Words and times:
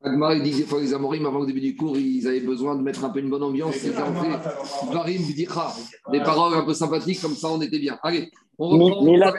Agmar, 0.00 0.34
il 0.34 0.42
dit 0.42 0.52
que 0.52 0.56
des 0.58 0.62
fois, 0.62 0.80
les 0.80 0.94
Amorim, 0.94 1.26
avant 1.26 1.40
le 1.40 1.46
début 1.46 1.60
du 1.60 1.76
cours, 1.76 1.98
ils 1.98 2.26
avaient 2.28 2.40
besoin 2.40 2.76
de 2.76 2.82
mettre 2.82 3.04
un 3.04 3.10
peu 3.10 3.18
une 3.18 3.30
bonne 3.30 3.42
ambiance. 3.42 3.74
Fait 3.74 3.90
Varim 3.90 5.22
Bdicha, 5.22 5.72
des 6.12 6.20
paroles 6.20 6.54
un 6.56 6.62
peu 6.62 6.72
sympathiques, 6.72 7.20
comme 7.20 7.34
ça, 7.34 7.48
on 7.48 7.60
était 7.60 7.80
bien. 7.80 7.98
Allez, 8.02 8.30
on 8.58 8.68
reprend. 8.68 9.04
Mila. 9.04 9.34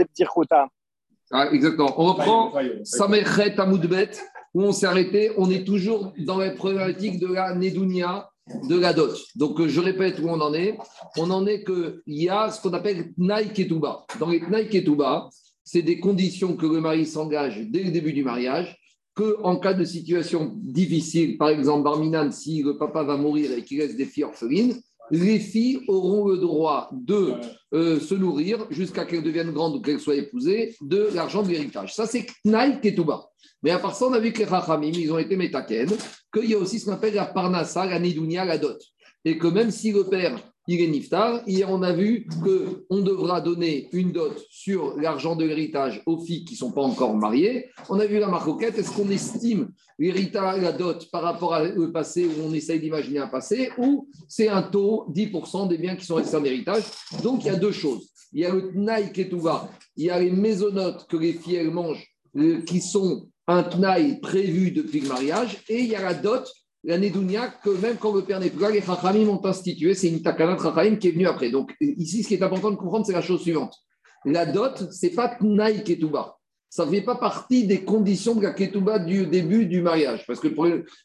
Ah, 1.32 1.50
exactement. 1.52 1.94
On 1.98 2.14
reprend 2.14 2.54
Samerchet 2.84 3.58
Amoudbet, 3.60 4.12
où 4.54 4.64
on 4.64 4.72
s'est 4.74 4.88
arrêté. 4.88 5.32
On 5.38 5.50
est 5.50 5.64
toujours 5.66 6.12
dans 6.18 6.38
la 6.38 6.52
problématique 6.52 7.20
de 7.20 7.28
la 7.28 7.56
Nedounia, 7.56 8.30
de 8.68 8.78
la 8.78 8.94
dot. 8.94 9.16
Donc, 9.36 9.60
euh, 9.62 9.68
je 9.68 9.80
répète 9.80 10.20
où 10.20 10.28
on 10.28 10.42
en 10.42 10.54
est. 10.54 10.78
On 11.18 11.30
en 11.32 11.46
est 11.46 11.64
qu'il 11.64 12.02
y 12.08 12.30
a 12.30 12.50
ce 12.52 12.62
qu'on 12.62 12.74
appelle 12.74 13.14
Tnaï 13.14 13.54
Ketouba. 13.54 14.06
Dans 14.20 14.30
les 14.30 14.40
Tnaï 14.40 14.68
Ketouba, 14.68 15.30
c'est 15.72 15.84
des 15.84 16.00
conditions 16.00 16.56
que 16.56 16.66
le 16.66 16.82
mari 16.82 17.06
s'engage 17.06 17.60
dès 17.70 17.84
le 17.84 17.92
début 17.92 18.12
du 18.12 18.24
mariage 18.24 18.76
qu'en 19.14 19.58
cas 19.58 19.76
de 19.76 19.84
situation 19.84 20.56
difficile, 20.56 21.38
par 21.38 21.50
exemple, 21.50 21.84
Barminan, 21.84 22.32
si 22.32 22.64
le 22.64 22.76
papa 22.76 23.04
va 23.04 23.18
mourir 23.18 23.52
et 23.52 23.64
qu'il 23.64 23.78
laisse 23.78 23.96
des 23.96 24.06
filles 24.06 24.24
orphelines, 24.24 24.82
les 25.12 25.38
filles 25.38 25.82
auront 25.88 26.28
le 26.28 26.38
droit 26.38 26.90
de 26.92 27.34
euh, 27.76 28.00
se 28.00 28.16
nourrir 28.16 28.66
jusqu'à 28.72 29.06
qu'elles 29.06 29.22
deviennent 29.22 29.52
grandes 29.52 29.76
ou 29.76 29.82
qu'elles 29.82 30.00
soient 30.00 30.16
épousées 30.16 30.76
de 30.82 31.10
l'argent 31.14 31.44
de 31.44 31.50
l'héritage. 31.50 31.94
Ça, 31.94 32.08
c'est 32.08 32.26
Knaï 32.44 32.82
Ketouba. 32.82 33.30
Mais 33.62 33.70
à 33.70 33.78
part 33.78 33.96
ça, 33.96 34.06
on 34.08 34.14
a 34.14 34.20
vu 34.20 34.34
que 34.34 34.40
les 34.40 34.46
Rachamim, 34.46 34.92
ils 34.94 35.12
ont 35.12 35.20
été 35.20 35.36
métaken, 35.36 35.90
qu'il 36.34 36.50
y 36.50 36.56
a 36.56 36.58
aussi 36.58 36.80
ce 36.80 36.86
qu'on 36.86 36.94
appelle 36.94 37.14
la 37.14 37.26
Parnassa, 37.26 37.86
la 37.86 38.00
Nidounia, 38.00 38.44
la 38.44 38.58
dot. 38.58 38.82
Et 39.24 39.38
que 39.38 39.48
même 39.48 39.70
si 39.70 39.92
le 39.92 40.06
père 40.06 40.40
il 40.70 40.82
est 40.82 40.88
niftar. 40.88 41.42
Hier, 41.48 41.68
on 41.70 41.82
a 41.82 41.92
vu 41.92 42.28
qu'on 42.44 43.02
devra 43.02 43.42
donner 43.42 43.90
une 43.92 44.12
dot 44.12 44.38
sur 44.52 44.96
l'argent 44.98 45.36
de 45.36 45.44
l'héritage 45.44 46.04
aux 46.06 46.20
filles 46.20 46.46
qui 46.46 46.54
ne 46.54 46.60
sont 46.60 46.72
pas 46.72 46.84
encore 46.84 47.16
mariées. 47.16 47.70
On 47.90 48.00
a 48.00 48.06
vu 48.06 48.20
la 48.20 48.28
marcoquette. 48.28 48.78
Est-ce 48.78 48.92
qu'on 48.92 49.10
estime 49.10 49.72
l'héritage, 49.98 50.62
la 50.62 50.72
dot 50.72 51.10
par 51.12 51.24
rapport 51.24 51.60
au 51.76 51.88
passé 51.88 52.26
où 52.26 52.48
on 52.48 52.54
essaye 52.54 52.80
d'imaginer 52.80 53.18
un 53.18 53.28
passé 53.28 53.72
ou 53.80 54.08
c'est 54.28 54.48
un 54.48 54.62
taux 54.62 55.08
10% 55.12 55.68
des 55.68 55.80
biens 55.80 55.96
qui 55.96 56.06
sont 56.06 56.16
restés 56.16 56.38
en 56.38 56.44
héritage? 56.44 56.84
Donc, 57.24 57.44
il 57.44 57.48
y 57.48 57.52
a 57.52 57.56
deux 57.56 57.72
choses. 57.72 58.08
Il 58.32 58.42
y 58.42 58.46
a 58.46 58.54
le 58.54 58.72
tnaï 58.72 59.12
ketouva, 59.12 59.72
il 59.98 60.06
y 60.06 60.10
a 60.12 60.20
les 60.20 60.30
maisonnotes 60.30 61.08
que 61.08 61.18
les 61.18 61.34
filles 61.34 61.56
elles 61.56 61.72
mangent 61.72 62.08
euh, 62.38 62.62
qui 62.62 62.80
sont 62.80 63.28
un 63.48 63.64
tnaï 63.64 64.20
prévu 64.20 64.70
depuis 64.70 65.00
le 65.00 65.08
mariage 65.08 65.58
et 65.68 65.80
il 65.80 65.88
y 65.88 65.96
a 65.96 66.04
la 66.04 66.14
dot 66.14 66.48
la 66.84 66.98
Nedounia, 66.98 67.48
que 67.64 67.70
même 67.70 67.98
quand 67.98 68.14
le 68.14 68.24
père 68.24 68.40
n'est 68.40 68.50
plus 68.50 68.62
là, 68.62 68.72
les 68.72 68.82
Chachamim 68.82 69.28
ont 69.28 69.46
institué, 69.46 69.94
c'est 69.94 70.08
une 70.08 70.22
takana 70.22 70.56
de 70.56 70.96
qui 70.96 71.10
est 71.10 71.12
venue 71.12 71.28
après. 71.28 71.52
Donc 71.52 71.76
ici, 71.82 72.24
ce 72.24 72.28
qui 72.30 72.36
est 72.36 72.44
important 72.44 72.72
de 72.72 72.78
comprendre, 72.78 73.06
c'est 73.06 73.14
la 73.14 73.22
chose 73.22 73.42
suivante. 73.42 73.76
La 74.26 74.46
dot, 74.46 74.92
c'est 74.92 75.12
pas 75.12 75.30
Tnaï 75.30 75.84
Ketouba. 75.84 76.38
Ça 76.70 76.86
ne 76.86 76.92
fait 76.92 77.02
pas 77.02 77.16
partie 77.16 77.66
des 77.66 77.84
conditions 77.84 78.36
de 78.36 78.44
la 78.44 78.54
Ketouba 78.54 79.00
du 79.00 79.26
début 79.26 79.66
du 79.66 79.82
mariage. 79.82 80.26
Parce 80.28 80.40
que 80.40 80.48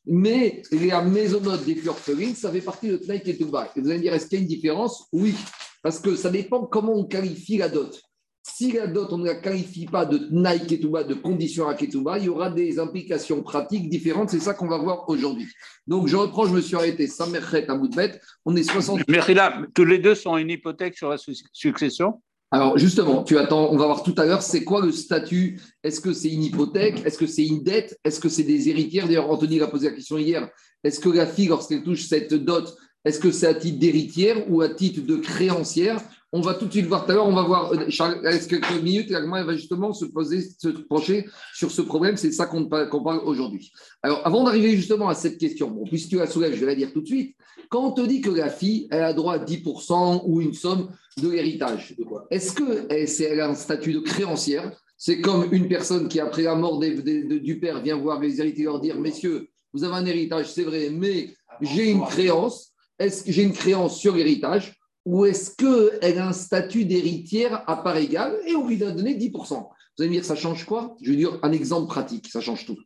Mais 0.06 0.62
la 0.70 1.02
maisonnote 1.02 1.64
des 1.64 1.88
orphelines, 1.88 2.34
ça 2.34 2.52
fait 2.52 2.60
partie 2.60 2.88
de 2.88 2.96
Tnaï 2.96 3.22
Ketouba. 3.22 3.70
Et 3.74 3.80
vous 3.80 3.88
allez 3.88 3.98
me 3.98 4.02
dire, 4.02 4.14
est-ce 4.14 4.26
qu'il 4.26 4.38
y 4.38 4.40
a 4.40 4.42
une 4.42 4.48
différence? 4.48 5.06
Oui. 5.12 5.34
Parce 5.82 5.98
que 6.00 6.16
ça 6.16 6.30
dépend 6.30 6.66
comment 6.66 6.94
on 6.94 7.04
qualifie 7.04 7.56
la 7.56 7.68
dot. 7.68 8.00
Si 8.46 8.72
la 8.72 8.86
dot, 8.86 9.08
on 9.10 9.18
ne 9.18 9.24
la 9.24 9.36
qualifie 9.36 9.86
pas 9.86 10.04
de 10.04 10.18
Tnaï 10.18 10.66
Ketouba, 10.66 11.02
de 11.02 11.14
condition 11.14 11.66
à 11.66 11.74
Ketouba, 11.74 12.18
il 12.18 12.26
y 12.26 12.28
aura 12.28 12.50
des 12.50 12.78
implications 12.78 13.42
pratiques 13.42 13.88
différentes. 13.88 14.28
C'est 14.28 14.38
ça 14.38 14.52
qu'on 14.52 14.68
va 14.68 14.76
voir 14.76 15.08
aujourd'hui. 15.08 15.46
Donc, 15.86 16.08
je 16.08 16.16
reprends, 16.16 16.44
je 16.44 16.52
me 16.52 16.60
suis 16.60 16.76
arrêté. 16.76 17.06
Samerchet 17.06 17.66
à 17.70 17.74
Moudbet. 17.74 18.20
On 18.44 18.54
est 18.54 18.62
60. 18.62 19.00
Mais 19.08 19.34
là, 19.34 19.62
tous 19.74 19.86
les 19.86 19.98
deux 19.98 20.14
sont 20.14 20.36
une 20.36 20.50
hypothèque 20.50 20.94
sur 20.96 21.08
la 21.08 21.16
succession? 21.52 22.20
Alors 22.50 22.78
justement, 22.78 23.24
tu 23.24 23.36
attends, 23.36 23.72
on 23.72 23.76
va 23.76 23.86
voir 23.86 24.02
tout 24.04 24.14
à 24.16 24.26
l'heure, 24.26 24.42
c'est 24.42 24.62
quoi 24.62 24.84
le 24.84 24.92
statut? 24.92 25.60
Est-ce 25.82 26.00
que 26.00 26.12
c'est 26.12 26.28
une 26.28 26.44
hypothèque? 26.44 27.02
Est-ce 27.04 27.18
que 27.18 27.26
c'est 27.26 27.44
une 27.44 27.64
dette? 27.64 27.98
Est-ce 28.04 28.20
que 28.20 28.28
c'est 28.28 28.44
des 28.44 28.68
héritières? 28.68 29.06
D'ailleurs, 29.06 29.28
Anthony 29.28 29.60
a 29.60 29.66
posé 29.66 29.88
la 29.88 29.94
question 29.94 30.18
hier. 30.18 30.48
Est-ce 30.84 31.00
que 31.00 31.08
la 31.08 31.26
fille, 31.26 31.48
lorsqu'elle 31.48 31.82
touche 31.82 32.04
cette 32.04 32.32
dot, 32.32 32.76
est-ce 33.04 33.18
que 33.18 33.32
c'est 33.32 33.48
à 33.48 33.54
titre 33.54 33.78
d'héritière 33.78 34.44
ou 34.48 34.60
à 34.60 34.68
titre 34.68 35.00
de 35.00 35.16
créancière? 35.16 36.00
On 36.36 36.40
va 36.40 36.54
tout 36.54 36.66
de 36.66 36.72
suite 36.72 36.86
voir 36.86 37.04
tout 37.04 37.12
à 37.12 37.14
l'heure, 37.14 37.28
on 37.28 37.32
va 37.32 37.44
voir, 37.44 37.72
euh, 37.72 37.88
Charles, 37.90 38.18
est-ce 38.26 38.48
que 38.48 38.56
quelques 38.56 38.82
minutes, 38.82 39.08
elle 39.12 39.30
va 39.30 39.54
justement 39.54 39.92
se 39.92 40.04
poser, 40.04 40.40
se 40.40 40.66
pencher 40.66 41.26
sur 41.54 41.70
ce 41.70 41.80
problème, 41.80 42.16
c'est 42.16 42.32
ça 42.32 42.46
qu'on 42.46 42.66
parle 42.66 43.20
aujourd'hui. 43.24 43.70
Alors, 44.02 44.20
avant 44.26 44.42
d'arriver 44.42 44.74
justement 44.74 45.08
à 45.08 45.14
cette 45.14 45.38
question, 45.38 45.72
puisque 45.84 46.08
tu 46.08 46.16
la 46.16 46.26
soulèves, 46.26 46.54
je 46.54 46.60
vais 46.60 46.66
la 46.66 46.74
dire 46.74 46.92
tout 46.92 47.02
de 47.02 47.06
suite, 47.06 47.36
quand 47.68 47.86
on 47.86 47.92
te 47.92 48.00
dit 48.00 48.20
que 48.20 48.30
la 48.30 48.50
fille, 48.50 48.88
elle 48.90 49.04
a 49.04 49.12
droit 49.12 49.34
à 49.34 49.38
10% 49.38 50.22
ou 50.26 50.40
une 50.40 50.54
somme 50.54 50.88
de 51.22 51.28
l'héritage, 51.28 51.94
est-ce 52.32 52.52
qu'elle 52.52 53.40
a 53.40 53.48
un 53.48 53.54
statut 53.54 53.92
de 53.92 54.00
créancière? 54.00 54.72
C'est 54.96 55.20
comme 55.20 55.46
une 55.52 55.68
personne 55.68 56.08
qui, 56.08 56.18
après 56.18 56.42
la 56.42 56.56
mort 56.56 56.80
du 56.80 57.60
père, 57.60 57.80
vient 57.80 57.96
voir 57.96 58.18
les 58.18 58.40
héritiers 58.40 58.62
et 58.62 58.66
leur 58.66 58.80
dire, 58.80 58.98
messieurs, 58.98 59.50
vous 59.72 59.84
avez 59.84 59.94
un 59.94 60.06
héritage, 60.06 60.52
c'est 60.52 60.64
vrai, 60.64 60.90
mais 60.90 61.32
j'ai 61.60 61.90
une 61.90 62.02
créance, 62.02 62.72
est-ce 62.98 63.22
que 63.22 63.30
j'ai 63.30 63.44
une 63.44 63.52
créance 63.52 64.00
sur 64.00 64.16
l'héritage? 64.16 64.74
Ou 65.04 65.26
est-ce 65.26 65.54
qu'elle 65.56 66.18
a 66.18 66.28
un 66.28 66.32
statut 66.32 66.84
d'héritière 66.84 67.62
à 67.68 67.76
part 67.76 67.96
égale 67.96 68.38
et 68.46 68.54
on 68.54 68.66
lui 68.66 68.82
a 68.82 68.90
donné 68.90 69.14
10% 69.14 69.30
Vous 69.30 69.64
allez 69.98 70.08
me 70.08 70.14
dire, 70.14 70.24
ça 70.24 70.36
change 70.36 70.64
quoi? 70.64 70.96
Je 71.02 71.10
vais 71.10 71.16
dire 71.16 71.38
un 71.42 71.52
exemple 71.52 71.88
pratique, 71.88 72.28
ça 72.28 72.40
change 72.40 72.64
tout. 72.66 72.78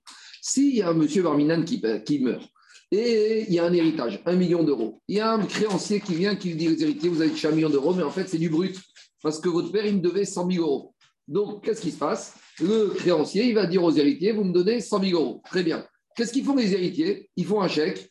S'il 0.42 0.74
y 0.74 0.82
a 0.82 0.88
un 0.88 0.94
monsieur 0.94 1.22
Barminan 1.22 1.64
qui, 1.64 1.82
qui 2.04 2.18
meurt, 2.20 2.48
et 2.90 3.44
il 3.46 3.52
y 3.52 3.58
a 3.58 3.64
un 3.64 3.72
héritage, 3.72 4.22
un 4.24 4.34
million 4.34 4.62
d'euros. 4.62 5.00
Il 5.08 5.16
y 5.16 5.20
a 5.20 5.32
un 5.32 5.44
créancier 5.44 6.00
qui 6.00 6.14
vient 6.14 6.36
qui 6.36 6.48
lui 6.48 6.56
dit 6.56 6.68
aux 6.68 6.76
héritiers, 6.76 7.08
vous 7.08 7.20
avez 7.20 7.30
touché 7.30 7.48
un 7.48 7.52
million 7.52 7.68
d'euros, 7.68 7.92
mais 7.92 8.02
en 8.02 8.10
fait, 8.10 8.26
c'est 8.28 8.38
du 8.38 8.48
brut, 8.48 8.80
parce 9.22 9.40
que 9.40 9.48
votre 9.48 9.70
père, 9.70 9.84
il 9.84 9.96
me 9.96 10.00
devait 10.00 10.24
100 10.24 10.50
000 10.50 10.64
euros. 10.64 10.94
Donc, 11.26 11.64
qu'est-ce 11.64 11.82
qui 11.82 11.90
se 11.90 11.98
passe? 11.98 12.34
Le 12.60 12.88
créancier, 12.88 13.46
il 13.46 13.54
va 13.54 13.66
dire 13.66 13.84
aux 13.84 13.92
héritiers, 13.92 14.32
vous 14.32 14.44
me 14.44 14.52
donnez 14.52 14.80
100 14.80 15.04
000 15.04 15.20
euros. 15.20 15.42
Très 15.50 15.62
bien. 15.62 15.86
Qu'est-ce 16.16 16.32
qu'ils 16.32 16.44
font 16.44 16.56
les 16.56 16.72
héritiers? 16.72 17.28
Ils 17.36 17.44
font 17.44 17.60
un 17.60 17.68
chèque, 17.68 18.10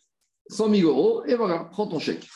100 0.49 0.75
000 0.75 0.89
euros, 0.89 1.23
et 1.25 1.33
voilà, 1.33 1.67
prends 1.71 1.87
ton 1.87 1.99
chèque. 1.99 2.27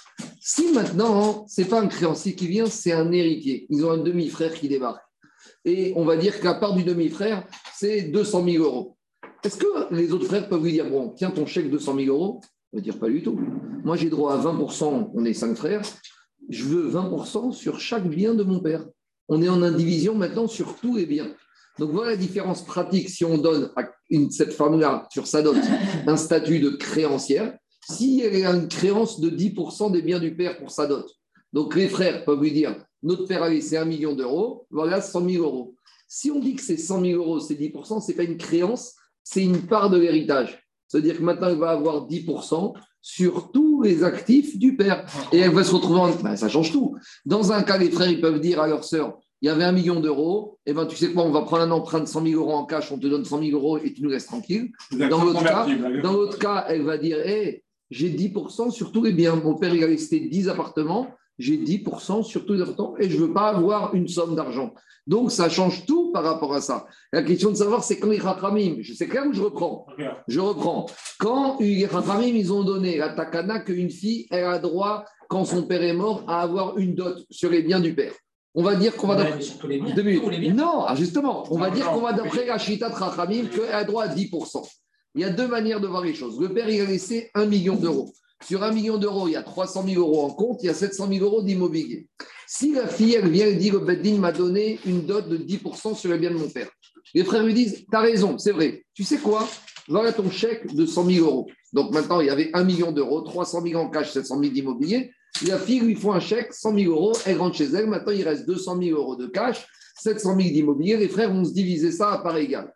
Si 0.44 0.72
maintenant, 0.72 1.46
ce 1.47 1.62
n'est 1.62 1.68
pas 1.68 1.79
un 1.79 1.88
créancier 1.88 2.34
qui 2.34 2.47
vient, 2.47 2.66
c'est 2.66 2.91
un 2.91 3.12
héritier. 3.12 3.68
Ils 3.69 3.85
ont 3.85 3.91
un 3.91 4.00
demi-frère 4.00 4.56
qui 4.56 4.68
débarque. 4.68 5.03
Et 5.66 5.94
on 5.96 6.03
va 6.03 6.18
dire 6.18 6.41
qu'à 6.41 6.56
part 6.56 6.74
du 6.74 6.84
demi-frère, 6.84 7.46
c'est 7.75 8.02
200 8.02 8.46
000 8.46 8.63
euros. 8.63 8.97
Est-ce 9.44 9.57
que 9.57 9.94
les 9.94 10.12
autres 10.12 10.25
frères 10.25 10.50
peuvent 10.50 10.63
lui 10.63 10.72
dire, 10.72 10.90
bon, 10.90 11.09
tiens 11.09 11.29
ton 11.29 11.46
chèque 11.46 11.69
200 11.69 11.96
000 11.96 12.07
euros? 12.07 12.41
On 12.74 12.78
va 12.78 12.81
dire 12.81 12.97
pas 12.97 13.07
du 13.07 13.22
tout. 13.22 13.40
Moi, 13.84 13.96
j'ai 13.97 14.09
droit 14.09 14.34
à 14.34 14.41
20%, 14.41 15.12
on 15.13 15.25
est 15.25 15.34
cinq 15.35 15.56
frères, 15.56 15.84
je 16.50 16.63
veux 16.63 16.90
20% 16.90 17.52
sur 17.52 17.79
chaque 17.79 18.08
bien 18.08 18.34
de 18.34 18.41
mon 18.44 18.62
père. 18.62 18.84
On 19.29 19.44
est 19.44 19.50
en 19.50 19.62
indivision 19.62 20.16
maintenant 20.16 20.47
sur 20.47 20.75
tous 20.78 20.96
les 20.96 21.06
biens. 21.06 21.31
Donc 21.78 21.91
voilà 21.91 22.12
la 22.12 22.18
différence 22.18 22.66
pratique 22.66 23.09
si 23.09 23.23
on 23.25 23.38
donne 23.38 23.72
à 23.75 23.84
cette 24.31 24.53
femme-là, 24.53 25.08
sur 25.12 25.28
sa 25.28 25.44
dot, 25.44 25.56
un 26.08 26.18
statut 26.18 26.59
de 26.59 26.72
créancière 26.72 27.56
si 27.90 28.22
elle 28.22 28.46
a 28.46 28.52
une 28.52 28.68
créance 28.68 29.19
de 29.19 29.30
10% 29.30 29.92
des 29.92 30.02
biens 30.02 30.19
du 30.19 30.36
père 30.36 30.58
pour 30.58 30.72
sa 30.72 30.88
dot. 30.88 31.06
Donc 31.53 31.75
les 31.75 31.90
frères 31.90 32.24
peuvent 32.25 32.42
lui 32.42 32.52
dire 32.52 32.75
notre 33.03 33.25
père 33.25 33.44
a 33.44 33.50
laissé 33.50 33.78
un 33.78 33.86
million 33.86 34.14
d'euros, 34.14 34.68
voilà 34.69 35.02
100 35.02 35.28
000 35.28 35.44
euros. 35.44 35.75
Si 36.08 36.30
on 36.30 36.40
dit 36.40 36.56
que 36.56 36.62
c'est 36.62 36.78
100 36.78 37.02
000 37.02 37.22
euros, 37.22 37.40
c'est 37.40 37.56
10%, 37.56 38.02
ce 38.02 38.12
n'est 38.12 38.18
pas 38.18 38.24
une 38.24 38.38
créance, 38.38 38.96
c'est 39.24 39.44
une 39.44 39.66
part 39.66 39.90
de 39.90 39.97
l'héritage. 39.97 40.62
C'est-à-dire 40.88 41.18
que 41.18 41.24
maintenant, 41.24 41.47
elle 41.50 41.58
va 41.58 41.72
avoir 41.72 42.08
10% 42.08 42.74
sur 43.02 43.52
tous 43.52 43.81
les 43.81 44.03
actifs 44.03 44.59
du 44.59 44.75
père. 44.75 45.06
Et 45.31 45.40
elle 45.40 45.52
va 45.52 45.64
se 45.64 45.74
retrouver 45.74 46.00
en... 46.00 46.12
Ben, 46.18 46.36
ça 46.36 46.50
change 46.50 46.72
tout. 46.72 46.96
Dans 47.25 47.52
un 47.52 47.64
cas, 47.64 47.78
les 47.78 47.90
frères, 47.90 48.09
ils 48.09 48.22
peuvent 48.22 48.40
dire 48.40 48.62
à 48.62 48.68
leur 48.68 48.84
sœur, 48.84 49.18
il 49.41 49.47
y 49.47 49.50
avait 49.50 49.64
un 49.64 49.72
million 49.72 50.00
d'euros, 50.00 50.59
et 50.68 50.72
eh 50.72 50.74
ben 50.74 50.86
tu 50.86 50.96
sais 50.96 51.12
quoi, 51.12 51.24
on 51.24 51.31
va 51.31 51.41
prendre 51.41 51.64
un 51.64 51.72
emprunt 51.72 52.02
de 52.02 52.06
100 52.06 52.28
000 52.28 52.40
euros 52.40 52.53
en 52.53 52.66
cash, 52.66 52.91
on 52.91 53.00
te 53.00 53.08
donne 53.08 53.25
100 53.25 53.40
000 53.40 53.58
euros 53.58 53.80
et 53.80 53.91
tu 53.91 54.03
nous 54.03 54.09
laisses 54.09 54.28
tranquille. 54.28 54.72
Dans 54.91 55.24
l'autre 55.24 55.44
cas, 55.44 55.66
dans 56.03 56.28
cas, 56.38 56.66
elle 56.70 56.84
va 56.84 57.00
dire, 57.00 57.18
hé, 57.25 57.64
j'ai 57.91 58.09
10% 58.09 58.72
sur 58.72 58.91
tous 58.91 59.03
les 59.03 59.12
biens. 59.12 59.35
Mon 59.35 59.56
père, 59.56 59.75
il 59.75 59.84
a 59.84 59.88
laissé 59.88 60.19
10 60.19 60.50
appartements, 60.50 61.09
j'ai 61.38 61.57
10% 61.57 62.24
sur 62.24 62.46
tous 62.46 62.53
les 62.53 62.62
appartements 62.62 62.97
et 62.97 63.09
je 63.09 63.18
ne 63.18 63.28
veux 63.28 63.34
pas 63.34 63.50
avoir 63.50 63.94
une 63.94 64.07
somme 64.07 64.35
d'argent. 64.35 64.74
Donc, 65.07 65.31
ça 65.31 65.50
change 65.50 65.85
tout 65.85 66.12
par 66.12 66.24
rapport 66.24 66.53
à 66.53 66.62
ça. 66.62 66.85
La 67.12 67.22
question 67.22 67.50
de 67.50 67.56
savoir, 67.56 67.84
c'est 67.84 68.00
quand 68.00 68.09
les 68.09 68.19
Rachamim, 68.19 68.78
je 68.79 68.94
sais 68.94 69.07
clair 69.07 69.25
où 69.28 69.34
je 69.34 69.41
reprends. 69.41 69.88
Je 70.28 70.40
reprends. 70.40 70.85
Quand 71.20 71.59
les 71.59 71.85
Rachamim, 71.85 72.35
ils 72.35 72.53
ont 72.53 72.64
donné 72.64 72.97
la 72.97 73.09
takana 73.09 73.59
qu'une 73.59 73.90
fille, 73.90 74.28
elle 74.32 74.46
a 74.46 74.59
droit, 74.59 75.03
quand 75.28 75.44
son 75.44 75.64
père 75.64 75.84
est 75.84 75.94
mort, 75.94 76.23
à 76.28 76.41
avoir 76.41 76.78
une 76.78 76.96
dot 76.96 77.17
sur 77.29 77.49
les 77.49 77.61
biens 77.61 77.79
du 77.79 77.94
père. 77.94 78.14
On 78.53 78.64
va 78.64 78.76
dire 78.76 78.96
qu'on 78.96 79.08
va 79.08 79.16
d'après. 79.16 79.40
Non, 80.53 80.84
ah, 80.85 80.96
justement, 80.96 81.46
on 81.52 81.58
va 81.58 81.70
dire 81.70 81.90
qu'on 81.90 82.02
va 82.02 82.14
d'après 82.14 82.46
la 82.46 82.58
Chita 82.58 82.90
de 82.90 82.96
Rachamim 82.96 83.47
qu'elle 83.47 83.73
a 83.73 83.84
droit 83.84 84.03
à 84.03 84.14
10%. 84.14 84.61
Il 85.16 85.22
y 85.22 85.25
a 85.25 85.29
deux 85.29 85.47
manières 85.47 85.81
de 85.81 85.87
voir 85.87 86.03
les 86.03 86.13
choses. 86.13 86.40
Le 86.40 86.53
père, 86.53 86.69
il 86.69 86.81
a 86.81 86.85
laissé 86.85 87.29
un 87.34 87.46
million 87.46 87.75
d'euros. 87.75 88.13
Sur 88.43 88.63
un 88.63 88.72
million 88.72 88.97
d'euros, 88.97 89.28
il 89.28 89.34
y 89.34 89.35
a 89.35 89.43
300 89.43 89.85
000 89.87 90.02
euros 90.02 90.23
en 90.23 90.31
compte, 90.31 90.63
il 90.63 90.67
y 90.67 90.69
a 90.69 90.73
700 90.73 91.09
000 91.09 91.23
euros 91.23 91.43
d'immobilier. 91.43 92.08
Si 92.47 92.73
la 92.73 92.87
fille, 92.87 93.13
elle 93.13 93.29
vient 93.29 93.47
et 93.47 93.55
dit, 93.55 93.69
le 93.69 93.79
Bedding 93.79 94.19
m'a 94.19 94.31
donné 94.31 94.79
une 94.85 95.05
dot 95.05 95.28
de 95.28 95.37
10% 95.37 95.96
sur 95.96 96.11
les 96.11 96.17
biens 96.17 96.31
de 96.31 96.37
mon 96.37 96.49
père. 96.49 96.69
Les 97.13 97.23
frères 97.23 97.43
lui 97.43 97.53
disent, 97.53 97.85
tu 97.90 97.96
as 97.96 97.99
raison, 97.99 98.37
c'est 98.37 98.52
vrai. 98.52 98.84
Tu 98.93 99.03
sais 99.03 99.17
quoi? 99.17 99.47
Voilà 99.87 100.11
ton 100.11 100.29
chèque 100.29 100.73
de 100.73 100.85
100 100.85 101.05
000 101.05 101.25
euros. 101.25 101.47
Donc 101.73 101.91
maintenant, 101.91 102.19
il 102.19 102.28
y 102.28 102.29
avait 102.29 102.49
un 102.53 102.63
million 102.63 102.91
d'euros, 102.91 103.22
300 103.22 103.61
000 103.63 103.79
en 103.79 103.90
cash, 103.90 104.11
700 104.11 104.40
000 104.40 104.53
d'immobilier. 104.53 105.11
La 105.47 105.58
fille 105.58 105.79
lui 105.79 105.96
fait 105.96 106.09
un 106.09 106.19
chèque, 106.19 106.53
100 106.53 106.78
000 106.78 106.91
euros, 106.91 107.13
elle 107.25 107.37
rentre 107.37 107.58
chez 107.58 107.66
elle. 107.66 107.87
Maintenant, 107.87 108.11
il 108.11 108.23
reste 108.23 108.46
200 108.46 108.81
000 108.81 108.97
euros 108.97 109.16
de 109.16 109.28
cash, 109.28 109.66
700 109.97 110.35
000 110.37 110.49
d'immobilier. 110.49 110.97
Les 110.97 111.08
frères 111.08 111.34
vont 111.34 111.46
se 111.46 111.53
diviser 111.53 111.91
ça 111.91 112.11
à 112.11 112.17
part 112.19 112.37
égale. 112.37 112.73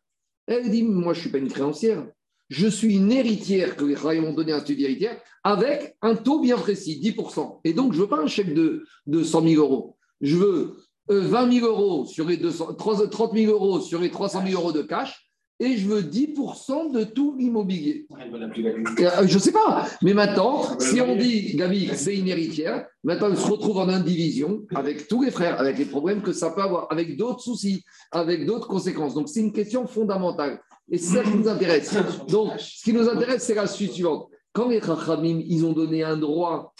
Elle 0.47 0.69
dit 0.69 0.83
Moi, 0.83 1.13
je 1.13 1.19
ne 1.19 1.21
suis 1.21 1.29
pas 1.31 1.37
une 1.37 1.51
créancière. 1.51 2.05
Je 2.49 2.67
suis 2.67 2.95
une 2.97 3.11
héritière 3.11 3.75
que 3.75 3.85
les 3.85 3.95
Chachamim 3.95 4.21
m'ont 4.21 4.33
donné 4.33 4.51
un 4.51 4.59
statut 4.59 4.75
d'héritière 4.75 5.17
avec 5.43 5.95
un 6.01 6.15
taux 6.15 6.39
bien 6.39 6.57
précis, 6.57 6.99
10%. 7.01 7.59
Et 7.63 7.73
donc, 7.73 7.93
je 7.93 7.97
ne 7.97 8.03
veux 8.03 8.09
pas 8.09 8.21
un 8.21 8.27
chèque 8.27 8.53
de, 8.53 8.83
de 9.07 9.23
100 9.23 9.47
000 9.47 9.61
euros. 9.61 9.97
Je 10.21 10.35
veux 10.35 10.77
20 11.07 11.47
euh, 11.47 11.51
000 11.51 11.67
euros 11.67 12.05
sur 12.05 12.27
les 12.27 12.37
200, 12.37 12.75
30 12.75 13.33
000 13.33 13.51
euros 13.51 13.79
sur 13.79 13.99
les 13.99 14.09
300 14.09 14.43
000 14.45 14.59
euros 14.59 14.71
de 14.71 14.81
cash 14.81 15.25
et 15.59 15.77
je 15.77 15.87
veux 15.87 16.01
10% 16.01 16.91
de 16.91 17.03
tout 17.05 17.35
l'immobilier. 17.37 18.07
Euh, 18.11 19.27
je 19.27 19.35
ne 19.35 19.39
sais 19.39 19.51
pas, 19.53 19.87
mais 20.01 20.13
maintenant, 20.13 20.77
si 20.79 20.99
on 20.99 21.15
dit, 21.15 21.55
Gabi, 21.55 21.91
c'est 21.93 22.17
une 22.17 22.27
héritière, 22.27 22.85
maintenant 23.03 23.29
elle 23.29 23.37
se 23.37 23.49
retrouve 23.49 23.77
en 23.77 23.87
indivision 23.87 24.63
avec 24.73 25.07
tous 25.07 25.23
les 25.23 25.31
frères, 25.31 25.59
avec 25.59 25.77
les 25.77 25.85
problèmes 25.85 26.21
que 26.21 26.33
ça 26.33 26.51
peut 26.51 26.61
avoir, 26.61 26.91
avec 26.91 27.15
d'autres 27.15 27.39
soucis, 27.39 27.85
avec 28.11 28.45
d'autres 28.45 28.67
conséquences. 28.67 29.13
Donc 29.13 29.29
c'est 29.29 29.39
une 29.39 29.53
question 29.53 29.87
fondamentale. 29.87 30.59
Et 30.91 30.97
c'est 30.97 31.15
ça 31.15 31.23
qui 31.23 31.35
nous 31.35 31.47
intéresse. 31.47 31.95
Donc 32.27 32.59
ce 32.59 32.83
qui 32.83 32.93
nous 32.93 33.07
intéresse, 33.09 33.43
c'est 33.43 33.55
la 33.55 33.67
suite 33.67 33.93
suivante. 33.93 34.29
Quand 34.53 34.69
les 34.69 34.81
Chachamim, 34.81 35.41
ils 35.45 35.65
ont 35.65 35.73
donné 35.73 36.03
un 36.03 36.17
droit 36.17 36.73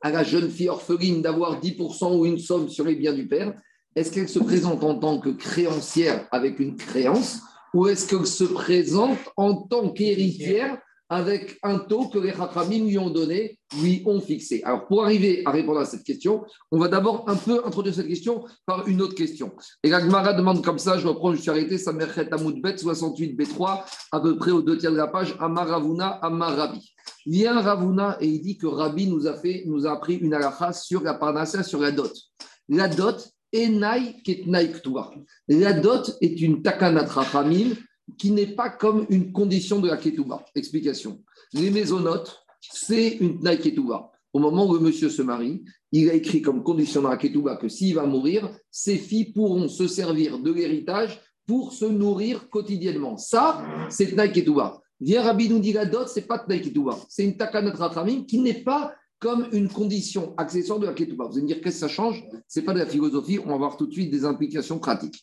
à 0.00 0.10
la 0.10 0.24
jeune 0.24 0.50
fille 0.50 0.68
orpheline 0.68 1.22
d'avoir 1.22 1.60
10% 1.60 2.18
ou 2.18 2.26
une 2.26 2.38
somme 2.38 2.68
sur 2.68 2.84
les 2.84 2.96
biens 2.96 3.12
du 3.12 3.28
père, 3.28 3.54
est-ce 3.94 4.10
qu'elle 4.10 4.28
se 4.28 4.38
présente 4.38 4.82
en 4.82 4.98
tant 4.98 5.18
que 5.18 5.28
créancière 5.28 6.26
avec 6.32 6.58
une 6.58 6.76
créance 6.76 7.40
ou 7.74 7.86
est-ce 7.86 8.08
qu'elle 8.08 8.26
se 8.26 8.44
présente 8.44 9.18
en 9.36 9.54
tant 9.54 9.90
qu'héritière 9.90 10.78
avec 11.12 11.58
un 11.62 11.78
taux 11.78 12.08
que 12.08 12.18
les 12.18 12.32
Chachamim 12.32 12.86
lui 12.86 12.96
ont 12.96 13.10
donné, 13.10 13.58
lui 13.82 14.02
ont 14.06 14.18
fixé 14.18 14.62
Alors, 14.64 14.86
pour 14.86 15.04
arriver 15.04 15.42
à 15.44 15.50
répondre 15.50 15.80
à 15.80 15.84
cette 15.84 16.04
question, 16.04 16.42
on 16.70 16.78
va 16.78 16.88
d'abord 16.88 17.28
un 17.28 17.36
peu 17.36 17.60
introduire 17.66 17.94
cette 17.94 18.08
question 18.08 18.46
par 18.64 18.88
une 18.88 19.02
autre 19.02 19.14
question. 19.14 19.52
Et 19.82 19.90
la 19.90 20.00
Gemara 20.00 20.32
demande 20.32 20.64
comme 20.64 20.78
ça, 20.78 20.96
je 20.96 21.06
reprends, 21.06 21.34
je 21.34 21.42
suis 21.42 21.50
arrêté, 21.50 21.76
ça 21.76 21.90
à 21.90 22.34
Amoudbet, 22.34 22.76
68B3, 22.76 23.84
à 24.10 24.20
peu 24.20 24.38
près 24.38 24.52
aux 24.52 24.62
deux 24.62 24.78
tiers 24.78 24.90
de 24.90 24.96
la 24.96 25.06
page, 25.06 25.36
Amar 25.38 25.68
Ravuna, 25.68 26.08
Amar 26.22 26.56
Rabbi. 26.56 26.94
Vient 27.26 27.60
Ravuna 27.60 28.16
et 28.22 28.26
il 28.26 28.40
dit 28.40 28.56
que 28.56 28.66
Rabbi 28.66 29.06
nous 29.06 29.26
a, 29.26 29.34
fait, 29.34 29.64
nous 29.66 29.86
a 29.86 29.92
appris 29.92 30.14
une 30.14 30.32
halakha 30.32 30.72
sur 30.72 31.02
la 31.02 31.12
parnassa, 31.12 31.62
sur 31.62 31.80
la 31.80 31.90
dot. 31.90 32.10
La 32.70 32.88
dot, 32.88 33.22
Enai 33.54 34.16
La 35.48 35.72
dot 35.74 36.16
est 36.22 36.40
une 36.40 36.62
takanatra 36.62 37.22
famine 37.24 37.76
qui 38.16 38.30
n'est 38.30 38.54
pas 38.54 38.70
comme 38.70 39.06
une 39.10 39.32
condition 39.32 39.80
de 39.80 39.88
la 39.88 39.96
ketouba. 39.96 40.44
Explication. 40.54 41.22
Les 41.52 41.70
maisonnotes, 41.70 42.44
c'est 42.60 43.16
une 43.20 43.40
tnaï 43.40 43.58
ketouba. 43.58 44.10
Au 44.32 44.38
moment 44.38 44.66
où 44.66 44.74
le 44.74 44.80
monsieur 44.80 45.10
se 45.10 45.20
marie, 45.22 45.62
il 45.90 46.08
a 46.08 46.14
écrit 46.14 46.40
comme 46.40 46.62
condition 46.62 47.02
dans 47.02 47.10
la 47.10 47.16
ketouba 47.16 47.56
que 47.56 47.68
s'il 47.68 47.94
va 47.94 48.06
mourir, 48.06 48.48
ses 48.70 48.96
filles 48.96 49.32
pourront 49.32 49.68
se 49.68 49.86
servir 49.86 50.38
de 50.38 50.52
l'héritage 50.52 51.20
pour 51.46 51.72
se 51.72 51.84
nourrir 51.84 52.48
quotidiennement. 52.48 53.16
Ça, 53.16 53.64
c'est 53.90 54.12
tnaï 54.12 54.32
ketouba. 54.32 54.80
Viens 55.00 55.22
Rabbi 55.22 55.48
nous 55.48 55.58
dit 55.58 55.72
la 55.72 55.84
dot, 55.84 56.08
c'est 56.08 56.26
pas 56.26 56.38
tnaï 56.38 56.62
ketouba. 56.62 56.98
C'est 57.08 57.24
une 57.24 57.36
famine 57.92 58.24
qui 58.24 58.38
n'est 58.38 58.62
pas 58.62 58.94
comme 59.22 59.46
une 59.52 59.68
condition 59.68 60.34
accessoire 60.36 60.80
de 60.80 60.86
la 60.86 60.94
ketouba. 60.94 61.26
Vous 61.26 61.34
allez 61.34 61.42
me 61.42 61.46
dire 61.46 61.60
qu'est-ce 61.60 61.76
que 61.76 61.88
ça 61.88 61.88
change? 61.88 62.24
Ce 62.48 62.58
n'est 62.58 62.66
pas 62.66 62.72
de 62.72 62.80
la 62.80 62.86
philosophie, 62.86 63.38
on 63.38 63.50
va 63.50 63.56
voir 63.56 63.76
tout 63.76 63.86
de 63.86 63.92
suite 63.92 64.10
des 64.10 64.24
implications 64.24 64.80
pratiques. 64.80 65.22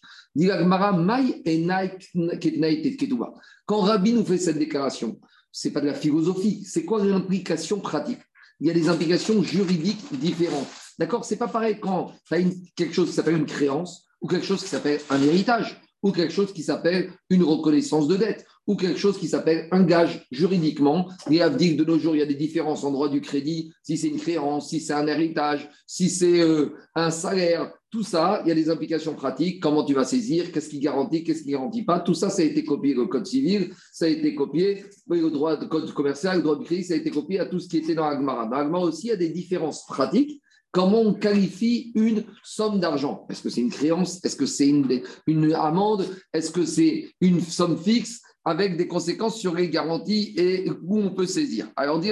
Quand 3.66 3.82
Rabbi 3.82 4.14
nous 4.14 4.24
fait 4.24 4.38
cette 4.38 4.58
déclaration, 4.58 5.20
ce 5.52 5.68
n'est 5.68 5.74
pas 5.74 5.82
de 5.82 5.88
la 5.88 5.94
philosophie, 5.94 6.64
c'est 6.64 6.86
quoi 6.86 7.04
l'implication 7.04 7.82
pratique? 7.82 8.20
Il 8.62 8.68
y 8.68 8.70
a 8.70 8.74
des 8.74 8.88
implications 8.88 9.44
juridiques 9.44 10.18
différentes. 10.18 10.68
D'accord? 10.98 11.26
C'est 11.26 11.36
pas 11.36 11.50
pareil 11.50 11.78
quand 11.82 12.14
tu 12.26 12.34
as 12.36 12.40
quelque 12.78 12.94
chose 12.94 13.10
qui 13.10 13.16
s'appelle 13.16 13.36
une 13.36 13.46
créance 13.46 14.08
ou 14.22 14.28
quelque 14.28 14.46
chose 14.46 14.64
qui 14.64 14.70
s'appelle 14.70 15.02
un 15.10 15.22
héritage 15.22 15.82
ou 16.04 16.12
quelque 16.12 16.34
chose 16.34 16.54
qui 16.54 16.64
s'appelle 16.64 17.12
une 17.30 17.44
reconnaissance 17.44 18.08
de 18.08 18.16
dette 18.16 18.46
ou 18.68 18.76
quelque 18.76 19.00
chose 19.00 19.18
qui 19.18 19.28
s'appelle 19.28 19.68
un 19.72 19.84
gage 19.84 20.28
juridiquement. 20.32 21.10
Les 21.28 21.42
Avdik 21.42 21.76
de 21.76 21.84
nos 21.84 21.98
jours, 21.98 22.16
il 22.16 22.20
y 22.20 22.22
a 22.22 22.28
des 22.28 22.36
différences 22.36 22.84
en 22.84 22.92
droit 22.92 23.10
du 23.10 23.20
crédit, 23.20 23.74
si 23.82 23.98
c'est 23.98 24.10
une 24.10 24.20
créance, 24.20 24.70
si 24.70 24.80
c'est 24.80 24.94
un 24.94 25.08
héritage, 25.08 25.70
si 25.88 26.10
c'est 26.10 26.40
euh, 26.42 26.76
un 26.96 27.10
salaire, 27.10 27.74
tout 27.90 28.04
ça, 28.04 28.42
il 28.46 28.50
y 28.50 28.52
a 28.52 28.56
des 28.56 28.70
implications 28.70 29.16
pratiques, 29.16 29.60
comment 29.62 29.84
tu 29.84 29.96
vas 29.96 30.04
saisir, 30.04 30.52
qu'est-ce 30.52 30.70
qui 30.70 30.80
garantit, 30.80 31.24
qu'est-ce 31.24 31.42
qui 31.42 31.48
ne 31.48 31.54
garantit 31.54 31.84
pas? 31.84 32.00
Tout 32.00 32.14
ça, 32.14 32.30
ça 32.30 32.44
a 32.44 32.46
été 32.46 32.64
copié 32.64 32.96
au 32.96 33.08
code 33.08 33.26
civil, 33.26 33.74
ça 33.92 34.06
a 34.06 34.10
été 34.10 34.36
copié 34.36 34.86
au 35.10 35.30
droit 35.32 35.58
de 35.58 35.66
code 35.66 35.92
commercial, 35.92 36.38
au 36.38 36.42
droit 36.44 36.56
du 36.56 36.66
crédit, 36.66 36.84
ça 36.84 36.94
a 36.94 36.98
été 36.98 37.10
copié 37.10 37.40
à 37.40 37.48
tout 37.48 37.60
ce 37.60 37.68
qui 37.68 37.78
était 37.78 37.96
dans 37.96 38.08
l'Agmara. 38.08 38.46
Dans 38.46 38.58
l'Agmara 38.58 38.86
aussi, 38.86 39.08
il 39.08 39.10
y 39.10 39.14
a 39.14 39.16
des 39.16 39.30
différences 39.30 39.88
pratiques 39.88 40.40
Comment 40.72 41.02
on 41.02 41.14
qualifie 41.16 41.92
une 41.96 42.26
somme 42.44 42.80
d'argent? 42.80 43.26
Est-ce 43.30 43.42
que 43.42 43.50
c'est 43.50 43.62
une 43.62 43.72
créance? 43.72 44.24
Est-ce 44.24 44.36
que 44.36 44.46
c'est 44.46 44.68
une, 44.68 45.54
amende? 45.56 46.06
Est-ce 46.32 46.52
que 46.52 46.64
c'est 46.64 47.10
une 47.22 47.42
somme 47.42 47.76
fixe 47.76 48.22
avec 48.46 48.78
des 48.78 48.88
conséquences 48.88 49.40
sur 49.40 49.56
les 49.56 49.70
garanties 49.70 50.36
et 50.38 50.70
où 50.84 51.00
on 51.00 51.10
peut 51.16 51.26
saisir? 51.26 51.72
Alors, 51.76 52.00
dit 52.00 52.12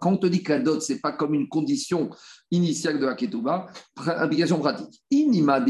Quand 0.00 0.12
on 0.12 0.16
te 0.16 0.26
dit 0.26 0.42
que 0.42 0.52
la 0.52 0.58
dot, 0.58 0.82
ce 0.82 0.92
n'est 0.92 0.98
pas 0.98 1.12
comme 1.12 1.34
une 1.34 1.48
condition 1.48 2.10
initiale 2.50 2.98
de 2.98 3.06
la 3.06 3.14
ketouba, 3.14 3.68
implication 3.96 4.58
pratique. 4.58 5.00
Inima 5.12 5.64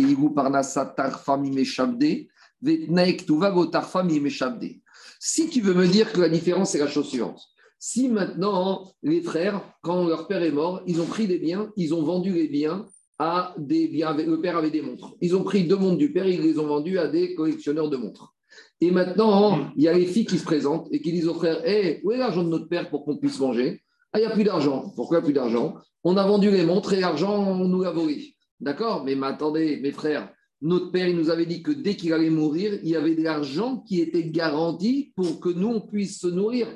Si 5.20 5.48
tu 5.50 5.60
veux 5.60 5.74
me 5.74 5.86
dire 5.86 6.12
que 6.12 6.20
la 6.22 6.28
différence, 6.30 6.70
c'est 6.70 6.78
la 6.78 6.88
chose 6.88 7.08
suivante. 7.08 7.42
Si 7.78 8.08
maintenant, 8.08 8.90
les 9.02 9.20
frères, 9.20 9.62
quand 9.82 10.06
leur 10.06 10.26
père 10.26 10.42
est 10.42 10.50
mort, 10.50 10.82
ils 10.86 11.00
ont 11.00 11.06
pris 11.06 11.26
des 11.26 11.38
biens, 11.38 11.70
ils 11.76 11.94
ont 11.94 12.02
vendu 12.02 12.32
les 12.32 12.48
biens 12.48 12.86
à 13.18 13.54
des 13.58 13.88
biens, 13.88 14.14
le 14.14 14.40
père 14.40 14.56
avait 14.56 14.70
des 14.70 14.82
montres. 14.82 15.14
Ils 15.20 15.36
ont 15.36 15.44
pris 15.44 15.64
deux 15.64 15.76
montres 15.76 15.98
du 15.98 16.12
père, 16.12 16.26
ils 16.26 16.42
les 16.42 16.58
ont 16.58 16.66
vendus 16.66 16.98
à 16.98 17.08
des 17.08 17.34
collectionneurs 17.34 17.90
de 17.90 17.96
montres. 17.96 18.34
Et 18.80 18.90
maintenant, 18.90 19.70
il 19.76 19.82
y 19.82 19.88
a 19.88 19.92
les 19.92 20.06
filles 20.06 20.24
qui 20.24 20.38
se 20.38 20.44
présentent 20.44 20.88
et 20.92 21.00
qui 21.00 21.12
disent 21.12 21.28
aux 21.28 21.34
frères 21.34 21.66
Hé, 21.66 22.00
où 22.04 22.12
est 22.12 22.16
l'argent 22.16 22.44
de 22.44 22.48
notre 22.48 22.68
père 22.68 22.90
pour 22.90 23.04
qu'on 23.04 23.16
puisse 23.16 23.38
manger? 23.40 23.82
Ah, 24.12 24.18
il 24.18 24.22
n'y 24.22 24.28
a 24.28 24.34
plus 24.34 24.44
d'argent. 24.44 24.92
Pourquoi 24.94 25.20
plus 25.20 25.32
d'argent? 25.32 25.74
On 26.04 26.16
a 26.16 26.26
vendu 26.26 26.50
les 26.50 26.64
montres 26.64 26.92
et 26.92 27.00
l'argent, 27.00 27.36
on 27.36 27.66
nous 27.66 27.82
l'a 27.82 27.90
volé. 27.90 28.34
D'accord? 28.60 29.04
Mais, 29.04 29.16
attendez, 29.22 29.78
mes 29.80 29.92
frères, 29.92 30.32
notre 30.62 30.90
père, 30.90 31.08
il 31.08 31.16
nous 31.16 31.30
avait 31.30 31.46
dit 31.46 31.62
que 31.62 31.70
dès 31.70 31.96
qu'il 31.96 32.12
allait 32.12 32.30
mourir, 32.30 32.78
il 32.82 32.88
y 32.88 32.96
avait 32.96 33.14
de 33.14 33.22
l'argent 33.22 33.78
qui 33.86 34.00
était 34.00 34.30
garanti 34.30 35.12
pour 35.14 35.40
que 35.40 35.48
nous, 35.48 35.68
on 35.68 35.80
puisse 35.80 36.20
se 36.20 36.28
nourrir. 36.28 36.68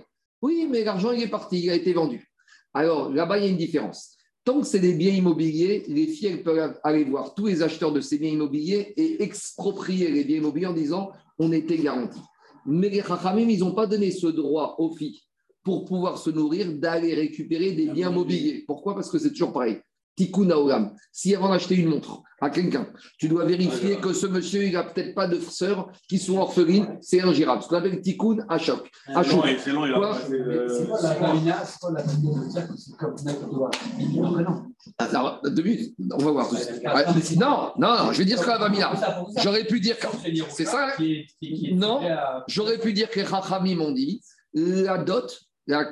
Oui, 0.42 0.66
mais 0.68 0.84
l'argent, 0.84 1.12
il 1.12 1.22
est 1.22 1.28
parti, 1.28 1.60
il 1.60 1.70
a 1.70 1.74
été 1.74 1.92
vendu. 1.92 2.28
Alors, 2.74 3.10
là-bas, 3.10 3.38
il 3.38 3.44
y 3.44 3.46
a 3.46 3.50
une 3.50 3.56
différence. 3.56 4.16
Tant 4.44 4.60
que 4.60 4.66
c'est 4.66 4.80
des 4.80 4.94
biens 4.94 5.12
immobiliers, 5.12 5.84
les 5.86 6.08
filles 6.08 6.42
peuvent 6.42 6.78
aller 6.82 7.04
voir 7.04 7.34
tous 7.34 7.46
les 7.46 7.62
acheteurs 7.62 7.92
de 7.92 8.00
ces 8.00 8.18
biens 8.18 8.32
immobiliers 8.32 8.92
et 8.96 9.22
exproprier 9.22 10.10
les 10.10 10.24
biens 10.24 10.38
immobiliers 10.38 10.66
en 10.66 10.72
disant 10.72 11.12
on 11.38 11.52
était 11.52 11.78
garanti. 11.78 12.18
Mais 12.66 12.88
les 12.88 13.02
Chachamim, 13.02 13.48
ils 13.48 13.60
n'ont 13.60 13.74
pas 13.74 13.86
donné 13.86 14.10
ce 14.10 14.26
droit 14.26 14.74
aux 14.78 14.94
filles 14.96 15.20
pour 15.62 15.84
pouvoir 15.84 16.18
se 16.18 16.30
nourrir 16.30 16.72
d'aller 16.72 17.14
récupérer 17.14 17.72
des 17.72 17.86
biens 17.86 18.10
mobiliers. 18.10 18.64
Pourquoi? 18.66 18.94
Parce 18.94 19.10
que 19.10 19.18
c'est 19.18 19.30
toujours 19.30 19.52
pareil. 19.52 19.80
Tikkun 20.16 20.50
Aolam. 20.50 20.94
Si 21.10 21.34
avant 21.34 21.50
d'acheter 21.50 21.76
une 21.76 21.88
montre 21.88 22.22
à 22.40 22.50
quelqu'un, 22.50 22.86
tu 23.18 23.28
dois 23.28 23.44
vérifier 23.44 23.96
que 23.96 24.12
ce 24.12 24.26
monsieur, 24.26 24.64
il 24.64 24.72
n'a 24.72 24.82
peut-être 24.82 25.14
pas 25.14 25.28
de 25.28 25.38
sœurs 25.38 25.88
qui 26.08 26.18
sont 26.18 26.38
orphelines, 26.38 26.98
c'est 27.00 27.20
ingérable. 27.20 27.62
Ce 27.62 27.68
qu'on 27.68 27.76
appelle 27.76 28.00
Tikkun 28.00 28.44
à 28.48 28.58
choc. 28.58 28.90
C'est 29.06 29.72
long, 29.72 29.86
il 29.86 29.94
a. 29.94 30.18
C'est 30.68 30.88
quoi 30.88 31.02
la 31.02 31.14
famina 31.14 31.64
C'est 31.64 31.78
quoi 31.80 31.92
la 31.92 32.04
C'est 32.76 32.96
comme 32.96 33.16
Alors, 34.98 35.40
deux 35.44 35.62
minutes, 35.62 35.94
on 36.12 36.18
va 36.18 36.30
voir. 36.32 36.50
Non, 37.38 37.72
non, 37.78 38.04
non, 38.04 38.12
je 38.12 38.18
vais 38.18 38.24
dire 38.24 38.38
ce 38.38 38.44
que 38.44 38.50
la 38.50 38.58
famina. 38.58 38.92
J'aurais 39.42 39.64
pu 39.64 39.80
dire. 39.80 39.96
C'est 40.50 40.64
ça 40.64 40.88
Non, 41.74 42.00
j'aurais 42.48 42.78
pu 42.78 42.92
dire 42.92 43.08
que 43.08 43.20
les 43.20 43.26
Chachamim 43.26 43.76
m'ont 43.76 43.92
dit 43.92 44.20
la 44.54 44.98
dot, 44.98 45.40
la, 45.66 45.88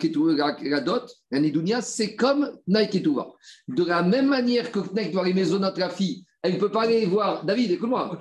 la, 0.62 0.80
dot, 0.80 1.10
la 1.30 1.82
c'est 1.82 2.16
comme 2.16 2.50
Naiketuva. 2.66 3.32
De 3.68 3.84
la 3.84 4.02
même 4.02 4.28
manière 4.28 4.72
que 4.72 4.80
Knek 4.80 5.12
doit 5.12 5.24
les 5.24 5.34
maisonnotes 5.34 5.78
la 5.78 5.90
fille, 5.90 6.24
elle 6.42 6.54
ne 6.54 6.58
peut 6.58 6.70
pas 6.70 6.82
aller 6.82 7.04
voir. 7.06 7.44
David, 7.44 7.72
écoute-moi. 7.72 8.18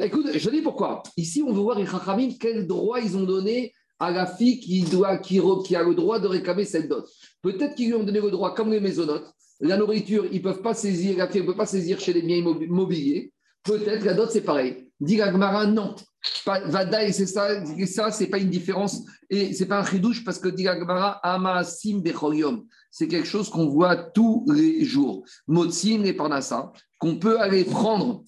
Écoute, 0.00 0.26
je 0.34 0.50
dis 0.50 0.60
pourquoi. 0.60 1.02
Ici, 1.16 1.42
on 1.46 1.52
veut 1.52 1.60
voir 1.60 1.78
les 1.78 1.86
Chachamim, 1.86 2.30
quel 2.38 2.66
droit 2.66 3.00
ils 3.00 3.16
ont 3.16 3.22
donné 3.22 3.72
à 3.98 4.10
la 4.10 4.26
fille 4.26 4.58
qui, 4.58 4.82
doit, 4.82 5.18
qui, 5.18 5.38
a 5.38 5.82
le 5.82 5.94
droit 5.94 6.18
de 6.18 6.26
réclamer 6.26 6.64
cette 6.64 6.88
dot. 6.88 7.06
Peut-être 7.42 7.74
qu'ils 7.74 7.88
lui 7.88 7.94
ont 7.94 8.02
donné 8.02 8.20
le 8.20 8.30
droit, 8.30 8.54
comme 8.54 8.70
les 8.70 8.80
maisonnotes. 8.80 9.30
La 9.60 9.76
nourriture, 9.76 10.26
ils 10.32 10.38
ne 10.38 10.42
peuvent 10.42 10.62
pas 10.62 10.74
saisir, 10.74 11.18
la 11.18 11.28
fille 11.28 11.42
ne 11.42 11.46
peut 11.46 11.56
pas 11.56 11.66
saisir 11.66 12.00
chez 12.00 12.12
les 12.12 12.22
biens 12.22 12.38
immobiliers. 12.38 13.32
Peut-être 13.62 14.04
la 14.04 14.14
dot, 14.14 14.30
c'est 14.30 14.40
pareil. 14.40 14.90
Dit 14.98 15.16
Gmara, 15.16 15.66
non. 15.66 15.94
Vada, 16.44 17.10
c'est 17.12 17.26
ça, 17.26 17.64
ça 17.86 18.10
c'est 18.10 18.26
pas 18.26 18.38
une 18.38 18.50
différence 18.50 19.02
et 19.30 19.54
c'est 19.54 19.66
pas 19.66 19.80
un 19.80 19.84
chidouche 19.84 20.22
parce 20.24 20.38
que 20.38 20.48
Amasim 21.22 22.02
Bechorium, 22.02 22.66
c'est 22.90 23.08
quelque 23.08 23.26
chose 23.26 23.48
qu'on 23.48 23.68
voit 23.68 23.96
tous 23.96 24.44
les 24.52 24.84
jours. 24.84 25.24
Motsin 25.46 26.02
et 26.04 26.12
Parnassa, 26.12 26.72
qu'on 26.98 27.16
peut 27.18 27.40
aller 27.40 27.64
prendre, 27.64 28.22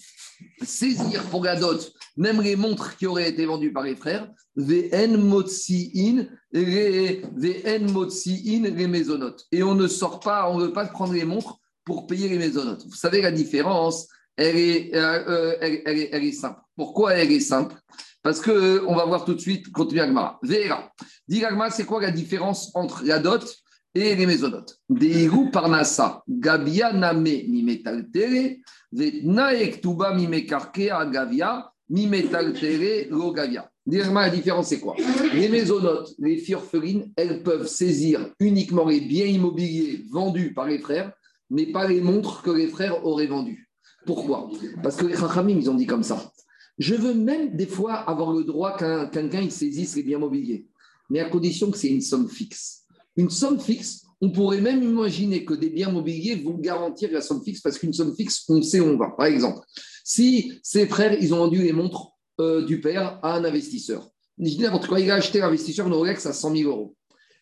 saisir 0.62 1.22
pour 1.24 1.44
la 1.44 1.56
dot, 1.56 1.92
même 2.16 2.40
les 2.40 2.56
montres 2.56 2.96
qui 2.96 3.06
auraient 3.06 3.28
été 3.28 3.44
vendues 3.44 3.72
par 3.72 3.82
les 3.82 3.96
frères, 3.96 4.30
VN 4.56 5.16
Motsiin, 5.18 6.26
VN 6.52 7.90
Motsiin, 7.90 8.62
les 8.62 8.86
maisonnotes. 8.86 9.46
Et 9.52 9.62
on 9.62 9.74
ne 9.74 9.86
sort 9.86 10.20
pas, 10.20 10.50
on 10.50 10.58
ne 10.58 10.66
veut 10.66 10.72
pas 10.72 10.86
prendre 10.86 11.12
les 11.12 11.24
montres 11.24 11.58
pour 11.84 12.06
payer 12.06 12.28
les 12.28 12.38
maisonnotes. 12.38 12.84
Vous 12.86 12.96
savez 12.96 13.20
la 13.20 13.32
différence 13.32 14.08
elle 14.36 14.56
est, 14.56 14.94
euh, 14.94 15.24
euh, 15.28 15.56
elle, 15.60 15.98
est, 15.98 16.08
elle 16.12 16.24
est, 16.24 16.32
simple. 16.32 16.60
Pourquoi 16.76 17.14
elle 17.14 17.30
est 17.32 17.40
simple? 17.40 17.74
Parce 18.22 18.40
que 18.40 18.50
euh, 18.50 18.84
on 18.86 18.94
va 18.94 19.04
voir 19.04 19.24
tout 19.24 19.34
de 19.34 19.40
suite, 19.40 19.70
continue 19.72 20.00
Agmara. 20.00 20.38
Vera. 20.42 20.90
Dis 21.28 21.42
c'est 21.70 21.84
quoi 21.84 22.00
la 22.00 22.10
différence 22.10 22.70
entre 22.74 23.04
la 23.04 23.18
dot 23.18 23.44
et 23.94 24.14
les 24.14 24.26
mésonotes 24.26 24.78
Deiru 24.88 25.50
parnasa, 25.50 26.22
gabia 26.28 26.92
name 26.92 27.44
mimetaltere, 27.48 28.60
vetnaek 28.90 29.80
tuba 29.80 30.14
mimekarkea 30.14 31.04
gavia, 31.06 31.70
mimetaltere 31.90 33.08
lo 33.10 33.32
gavia. 33.32 33.68
Dis-moi, 33.84 34.22
la 34.22 34.30
différence 34.30 34.68
c'est 34.68 34.78
quoi? 34.78 34.94
Les 35.34 35.48
mésonotes, 35.48 36.14
les 36.20 36.36
filles 36.36 36.54
orphelines, 36.54 37.12
elles 37.16 37.42
peuvent 37.42 37.66
saisir 37.66 38.30
uniquement 38.38 38.86
les 38.86 39.00
biens 39.00 39.26
immobiliers 39.26 40.04
vendus 40.08 40.54
par 40.54 40.66
les 40.66 40.78
frères, 40.78 41.12
mais 41.50 41.66
pas 41.66 41.88
les 41.88 42.00
montres 42.00 42.42
que 42.42 42.50
les 42.50 42.68
frères 42.68 43.04
auraient 43.04 43.26
vendues. 43.26 43.68
Pourquoi? 44.04 44.50
Parce 44.82 44.96
que 44.96 45.06
les 45.06 45.16
Chachamim, 45.16 45.58
ils 45.58 45.70
ont 45.70 45.74
dit 45.74 45.86
comme 45.86 46.02
ça. 46.02 46.32
Je 46.78 46.94
veux 46.94 47.14
même 47.14 47.56
des 47.56 47.66
fois 47.66 47.94
avoir 47.94 48.32
le 48.32 48.44
droit 48.44 48.76
qu'un 48.76 49.06
quelqu'un 49.06 49.48
saisisse 49.50 49.96
les 49.96 50.02
biens 50.02 50.18
mobiliers, 50.18 50.66
mais 51.10 51.20
à 51.20 51.28
condition 51.28 51.70
que 51.70 51.78
c'est 51.78 51.88
une 51.88 52.00
somme 52.00 52.28
fixe. 52.28 52.84
Une 53.16 53.30
somme 53.30 53.60
fixe, 53.60 54.02
on 54.20 54.30
pourrait 54.30 54.60
même 54.60 54.82
imaginer 54.82 55.44
que 55.44 55.54
des 55.54 55.68
biens 55.68 55.90
mobiliers 55.90 56.36
vont 56.36 56.56
garantir 56.56 57.10
la 57.12 57.20
somme 57.20 57.42
fixe 57.44 57.60
parce 57.60 57.78
qu'une 57.78 57.92
somme 57.92 58.14
fixe, 58.16 58.44
on 58.48 58.62
sait 58.62 58.80
où 58.80 58.86
on 58.86 58.96
va. 58.96 59.10
Par 59.10 59.26
exemple, 59.26 59.60
si 60.04 60.60
ses 60.62 60.86
frères, 60.86 61.16
ils 61.20 61.34
ont 61.34 61.38
vendu 61.38 61.62
les 61.62 61.72
montres 61.72 62.12
euh, 62.40 62.64
du 62.64 62.80
père 62.80 63.20
à 63.22 63.36
un 63.36 63.44
investisseur, 63.44 64.08
je 64.38 64.44
dis 64.44 64.58
n'importe 64.58 64.86
quoi, 64.86 64.98
il 64.98 65.10
a 65.10 65.16
acheté 65.16 65.40
l'investisseur 65.40 65.86
une 65.86 65.92
Rolex 65.92 66.24
à 66.26 66.32
100 66.32 66.56
000 66.56 66.70
euros. 66.70 66.96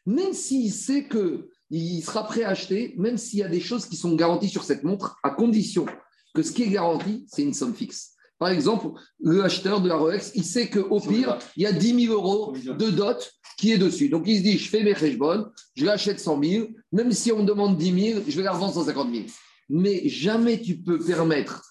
Même 0.07 0.33
s'il 0.33 0.73
sait 0.73 1.09
qu'il 1.09 2.02
sera 2.02 2.25
prêt 2.25 2.43
à 2.43 2.50
acheter, 2.50 2.95
même 2.99 3.17
s'il 3.17 3.38
y 3.38 3.43
a 3.43 3.49
des 3.49 3.61
choses 3.61 3.87
qui 3.87 3.97
sont 3.97 4.14
garanties 4.14 4.49
sur 4.49 4.64
cette 4.64 4.83
montre, 4.83 5.17
à 5.23 5.31
condition 5.31 5.87
que 6.34 6.42
ce 6.42 6.52
qui 6.52 6.64
est 6.64 6.68
garanti, 6.68 7.25
c'est 7.28 7.42
une 7.42 7.54
somme 7.54 7.75
fixe. 7.75 8.12
Par 8.38 8.49
exemple, 8.49 8.99
le 9.20 9.44
acheteur 9.44 9.82
de 9.82 9.88
la 9.88 9.96
Rolex, 9.96 10.32
il 10.34 10.44
sait 10.44 10.70
qu'au 10.70 10.99
pire, 10.99 11.38
il 11.56 11.64
y 11.64 11.66
a 11.66 11.72
10 11.72 12.06
000 12.06 12.14
euros 12.14 12.54
de 12.56 12.90
dot 12.90 13.32
qui 13.58 13.72
est 13.72 13.78
dessus. 13.78 14.08
Donc 14.08 14.25
il 14.26 14.38
se 14.38 14.42
dit, 14.42 14.56
je 14.56 14.68
fais 14.68 14.82
mes 14.82 15.16
bonnes, 15.16 15.50
je 15.75 15.84
l'achète 15.84 16.18
100 16.18 16.42
000, 16.42 16.68
même 16.92 17.12
si 17.12 17.32
on 17.32 17.40
me 17.40 17.44
demande 17.44 17.76
10 17.76 18.12
000, 18.12 18.20
je 18.26 18.37
vais 18.38 18.42
la 18.42 18.52
revendre 18.52 18.72
150 18.72 19.12
000. 19.12 19.26
Mais 19.68 20.08
jamais 20.08 20.60
tu 20.60 20.78
peux 20.78 20.99
permettre 20.99 21.62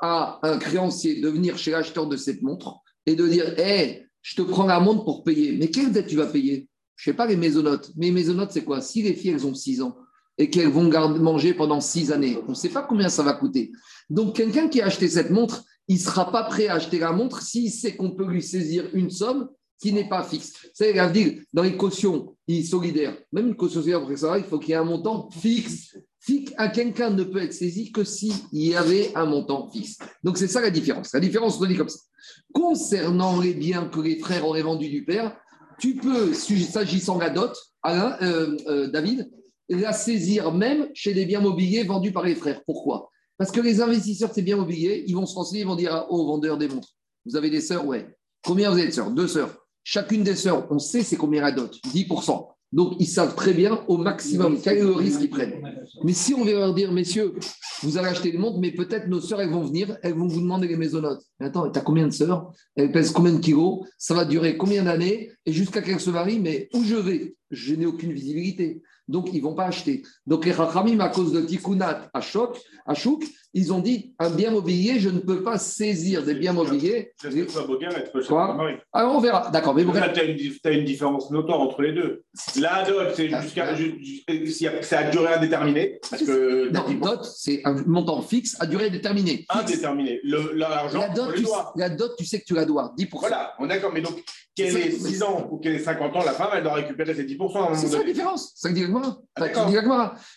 à 0.00 0.38
un 0.42 0.58
créancier 0.58 1.20
de 1.20 1.28
venir 1.30 1.56
chez 1.56 1.70
l'acheteur 1.70 2.06
de 2.06 2.16
cette 2.16 2.42
montre 2.42 2.76
et 3.06 3.16
de 3.16 3.26
dire, 3.26 3.58
hé, 3.58 4.06
je 4.20 4.34
te 4.36 4.42
prends 4.42 4.66
la 4.66 4.80
montre 4.80 5.04
pour 5.04 5.24
payer. 5.24 5.56
Mais 5.56 5.68
quelle 5.68 5.92
dette 5.92 6.08
tu 6.08 6.16
vas 6.16 6.26
payer? 6.26 6.68
Je 6.96 7.08
ne 7.08 7.12
sais 7.14 7.16
pas 7.16 7.26
les 7.26 7.36
maisonnotes. 7.36 7.90
Mais 7.96 8.06
les 8.06 8.12
maisonnotes, 8.12 8.50
c'est 8.52 8.64
quoi? 8.64 8.82
Si 8.82 9.00
les 9.00 9.14
filles, 9.14 9.30
elles 9.30 9.46
ont 9.46 9.54
6 9.54 9.80
ans 9.80 9.96
et 10.36 10.50
qu'elles 10.50 10.68
vont 10.68 10.90
manger 11.18 11.54
pendant 11.54 11.80
6 11.80 12.12
années, 12.12 12.38
on 12.46 12.50
ne 12.50 12.54
sait 12.54 12.68
pas 12.68 12.82
combien 12.82 13.08
ça 13.08 13.22
va 13.22 13.32
coûter. 13.32 13.72
Donc 14.10 14.36
quelqu'un 14.36 14.68
qui 14.68 14.80
a 14.80 14.86
acheté 14.86 15.08
cette 15.08 15.30
montre, 15.30 15.64
il 15.86 15.96
ne 15.96 16.00
sera 16.00 16.30
pas 16.30 16.44
prêt 16.44 16.68
à 16.68 16.74
acheter 16.74 16.98
la 16.98 17.12
montre 17.12 17.42
s'il 17.42 17.70
sait 17.70 17.96
qu'on 17.96 18.10
peut 18.10 18.26
lui 18.26 18.42
saisir 18.42 18.84
une 18.92 19.10
somme 19.10 19.48
qui 19.80 19.92
n'est 19.92 20.08
pas 20.08 20.22
fixe. 20.24 20.52
C'est 20.74 20.98
à 20.98 21.08
dire, 21.08 21.40
dans 21.52 21.62
les 21.62 21.76
cautions 21.76 22.36
solidaires, 22.64 23.16
même 23.32 23.48
une 23.48 23.56
caution 23.56 23.80
solidaire 23.80 24.36
il 24.36 24.44
faut 24.44 24.58
qu'il 24.58 24.70
y 24.70 24.72
ait 24.72 24.76
un 24.76 24.84
montant 24.84 25.30
fixe. 25.30 25.96
Quelqu'un 26.74 27.10
ne 27.10 27.24
peut 27.24 27.42
être 27.42 27.54
saisi 27.54 27.90
que 27.90 28.04
s'il 28.04 28.34
y 28.52 28.74
avait 28.74 29.12
un 29.14 29.24
montant 29.24 29.70
fixe. 29.70 29.96
Donc 30.22 30.36
c'est 30.36 30.48
ça 30.48 30.60
la 30.60 30.70
différence. 30.70 31.12
La 31.14 31.20
différence, 31.20 31.58
on 31.60 31.64
dit 31.64 31.76
comme 31.76 31.88
ça. 31.88 32.00
Concernant 32.52 33.40
les 33.40 33.54
biens 33.54 33.86
que 33.86 34.00
les 34.00 34.18
frères 34.18 34.46
auraient 34.46 34.62
vendus 34.62 34.90
du 34.90 35.04
père, 35.04 35.34
tu 35.78 35.94
peux, 35.94 36.34
s'agissant 36.34 37.16
de 37.16 37.20
la 37.20 37.30
dot, 37.30 37.52
Alain, 37.82 38.16
euh, 38.20 38.56
euh, 38.66 38.86
David, 38.88 39.30
la 39.68 39.92
saisir 39.92 40.52
même 40.52 40.88
chez 40.92 41.14
des 41.14 41.24
biens 41.24 41.40
mobiliers 41.40 41.84
vendus 41.84 42.12
par 42.12 42.24
les 42.24 42.34
frères. 42.34 42.62
Pourquoi? 42.64 43.07
Parce 43.38 43.52
que 43.52 43.60
les 43.60 43.80
investisseurs, 43.80 44.30
c'est 44.34 44.42
bien 44.42 44.58
oublié, 44.58 45.04
ils 45.06 45.14
vont 45.14 45.24
se 45.24 45.34
renseigner, 45.34 45.62
ils 45.62 45.66
vont 45.66 45.76
dire 45.76 46.06
aux 46.10 46.26
vendeurs 46.26 46.58
des 46.58 46.68
montres 46.68 46.94
Vous 47.24 47.36
avez 47.36 47.50
des 47.50 47.60
sœurs? 47.60 47.86
Ouais. 47.86 48.06
Combien 48.44 48.70
vous 48.70 48.78
avez 48.78 48.88
de 48.88 48.92
sœurs? 48.92 49.10
Deux 49.12 49.28
sœurs. 49.28 49.56
Chacune 49.84 50.22
des 50.22 50.36
sœurs, 50.36 50.66
on 50.70 50.78
sait 50.78 51.02
c'est 51.02 51.16
combien 51.16 51.40
la 51.40 51.52
dot 51.52 51.74
10%. 51.94 52.48
Donc, 52.70 52.96
ils 52.98 53.06
savent 53.06 53.34
très 53.34 53.54
bien 53.54 53.82
au 53.88 53.96
maximum 53.96 54.60
quel 54.60 54.78
est 54.78 54.82
le 54.82 54.92
risque 54.92 55.20
qu'ils 55.20 55.30
prennent. 55.30 55.62
Mais 56.04 56.12
si 56.12 56.34
on 56.34 56.44
vient 56.44 56.58
leur 56.58 56.74
dire, 56.74 56.92
messieurs, 56.92 57.34
vous 57.82 57.96
allez 57.96 58.08
acheter 58.08 58.30
les 58.30 58.36
montres, 58.36 58.58
mais 58.58 58.72
peut-être 58.72 59.08
nos 59.08 59.20
sœurs, 59.20 59.40
elles 59.40 59.48
vont 59.48 59.64
venir, 59.64 59.96
elles 60.02 60.12
vont 60.12 60.26
vous 60.26 60.40
demander 60.40 60.68
les 60.68 60.76
maisonnotes. 60.76 61.22
Mais 61.40 61.46
attends, 61.46 61.70
tu 61.70 61.78
as 61.78 61.82
combien 61.82 62.06
de 62.06 62.12
sœurs? 62.12 62.52
Elles 62.76 62.92
pèsent 62.92 63.12
combien 63.12 63.32
de 63.32 63.38
kilos? 63.38 63.86
Ça 63.96 64.12
va 64.12 64.26
durer 64.26 64.58
combien 64.58 64.84
d'années? 64.84 65.30
Et 65.46 65.52
jusqu'à 65.52 65.80
qu'elles 65.80 66.00
se 66.00 66.10
marient, 66.10 66.40
mais 66.40 66.68
où 66.74 66.84
je 66.84 66.96
vais? 66.96 67.36
Je 67.50 67.74
n'ai 67.74 67.86
aucune 67.86 68.12
visibilité 68.12 68.82
donc 69.08 69.30
ils 69.32 69.38
ne 69.38 69.42
vont 69.42 69.54
pas 69.54 69.66
acheter. 69.66 70.02
Donc 70.26 70.44
les 70.44 70.52
Rachamim, 70.52 71.00
à 71.00 71.08
cause 71.08 71.32
de 71.32 71.40
Tikunat 71.40 72.10
à 72.14 72.20
Chouk, 72.20 73.26
ils 73.54 73.72
ont 73.72 73.80
dit 73.80 74.14
un 74.18 74.30
bien 74.30 74.50
mobilier, 74.50 75.00
je 75.00 75.08
ne 75.08 75.18
peux 75.18 75.42
pas 75.42 75.58
saisir 75.58 76.22
des 76.22 76.34
biens 76.34 76.52
mobiliers. 76.52 77.12
Quoi 78.28 78.58
Alors 78.92 79.16
on 79.16 79.20
verra. 79.20 79.50
D'accord. 79.50 79.74
Mais 79.74 79.84
tu 80.12 80.60
as, 80.64 80.70
une 80.70 80.84
différence 80.84 81.30
notoire 81.30 81.60
entre 81.60 81.82
les 81.82 81.92
deux. 81.92 82.22
La 82.60 82.84
dot, 82.84 83.08
c'est 83.14 83.32
ah, 83.32 83.40
jusqu'à. 83.40 83.74
C'est 84.82 84.96
à 84.96 85.10
durée 85.10 85.34
indéterminée. 85.34 85.98
Parce 86.10 86.22
que, 86.22 86.70
non, 86.70 86.84
dot, 87.00 87.24
c'est 87.24 87.62
un 87.64 87.82
montant 87.86 88.20
fixe 88.20 88.56
à 88.60 88.66
durée 88.66 88.90
déterminée. 88.90 89.46
Indéterminé. 89.48 90.20
L'argent, 90.24 91.00
la, 91.00 91.08
dot, 91.08 91.34
tu, 91.34 91.46
la 91.76 91.88
dot, 91.88 92.12
tu 92.18 92.26
sais 92.26 92.40
que 92.40 92.44
tu 92.44 92.54
la 92.54 92.64
dois, 92.64 92.94
10%. 92.98 93.08
Voilà, 93.18 93.54
on 93.58 93.64
est 93.64 93.68
d'accord. 93.68 93.92
Mais 93.92 94.02
donc, 94.02 94.22
qu'elle 94.62 94.76
ait 94.76 94.90
6 94.90 95.22
ans 95.22 95.48
ou 95.50 95.58
qu'elle 95.58 95.76
ait 95.76 95.78
50 95.78 96.16
ans, 96.16 96.24
la 96.24 96.32
femme, 96.32 96.50
elle 96.54 96.62
doit 96.62 96.74
récupérer 96.74 97.14
ses 97.14 97.24
10%. 97.24 97.74
C'est 97.74 97.86
ça 97.86 97.98
la 97.98 98.04
différence. 98.04 98.52
Ça 98.54 98.70
dit 98.70 98.82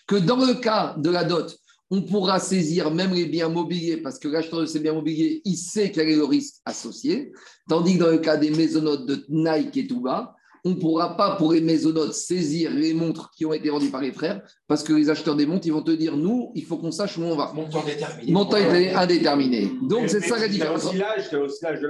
que 0.08 0.16
dans 0.16 0.38
le 0.38 0.54
cas 0.54 0.96
de 0.98 1.10
la 1.10 1.24
dot, 1.24 1.58
on 1.94 2.04
pourra 2.04 2.40
saisir 2.40 2.90
même 2.90 3.14
les 3.14 3.26
biens 3.26 3.50
mobiliers 3.50 3.98
parce 3.98 4.18
que 4.18 4.30
l'acheteur 4.30 4.62
de 4.62 4.66
ces 4.66 4.80
biens 4.80 4.94
mobiliers, 4.94 5.42
il 5.44 5.58
sait 5.58 5.92
quel 5.92 6.08
est 6.08 6.16
le 6.16 6.24
risque 6.24 6.56
associé. 6.64 7.34
Tandis 7.68 7.98
que 7.98 8.04
dans 8.04 8.12
le 8.12 8.20
cas 8.20 8.38
des 8.38 8.50
maisonnotes 8.50 9.06
de 9.06 9.26
Nike 9.28 9.76
et 9.76 9.88
Touba, 9.88 10.34
on 10.64 10.70
ne 10.70 10.76
pourra 10.76 11.18
pas, 11.18 11.38
pour 11.38 11.54
les 11.54 11.60
maisonnotes, 11.60 12.14
saisir 12.14 12.72
les 12.72 12.94
montres 12.94 13.32
qui 13.36 13.46
ont 13.46 13.52
été 13.52 13.70
vendues 13.70 13.90
par 13.90 14.02
les 14.02 14.12
frères 14.12 14.42
parce 14.68 14.84
que 14.84 14.94
les 14.94 15.10
acheteurs 15.10 15.36
des 15.36 15.48
montres, 15.48 15.66
ils 15.66 15.74
vont 15.74 15.82
te 15.82 15.92
dire 15.92 16.16
nous, 16.16 16.52
il 16.54 16.64
faut 16.64 16.78
qu'on 16.78 16.92
sache 16.92 17.18
où 17.18 17.24
on 17.24 17.36
va. 17.36 17.52
Montant 17.54 17.84
déterminé. 17.84 18.32
Montant 18.32 18.58
indéterminé. 18.96 19.72
Donc, 19.82 20.08
c'est 20.08 20.22
ça 20.22 20.38
la 20.38 20.48
différence. 20.48 20.86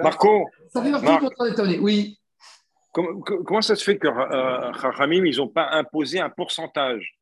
Marco, 0.02 0.46
ça 0.74 0.82
fait 0.82 0.92
partie 0.92 1.06
du 1.06 1.22
montant 1.22 1.46
déterminé. 1.46 1.80
Oui. 1.80 2.18
Comment, 2.92 3.62
ça 3.62 3.76
se 3.76 3.84
fait 3.84 3.98
que 3.98 4.08
euh, 4.08 5.24
ils 5.24 5.38
n'ont 5.38 5.48
pas 5.48 5.70
imposé 5.72 6.20
un 6.20 6.30
pourcentage? 6.30 7.18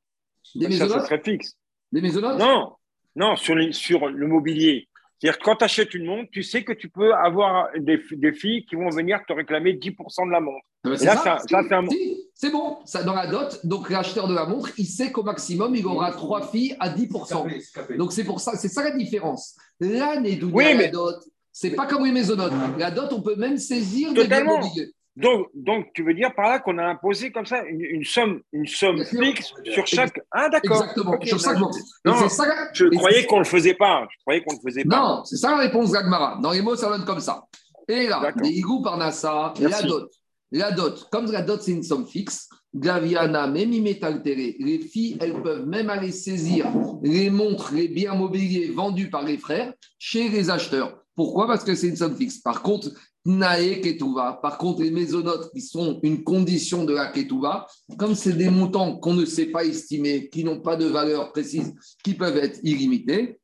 Des 0.55 0.71
Ça, 0.71 0.89
ça 0.89 1.05
serait 1.05 1.21
fixe. 1.23 1.55
Des 1.91 2.01
maisonnotes 2.01 2.39
Non, 2.39 2.73
non, 3.15 3.35
sur, 3.35 3.55
sur 3.73 4.07
le 4.07 4.27
mobilier. 4.27 4.87
C'est-à-dire 5.19 5.39
que 5.39 5.43
quand 5.43 5.57
tu 5.57 5.65
achètes 5.65 5.93
une 5.93 6.05
montre, 6.05 6.29
tu 6.31 6.43
sais 6.43 6.63
que 6.63 6.71
tu 6.71 6.89
peux 6.89 7.13
avoir 7.13 7.67
des, 7.77 8.01
des 8.11 8.31
filles 8.31 8.65
qui 8.65 8.75
vont 8.75 8.89
venir 8.89 9.19
te 9.27 9.33
réclamer 9.33 9.73
10% 9.73 10.27
de 10.27 10.31
la 10.31 10.39
montre. 10.39 10.65
Ah 10.85 11.61
ben 11.69 11.87
c'est 12.33 12.51
bon, 12.51 12.77
ça, 12.85 13.03
dans 13.03 13.13
la 13.13 13.27
dot, 13.27 13.59
donc 13.65 13.89
l'acheteur 13.89 14.29
de 14.29 14.33
la 14.33 14.45
montre, 14.45 14.69
il 14.77 14.85
sait 14.85 15.11
qu'au 15.11 15.23
maximum, 15.23 15.75
il 15.75 15.85
aura 15.85 16.11
trois 16.13 16.47
filles 16.47 16.77
à 16.79 16.89
10%. 16.89 17.97
Donc 17.97 18.13
c'est 18.13 18.23
pour 18.23 18.39
ça, 18.39 18.55
c'est 18.55 18.69
ça 18.69 18.81
la 18.81 18.91
différence. 18.91 19.57
L'année 19.81 20.37
d'où 20.37 20.49
oui, 20.53 20.77
la 20.77 20.87
dot, 20.87 21.17
c'est 21.51 21.71
pas 21.71 21.85
comme 21.85 22.05
les 22.05 22.13
maisonnotes. 22.13 22.53
La 22.77 22.91
dot, 22.91 23.11
on 23.11 23.21
peut 23.21 23.35
même 23.35 23.57
saisir 23.57 24.13
des 24.13 24.25
biens 24.25 24.45
mobiliers. 24.45 24.93
Donc, 25.19 25.47
donc, 25.53 25.87
tu 25.93 26.03
veux 26.03 26.13
dire 26.13 26.33
par 26.33 26.47
là 26.47 26.59
qu'on 26.59 26.77
a 26.77 26.85
imposé 26.85 27.31
comme 27.31 27.45
ça 27.45 27.61
une, 27.65 28.05
somme, 28.05 28.41
une 28.53 28.67
somme 28.67 29.03
fixe 29.03 29.53
sur 29.65 29.85
chaque. 29.85 30.19
Ah, 30.31 30.47
d'accord. 30.49 30.81
Exactement. 30.81 31.19
sur 31.21 31.39
chaque 31.39 31.57
Non, 32.05 32.29
ça, 32.29 32.45
je 32.73 32.85
croyais 32.85 33.25
qu'on 33.25 33.35
ne 33.35 33.41
le 33.41 33.45
faisait 33.45 33.73
pas. 33.73 34.07
Je 34.09 34.17
croyais 34.21 34.41
qu'on 34.41 34.53
ne 34.53 34.59
le 34.63 34.69
faisait 34.69 34.85
pas. 34.85 34.99
Non, 34.99 35.25
c'est 35.25 35.35
ça 35.35 35.51
la 35.51 35.57
réponse 35.57 35.91
d'Agmara. 35.91 36.39
Dans 36.41 36.51
les 36.51 36.61
mots, 36.61 36.75
ça 36.75 36.89
donne 36.89 37.03
comme 37.03 37.19
ça. 37.19 37.43
Et 37.89 38.07
là, 38.07 38.31
les 38.41 38.49
Igou 38.49 38.81
par 38.81 38.97
Nassa, 38.97 39.53
la 39.59 39.81
dot. 39.81 40.09
La 40.51 40.71
dot, 40.71 41.07
comme 41.11 41.31
la 41.31 41.41
dot, 41.41 41.61
c'est 41.61 41.73
une 41.73 41.83
somme 41.83 42.07
fixe, 42.07 42.49
Gaviana, 42.73 43.45
même 43.45 43.71
altéré. 44.01 44.55
les 44.59 44.79
filles, 44.79 45.17
elles 45.21 45.41
peuvent 45.43 45.67
même 45.67 45.89
aller 45.89 46.11
saisir 46.11 46.65
les 47.03 47.29
montres, 47.29 47.71
les 47.73 47.87
biens 47.87 48.15
mobiliers 48.15 48.71
vendus 48.71 49.09
par 49.09 49.23
les 49.23 49.37
frères 49.37 49.73
chez 49.99 50.29
les 50.29 50.49
acheteurs. 50.49 51.03
Pourquoi? 51.15 51.47
Parce 51.47 51.63
que 51.63 51.75
c'est 51.75 51.89
une 51.89 51.95
somme 51.95 52.15
fixe. 52.15 52.39
Par 52.39 52.61
contre, 52.61 52.89
Nae 53.25 53.81
Ketouva. 53.81 54.39
Par 54.41 54.57
contre, 54.57 54.81
les 54.81 54.91
mésonotes 54.91 55.51
qui 55.51 55.61
sont 55.61 55.99
une 56.03 56.23
condition 56.23 56.85
de 56.85 56.93
la 56.93 57.07
Ketouva, 57.07 57.67
comme 57.97 58.15
c'est 58.15 58.33
des 58.33 58.49
montants 58.49 58.97
qu'on 58.97 59.13
ne 59.13 59.25
sait 59.25 59.47
pas 59.47 59.65
estimer, 59.65 60.29
qui 60.29 60.43
n'ont 60.43 60.61
pas 60.61 60.75
de 60.75 60.85
valeur 60.85 61.31
précise, 61.31 61.73
qui 62.03 62.13
peuvent 62.13 62.37
être 62.37 62.59
illimités, 62.63 63.39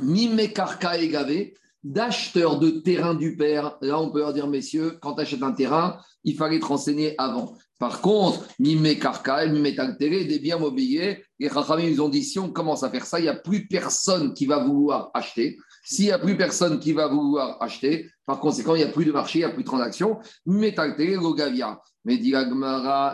Mimekarka 0.00 0.98
et 0.98 1.08
Gavé, 1.08 1.54
d'acheteurs 1.82 2.58
de 2.58 2.70
terrain 2.70 3.14
du 3.14 3.36
père. 3.36 3.76
Là, 3.80 4.00
on 4.00 4.10
peut 4.10 4.20
leur 4.20 4.32
dire, 4.32 4.46
messieurs, 4.46 4.98
quand 5.00 5.14
tu 5.14 5.22
achètes 5.22 5.42
un 5.42 5.52
terrain, 5.52 5.98
il 6.24 6.36
fallait 6.36 6.60
te 6.60 6.66
renseigner 6.66 7.14
avant. 7.18 7.56
Par 7.78 8.00
contre, 8.00 8.46
Mimekarka 8.58 9.44
et 9.44 9.50
Mimetaltere, 9.50 10.26
des 10.26 10.38
biens 10.40 10.58
mobiliers, 10.58 11.24
les 11.38 11.48
Rachamim, 11.48 11.84
ils 11.84 12.02
ont 12.02 12.08
dit, 12.08 12.24
si 12.24 12.38
on 12.38 12.50
commence 12.50 12.82
à 12.82 12.90
faire 12.90 13.06
ça, 13.06 13.20
il 13.20 13.24
n'y 13.24 13.28
a 13.28 13.34
plus 13.34 13.68
personne 13.68 14.34
qui 14.34 14.46
va 14.46 14.64
vouloir 14.64 15.10
acheter. 15.14 15.58
S'il 15.90 16.04
n'y 16.04 16.12
a 16.12 16.18
plus 16.18 16.36
personne 16.36 16.78
qui 16.78 16.92
va 16.92 17.08
vouloir 17.08 17.56
acheter, 17.62 18.10
par 18.26 18.40
conséquent, 18.40 18.74
il 18.74 18.84
n'y 18.84 18.84
a 18.84 18.92
plus 18.92 19.06
de 19.06 19.12
marché, 19.12 19.38
il 19.38 19.42
n'y 19.42 19.50
a 19.50 19.54
plus 19.54 19.62
de 19.62 19.68
transaction. 19.68 20.18
Métalté, 20.44 21.14
Logavia. 21.14 21.80
Mais 22.04 22.18
dit 22.18 22.32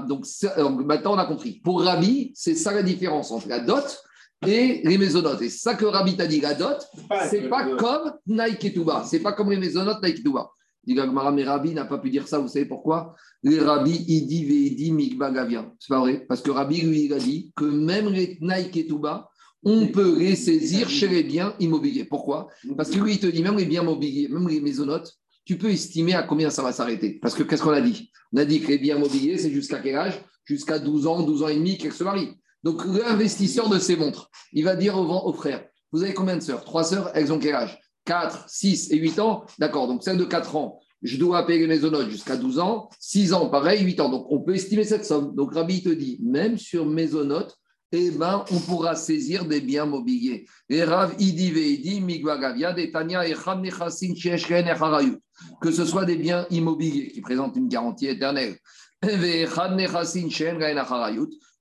donc 0.08 0.26
maintenant 0.84 1.14
on 1.14 1.18
a 1.18 1.24
compris. 1.24 1.60
Pour 1.62 1.82
Rabbi, 1.82 2.32
c'est 2.34 2.56
ça 2.56 2.72
la 2.72 2.82
différence 2.82 3.30
entre 3.30 3.48
la 3.48 3.60
dot 3.60 4.02
et 4.44 4.82
les 4.84 4.98
maisonnotes. 4.98 5.40
Et 5.42 5.50
ça 5.50 5.74
que 5.74 5.84
Rabbi 5.84 6.16
t'a 6.16 6.26
dit, 6.26 6.40
la 6.40 6.54
dot, 6.54 6.78
c'est 7.30 7.48
pas 7.48 7.76
comme 7.76 8.12
Nike 8.26 8.64
et 8.64 8.72
Touba. 8.74 9.04
C'est 9.06 9.20
pas 9.20 9.32
comme 9.34 9.52
les 9.52 9.56
maisonnotes 9.56 10.02
Nike 10.02 10.18
et 10.18 10.22
Touba. 10.24 10.50
Dit 10.84 10.96
mais 10.96 11.44
Rabbi 11.44 11.74
n'a 11.74 11.84
pas 11.84 11.98
pu 11.98 12.10
dire 12.10 12.26
ça, 12.26 12.40
vous 12.40 12.48
savez 12.48 12.66
pourquoi? 12.66 13.14
Les 13.44 13.60
Rabbi, 13.60 14.04
il 14.08 14.26
dit 14.26 14.44
Veidi 14.44 14.90
Mikba 14.90 15.30
Gavia. 15.30 15.64
C'est 15.78 15.90
pas 15.90 16.00
vrai, 16.00 16.26
parce 16.28 16.42
que 16.42 16.50
Rabbi, 16.50 16.80
lui, 16.80 17.04
il 17.04 17.12
a 17.12 17.18
dit 17.18 17.52
que 17.54 17.64
même 17.64 18.08
les 18.08 18.36
Tnaï 18.36 18.68
Ketouba, 18.72 19.30
on 19.64 19.86
peut 19.88 20.18
les 20.18 20.36
saisir 20.36 20.88
chez 20.88 21.08
les 21.08 21.22
biens 21.22 21.54
immobiliers. 21.60 22.04
Pourquoi? 22.04 22.48
Parce 22.76 22.90
que 22.90 22.98
lui, 22.98 23.12
il 23.12 23.20
te 23.20 23.26
dit 23.26 23.42
même 23.42 23.56
les 23.56 23.64
biens 23.64 23.82
immobiliers, 23.82 24.28
même 24.28 24.48
les 24.48 24.60
maisonnotes, 24.60 25.14
tu 25.44 25.58
peux 25.58 25.70
estimer 25.70 26.14
à 26.14 26.22
combien 26.22 26.50
ça 26.50 26.62
va 26.62 26.72
s'arrêter. 26.72 27.18
Parce 27.20 27.34
que 27.34 27.42
qu'est-ce 27.42 27.62
qu'on 27.62 27.70
a 27.70 27.80
dit? 27.80 28.10
On 28.32 28.38
a 28.38 28.44
dit 28.44 28.60
que 28.60 28.68
les 28.68 28.78
biens 28.78 28.96
immobiliers, 28.96 29.38
c'est 29.38 29.50
jusqu'à 29.50 29.78
quel 29.78 29.96
âge? 29.96 30.20
Jusqu'à 30.44 30.78
12 30.78 31.06
ans, 31.06 31.22
12 31.22 31.42
ans 31.42 31.48
et 31.48 31.56
demi 31.56 31.78
qu'elle 31.78 31.92
se 31.92 32.04
marie. 32.04 32.30
Donc 32.62 32.84
l'investisseur 32.86 33.68
de 33.68 33.78
ces 33.78 33.96
montres, 33.96 34.30
il 34.52 34.64
va 34.64 34.74
dire 34.74 34.96
aux, 34.96 35.32
frères, 35.32 35.64
vous 35.92 36.02
avez 36.02 36.14
combien 36.14 36.36
de 36.36 36.42
sœurs? 36.42 36.64
Trois 36.64 36.84
sœurs, 36.84 37.10
elles 37.14 37.32
ont 37.32 37.38
quel 37.38 37.54
âge? 37.54 37.78
4, 38.06 38.48
6 38.48 38.90
et 38.90 38.96
8 38.96 39.18
ans? 39.20 39.44
D'accord, 39.58 39.86
donc 39.86 40.02
celle 40.02 40.16
de 40.16 40.24
4 40.24 40.56
ans, 40.56 40.80
je 41.02 41.18
dois 41.18 41.46
payer 41.46 41.60
les 41.60 41.66
maisonnotes 41.66 42.08
jusqu'à 42.08 42.36
12 42.36 42.58
ans, 42.58 42.88
6 42.98 43.34
ans, 43.34 43.50
pareil, 43.50 43.82
8 43.84 44.00
ans. 44.00 44.08
Donc 44.08 44.26
on 44.30 44.40
peut 44.40 44.54
estimer 44.54 44.84
cette 44.84 45.04
somme. 45.04 45.34
Donc 45.34 45.52
Rabbi 45.52 45.82
te 45.82 45.90
dit, 45.90 46.18
même 46.22 46.56
sur 46.56 46.86
maisonnotes, 46.86 47.58
eh 47.94 48.10
ben, 48.10 48.44
on 48.50 48.58
pourra 48.58 48.96
saisir 48.96 49.44
des 49.44 49.60
biens 49.60 49.86
mobiliers. 49.86 50.46
Et 50.68 50.82
Rav 50.84 51.14
Que 55.60 55.70
ce 55.70 55.84
soit 55.84 56.04
des 56.04 56.16
biens 56.16 56.46
immobiliers 56.50 57.08
qui 57.12 57.20
présentent 57.20 57.56
une 57.56 57.68
garantie 57.68 58.06
éternelle. 58.06 58.56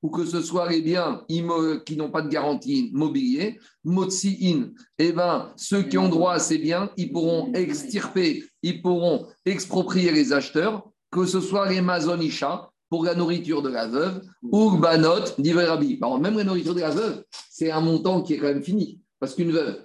Ou 0.02 0.10
que 0.10 0.26
ce 0.26 0.42
soit 0.42 0.70
les 0.70 0.82
biens 0.82 1.24
qui 1.28 1.96
n'ont 1.96 2.12
pas 2.12 2.22
de 2.22 2.30
garantie 2.30 2.90
mobilier, 2.94 3.60
Motsiin, 3.84 4.72
eh 4.98 5.12
ben, 5.12 5.54
ceux 5.56 5.84
qui 5.84 5.98
ont 5.98 6.10
droit 6.10 6.34
à 6.34 6.40
ces 6.40 6.58
biens, 6.58 6.90
ils 6.98 7.12
pourront 7.12 7.54
extirper, 7.54 8.44
ils 8.62 8.82
pourront 8.82 9.28
exproprier 9.46 10.12
les 10.12 10.34
acheteurs, 10.34 10.84
que 11.12 11.26
ce 11.26 11.40
soit 11.40 11.70
les 11.70 11.82
mazonisha, 11.82 12.73
pour 12.94 13.06
la 13.06 13.16
nourriture 13.16 13.64
de 13.64 13.70
la 13.70 13.88
veuve, 13.88 14.22
ou 14.44 14.78
banot, 14.78 15.34
dit 15.40 15.52
Rabbi. 15.52 16.00
même 16.22 16.38
la 16.38 16.44
nourriture 16.44 16.76
de 16.76 16.82
la 16.82 16.92
veuve, 16.92 17.24
c'est 17.50 17.72
un 17.72 17.82
montant 17.82 18.22
qui 18.22 18.36
est 18.36 18.38
quand 18.38 18.46
même 18.46 18.62
fini. 18.62 19.02
Parce 19.20 19.34
qu'une 19.34 19.52
veuve, 19.52 19.84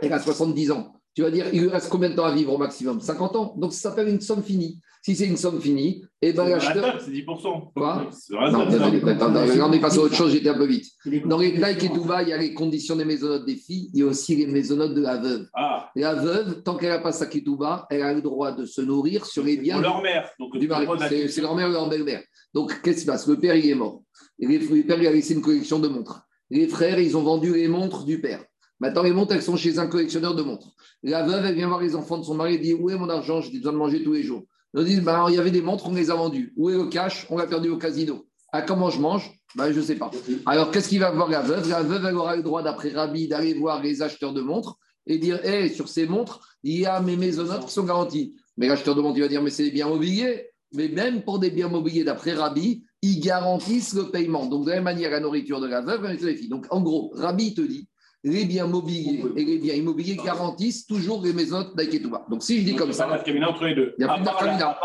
elle 0.00 0.12
a 0.12 0.20
70 0.20 0.70
ans. 0.70 0.94
Tu 1.14 1.22
vas 1.22 1.32
dire, 1.32 1.46
il 1.52 1.62
lui 1.62 1.68
reste 1.68 1.88
combien 1.88 2.10
de 2.10 2.14
temps 2.14 2.24
à 2.24 2.32
vivre 2.32 2.52
au 2.52 2.58
maximum? 2.58 3.00
50 3.00 3.34
ans. 3.34 3.54
Donc 3.56 3.72
ça 3.72 3.90
s'appelle 3.90 4.06
une 4.06 4.20
somme 4.20 4.44
finie. 4.44 4.78
Si 5.04 5.16
c'est 5.16 5.26
une 5.26 5.36
somme 5.36 5.60
finie, 5.60 6.04
et 6.20 6.28
eh 6.28 6.32
ben 6.32 6.48
l'acheteur. 6.48 7.00
C'est 7.00 7.10
10%. 7.10 7.72
Quoi 7.74 8.08
Non, 8.30 9.66
on 9.66 9.72
est 9.72 9.80
passé 9.80 9.98
à 9.98 10.02
autre 10.02 10.14
chose, 10.14 10.30
j'étais 10.30 10.48
un 10.48 10.54
peu 10.54 10.66
vite. 10.66 10.86
Dans 11.26 11.38
les 11.38 11.58
Taïk 11.58 11.82
et 11.82 11.90
il 11.92 12.28
y 12.28 12.32
a 12.32 12.36
les 12.36 12.54
conditions 12.54 12.94
des 12.94 13.04
maisonnotes 13.04 13.44
des 13.44 13.56
filles, 13.56 13.90
il 13.92 13.98
y 13.98 14.02
a 14.04 14.06
aussi 14.06 14.36
les 14.36 14.46
maisonnotes 14.46 14.94
de 14.94 15.00
la 15.00 15.16
veuve. 15.16 15.48
Ah. 15.54 15.90
La 15.96 16.14
veuve, 16.14 16.62
tant 16.62 16.76
qu'elle 16.76 16.90
n'a 16.90 17.00
pas 17.00 17.10
sa 17.10 17.26
Ketouba, 17.26 17.88
elle 17.90 18.02
a 18.02 18.14
le 18.14 18.22
droit 18.22 18.52
de 18.52 18.64
se 18.64 18.80
nourrir 18.80 19.26
sur 19.26 19.42
les 19.42 19.56
biens. 19.56 19.78
De 19.78 19.82
leur 19.82 20.00
mère. 20.00 20.30
du 20.54 20.68
mari. 20.68 20.86
C'est 21.28 21.40
leur 21.40 21.56
mère 21.56 21.68
ou 21.68 21.72
leur 21.72 21.88
belle-mère. 21.88 22.22
Donc, 22.54 22.80
qu'est-ce 22.82 22.98
qui 22.98 23.02
se 23.02 23.06
passe? 23.06 23.26
Le 23.26 23.40
père, 23.40 23.56
il 23.56 23.68
est 23.68 23.74
mort. 23.74 24.02
Le 24.38 24.82
père, 24.82 25.02
il 25.02 25.06
a 25.08 25.12
laissé 25.12 25.34
une 25.34 25.42
collection 25.42 25.80
de 25.80 25.88
montres. 25.88 26.22
Les 26.48 26.68
frères, 26.68 27.00
ils 27.00 27.16
ont 27.16 27.22
vendu 27.22 27.52
les 27.52 27.66
montres 27.66 28.04
du 28.04 28.20
père. 28.20 28.44
Maintenant, 28.78 29.02
les 29.02 29.12
montres, 29.12 29.32
elles 29.34 29.42
sont 29.42 29.56
chez 29.56 29.78
un 29.80 29.88
collectionneur 29.88 30.36
de 30.36 30.42
montres. 30.42 30.68
La 31.02 31.24
veuve, 31.24 31.44
elle 31.44 31.54
vient 31.54 31.68
voir 31.68 31.80
les 31.80 31.96
enfants 31.96 32.18
de 32.18 32.24
son 32.24 32.34
mari 32.34 32.54
et 32.54 32.58
dit 32.58 32.74
Où 32.74 32.90
est 32.90 32.96
mon 32.96 33.08
argent? 33.08 33.40
J'ai 33.40 33.56
besoin 33.58 33.72
de 33.72 33.78
manger 33.78 34.04
tous 34.04 34.12
les 34.12 34.22
jours. 34.22 34.44
Ils 34.74 34.84
disent, 34.84 35.02
bah, 35.02 35.26
il 35.28 35.34
y 35.34 35.38
avait 35.38 35.50
des 35.50 35.62
montres, 35.62 35.86
on 35.88 35.94
les 35.94 36.10
a 36.10 36.14
vendues. 36.14 36.52
Où 36.56 36.70
est 36.70 36.74
le 36.74 36.86
cash? 36.86 37.26
On 37.30 37.36
l'a 37.36 37.46
perdu 37.46 37.68
au 37.68 37.76
casino. 37.76 38.26
Ah, 38.52 38.62
comment 38.62 38.90
je 38.90 39.00
mange? 39.00 39.30
Bah, 39.54 39.70
Je 39.70 39.80
ne 39.80 39.84
sais 39.84 39.96
pas. 39.96 40.10
Alors, 40.46 40.70
qu'est-ce 40.70 40.88
qu'il 40.88 41.00
va 41.00 41.10
voir 41.10 41.28
la 41.28 41.40
veuve 41.40 41.68
La 41.68 41.82
veuve, 41.82 42.06
elle 42.06 42.16
aura 42.16 42.36
le 42.36 42.42
droit, 42.42 42.62
d'après 42.62 42.90
Rabbi, 42.90 43.28
d'aller 43.28 43.54
voir 43.54 43.82
les 43.82 44.02
acheteurs 44.02 44.32
de 44.32 44.40
montres 44.40 44.78
et 45.06 45.18
dire, 45.18 45.44
hé, 45.44 45.68
sur 45.68 45.88
ces 45.88 46.06
montres, 46.06 46.56
il 46.62 46.78
y 46.80 46.86
a 46.86 47.00
mes 47.00 47.16
maisonnotes 47.16 47.66
qui 47.66 47.72
sont 47.72 47.84
garanties. 47.84 48.34
Mais 48.56 48.68
l'acheteur 48.68 48.94
de 48.94 49.00
montres, 49.00 49.18
il 49.18 49.22
va 49.22 49.28
dire, 49.28 49.42
mais 49.42 49.50
c'est 49.50 49.64
des 49.64 49.70
biens 49.70 49.88
mobiliers. 49.88 50.48
Mais 50.74 50.88
même 50.88 51.22
pour 51.22 51.38
des 51.38 51.50
biens 51.50 51.68
mobiliers, 51.68 52.04
d'après 52.04 52.32
Rabbi, 52.32 52.84
ils 53.02 53.20
garantissent 53.20 53.94
le 53.94 54.10
paiement. 54.10 54.46
Donc, 54.46 54.64
de 54.64 54.70
la 54.70 54.76
même 54.76 54.84
manière, 54.84 55.10
la 55.10 55.20
nourriture 55.20 55.60
de 55.60 55.66
la 55.66 55.82
veuve, 55.82 56.06
les 56.06 56.36
filles. 56.36 56.48
Donc, 56.48 56.66
en 56.70 56.80
gros, 56.80 57.12
Rabbi 57.14 57.54
te 57.54 57.60
dit, 57.60 57.88
les 58.24 58.44
biens 58.44 58.66
mobiliers 58.66 59.24
et 59.36 59.44
les 59.44 59.58
biens 59.58 59.74
immobiliers 59.74 60.16
garantissent 60.16 60.86
toujours 60.86 61.22
les 61.22 61.32
maisons 61.32 61.72
d'Aïketouba. 61.74 62.26
Donc 62.30 62.42
si 62.42 62.60
je 62.60 62.64
dis 62.64 62.76
comme 62.76 62.92
ça. 62.92 63.08
Il 63.26 63.34
n'y 63.34 63.44
a 63.44 63.52
plus 63.52 63.74
de 63.74 63.88
nafkamina 64.24 64.78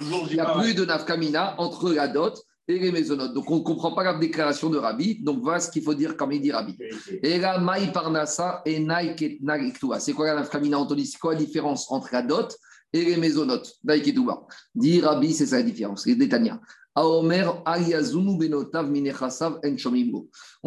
Il 0.00 0.34
n'y 0.34 0.40
a 0.40 0.54
plus 0.54 0.74
de 0.74 0.84
nafkamina 0.84 1.60
entre 1.60 1.92
la 1.92 2.08
dot 2.08 2.40
et 2.68 2.78
les 2.78 2.92
maisonnotes. 2.92 3.34
Donc 3.34 3.50
on 3.50 3.56
ne 3.56 3.62
comprend 3.62 3.92
pas 3.92 4.04
la 4.04 4.14
déclaration 4.14 4.70
de 4.70 4.78
Rabbi. 4.78 5.20
Donc 5.22 5.42
voilà 5.42 5.58
ce 5.58 5.70
qu'il 5.70 5.82
faut 5.82 5.94
dire 5.94 6.16
quand 6.16 6.30
il 6.30 6.40
dit 6.40 6.52
Rabbi. 6.52 6.76
Et 7.22 7.38
la 7.38 7.58
maï 7.58 7.90
parnasa 7.92 8.62
et 8.64 8.86
C'est 9.98 10.12
quoi 10.12 10.26
la 10.26 10.36
nafkamina 10.36 10.78
Anthony? 10.78 11.06
C'est 11.06 11.18
quoi 11.18 11.32
la 11.32 11.40
différence 11.40 11.90
entre 11.90 12.10
la 12.12 12.22
dot 12.22 12.56
et 12.92 13.04
les 13.04 13.16
maisonnotes? 13.16 13.72
d'Aïketouba 13.82 14.46
Dit 14.74 15.00
Rabbi, 15.00 15.32
c'est 15.32 15.46
ça 15.46 15.56
la 15.56 15.62
différence. 15.62 16.06
Les 16.06 16.14
Détania. 16.14 16.60
On 17.00 17.22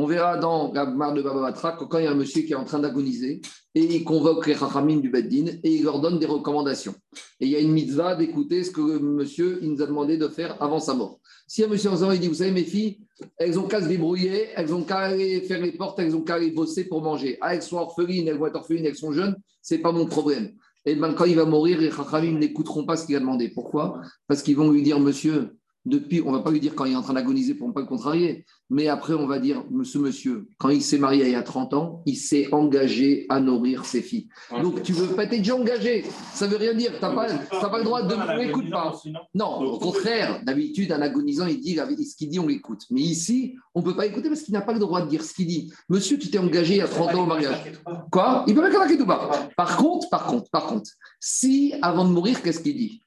verra 0.05 0.37
dans 0.37 0.71
la 0.71 0.85
mare 0.85 1.13
de 1.13 1.21
Baba 1.21 1.51
quand 1.51 1.97
il 1.97 2.05
y 2.05 2.07
a 2.07 2.11
un 2.11 2.15
monsieur 2.15 2.43
qui 2.43 2.53
est 2.53 2.55
en 2.55 2.63
train 2.63 2.79
d'agoniser 2.79 3.41
et 3.75 3.83
il 3.83 4.05
convoque 4.05 4.47
les 4.47 4.55
Chachamim 4.55 5.01
du 5.01 5.09
Beddin 5.09 5.47
et 5.61 5.75
il 5.75 5.83
leur 5.83 5.99
donne 5.99 6.19
des 6.19 6.25
recommandations. 6.25 6.95
Et 7.41 7.47
il 7.47 7.51
y 7.51 7.57
a 7.57 7.59
une 7.59 7.73
mitzvah 7.73 8.15
d'écouter 8.15 8.63
ce 8.63 8.71
que 8.71 8.79
le 8.79 8.99
monsieur 8.99 9.59
il 9.61 9.73
nous 9.73 9.81
a 9.81 9.87
demandé 9.87 10.15
de 10.15 10.29
faire 10.29 10.55
avant 10.63 10.79
sa 10.79 10.93
mort. 10.93 11.19
Si 11.47 11.65
un 11.65 11.67
monsieur 11.67 11.89
en 11.89 12.11
il 12.13 12.21
dit 12.21 12.29
Vous 12.29 12.35
savez, 12.35 12.51
mes 12.51 12.63
filles, 12.63 13.01
elles 13.37 13.59
ont 13.59 13.67
qu'à 13.67 13.81
se 13.81 13.89
débrouiller, 13.89 14.51
elles 14.55 14.73
ont 14.73 14.83
qu'à 14.83 14.99
aller 14.99 15.41
faire 15.41 15.59
les 15.59 15.73
portes, 15.73 15.99
elles 15.99 16.15
ont 16.15 16.21
qu'à 16.21 16.35
aller 16.35 16.51
bosser 16.51 16.85
pour 16.85 17.01
manger. 17.01 17.37
Ah, 17.41 17.55
elles 17.55 17.61
sont 17.61 17.75
orphelines, 17.75 18.29
elles 18.29 18.37
vont 18.37 18.47
être 18.47 18.55
orphelines, 18.55 18.85
elles 18.85 18.95
sont 18.95 19.11
jeunes, 19.11 19.35
c'est 19.61 19.79
pas 19.79 19.91
mon 19.91 20.05
problème. 20.05 20.53
Et 20.85 20.95
bien, 20.95 21.13
quand 21.13 21.25
il 21.25 21.35
va 21.35 21.43
mourir, 21.43 21.79
les 21.79 21.91
Chachamim 21.91 22.39
n'écouteront 22.39 22.85
pas 22.85 22.95
ce 22.95 23.05
qu'il 23.05 23.17
a 23.17 23.19
demandé. 23.19 23.49
Pourquoi? 23.49 23.99
Parce 24.27 24.41
qu'ils 24.41 24.55
vont 24.55 24.71
lui 24.71 24.81
dire 24.81 24.99
Monsieur, 24.99 25.49
depuis, 25.85 26.21
on 26.21 26.31
ne 26.31 26.37
va 26.37 26.43
pas 26.43 26.51
lui 26.51 26.59
dire 26.59 26.75
quand 26.75 26.85
il 26.85 26.93
est 26.93 26.95
en 26.95 27.01
train 27.01 27.13
d'agoniser 27.13 27.55
pour 27.55 27.67
ne 27.67 27.73
pas 27.73 27.81
le 27.81 27.87
contrarier, 27.87 28.45
mais 28.69 28.87
après 28.87 29.13
on 29.13 29.27
va 29.27 29.39
dire, 29.39 29.63
ce 29.83 29.97
monsieur, 29.97 30.47
quand 30.57 30.69
il 30.69 30.81
s'est 30.81 30.97
marié 30.97 31.25
il 31.25 31.31
y 31.31 31.35
a 31.35 31.43
30 31.43 31.73
ans, 31.73 32.03
il 32.05 32.15
s'est 32.15 32.47
engagé 32.51 33.25
à 33.29 33.39
nourrir 33.39 33.85
ses 33.85 34.01
filles. 34.01 34.27
Donc 34.61 34.83
tu 34.83 34.93
veux 34.93 35.07
pas 35.15 35.23
être 35.23 35.31
déjà 35.31 35.55
engagé, 35.55 36.05
ça 36.33 36.47
veut 36.47 36.57
rien 36.57 36.73
dire, 36.73 36.93
tu 36.93 37.01
n'as 37.01 37.09
pas, 37.11 37.27
pas 37.27 37.77
le 37.77 37.83
droit 37.83 38.03
de... 38.03 38.15
On 38.15 38.37
l'écoute 38.37 38.69
pas. 38.69 38.93
Non, 39.33 39.59
au 39.59 39.79
contraire, 39.79 40.41
d'habitude, 40.45 40.91
un 40.91 41.01
agonisant, 41.01 41.47
il 41.47 41.59
dit 41.59 41.75
ce 41.75 42.15
qu'il 42.15 42.29
dit, 42.29 42.39
on 42.39 42.47
l'écoute. 42.47 42.83
Mais 42.91 43.01
ici, 43.01 43.55
on 43.73 43.79
ne 43.79 43.85
peut 43.85 43.95
pas 43.95 44.05
écouter 44.05 44.29
parce 44.29 44.41
qu'il 44.41 44.53
n'a 44.53 44.61
pas 44.61 44.73
le 44.73 44.79
droit 44.79 45.01
de 45.01 45.09
dire 45.09 45.23
ce 45.23 45.33
qu'il 45.33 45.47
dit. 45.47 45.71
Monsieur, 45.89 46.17
tu 46.17 46.29
t'es 46.29 46.37
engagé 46.37 46.75
il 46.75 46.77
y 46.77 46.81
a 46.81 46.87
30 46.87 47.15
ans 47.15 47.23
au 47.23 47.25
mariage. 47.25 47.73
Quoi? 48.11 48.45
Il 48.47 48.55
peut 48.55 48.61
pas 48.61 48.87
tout 48.87 49.05
pas. 49.05 49.49
Par 49.55 49.77
contre, 49.77 50.09
par 50.09 50.25
contre, 50.25 50.49
par 50.49 50.65
contre, 50.67 50.91
si 51.19 51.73
avant 51.81 52.05
de 52.05 52.11
mourir, 52.11 52.41
qu'est-ce 52.41 52.59
qu'il 52.59 52.75
dit? 52.75 53.01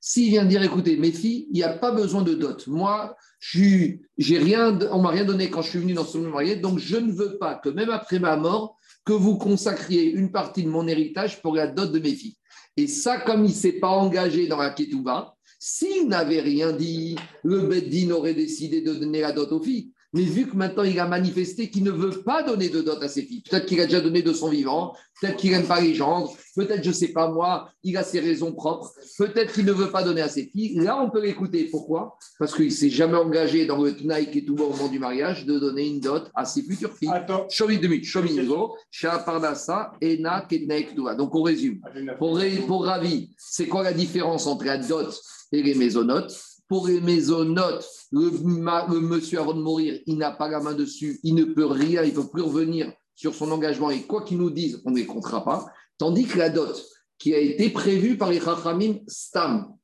S'il 0.00 0.30
vient 0.30 0.44
dire, 0.44 0.62
écoutez, 0.62 0.96
mes 0.96 1.12
filles, 1.12 1.46
il 1.50 1.54
n'y 1.54 1.62
a 1.62 1.72
pas 1.72 1.92
besoin 1.92 2.22
de 2.22 2.34
dot. 2.34 2.66
Moi, 2.66 3.16
j'ai 3.40 4.38
rien, 4.38 4.78
on 4.92 5.00
m'a 5.00 5.10
rien 5.10 5.24
donné 5.24 5.50
quand 5.50 5.62
je 5.62 5.70
suis 5.70 5.78
venu 5.78 5.94
dans 5.94 6.04
ce 6.04 6.18
marié, 6.18 6.56
donc 6.56 6.78
je 6.78 6.96
ne 6.96 7.12
veux 7.12 7.38
pas 7.38 7.54
que 7.54 7.68
même 7.68 7.90
après 7.90 8.18
ma 8.18 8.36
mort, 8.36 8.76
que 9.04 9.12
vous 9.12 9.38
consacriez 9.38 10.10
une 10.10 10.30
partie 10.30 10.62
de 10.62 10.68
mon 10.68 10.86
héritage 10.86 11.40
pour 11.40 11.54
la 11.54 11.66
dot 11.66 11.90
de 11.90 11.98
mes 11.98 12.14
filles. 12.14 12.36
Et 12.76 12.86
ça, 12.86 13.18
comme 13.18 13.44
il 13.44 13.50
ne 13.50 13.54
s'est 13.54 13.80
pas 13.80 13.88
engagé 13.88 14.46
dans 14.46 14.58
la 14.58 14.70
ketouba, 14.70 15.34
s'il 15.58 16.06
n'avait 16.08 16.40
rien 16.40 16.72
dit, 16.72 17.16
le 17.42 17.62
Beddin 17.62 18.12
aurait 18.12 18.34
décidé 18.34 18.82
de 18.82 18.94
donner 18.94 19.20
la 19.20 19.32
dot 19.32 19.50
aux 19.50 19.62
filles. 19.62 19.92
Mais 20.18 20.24
vu 20.24 20.48
que 20.48 20.56
maintenant 20.56 20.82
il 20.82 20.98
a 20.98 21.06
manifesté 21.06 21.70
qu'il 21.70 21.84
ne 21.84 21.92
veut 21.92 22.22
pas 22.22 22.42
donner 22.42 22.68
de 22.68 22.80
dot 22.80 23.00
à 23.00 23.06
ses 23.06 23.22
filles, 23.22 23.44
peut-être 23.48 23.66
qu'il 23.66 23.80
a 23.80 23.84
déjà 23.84 24.00
donné 24.00 24.20
de 24.20 24.32
son 24.32 24.48
vivant, 24.48 24.92
peut-être 25.20 25.36
qu'il 25.36 25.52
n'aime 25.52 25.68
pas 25.68 25.80
les 25.80 25.94
gendres, 25.94 26.34
peut-être, 26.56 26.82
je 26.82 26.88
ne 26.88 26.94
sais 26.94 27.12
pas 27.12 27.30
moi, 27.30 27.70
il 27.84 27.96
a 27.96 28.02
ses 28.02 28.18
raisons 28.18 28.52
propres, 28.52 28.92
peut-être 29.16 29.52
qu'il 29.52 29.64
ne 29.64 29.70
veut 29.70 29.92
pas 29.92 30.02
donner 30.02 30.20
à 30.20 30.28
ses 30.28 30.46
filles. 30.46 30.74
Là, 30.74 31.00
on 31.00 31.08
peut 31.08 31.22
l'écouter. 31.22 31.68
Pourquoi? 31.70 32.18
Parce 32.40 32.52
qu'il 32.52 32.64
ne 32.64 32.70
s'est 32.70 32.90
jamais 32.90 33.16
engagé 33.16 33.64
dans 33.64 33.80
le 33.80 33.94
Tnaïk 33.94 34.34
et 34.34 34.44
tout 34.44 34.54
au 34.54 34.70
moment 34.70 34.88
du 34.88 34.98
mariage 34.98 35.46
de 35.46 35.56
donner 35.56 35.86
une 35.86 36.00
dot 36.00 36.28
à 36.34 36.44
ses 36.44 36.64
futures 36.64 36.96
filles. 36.96 37.10
Attends. 37.12 37.46
Donc 41.14 41.32
on 41.36 41.42
résume. 41.42 41.80
Pour, 42.18 42.40
pour 42.66 42.84
Ravi, 42.86 43.30
c'est 43.36 43.68
quoi 43.68 43.84
la 43.84 43.92
différence 43.92 44.48
entre 44.48 44.64
la 44.64 44.78
dot 44.78 45.16
et 45.52 45.62
les 45.62 45.76
maisonnotes? 45.76 46.47
Pour 46.68 46.86
les 46.86 47.00
maisonnotes, 47.00 47.88
le, 48.12 48.30
le, 48.30 49.00
monsieur 49.00 49.40
avant 49.40 49.54
de 49.54 49.62
mourir, 49.62 50.00
il 50.06 50.18
n'a 50.18 50.30
pas 50.30 50.48
la 50.48 50.60
main 50.60 50.74
dessus, 50.74 51.18
il 51.22 51.34
ne 51.34 51.44
peut 51.44 51.66
rien, 51.66 52.02
il 52.02 52.14
ne 52.14 52.20
peut 52.20 52.28
plus 52.28 52.42
revenir 52.42 52.92
sur 53.14 53.34
son 53.34 53.50
engagement 53.50 53.90
et 53.90 54.02
quoi 54.02 54.22
qu'il 54.22 54.38
nous 54.38 54.50
dise, 54.50 54.80
on 54.84 54.90
ne 54.90 54.96
les 54.96 55.06
comptera 55.06 55.44
pas. 55.44 55.66
Tandis 55.96 56.26
que 56.26 56.38
la 56.38 56.50
dot, 56.50 56.84
qui 57.18 57.34
a 57.34 57.38
été 57.38 57.70
prévue 57.70 58.16
par 58.16 58.30
les 58.30 58.40
Chachamim 58.40 58.98
Stam, 59.08 59.74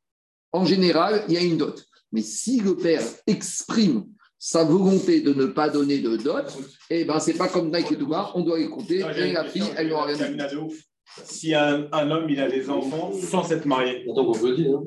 en 0.53 0.65
général, 0.65 1.25
il 1.29 1.35
y 1.35 1.37
a 1.39 1.43
une 1.43 1.57
dot. 1.57 1.85
Mais 2.13 2.23
si 2.23 2.61
le 2.61 2.77
père 2.77 3.03
exprime 3.27 4.07
sa 4.39 4.63
volonté 4.63 5.23
de 5.23 5.33
ne 5.33 5.47
pas 5.47 5.71
donner 5.71 5.99
de 5.99 6.17
dot, 6.17 6.45
eh 6.91 7.05
ben, 7.05 7.19
c'est 7.19 7.35
pas 7.35 7.49
comme 7.49 7.75
Nike 7.75 7.93
et 7.93 7.99
Touba, 7.99 8.31
on 8.35 8.43
doit 8.43 8.59
les 8.59 8.69
compter, 8.69 8.99
et 8.99 9.33
la 9.33 9.45
fille, 9.45 9.65
elle 9.77 9.89
n'aura 9.89 10.05
rien 10.05 10.17
si 11.23 11.55
un, 11.55 11.87
un, 11.93 12.11
homme 12.11 12.29
il 12.29 12.41
a 12.41 12.49
des 12.49 12.69
enfants 12.69 13.13
sans 13.13 13.45
s'être 13.45 13.67
marié. 13.67 14.05
Donc 14.07 14.29
on 14.29 14.39
peut 14.39 14.57
dire. 14.57 14.81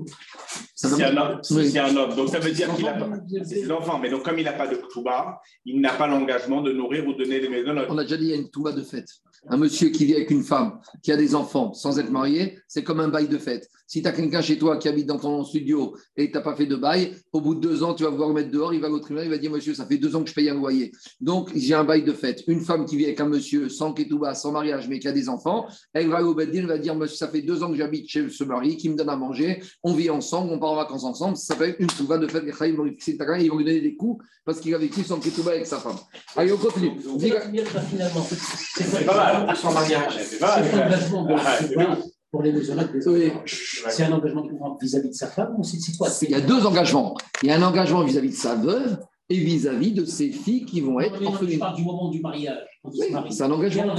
Si 0.80 0.86
un, 0.86 1.18
homme, 1.18 1.42
un 1.42 1.96
homme, 1.98 2.16
donc 2.16 2.30
ça 2.30 2.38
veut 2.38 2.52
dire 2.52 2.72
qu'il 2.76 2.88
a 2.88 3.76
enfants, 3.76 3.98
mais 3.98 4.12
donc 4.12 4.22
comme 4.22 4.38
il 4.38 4.46
n'a 4.46 4.54
pas 4.54 4.68
de 4.68 4.76
touba, 4.76 5.42
il 5.66 5.82
n'a 5.82 5.94
pas 5.94 6.06
l'engagement 6.06 6.62
de 6.62 6.72
nourrir 6.72 7.08
ou 7.08 7.14
de 7.14 7.24
donner 7.24 7.40
des 7.40 7.50
maisons. 7.50 7.76
On 7.90 7.98
a 7.98 8.04
déjà 8.04 8.16
dit 8.16 8.26
il 8.26 8.30
y 8.30 8.34
a 8.34 8.36
une 8.36 8.52
touba 8.52 8.72
de 8.72 8.84
fête. 8.84 9.10
Un 9.50 9.58
monsieur 9.58 9.90
qui 9.90 10.06
vit 10.06 10.16
avec 10.16 10.32
une 10.32 10.44
femme, 10.44 10.80
qui 11.02 11.12
a 11.12 11.18
des 11.18 11.36
enfants 11.36 11.74
sans 11.74 12.00
être 12.00 12.12
marié, 12.12 12.60
c'est 12.68 12.84
comme 12.84 13.00
un 13.00 13.08
bail 13.08 13.28
de 13.28 13.38
fête. 13.38 13.70
Si 13.90 14.02
tu 14.02 14.08
as 14.10 14.12
quelqu'un 14.12 14.42
chez 14.42 14.58
toi 14.58 14.76
qui 14.76 14.90
habite 14.90 15.06
dans 15.06 15.18
ton 15.18 15.46
studio 15.46 15.96
et 16.18 16.30
tu 16.30 16.34
n'as 16.34 16.42
pas 16.42 16.56
fait 16.56 16.66
de 16.66 16.76
bail, 16.76 17.16
au 17.32 17.40
bout 17.40 17.56
de 17.56 17.62
deux 17.62 17.84
ans, 17.84 17.94
tu 17.94 18.04
vas 18.04 18.10
vouloir 18.10 18.28
le 18.28 18.36
mettre 18.36 18.52
dehors, 18.52 18.74
il 18.74 18.82
va 18.82 18.90
au 18.90 19.00
tribunal, 19.00 19.28
il 19.28 19.30
va 19.30 19.38
dire 19.38 19.50
Monsieur, 19.50 19.74
ça 19.74 19.86
fait 19.86 19.98
deux 19.98 20.14
ans 20.14 20.24
que 20.24 20.30
je 20.30 20.36
paye 20.36 20.50
un 20.50 20.56
loyer. 20.56 20.92
Donc, 21.22 21.52
j'ai 21.56 21.74
un 21.74 21.86
bail 21.86 22.04
de 22.04 22.12
fête. 22.12 22.44
Une 22.48 22.60
femme 22.60 22.84
qui 22.86 22.98
vit 22.98 23.06
avec 23.06 23.22
un 23.22 23.30
monsieur 23.30 23.70
sans 23.70 23.94
ketouba, 23.94 24.36
sans 24.36 24.52
mariage, 24.52 24.90
mais 24.90 25.00
qui 25.00 25.08
a 25.08 25.14
des 25.14 25.30
enfants, 25.30 25.68
elle 25.94 26.10
va 26.10 26.22
au 26.22 26.36
Beddin, 26.36 26.60
elle 26.60 26.68
va 26.68 26.78
dire 26.78 26.96
Monsieur, 26.96 27.16
ça 27.16 27.30
fait 27.30 27.42
deux 27.42 27.64
ans 27.64 27.72
que 27.72 27.78
j'habite 27.78 28.10
chez 28.10 28.28
ce 28.30 28.44
mari 28.44 28.76
qui 28.76 28.90
me 28.90 28.96
donne 28.98 29.10
à 29.10 29.16
manger, 29.16 29.64
on 29.84 29.94
vit 29.94 30.10
ensemble, 30.10 30.52
on 30.52 30.60
part 30.60 30.72
en 30.72 30.76
vacances 30.76 31.06
ensemble, 31.06 31.38
ça 31.38 31.54
s'appelle 31.54 31.78
une 31.80 31.88
touba 31.88 32.18
de 32.18 32.28
fête. 32.28 32.44
Ils 32.46 32.76
vont 32.76 32.84
lui 32.84 33.66
donner 33.66 33.82
des 33.82 33.96
coups 33.96 34.22
parce 34.44 34.60
qu'il 34.60 34.76
a 34.76 34.78
vécu 34.78 35.04
sans 35.04 35.20
ketouba 35.20 35.52
avec 35.52 35.66
sa 35.66 35.78
femme. 35.78 35.96
Allez, 36.36 36.52
on 36.52 36.58
continue. 36.58 36.92
Finalement, 37.00 38.26
C'est 38.30 39.06
pas 39.06 39.16
mal, 39.16 39.37
sans 39.56 39.74
mariage. 39.74 40.18
C'est 40.24 40.40
pas 40.40 40.64
cet 40.64 40.74
mal. 40.76 40.88
engagement 40.88 41.24
de 41.26 41.34
Ah, 41.38 41.98
pour 42.32 42.42
les 42.44 42.52
musulmans 42.52 42.84
des 42.94 43.08
Oui. 43.08 43.32
c'est 43.46 44.04
un 44.04 44.12
engagement 44.12 44.78
vis-à-vis 44.82 45.10
de 45.10 45.14
sa 45.14 45.28
femme 45.28 45.56
ou 45.58 45.64
c'est 45.64 45.80
c'est 45.80 45.96
quoi? 45.98 46.10
Il 46.24 46.32
y 46.32 46.36
a 46.36 46.42
deux 46.42 46.66
engagements. 46.66 47.16
Il 47.44 47.50
y 47.50 47.52
a 47.52 47.56
un 47.56 47.64
engagement 47.64 48.04
vis-à-vis 48.04 48.30
de 48.30 48.36
sa 48.36 48.56
veuve 48.56 49.00
et 49.30 49.38
vis-à-vis 49.38 49.92
de 49.94 50.06
ses 50.06 50.30
filles 50.32 50.66
qui 50.66 50.82
vont 50.82 51.00
être 51.00 51.20
Je 51.22 51.26
orphelines. 51.26 51.60
parle 51.60 51.76
du 51.76 51.84
moment 51.84 52.10
du 52.10 52.20
mariage. 52.22 52.66
Oui, 52.84 53.08
c'est 53.30 53.44
un 53.44 53.52
engagement 53.52 53.94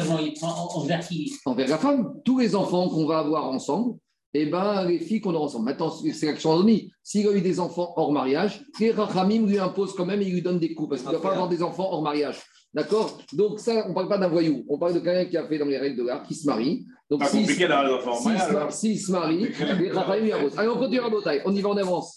envers 0.75 1.01
qui? 1.07 1.33
Envers 1.45 1.69
la 1.69 1.79
femme. 1.79 2.15
Tous 2.25 2.39
les 2.39 2.55
enfants 2.55 2.89
qu'on 2.89 3.07
va 3.07 3.19
avoir 3.19 3.47
ensemble, 3.47 3.95
et 4.35 4.47
ben, 4.47 4.85
les 4.85 4.99
filles 4.99 5.21
qu'on 5.23 5.35
aura 5.35 5.47
ensemble. 5.47 5.65
Maintenant, 5.67 5.91
c'est 5.91 6.27
l'action 6.27 6.51
Anthony. 6.51 6.91
S'il 7.03 7.27
a 7.29 7.33
eu 7.33 7.41
des 7.41 7.61
enfants 7.61 7.95
hors 7.97 8.13
mariage, 8.13 8.63
les 8.79 8.91
Rachamim 8.91 9.47
lui 9.47 9.59
imposent 9.59 9.95
quand 9.95 10.05
même 10.05 10.21
et 10.21 10.27
il 10.27 10.35
lui 10.35 10.43
donne 10.43 10.59
des 10.59 10.75
coups 10.75 10.91
parce 10.91 11.01
qu'il 11.03 11.11
ne 11.11 11.15
doit 11.17 11.23
pas 11.23 11.33
avoir 11.33 11.49
des 11.49 11.63
enfants 11.63 11.89
hors 11.91 12.03
mariage. 12.03 12.39
D'accord? 12.75 13.19
Donc, 13.33 13.59
ça, 13.61 13.85
on 13.87 13.91
ne 13.91 13.95
parle 13.95 14.09
pas 14.09 14.19
d'un 14.19 14.29
voyou. 14.29 14.65
On 14.69 14.79
parle 14.79 14.95
de 14.95 15.01
quelqu'un 15.01 15.25
qui 15.25 15.37
a 15.37 15.47
fait 15.49 15.59
dans 15.59 15.65
les 15.67 15.79
règles 15.79 15.97
de 15.97 16.05
l'art, 16.05 16.23
qui 16.23 16.35
se 16.35 16.47
marie. 16.47 16.87
Donc, 17.11 17.23
s'il 17.31 17.41
compliqué 17.47 17.67
en 18.13 18.15
se 18.19 18.25
mariage. 18.29 18.53
marie- 18.53 18.73
s'il 18.73 19.01
se 19.01 19.11
marie, 19.13 19.39
les 19.81 19.91
lui. 19.91 20.33
Allez, 20.59 20.69
on 20.69 20.77
continue 20.77 21.01
à 21.01 21.09
Botaï. 21.09 21.43
On 21.47 21.55
y 21.55 21.61
va 21.63 21.71
en 21.71 21.77
avance. 21.79 22.15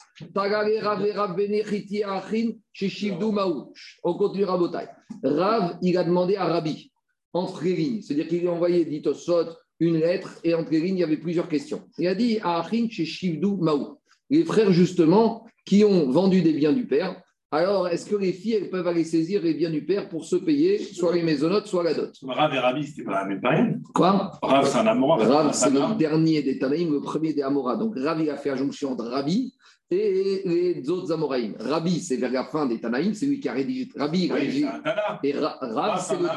On 4.04 4.14
continue 4.16 4.44
à 4.46 4.58
Botaï. 4.58 4.88
Rav, 5.24 5.78
il 5.82 5.98
a 5.98 6.04
demandé 6.04 6.36
à 6.36 6.46
Rabbi, 6.46 6.92
entre 7.34 7.64
les 7.64 7.76
lignes, 7.76 8.02
c'est-à-dire 8.02 8.28
qu'il 8.28 8.42
lui 8.42 8.48
a 8.50 8.52
envoyé, 8.52 8.84
dit 8.84 9.02
au 9.08 9.14
Sot, 9.14 9.46
une 9.80 9.98
lettre, 9.98 10.38
et 10.44 10.54
entre 10.54 10.72
les 10.72 10.82
lignes, 10.82 10.98
il 10.98 11.02
y 11.02 11.04
avait 11.04 11.18
plusieurs 11.18 11.48
questions. 11.48 11.84
Il 11.98 12.08
a 12.08 12.14
dit 12.16 12.40
à 12.44 12.60
Achin 12.60 12.88
chez 12.90 13.06
Shivdou 13.06 13.58
Maou, 13.62 13.98
les 14.30 14.44
frères 14.44 14.72
justement 14.74 15.46
qui 15.66 15.84
ont 15.86 16.10
vendu 16.12 16.42
des 16.42 16.54
biens 16.54 16.74
du 16.74 16.86
père. 16.86 17.22
Alors, 17.54 17.90
est-ce 17.90 18.10
que 18.10 18.16
les 18.16 18.32
filles 18.32 18.54
elles 18.54 18.70
peuvent 18.70 18.88
aller 18.88 19.04
saisir 19.04 19.42
les 19.42 19.54
biens 19.54 19.70
du 19.70 19.84
père 19.84 20.08
pour 20.08 20.24
se 20.24 20.38
payer 20.38 20.80
soit 20.80 21.14
les 21.14 21.22
maisonnotes, 21.22 21.68
soit 21.68 21.84
la 21.84 21.94
dot? 21.94 22.14
Rav 22.26 22.54
et 22.54 22.60
Rabbi, 22.60 22.88
c'était 22.88 23.04
pas 23.04 23.24
la 23.24 23.26
même 23.26 23.42
période. 23.42 23.82
Quoi? 23.94 24.32
Rav, 24.42 24.66
c'est 24.66 24.78
un 24.78 24.88
amour. 24.88 25.18
Rav, 25.20 25.52
c'est 25.54 25.70
le 25.70 25.98
dernier 25.98 26.42
des 26.44 26.58
Tanaïm, 26.58 26.94
le 26.94 27.02
premier 27.02 27.34
des 27.34 27.42
Amora. 27.42 27.76
Donc, 27.76 27.96
Rav, 27.98 28.22
il 28.22 28.30
a 28.30 28.38
fait 28.38 28.52
la 28.52 28.56
jonction 28.56 28.94
entre 28.94 29.04
Rabbi 29.04 29.54
et 29.92 30.42
les 30.46 30.90
autres 30.90 31.12
Amoraïm. 31.12 31.54
Rabbi, 31.60 32.00
c'est 32.00 32.16
vers 32.16 32.32
la 32.32 32.46
fin 32.46 32.66
des 32.66 32.80
Tanaïm, 32.80 33.14
c'est 33.14 33.26
lui 33.26 33.40
qui 33.42 33.50
a 33.50 33.54
rédigé. 33.54 33.90
Rabbi, 33.98 34.30
Oui, 34.32 34.40
rédigé. 34.40 34.66
Et 35.24 35.34
Ra- 35.34 35.58
Rav, 35.60 36.00
c'est 36.00 36.16
c'est 36.16 36.22
le. 36.22 36.28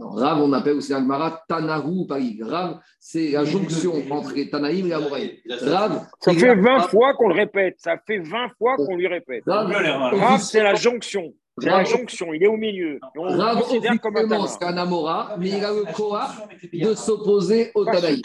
Non, 0.00 0.08
Rav, 0.10 0.42
on 0.42 0.52
appelle 0.52 0.76
aussi 0.76 0.90
l'Agmara 0.92 1.42
Tanahu 1.48 2.06
Paris. 2.08 2.38
Rav, 2.42 2.80
c'est 2.98 3.30
la 3.30 3.44
jonction 3.44 3.94
entre 4.10 4.34
les 4.34 4.50
Tanaïm 4.50 4.86
et 4.86 4.88
les 4.88 4.94
Amoraïm. 4.94 5.30
Rav, 5.62 6.06
Ça 6.20 6.32
fait 6.34 6.48
a- 6.48 6.54
20 6.56 6.80
fois 6.88 7.14
qu'on 7.14 7.28
le 7.28 7.34
répète. 7.34 7.76
Ça 7.78 7.96
fait 8.04 8.18
20 8.18 8.48
fois 8.58 8.76
qu'on 8.76 8.96
lui 8.96 9.06
répète. 9.06 9.44
Rav, 9.46 10.40
c'est 10.40 10.62
la 10.62 10.74
jonction. 10.74 11.32
C'est 11.58 11.70
la 11.70 11.84
jonction. 11.84 12.34
Il 12.34 12.42
est 12.42 12.48
au 12.48 12.56
milieu. 12.56 12.98
On 13.16 13.22
Rav, 13.28 13.60
considère 13.60 14.00
comme 14.00 14.16
un 14.16 14.22
officiellement, 14.22 14.46
c'est 14.48 14.64
un 14.64 14.76
Amora, 14.76 15.36
mais 15.38 15.50
il 15.50 15.64
a 15.64 15.70
le 15.72 15.84
Koach 15.92 16.30
de 16.72 16.94
s'opposer 16.94 17.70
au 17.76 17.84
Tanaïm. 17.84 18.20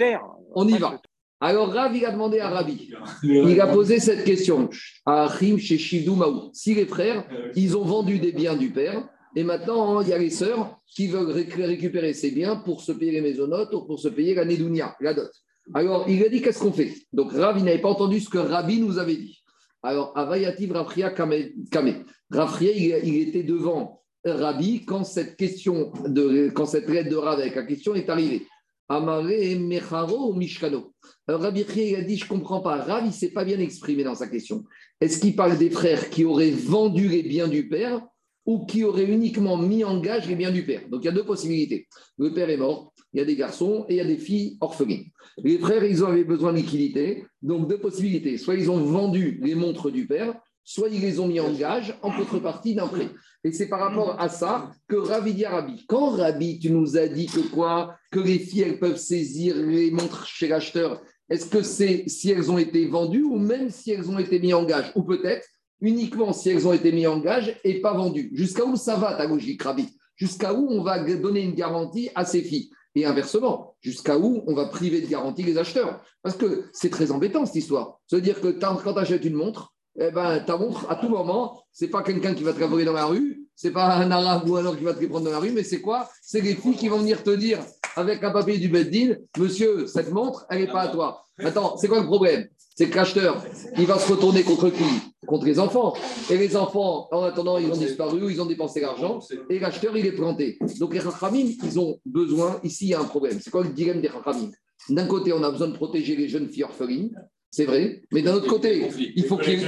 On 0.56 0.67
y 0.67 0.78
va. 0.80 0.99
Alors, 1.41 1.71
Rav, 1.71 1.95
il 1.95 2.06
a 2.06 2.12
demandé 2.12 2.39
à 2.39 2.49
Rabbi. 2.49 2.89
Il 3.23 3.62
a 3.62 3.67
posé 3.67 3.99
cette 3.99 4.23
question 4.25 4.69
à 5.06 5.23
Achim 5.23 5.58
chez 5.58 5.78
Shivdou 5.78 6.15
Maou. 6.15 6.49
Si 6.54 6.75
les 6.75 6.86
frères, 6.86 7.23
ils 7.56 7.78
ont 7.78 7.86
vendu 7.86 8.19
des 8.19 8.32
biens 8.34 8.58
du 8.58 8.69
père, 8.71 9.08
et 9.36 9.43
maintenant, 9.43 10.02
il 10.02 10.10
y 10.10 10.13
a 10.13 10.17
les 10.17 10.32
sœurs 10.32 10.78
qui 10.88 11.08
veulent 11.08 11.32
réc- 11.32 11.54
récupérer 11.65 12.13
ces 12.13 12.32
biens 12.32 12.58
pour 12.58 12.82
se 12.82 12.91
payer 12.91 13.12
les 13.13 13.21
maisonnotes 13.21 13.73
ou 13.73 13.86
pour 13.86 13.99
se 13.99 14.08
payer 14.10 14.34
la 14.34 14.43
Nédounia, 14.43 14.95
la 14.99 15.13
dot. 15.13 15.30
Alors, 15.73 16.06
il 16.10 16.23
a 16.25 16.30
dit 16.30 16.41
qu'est-ce 16.41 16.60
qu'on 16.60 16.73
fait? 16.73 16.93
Donc, 17.13 17.32
Rav, 17.32 17.58
il 17.58 17.63
n'avait 17.63 17.78
pas 17.80 17.89
entendu 17.89 18.19
ce 18.19 18.30
que 18.30 18.39
Rabbi 18.39 18.82
nous 18.82 18.97
avait 18.97 19.15
dit. 19.17 19.38
Alors, 19.84 20.12
Avayativ 20.17 20.71
Rafria 20.73 21.12
Kame. 21.12 22.04
Rafria, 22.32 22.71
il, 22.71 23.08
il 23.08 23.28
était 23.28 23.43
devant 23.43 24.02
Rabbi 24.25 24.84
quand 24.84 25.04
cette 25.06 25.38
question, 25.38 25.93
de, 26.08 26.49
quand 26.49 26.65
cette 26.65 26.89
lettre 26.89 27.10
de 27.10 27.15
Rav 27.15 27.39
avec 27.39 27.56
la 27.56 27.63
question 27.63 27.93
est 27.95 28.10
arrivée. 28.10 28.45
Amare 28.89 29.56
Mecharo 29.60 30.32
ou 30.32 30.34
Mishkano. 30.34 30.93
Alors, 31.28 31.41
Rabbi 31.41 31.63
il 31.75 31.95
a 31.95 32.02
dit, 32.02 32.17
je 32.17 32.25
ne 32.25 32.30
comprends 32.30 32.60
pas. 32.60 32.78
Rav, 32.78 33.04
il 33.04 33.10
ne 33.10 33.13
s'est 33.13 33.32
pas 33.32 33.45
bien 33.45 33.60
exprimé 33.60 34.04
dans 34.04 34.15
sa 34.15 34.28
question. 34.28 34.63
Est-ce 34.99 35.19
qu'il 35.19 35.36
parle 35.36 35.58
des 35.60 35.69
frères 35.69 36.10
qui 36.10 36.25
auraient 36.25 36.49
vendu 36.49 37.08
les 37.08 37.21
biens 37.21 37.47
du 37.47 37.69
père 37.69 38.02
ou 38.47 38.65
qui 38.65 38.84
auraient 38.84 39.06
uniquement 39.06 39.58
mis 39.58 39.84
en 39.84 39.99
gage 39.99 40.28
les 40.28 40.36
biens 40.36 40.52
du 40.52 40.65
père? 40.65 40.82
Donc, 40.89 41.04
il 41.04 41.06
y 41.06 41.10
a 41.10 41.13
deux 41.13 41.25
possibilités. 41.25 41.88
Le 42.17 42.34
père 42.34 42.49
est 42.49 42.58
mort, 42.58 42.91
il 43.13 43.19
y 43.19 43.21
a 43.21 43.25
des 43.25 43.36
garçons 43.36 43.86
et 43.88 43.93
il 43.93 43.97
y 43.97 44.02
a 44.02 44.06
des 44.06 44.17
filles 44.17 44.58
orphelines. 44.60 45.06
Les 45.43 45.60
frères, 45.60 45.84
ils 45.84 46.04
avaient 46.04 46.23
besoin 46.23 46.52
de 46.52 46.58
liquidité. 46.58 47.25
Donc, 47.43 47.69
deux 47.69 47.80
possibilités. 47.80 48.39
Soit 48.39 48.56
ils 48.56 48.71
ont 48.71 48.84
vendu 48.84 49.39
les 49.43 49.54
montres 49.54 49.91
du 49.91 50.08
père, 50.08 50.34
soit 50.70 50.90
ils 50.90 51.02
les 51.02 51.20
ont 51.20 51.28
mis 51.28 51.40
en 51.40 51.52
gage 51.52 51.98
en 52.04 52.12
contrepartie 52.12 52.76
d'un 52.76 52.86
prêt. 52.86 53.10
Et 53.44 53.52
c'est 53.52 53.70
par 53.70 53.80
rapport 53.80 54.22
à 54.22 54.30
ça 54.30 54.70
que 54.88 54.98
Ravi 54.98 55.34
dit 55.34 55.46
à. 55.46 55.66
Quand 55.88 56.12
Rabbi, 56.12 56.60
tu 56.60 56.70
nous 56.70 56.96
as 56.96 57.08
dit 57.08 57.26
que 57.26 57.40
quoi? 57.40 57.96
Que 58.12 58.20
les 58.20 58.38
filles, 58.38 58.62
elles 58.62 58.80
peuvent 58.80 58.98
saisir 58.98 59.56
les 59.56 59.90
montres 59.90 60.28
chez 60.28 60.48
l'acheteur. 60.48 61.02
Est-ce 61.28 61.48
que 61.48 61.64
c'est 61.64 62.04
si 62.08 62.30
elles 62.30 62.52
ont 62.52 62.60
été 62.60 62.86
vendues 62.86 63.24
ou 63.24 63.40
même 63.40 63.72
si 63.72 63.90
elles 63.90 64.12
ont 64.12 64.20
été 64.20 64.40
mises 64.40 64.54
en 64.54 64.64
gage? 64.64 64.92
Ou 64.94 65.02
peut-être 65.02 65.48
uniquement 65.82 66.34
si 66.34 66.52
elles 66.52 66.68
ont 66.68 66.74
été 66.74 66.92
mises 66.92 67.08
en 67.08 67.20
gage 67.20 67.60
et 67.64 67.82
pas 67.82 67.96
vendues. 67.96 68.30
Jusqu'à 68.36 68.64
où 68.64 68.76
ça 68.76 68.96
va 68.96 69.16
ta 69.16 69.26
logique, 69.26 69.64
Rabbi? 69.64 69.88
Jusqu'à 70.18 70.54
où 70.54 70.68
on 70.70 70.84
va 70.84 71.04
donner 71.04 71.42
une 71.42 71.56
garantie 71.56 72.12
à 72.14 72.26
ces 72.26 72.44
filles? 72.44 72.70
Et 72.94 73.06
inversement, 73.06 73.76
jusqu'à 73.82 74.20
où 74.20 74.44
on 74.46 74.54
va 74.54 74.66
priver 74.66 75.02
de 75.02 75.08
garantie 75.08 75.42
les 75.42 75.58
acheteurs? 75.58 76.04
Parce 76.22 76.38
que 76.38 76.66
c'est 76.74 76.92
très 76.92 77.10
embêtant 77.10 77.48
cette 77.48 77.56
histoire. 77.56 78.00
Se 78.06 78.18
dire 78.18 78.40
que 78.40 78.50
quand 78.50 78.76
tu 78.76 79.00
achètes 79.00 79.26
une 79.26 79.34
montre, 79.34 79.74
eh 79.97 80.12
ben, 80.12 80.39
ta 80.39 80.58
montre, 80.58 80.89
à 80.89 80.95
tout 80.95 81.10
moment, 81.10 81.63
c'est 81.71 81.88
pas 81.88 82.04
quelqu'un 82.04 82.34
qui 82.34 82.43
va 82.43 82.54
te 82.54 82.60
la 82.60 82.67
voler 82.67 82.86
dans 82.86 82.93
la 82.93 83.06
rue, 83.06 83.45
c'est 83.56 83.71
pas 83.71 83.95
un 83.95 84.10
arabe 84.12 84.49
ou 84.49 84.56
alors 84.56 84.78
qui 84.78 84.84
va 84.84 84.93
te 84.93 85.06
prendre 85.06 85.25
dans 85.25 85.32
la 85.32 85.39
rue, 85.39 85.52
mais 85.52 85.63
c'est 85.63 85.82
quoi? 85.82 86.10
C'est 86.21 86.41
les 86.41 86.56
filles 86.56 86.78
qui 86.78 86.88
vont 86.88 86.99
venir 86.99 87.23
te 87.23 87.32
dire 87.32 87.60
avec 87.95 88.23
un 88.23 88.32
papier 88.32 88.58
du 88.58 88.69
Beddin, 88.69 89.15
monsieur, 89.38 89.88
cette 89.88 90.12
montre, 90.12 90.45
elle 90.49 90.62
n'est 90.62 90.71
pas 90.71 90.82
à 90.82 90.88
toi. 90.88 91.21
Attends, 91.39 91.75
c'est 91.78 91.88
quoi 91.88 91.99
le 91.99 92.06
problème? 92.06 92.47
C'est 92.75 92.89
que 92.89 92.95
l'acheteur, 92.95 93.43
il 93.78 93.86
va 93.86 93.99
se 93.99 94.10
retourner 94.10 94.43
contre 94.43 94.69
qui? 94.69 94.86
Contre 95.28 95.45
les 95.45 95.60
enfants. 95.60 95.93
Et 96.30 96.38
les 96.38 96.56
enfants, 96.56 97.10
en 97.12 97.23
attendant, 97.23 97.58
ils 97.58 97.69
ont 97.69 97.75
disparu 97.75 98.32
ils 98.32 98.41
ont 98.41 98.45
dépensé 98.45 98.80
l'argent, 98.80 99.19
et 99.49 99.60
l'acheteur, 99.60 99.97
il 99.97 100.06
est 100.06 100.13
planté. 100.13 100.58
Donc 100.80 100.93
les 100.93 100.99
Rachamim, 100.99 101.49
ils 101.62 101.78
ont 101.78 101.99
besoin, 102.06 102.60
ici, 102.63 102.86
il 102.86 102.89
y 102.91 102.93
a 102.93 103.02
un 103.02 103.06
problème. 103.06 103.39
C'est 103.41 103.49
quoi 103.49 103.63
le 103.63 103.69
dilemme 103.69 103.99
des 103.99 104.08
Rachamim? 104.08 104.49
D'un 104.88 105.06
côté, 105.08 105.34
on 105.34 105.43
a 105.43 105.52
besoin 105.52 105.67
de 105.67 105.75
protéger 105.75 106.15
les 106.15 106.30
jeunes 106.30 106.47
filles 106.47 106.63
orphelines, 106.63 107.21
c'est 107.52 107.66
vrai, 107.66 108.04
mais 108.12 108.22
d'un 108.22 108.36
autre 108.36 108.48
côté, 108.48 108.90
il 109.16 109.26
faut 109.26 109.38
qu'il 109.38 109.60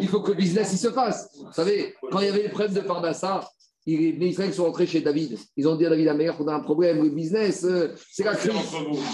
il 0.00 0.08
faut 0.08 0.20
que 0.20 0.32
le 0.32 0.36
business 0.36 0.72
il 0.72 0.78
se 0.78 0.90
fasse. 0.90 1.30
Vous 1.38 1.52
savez, 1.52 1.94
quand 2.10 2.20
il 2.20 2.26
y 2.26 2.28
avait 2.28 2.42
les 2.42 2.48
problèmes 2.48 2.74
de 2.74 2.80
Parnassa, 2.80 3.48
les 3.86 4.16
Israéliens 4.20 4.52
sont 4.52 4.64
rentrés 4.64 4.86
chez 4.86 5.00
David. 5.00 5.38
Ils 5.56 5.68
ont 5.68 5.76
dit 5.76 5.86
à 5.86 5.90
David 5.90 6.08
Amer 6.08 6.36
qu'on 6.36 6.48
a 6.48 6.54
un 6.54 6.60
problème, 6.60 7.02
le 7.02 7.10
business, 7.10 7.64
euh, 7.64 7.94
c'est 8.10 8.24
la 8.24 8.34
crise. 8.34 8.52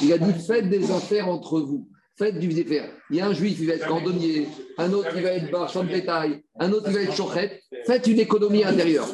Il 0.02 0.12
a 0.12 0.18
dit 0.18 0.32
faites 0.46 0.68
des 0.68 0.90
affaires 0.90 1.28
entre 1.28 1.60
vous. 1.60 1.88
Faites 2.18 2.38
du 2.38 2.48
affaires. 2.48 2.90
Il 3.10 3.16
y 3.16 3.20
a 3.20 3.26
un 3.26 3.34
juif, 3.34 3.58
il 3.60 3.66
va 3.66 3.74
être 3.74 3.86
cordonnier, 3.86 4.48
un 4.78 4.90
autre, 4.94 5.10
il 5.14 5.22
va 5.22 5.32
être 5.32 5.52
marchand 5.52 5.84
de 5.84 5.90
bétail, 5.90 6.42
un 6.58 6.72
autre, 6.72 6.86
il 6.88 6.94
va 6.94 7.02
être 7.02 7.14
chochet. 7.14 7.60
Faites 7.84 8.06
une 8.06 8.18
économie 8.18 8.64
intérieure. 8.64 9.06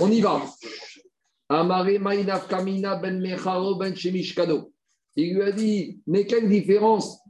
On 0.00 0.10
y 0.10 0.20
va. 0.20 0.42
Amare 1.48 2.00
Maïnaf 2.00 2.48
Kamina 2.48 2.96
Ben 2.96 3.20
Mecharo 3.20 3.76
Ben 3.76 3.94
Shemishkano. 3.94 4.72
Il 5.14 5.34
lui 5.34 5.42
a 5.42 5.52
dit 5.52 6.00
Mais 6.08 6.26
quelle 6.26 6.48
différence 6.48 7.20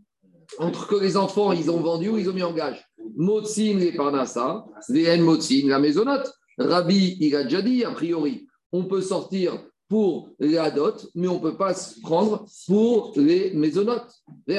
entre 0.59 0.87
que 0.87 0.97
les 0.97 1.17
enfants, 1.17 1.53
ils 1.53 1.71
ont 1.71 1.81
vendu 1.81 2.09
ou 2.09 2.19
ils 2.19 2.29
ont 2.29 2.35
mis 2.35 2.43
en 2.43 2.53
gage. 2.53 2.85
Motzin 3.17 3.75
les 3.79 3.93
Parnassa, 3.93 4.65
les 4.89 5.19
Motzin 5.19 5.69
la 5.69 5.79
maisonnote. 5.79 6.33
Rabbi, 6.57 7.17
il 7.21 7.37
a 7.37 7.45
déjà 7.45 7.63
dit, 7.63 7.85
a 7.85 7.91
priori, 7.93 8.49
on 8.73 8.85
peut 8.85 9.03
sortir 9.03 9.63
pour 9.89 10.31
la 10.39 10.71
dot, 10.71 11.09
mais 11.15 11.29
on 11.29 11.35
ne 11.35 11.41
peut 11.41 11.57
pas 11.57 11.75
se 11.75 12.01
prendre 12.01 12.47
pour 12.67 13.13
les 13.17 13.53
maisonnotes. 13.53 14.11
Les. 14.47 14.59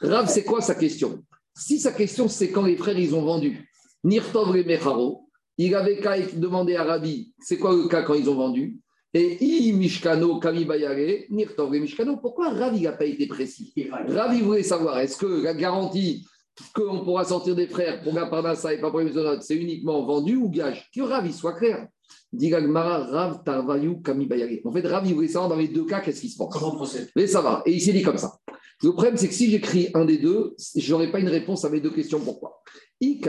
Rav, 0.00 0.28
c'est 0.28 0.44
quoi 0.44 0.60
sa 0.60 0.74
question? 0.74 1.22
Si 1.54 1.78
sa 1.78 1.92
question, 1.92 2.28
c'est 2.28 2.50
quand 2.50 2.64
les 2.64 2.76
frères, 2.76 2.98
ils 2.98 3.14
ont 3.14 3.22
vendu, 3.22 3.68
Nirtov 4.04 4.54
les 4.54 4.64
Mecharo, 4.64 5.28
il 5.58 5.74
avait 5.74 5.98
qu'à 5.98 6.18
demander 6.20 6.76
à 6.76 6.84
Rabbi, 6.84 7.32
c'est 7.38 7.58
quoi 7.58 7.74
le 7.74 7.88
cas 7.88 8.02
quand 8.02 8.14
ils 8.14 8.28
ont 8.28 8.34
vendu? 8.34 8.81
Et 9.14 9.44
I 9.44 9.72
Mishkano 9.72 10.38
Kami 10.38 10.64
Bayare, 10.64 11.26
Nirtov 11.30 11.72
les 11.72 11.80
Mishkano. 11.80 12.16
Pourquoi 12.16 12.50
Rav, 12.50 12.74
il 12.76 12.82
n'a 12.82 12.92
pas 12.92 13.04
été 13.04 13.26
précis? 13.26 13.74
Ravi 14.08 14.40
voulait 14.40 14.62
savoir, 14.62 14.98
est-ce 14.98 15.16
que 15.16 15.42
la 15.42 15.54
garantie 15.54 16.26
qu'on 16.74 17.04
pourra 17.04 17.24
sortir 17.24 17.54
des 17.54 17.66
frères 17.66 18.02
pour 18.02 18.14
la 18.14 18.26
Parnassa 18.26 18.72
et 18.72 18.80
pas 18.80 18.90
pour 18.90 19.00
les 19.00 19.12
c'est 19.40 19.56
uniquement 19.56 20.04
vendu 20.04 20.36
ou 20.36 20.48
gage? 20.48 20.90
Que 20.94 21.02
Ravi 21.02 21.32
soit 21.32 21.54
clair. 21.54 21.88
Digagmara, 22.32 23.04
Rav, 23.04 23.42
Tarvayu, 23.44 24.00
Kami 24.02 24.26
Bayari. 24.26 24.60
En 24.64 24.72
fait, 24.72 24.86
Rav, 24.86 25.06
il 25.06 25.14
voulait 25.14 25.28
savoir 25.28 25.50
dans 25.50 25.56
les 25.56 25.68
deux 25.68 25.84
cas 25.84 26.00
qu'est-ce 26.00 26.20
qui 26.22 26.28
se 26.30 26.38
passe? 26.38 26.48
Comment 26.50 26.74
procède 26.74 27.10
Mais 27.14 27.26
ça 27.26 27.42
va. 27.42 27.62
Et 27.66 27.72
il 27.72 27.80
s'est 27.80 27.92
dit 27.92 28.02
comme 28.02 28.18
ça. 28.18 28.38
Le 28.82 28.92
problème, 28.92 29.16
c'est 29.16 29.28
que 29.28 29.34
si 29.34 29.50
j'écris 29.50 29.90
un 29.94 30.04
des 30.04 30.18
deux, 30.18 30.54
je 30.74 30.92
n'aurai 30.92 31.10
pas 31.12 31.20
une 31.20 31.28
réponse 31.28 31.64
à 31.64 31.70
mes 31.70 31.80
deux 31.80 31.90
questions. 31.92 32.20
Pourquoi? 32.20 32.62
Si 33.00 33.20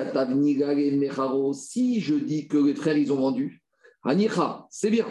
je 2.00 2.16
dis 2.16 2.48
que 2.48 2.58
les 2.58 2.76
frères, 2.76 2.98
ils 2.98 3.12
ont 3.12 3.18
vendu, 3.18 3.62
Anicha, 4.04 4.66
c'est 4.70 4.90
bien. 4.90 5.06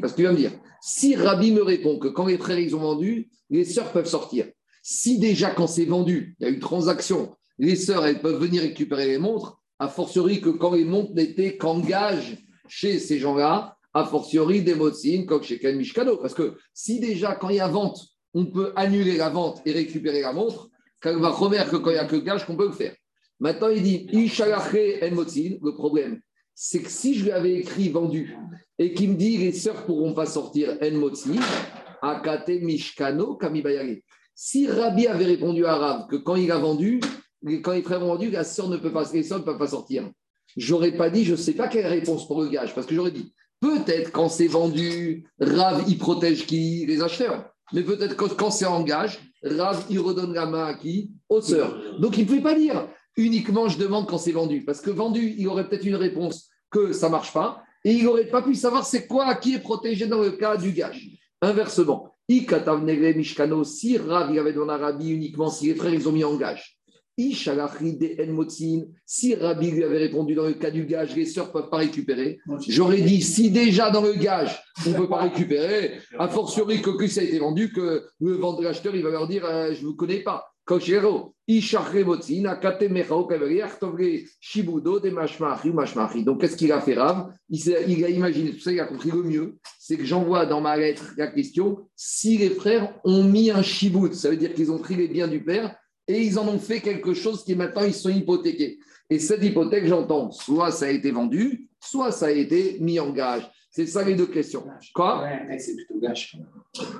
Parce 0.00 0.12
que 0.12 0.16
tu 0.16 0.22
vas 0.24 0.32
me 0.32 0.36
dire, 0.36 0.52
si 0.80 1.16
Rabbi 1.16 1.52
me 1.52 1.62
répond 1.62 1.98
que 1.98 2.08
quand 2.08 2.26
les 2.26 2.38
frères, 2.38 2.58
ils 2.58 2.74
ont 2.76 2.80
vendu, 2.80 3.30
les 3.50 3.64
sœurs 3.64 3.92
peuvent 3.92 4.08
sortir. 4.08 4.46
Si 4.82 5.18
déjà, 5.18 5.50
quand 5.50 5.66
c'est 5.66 5.84
vendu, 5.84 6.36
il 6.38 6.44
y 6.44 6.46
a 6.46 6.52
une 6.52 6.60
transaction, 6.60 7.34
les 7.58 7.76
sœurs, 7.76 8.06
elles 8.06 8.20
peuvent 8.20 8.40
venir 8.40 8.62
récupérer 8.62 9.06
les 9.06 9.18
montres, 9.18 9.60
a 9.78 9.88
fortiori 9.88 10.40
que 10.40 10.50
quand 10.50 10.74
les 10.74 10.84
montres 10.84 11.12
n'étaient 11.14 11.56
qu'en 11.56 11.80
gage 11.80 12.38
chez 12.68 12.98
ces 12.98 13.18
gens-là, 13.18 13.76
a 13.94 14.04
fortiori 14.04 14.62
des 14.62 14.74
motzin, 14.74 15.24
comme 15.26 15.42
chez 15.42 15.58
Ken 15.58 15.76
Mishkano. 15.76 16.18
Parce 16.18 16.34
que 16.34 16.56
si 16.74 17.00
déjà, 17.00 17.34
quand 17.34 17.48
il 17.48 17.56
y 17.56 17.60
a 17.60 17.68
vente, 17.68 18.00
on 18.34 18.46
peut 18.46 18.72
annuler 18.76 19.16
la 19.16 19.30
vente 19.30 19.62
et 19.64 19.72
récupérer 19.72 20.20
la 20.20 20.32
montre, 20.32 20.68
quand 21.00 21.18
va 21.18 21.30
remettre 21.30 21.70
que 21.70 21.76
quand 21.76 21.90
il 21.90 21.94
n'y 21.94 21.98
a 21.98 22.04
que 22.04 22.16
gage, 22.16 22.46
qu'on 22.46 22.56
peut 22.56 22.66
le 22.66 22.72
faire. 22.72 22.94
Maintenant, 23.40 23.68
il 23.68 23.82
dit 23.82 24.06
en. 24.12 25.58
Le 25.62 25.74
problème, 25.74 26.20
c'est 26.58 26.80
que 26.80 26.90
si 26.90 27.14
je 27.14 27.24
lui 27.24 27.32
avais 27.32 27.52
écrit 27.52 27.90
vendu 27.90 28.34
et 28.78 28.94
qu'il 28.94 29.10
me 29.10 29.14
dit 29.14 29.36
les 29.36 29.52
sœurs 29.52 29.84
pourront 29.84 30.14
pas 30.14 30.24
sortir 30.24 30.78
kamibayare. 33.38 33.96
Si 34.34 34.66
Rabbi 34.66 35.06
avait 35.06 35.26
répondu 35.26 35.66
à 35.66 35.76
Rav 35.76 36.06
que 36.08 36.16
quand 36.16 36.36
il 36.36 36.50
a 36.50 36.56
vendu, 36.56 37.00
quand 37.62 37.72
les 37.72 37.82
frères 37.82 38.02
ont 38.02 38.08
vendu, 38.08 38.30
la 38.30 38.42
sœur 38.42 38.70
ne 38.70 38.78
peut 38.78 38.92
pas, 38.92 39.04
les 39.12 39.22
sœurs 39.22 39.40
ne 39.40 39.44
peuvent 39.44 39.58
pas 39.58 39.68
sortir. 39.68 40.10
J'aurais 40.56 40.92
pas 40.92 41.10
dit, 41.10 41.24
je 41.24 41.32
ne 41.32 41.36
sais 41.36 41.52
pas 41.52 41.68
quelle 41.68 41.86
réponse 41.86 42.26
pour 42.26 42.42
le 42.42 42.48
gage, 42.48 42.74
parce 42.74 42.86
que 42.86 42.94
j'aurais 42.94 43.10
dit, 43.10 43.34
peut-être 43.60 44.10
quand 44.10 44.30
c'est 44.30 44.46
vendu, 44.46 45.26
Rav, 45.38 45.84
il 45.88 45.98
protège 45.98 46.46
qui? 46.46 46.86
Les 46.86 47.02
acheteurs. 47.02 47.50
Mais 47.74 47.82
peut-être 47.82 48.16
quand 48.16 48.50
c'est 48.50 48.64
en 48.64 48.82
gage, 48.82 49.20
Rav, 49.42 49.84
il 49.90 49.98
redonne 49.98 50.32
la 50.32 50.46
main 50.46 50.64
à 50.64 50.74
qui? 50.74 51.12
Aux 51.28 51.42
sœurs. 51.42 52.00
Donc 52.00 52.16
il 52.16 52.22
ne 52.22 52.26
pouvait 52.26 52.40
pas 52.40 52.54
dire 52.54 52.88
uniquement 53.16 53.68
je 53.68 53.78
demande 53.78 54.06
quand 54.06 54.18
c'est 54.18 54.32
vendu, 54.32 54.64
parce 54.64 54.80
que 54.80 54.90
vendu, 54.90 55.34
il 55.38 55.48
aurait 55.48 55.68
peut-être 55.68 55.86
une 55.86 55.96
réponse 55.96 56.48
que 56.70 56.92
ça 56.92 57.06
ne 57.06 57.12
marche 57.12 57.32
pas, 57.32 57.62
et 57.84 57.92
il 57.92 58.04
n'aurait 58.04 58.28
pas 58.28 58.42
pu 58.42 58.54
savoir 58.54 58.84
c'est 58.84 59.06
quoi, 59.06 59.34
qui 59.36 59.54
est 59.54 59.60
protégé 59.60 60.06
dans 60.06 60.20
le 60.20 60.32
cas 60.32 60.56
du 60.56 60.72
gage. 60.72 61.08
Inversement, 61.40 62.10
Ikatav 62.28 62.82
Negre 62.82 63.16
Mishkano, 63.16 63.62
si 63.62 63.98
Rav, 63.98 64.32
il 64.32 64.38
avait 64.38 64.52
donné 64.52 64.72
à 64.72 64.76
Rabbi 64.76 65.10
uniquement 65.10 65.50
si 65.50 65.66
les 65.66 65.74
frères, 65.74 65.94
ils 65.94 66.08
ont 66.08 66.12
mis 66.12 66.24
en 66.24 66.36
gage. 66.36 66.76
Si 67.18 69.34
Rabbi 69.34 69.70
lui 69.70 69.84
avait 69.84 69.98
répondu 69.98 70.34
dans 70.34 70.46
le 70.46 70.54
cas 70.54 70.70
du 70.70 70.84
gage, 70.84 71.16
les 71.16 71.24
sœurs 71.24 71.46
ne 71.46 71.52
peuvent 71.52 71.70
pas 71.70 71.78
récupérer, 71.78 72.38
j'aurais 72.68 73.00
dit 73.00 73.22
si 73.22 73.50
déjà 73.50 73.90
dans 73.90 74.02
le 74.02 74.14
gage, 74.14 74.60
on 74.86 74.90
ne 74.90 74.96
peut 74.96 75.08
pas 75.08 75.22
récupérer, 75.22 75.94
a 76.18 76.28
fortiori 76.28 76.82
que, 76.82 76.90
que 76.90 77.06
ça 77.06 77.22
a 77.22 77.24
été 77.24 77.38
vendu, 77.38 77.72
que 77.72 78.04
le 78.20 78.32
vendeur 78.32 78.64
l'acheteur, 78.64 78.94
il 78.94 79.02
va 79.02 79.10
leur 79.10 79.28
dire 79.28 79.46
euh, 79.46 79.72
je 79.72 79.80
ne 79.80 79.86
vous 79.86 79.96
connais 79.96 80.22
pas. 80.22 80.44
Donc 86.24 86.40
qu'est-ce 86.40 86.56
qu'il 86.56 86.72
a 86.72 86.80
fait 86.80 86.94
Rav? 86.94 87.32
Il, 87.48 88.04
a 88.04 88.08
imaginé, 88.08 88.50
tout 88.50 88.58
ça, 88.58 88.72
il 88.72 88.80
a 88.80 88.84
compris 88.84 89.12
le 89.12 89.22
mieux, 89.22 89.58
c'est 89.78 89.96
que 89.96 90.04
j'envoie 90.04 90.44
dans 90.44 90.60
ma 90.60 90.76
lettre 90.76 91.14
la 91.16 91.28
question 91.28 91.88
si 91.94 92.36
les 92.36 92.50
frères 92.50 92.92
ont 93.04 93.22
mis 93.22 93.50
un 93.50 93.62
Shibud, 93.62 94.12
ça 94.12 94.28
veut 94.28 94.36
dire 94.36 94.52
qu'ils 94.54 94.72
ont 94.72 94.78
pris 94.78 94.96
les 94.96 95.06
biens 95.06 95.28
du 95.28 95.42
père 95.42 95.76
et 96.08 96.20
ils 96.20 96.38
en 96.38 96.48
ont 96.48 96.58
fait 96.58 96.80
quelque 96.80 97.14
chose 97.14 97.44
qui 97.44 97.54
maintenant 97.54 97.84
ils 97.84 97.94
sont 97.94 98.10
hypothéqués. 98.10 98.80
Et 99.08 99.20
cette 99.20 99.44
hypothèque, 99.44 99.86
j'entends, 99.86 100.32
soit 100.32 100.72
ça 100.72 100.86
a 100.86 100.90
été 100.90 101.12
vendu, 101.12 101.68
soit 101.80 102.10
ça 102.10 102.26
a 102.26 102.30
été 102.30 102.78
mis 102.80 102.98
en 102.98 103.12
gage. 103.12 103.48
C'est 103.70 103.86
ça 103.86 104.02
les 104.02 104.14
deux 104.14 104.26
questions. 104.26 104.64
Quoi? 104.94 105.22
Ouais, 105.22 105.58
c'est 105.58 105.76
plutôt 105.76 106.00
gâche. 106.00 106.36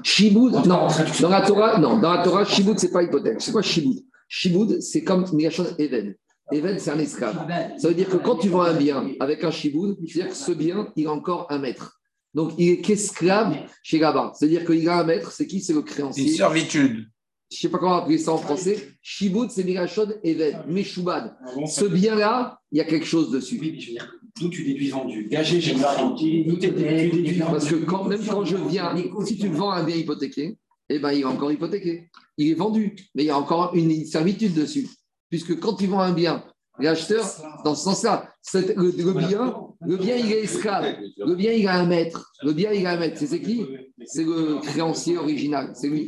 Shibud, 0.03 0.53
Dans 0.53 0.65
non. 0.65 0.89
Dans 1.21 1.29
la 1.29 1.41
Torah, 1.43 1.79
non. 1.79 1.99
Dans 1.99 2.15
la 2.15 2.23
Torah, 2.23 2.45
Shibud, 2.45 2.79
c'est 2.79 2.91
pas 2.91 3.03
hypothèque. 3.03 3.41
C'est 3.41 3.53
quoi 3.53 3.62
Shibud 3.62 4.05
Shibud, 4.29 4.81
c'est 4.81 5.05
comme 5.05 5.25
Migashon 5.33 5.67
Even. 5.79 6.15
Even, 6.53 6.79
c'est 6.79 6.91
un 6.91 6.99
esclave. 6.99 7.47
Ça 7.79 7.89
veut 7.89 7.95
dire 7.95 8.09
que 8.09 8.17
quand 8.17 8.37
tu 8.37 8.49
vends 8.49 8.62
un 8.62 8.75
bien 8.75 9.09
avec 9.21 9.43
un 9.45 9.51
Shibud, 9.51 9.97
c'est-à-dire 10.07 10.31
que 10.33 10.37
ce 10.37 10.53
bien, 10.53 10.93
il 10.97 11.07
a 11.07 11.12
encore 11.12 11.47
un 11.51 11.59
maître. 11.59 12.01
Donc, 12.35 12.53
il 12.59 12.69
est 12.71 12.81
qu'esclave 12.81 13.57
chez 13.83 13.99
Gaba. 13.99 14.33
C'est-à-dire 14.35 14.65
qu'il 14.67 14.87
a 14.89 14.99
un 15.01 15.05
maître, 15.05 15.33
c'est 15.33 15.47
qui? 15.47 15.61
C'est 15.61 15.73
le 15.73 15.79
Une 15.81 15.85
créancier. 15.85 16.29
servitude. 16.29 17.07
Je 17.51 17.57
ne 17.57 17.61
sais 17.61 17.69
pas 17.69 17.79
comment 17.79 17.95
appeler 18.03 18.19
ça 18.19 18.33
en 18.33 18.39
français. 18.39 18.89
Shibud, 19.01 19.51
c'est 19.51 19.65
Migashon 19.65 20.09
Even. 20.23 20.65
Meshubad. 20.69 21.35
Ce 21.67 21.85
bien-là, 21.85 22.59
il 22.73 22.79
y 22.79 22.81
a 22.81 22.85
quelque 22.85 23.07
chose 23.07 23.31
dessus. 23.31 23.59
Oui, 23.61 23.71
mais 23.73 23.81
je 23.81 23.87
veux 23.87 23.93
dire, 23.93 24.12
d'où 24.40 24.49
tu 24.49 24.64
déduis 24.64 24.90
vendu 24.90 25.29
Gagé, 25.31 25.61
j'ai 25.61 25.72
une 25.72 25.81
garantie. 25.81 26.44
D'où 26.44 26.57
tu 26.57 26.70
déduis 26.70 27.38
vendu 27.38 27.53
Parce 27.53 27.68
que 27.68 27.77
quand, 27.77 28.05
même 28.05 28.25
quand 28.25 28.44
je 28.44 28.57
viens, 28.57 28.94
si 29.25 29.37
tu 29.37 29.49
vends 29.49 29.70
un 29.70 29.85
bien 29.85 29.96
hypothéqué, 29.96 30.59
eh 30.88 30.99
ben, 30.99 31.12
il 31.12 31.20
est 31.20 31.25
encore 31.25 31.51
hypothéqué. 31.51 32.09
Il 32.38 32.51
est 32.51 32.55
vendu, 32.55 32.94
mais 33.14 33.25
il 33.25 33.27
y 33.27 33.31
a 33.31 33.38
encore 33.38 33.75
une 33.75 34.05
servitude 34.05 34.55
dessus. 34.55 34.88
Puisque 35.31 35.59
quand 35.59 35.75
tu 35.75 35.87
vends 35.87 36.01
un 36.01 36.12
bien, 36.12 36.44
l'acheteur, 36.79 37.25
dans 37.64 37.75
ce 37.75 37.85
sens-là, 37.85 38.31
le, 38.55 39.03
le 39.03 39.12
bien, 39.12 39.55
le 39.81 39.96
bien, 39.96 40.16
il 40.16 40.33
est 40.33 40.42
esclave. 40.44 40.96
Le 41.18 41.35
bien, 41.35 41.53
il 41.53 41.66
a 41.66 41.75
un 41.75 41.87
maître. 41.87 42.33
Le 42.42 42.53
bien, 42.53 42.72
il 42.72 42.87
a 42.87 42.92
un 42.92 42.96
maître. 42.99 43.16
C'est 43.18 43.27
c'est 43.27 43.40
qui? 43.40 43.64
C'est 44.05 44.25
le 44.25 44.61
créancier 44.61 45.18
original. 45.18 45.72
C'est 45.75 45.88
lui. 45.88 46.07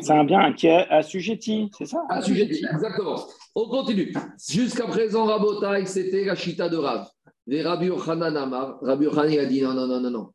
C'est 0.00 0.12
un 0.12 0.24
bien 0.24 0.52
qui 0.52 0.68
est 0.68 0.86
assujetti, 0.88 1.70
c'est 1.76 1.86
ça? 1.86 2.02
Assujetti, 2.08 2.64
exactement. 2.72 3.20
On 3.54 3.68
continue. 3.68 4.14
Jusqu'à 4.48 4.86
présent, 4.86 5.24
Rabotai, 5.24 5.86
c'était 5.86 6.24
la 6.24 6.36
chita 6.36 6.68
de 6.68 6.76
Rav. 6.76 7.08
Les 7.46 7.62
Rabbi 7.62 7.86
Yochanan 7.86 8.36
Amar, 8.36 8.78
Rabbi 8.82 9.04
Yochanan 9.04 9.38
a 9.38 9.44
dit 9.44 9.62
non, 9.62 9.72
non, 9.74 9.86
non, 9.86 10.00
non, 10.00 10.10
non. 10.10 10.28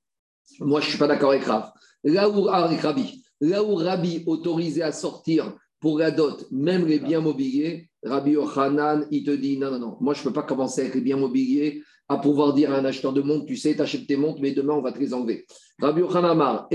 Moi, 0.60 0.80
je 0.80 0.86
ne 0.86 0.90
suis 0.92 1.00
pas 1.00 1.08
d'accord 1.08 1.32
avec 1.32 1.44
Rav. 1.44 1.72
Là 2.04 2.30
où, 2.30 2.48
ah, 2.48 2.64
avec 2.64 2.82
Rabbi, 2.82 3.24
là 3.42 3.64
où 3.64 3.76
Rabbi 3.76 4.24
autorisait 4.28 4.82
à 4.82 4.92
sortir 4.92 5.54
pour 5.80 6.00
la 6.00 6.12
dot, 6.12 6.48
même 6.52 6.86
les 6.86 7.00
biens 7.00 7.20
mobiliers, 7.20 7.90
Rabbi 8.04 8.32
Yochanan, 8.32 9.08
il 9.12 9.24
te 9.24 9.32
dit 9.32 9.58
non, 9.58 9.72
non, 9.72 9.80
non. 9.80 9.98
Moi, 10.00 10.14
je 10.14 10.22
ne 10.22 10.26
peux 10.26 10.34
pas 10.34 10.44
commencer 10.44 10.82
avec 10.82 10.96
les 10.96 11.02
biens 11.02 11.18
mobiliers 11.18 11.84
à 12.08 12.18
pouvoir 12.18 12.54
dire 12.54 12.74
à 12.74 12.78
un 12.78 12.86
acheteur 12.86 13.14
de 13.14 13.22
montres, 13.22 13.46
tu 13.46 13.56
sais, 13.56 13.76
tu 13.76 13.82
achètes 13.82 14.08
tes 14.08 14.18
montres, 14.18 14.40
mais 14.42 14.52
demain, 14.52 14.74
on 14.74 14.82
va 14.82 14.92
te 14.92 15.00
les 15.00 15.14
enlever. 15.14 15.46
Rabbi 15.80 16.00
Yochanan 16.02 16.32
Amar. 16.32 16.68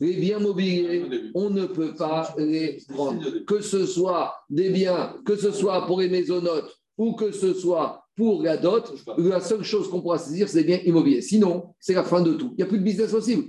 Les 0.00 0.14
biens 0.14 0.38
mobiliers, 0.38 1.04
on 1.34 1.50
ne 1.50 1.66
peut 1.66 1.94
pas 1.94 2.34
les 2.38 2.78
prendre. 2.88 3.44
Que 3.44 3.60
ce 3.60 3.84
soit 3.84 4.34
des 4.48 4.70
biens, 4.70 5.14
que 5.26 5.36
ce 5.36 5.50
soit 5.50 5.86
pour 5.86 6.00
les 6.00 6.08
maisonnotes 6.08 6.79
ou 7.00 7.14
que 7.14 7.32
ce 7.32 7.54
soit 7.54 8.04
pour 8.14 8.42
la 8.42 8.58
dot, 8.58 8.92
la 9.16 9.40
seule 9.40 9.62
chose 9.62 9.88
qu'on 9.88 10.02
pourra 10.02 10.18
saisir, 10.18 10.46
c'est 10.46 10.58
des 10.58 10.64
biens 10.64 10.80
immobiliers. 10.84 11.22
Sinon, 11.22 11.72
c'est 11.80 11.94
la 11.94 12.04
fin 12.04 12.20
de 12.20 12.34
tout. 12.34 12.50
Il 12.52 12.56
n'y 12.58 12.62
a 12.62 12.66
plus 12.66 12.78
de 12.78 12.84
business 12.84 13.10
possible. 13.10 13.44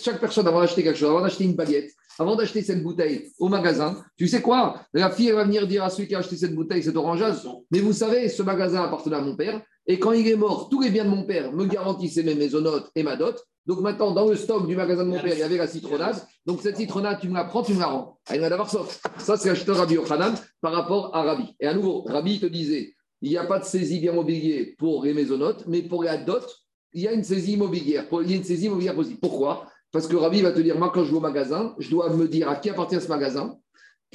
Chaque 0.00 0.20
personne, 0.20 0.46
avant 0.46 0.60
d'acheter 0.60 0.84
quelque 0.84 0.96
chose, 0.96 1.10
avant 1.10 1.20
d'acheter 1.20 1.42
une 1.42 1.56
baguette, 1.56 1.90
avant 2.20 2.36
d'acheter 2.36 2.62
cette 2.62 2.84
bouteille 2.84 3.32
au 3.40 3.48
magasin, 3.48 4.00
tu 4.16 4.28
sais 4.28 4.40
quoi? 4.40 4.80
La 4.92 5.10
fille, 5.10 5.26
elle 5.26 5.34
va 5.34 5.42
venir 5.42 5.66
dire 5.66 5.82
à 5.82 5.90
celui 5.90 6.06
qui 6.06 6.14
a 6.14 6.20
acheté 6.20 6.36
cette 6.36 6.54
bouteille, 6.54 6.84
cette 6.84 6.94
orangeuse, 6.94 7.44
mais 7.72 7.80
vous 7.80 7.92
savez, 7.92 8.28
ce 8.28 8.44
magasin 8.44 8.84
appartenait 8.84 9.16
à 9.16 9.22
mon 9.22 9.34
père, 9.34 9.60
et 9.86 9.98
quand 9.98 10.12
il 10.12 10.26
est 10.26 10.36
mort, 10.36 10.68
tous 10.70 10.80
les 10.80 10.90
biens 10.90 11.04
de 11.04 11.10
mon 11.10 11.24
père 11.24 11.52
me 11.52 11.66
garantissaient 11.66 12.22
mes 12.22 12.34
maisonnotes 12.34 12.90
et 12.94 13.02
ma 13.02 13.16
dot. 13.16 13.36
Donc 13.66 13.80
maintenant, 13.80 14.10
dans 14.12 14.28
le 14.28 14.36
stock 14.36 14.66
du 14.66 14.76
magasin 14.76 15.04
de 15.04 15.10
mon 15.10 15.20
père, 15.20 15.32
il 15.32 15.38
y 15.38 15.42
avait 15.42 15.56
la 15.56 15.66
citronnade. 15.66 16.16
Donc 16.44 16.60
cette 16.62 16.76
citronnade, 16.76 17.18
tu 17.20 17.28
me 17.28 17.34
la 17.34 17.44
prends, 17.44 17.62
tu 17.62 17.72
me 17.74 17.80
la 17.80 17.86
rends. 17.86 18.18
Il 18.32 18.40
va 18.40 18.50
d'avoir 18.50 18.70
sauf. 18.70 19.00
Ça, 19.18 19.36
c'est 19.36 19.48
l'acheteur 19.48 19.76
Rabbi 19.76 19.94
Yochanan 19.94 20.34
par 20.60 20.72
rapport 20.72 21.14
à 21.14 21.22
Rabbi. 21.22 21.54
Et 21.60 21.66
à 21.66 21.74
nouveau, 21.74 22.02
Rabbi 22.02 22.40
te 22.40 22.46
disait, 22.46 22.94
il 23.22 23.30
n'y 23.30 23.38
a 23.38 23.44
pas 23.44 23.58
de 23.58 23.64
saisie 23.64 24.00
bien 24.00 24.12
mobilier 24.12 24.74
pour 24.78 25.04
les 25.04 25.14
maisonnotes, 25.14 25.64
mais 25.66 25.80
pour 25.80 26.04
la 26.04 26.18
dot, 26.18 26.44
il 26.92 27.02
y 27.02 27.08
a 27.08 27.12
une 27.12 27.24
saisie 27.24 27.52
immobilière. 27.52 28.06
Il 28.22 28.30
y 28.30 28.34
a 28.34 28.36
une 28.36 28.44
saisie 28.44 28.66
immobilière 28.66 28.94
possible. 28.94 29.18
Pourquoi? 29.20 29.66
Parce 29.92 30.06
que 30.06 30.16
Rabbi 30.16 30.42
va 30.42 30.52
te 30.52 30.60
dire, 30.60 30.78
moi, 30.78 30.90
quand 30.92 31.04
je 31.04 31.10
vais 31.10 31.16
au 31.16 31.20
magasin, 31.20 31.74
je 31.78 31.88
dois 31.88 32.10
me 32.10 32.28
dire 32.28 32.48
à 32.50 32.56
qui 32.56 32.68
appartient 32.68 33.00
ce 33.00 33.08
magasin. 33.08 33.56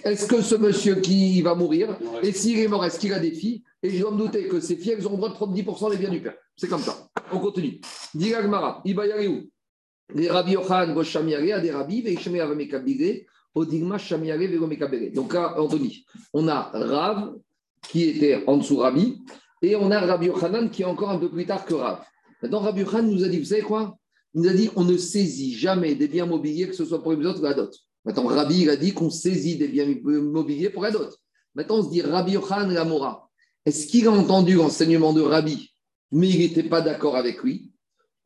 Est-ce 0.03 0.27
que 0.27 0.41
ce 0.41 0.55
monsieur 0.55 0.95
qui 0.95 1.41
va 1.41 1.55
mourir, 1.55 1.97
et 2.21 2.32
s'il 2.32 2.60
est 2.60 2.67
mort, 2.67 2.86
est-ce 2.86 2.99
qu'il 2.99 3.13
a 3.13 3.19
des 3.19 3.32
filles? 3.32 3.63
Et 3.81 3.89
je 3.91 4.01
dois 4.01 4.11
me 4.11 4.17
douter 4.17 4.47
que 4.47 4.59
ces 4.59 4.75
filles, 4.75 4.95
elles 4.97 5.07
ont 5.07 5.11
le 5.11 5.17
droit 5.17 5.29
de 5.29 5.35
prendre 5.35 5.55
10% 5.55 5.91
des 5.91 5.97
biens 5.97 6.09
du 6.09 6.21
père. 6.21 6.35
C'est 6.55 6.67
comme 6.67 6.81
ça. 6.81 7.07
On 7.31 7.39
continue. 7.39 7.79
Diga 8.13 8.41
Gmara, 8.41 8.81
Ibayariou. 8.83 9.49
Les 10.13 10.25
Yochan. 10.25 10.95
Donc 15.13 15.35
Anthony, 15.35 16.05
on 16.33 16.47
a 16.47 16.71
Rav 16.73 17.35
qui 17.87 18.03
était 18.03 18.43
en 18.45 18.57
dessous 18.57 18.77
Rabbi, 18.77 19.21
et 19.61 19.75
on 19.75 19.89
a 19.91 19.99
Rabbi 19.99 20.27
Yochanan 20.27 20.69
qui 20.69 20.83
est 20.83 20.85
encore 20.85 21.09
un 21.09 21.17
peu 21.17 21.29
plus 21.29 21.45
tard 21.45 21.65
que 21.65 21.73
Rav. 21.73 22.03
Maintenant, 22.41 22.59
Rabbi 22.59 22.81
Yochanan 22.81 23.11
nous 23.11 23.23
a 23.23 23.27
dit, 23.27 23.39
vous 23.39 23.45
savez 23.45 23.61
quoi? 23.61 23.97
Il 24.33 24.41
nous 24.41 24.49
a 24.49 24.53
dit, 24.53 24.69
on 24.75 24.83
ne 24.83 24.97
saisit 24.97 25.55
jamais 25.55 25.95
des 25.95 26.07
biens 26.07 26.25
mobiliers, 26.25 26.67
que 26.67 26.75
ce 26.75 26.85
soit 26.85 27.01
pour 27.01 27.13
les 27.13 27.25
autres 27.25 27.39
ou 27.39 27.43
la 27.43 27.53
dot. 27.53 27.73
Maintenant, 28.05 28.27
Rabbi, 28.27 28.61
il 28.61 28.69
a 28.69 28.75
dit 28.75 28.93
qu'on 28.93 29.09
saisit 29.09 29.57
des 29.57 29.67
biens 29.67 29.87
mobiliers 30.03 30.69
pour 30.69 30.83
la 30.83 30.91
dot. 30.91 31.17
Maintenant, 31.55 31.77
on 31.77 31.83
se 31.83 31.89
dit, 31.89 32.01
Rabbi 32.01 32.33
Yochanan 32.33 32.71
la 32.71 32.85
Mora, 32.85 33.28
est-ce 33.69 33.88
qu'il 33.88 34.08
a 34.08 34.12
entendu 34.12 34.55
l'enseignement 34.55 35.13
de 35.13 35.21
Rabbi, 35.21 35.71
mais 36.12 36.27
il 36.29 36.39
n'était 36.39 36.63
pas 36.63 36.82
d'accord 36.82 37.15
avec 37.15 37.43
lui? 37.43 37.71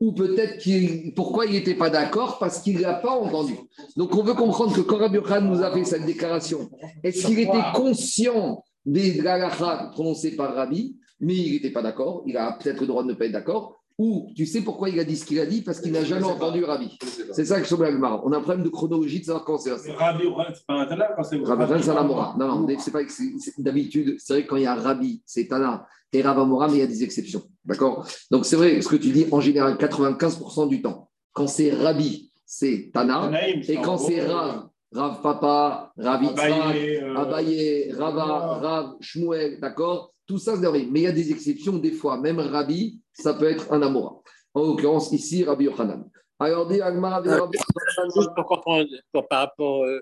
Ou 0.00 0.12
peut-être 0.12 0.58
qu'il, 0.58 1.14
pourquoi 1.14 1.46
il 1.46 1.52
n'était 1.52 1.74
pas 1.74 1.90
d'accord? 1.90 2.38
Parce 2.38 2.60
qu'il 2.60 2.76
ne 2.76 2.82
l'a 2.82 2.94
pas 2.94 3.12
entendu. 3.12 3.54
Donc 3.96 4.14
on 4.16 4.22
veut 4.22 4.34
comprendre 4.34 4.74
que 4.74 4.80
quand 4.80 4.98
Rabbi 4.98 5.16
Yochanan 5.16 5.50
nous 5.50 5.62
a 5.62 5.72
fait 5.72 5.84
cette 5.84 6.06
déclaration, 6.06 6.70
est-ce 7.02 7.26
qu'il 7.26 7.38
était 7.38 7.62
conscient 7.74 8.64
des 8.84 9.20
halachas 9.26 9.90
prononcés 9.92 10.34
par 10.34 10.54
Rabbi 10.54 10.96
mais 11.20 11.34
il 11.34 11.52
n'était 11.52 11.70
pas 11.70 11.82
d'accord, 11.82 12.22
il 12.26 12.36
a 12.36 12.52
peut-être 12.52 12.80
le 12.80 12.86
droit 12.86 13.02
de 13.02 13.08
ne 13.08 13.14
pas 13.14 13.26
être 13.26 13.32
d'accord, 13.32 13.83
ou 13.98 14.28
tu 14.34 14.44
sais 14.46 14.62
pourquoi 14.62 14.88
il 14.88 14.98
a 14.98 15.04
dit 15.04 15.16
ce 15.16 15.24
qu'il 15.24 15.38
a 15.38 15.46
dit? 15.46 15.62
Parce 15.62 15.80
qu'il 15.80 15.92
n'a 15.92 16.04
jamais 16.04 16.24
entendu 16.24 16.64
Rabbi. 16.64 16.98
C'est 17.32 17.44
ça 17.44 17.60
que 17.60 17.66
je 17.66 17.74
On 17.76 18.32
a 18.32 18.36
un 18.36 18.40
problème 18.40 18.64
de 18.64 18.68
chronologie 18.68 19.20
de 19.20 19.24
savoir 19.24 19.44
quand 19.44 19.58
c'est 19.58 19.76
ça. 19.76 19.92
Rabbi 19.94 20.26
Oran, 20.26 20.44
c'est 20.52 20.66
pas 20.66 20.74
un 20.74 20.86
Tana 20.86 21.08
quand 21.16 21.22
c'est 21.22 21.38
Rabbi 21.38 21.82
c'est 21.82 21.90
un 21.90 21.96
Amora. 21.96 22.34
Non, 22.38 22.60
non, 22.60 22.76
c'est 22.78 22.90
pas 22.90 23.04
que 23.04 23.12
c'est- 23.12 23.34
c'est- 23.38 23.60
d'habitude, 23.60 24.16
c'est 24.18 24.32
vrai 24.32 24.42
que 24.44 24.48
quand 24.48 24.56
il 24.56 24.64
y 24.64 24.66
a 24.66 24.74
Rabbi, 24.74 25.22
c'est 25.24 25.46
Tana 25.46 25.86
et 26.12 26.22
Rav 26.22 26.38
Amora, 26.38 26.68
mais 26.68 26.74
il 26.74 26.80
y 26.80 26.82
a 26.82 26.86
des 26.86 27.04
exceptions. 27.04 27.42
D'accord? 27.64 28.06
Donc 28.30 28.46
c'est 28.46 28.56
vrai 28.56 28.80
ce 28.82 28.88
que 28.88 28.96
tu 28.96 29.10
dis 29.10 29.26
en 29.30 29.40
général 29.40 29.76
95% 29.76 30.66
du 30.66 30.82
temps. 30.82 31.08
Quand 31.32 31.46
c'est 31.46 31.70
Rabbi, 31.72 32.30
c'est 32.44 32.90
Tana. 32.92 33.30
Et 33.68 33.76
quand 33.76 33.98
c'est 33.98 34.18
gros, 34.18 34.32
Rav, 34.34 34.68
Rav 34.92 35.22
Papa, 35.22 35.92
Rav 35.96 36.22
Yitzhak, 36.22 36.50
Abaye, 36.52 36.96
euh, 37.02 37.16
Abaye, 37.16 37.92
Rava, 37.92 38.24
Rav, 38.60 38.94
Shmuel, 39.00 39.58
d'accord? 39.60 40.13
Tout 40.26 40.38
ça, 40.38 40.54
c'est 40.56 40.62
normal. 40.62 40.86
Mais 40.90 41.00
il 41.00 41.02
y 41.04 41.06
a 41.06 41.12
des 41.12 41.30
exceptions, 41.30 41.74
des 41.78 41.92
fois, 41.92 42.18
même 42.20 42.38
Rabbi, 42.40 43.00
ça 43.12 43.34
peut 43.34 43.44
être 43.50 43.72
un 43.72 43.82
Amora. 43.82 44.20
En 44.54 44.62
l'occurrence, 44.62 45.12
ici, 45.12 45.44
Rabbi 45.44 45.64
Yochanan. 45.64 46.08
Alors, 46.38 46.66
dit 46.66 46.80
Agmara, 46.80 47.20
dit 47.22 47.28
Rabbi 47.28 47.58
Juste 47.58 48.06
Yochanan. 48.06 48.34
pour 48.34 48.46
comprendre 48.46 48.88
pour- 49.12 49.28
par 49.28 49.40
rapport 49.40 49.84
euh, 49.84 50.00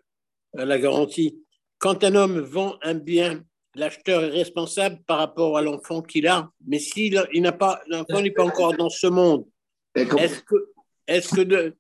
à 0.57 0.65
la 0.65 0.79
garantie, 0.79 1.39
quand 1.79 2.05
un 2.05 2.15
homme 2.15 2.39
vend 2.41 2.77
un 2.83 2.95
bien, 2.95 3.43
l'acheteur 3.75 4.23
est 4.25 4.29
responsable 4.31 4.99
par 5.07 5.19
rapport 5.19 5.57
à 5.59 5.63
l'enfant 5.63 6.03
qu'il 6.03 6.27
a, 6.29 6.51
mais 6.67 6.79
s'il 6.79 7.21
il 7.33 7.43
n'a 7.43 7.53
pas, 7.53 7.81
l'enfant 7.89 8.21
n'est 8.21 8.31
pas 8.31 8.45
encore 8.45 8.75
dans 8.77 8.91
ce 8.91 9.07
monde, 9.09 9.45
est-ce 9.95 10.41
que, 10.43 10.55
est-ce 11.09 11.35
que 11.35 11.41
de- 11.41 11.75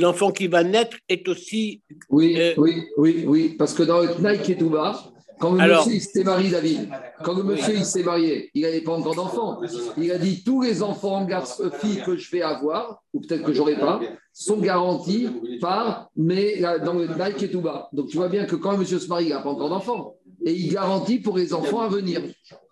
l'enfant 0.00 0.32
qui 0.32 0.48
va 0.48 0.64
naître 0.64 0.96
est 1.08 1.28
aussi. 1.28 1.80
Oui, 2.10 2.36
Euh, 2.40 2.54
oui, 2.56 2.82
oui, 2.96 3.24
oui. 3.26 3.54
Parce 3.56 3.72
que 3.72 3.84
dans 3.84 4.00
le 4.00 4.08
Tnaï 4.14 4.42
Ketouba, 4.42 4.98
quand 5.38 5.52
le 5.52 5.60
Alors- 5.60 5.86
monsieur 5.86 6.00
s'est 6.00 6.24
marié, 6.24 6.50
David, 6.50 6.88
quand 7.22 7.34
le 7.34 7.42
monsieur 7.42 7.74
il 7.74 7.84
s'est 7.84 8.02
marié, 8.02 8.50
il 8.54 8.62
n'avait 8.62 8.80
pas 8.80 8.92
encore 8.92 9.14
d'enfant. 9.14 9.60
Il 9.98 10.10
a 10.10 10.18
dit 10.18 10.42
tous 10.42 10.62
les 10.62 10.82
enfants 10.82 11.24
garçons, 11.24 11.70
filles 11.80 12.02
que 12.04 12.16
je 12.16 12.30
vais 12.30 12.42
avoir, 12.42 13.02
ou 13.12 13.20
peut-être 13.20 13.42
que 13.42 13.52
j'aurai 13.52 13.76
pas, 13.76 14.00
sont 14.32 14.58
garantis 14.58 15.28
par, 15.60 16.10
mais 16.16 16.60
dans 16.84 16.94
le 16.94 17.06
Tnaï 17.08 17.34
Ketouba. 17.34 17.88
Donc 17.92 18.08
tu 18.08 18.16
vois 18.16 18.28
bien 18.28 18.44
que 18.46 18.56
quand 18.56 18.72
le 18.72 18.78
monsieur 18.78 18.98
se 18.98 19.08
marie, 19.08 19.26
il 19.26 19.30
n'a 19.30 19.40
pas 19.40 19.50
encore 19.50 19.70
d'enfant. 19.70 20.14
Et 20.44 20.52
il 20.52 20.72
garantit 20.72 21.18
pour 21.18 21.36
les 21.38 21.52
enfants 21.52 21.80
à 21.80 21.88
venir. 21.88 22.20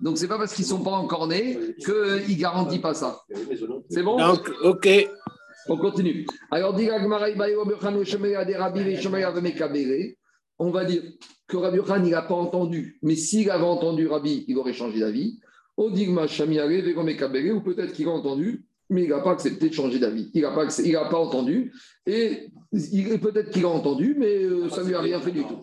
Donc 0.00 0.18
c'est 0.18 0.28
pas 0.28 0.38
parce 0.38 0.54
qu'ils 0.54 0.64
ne 0.64 0.68
sont 0.68 0.82
pas 0.82 0.92
encore 0.92 1.26
nés 1.26 1.58
qu'il 1.84 1.94
ne 1.94 2.38
garantit 2.38 2.78
pas 2.78 2.94
ça. 2.94 3.22
C'est 3.88 4.02
bon? 4.02 4.16
Donc, 4.16 4.48
ok, 4.62 4.88
on 5.68 5.76
continue. 5.76 6.26
Alors, 6.50 6.74
dit 6.74 6.88
on 10.58 10.70
va 10.70 10.84
dire 10.84 11.02
que 11.46 11.56
Rabbi 11.56 11.76
Yochanan, 11.78 12.06
il 12.06 12.10
n'a 12.12 12.22
pas 12.22 12.34
entendu, 12.34 12.98
mais 13.02 13.16
s'il 13.16 13.50
avait 13.50 13.64
entendu 13.64 14.06
Rabbi, 14.06 14.44
il 14.48 14.56
aurait 14.58 14.72
changé 14.72 15.00
d'avis. 15.00 15.40
Odigma, 15.76 16.26
Shamiare, 16.26 16.68
Vegomekabere, 16.68 17.54
ou 17.56 17.60
peut-être 17.60 17.92
qu'il 17.92 18.06
a 18.06 18.10
entendu, 18.12 18.64
mais 18.88 19.04
il 19.04 19.10
n'a 19.10 19.18
pas 19.20 19.32
accepté 19.32 19.68
de 19.68 19.74
changer 19.74 19.98
d'avis. 19.98 20.30
Il 20.34 20.42
n'a 20.42 20.52
pas, 20.52 20.66
il 20.84 20.92
n'a 20.92 21.06
pas 21.06 21.18
entendu, 21.18 21.72
et 22.06 22.48
il- 22.72 23.18
peut-être 23.20 23.50
qu'il 23.50 23.64
a 23.64 23.68
entendu, 23.68 24.14
mais 24.18 24.44
euh, 24.44 24.68
ça 24.68 24.82
ne 24.82 24.88
lui 24.88 24.94
a 24.94 25.00
rien 25.00 25.20
fait 25.20 25.32
du 25.32 25.42
tout. 25.42 25.58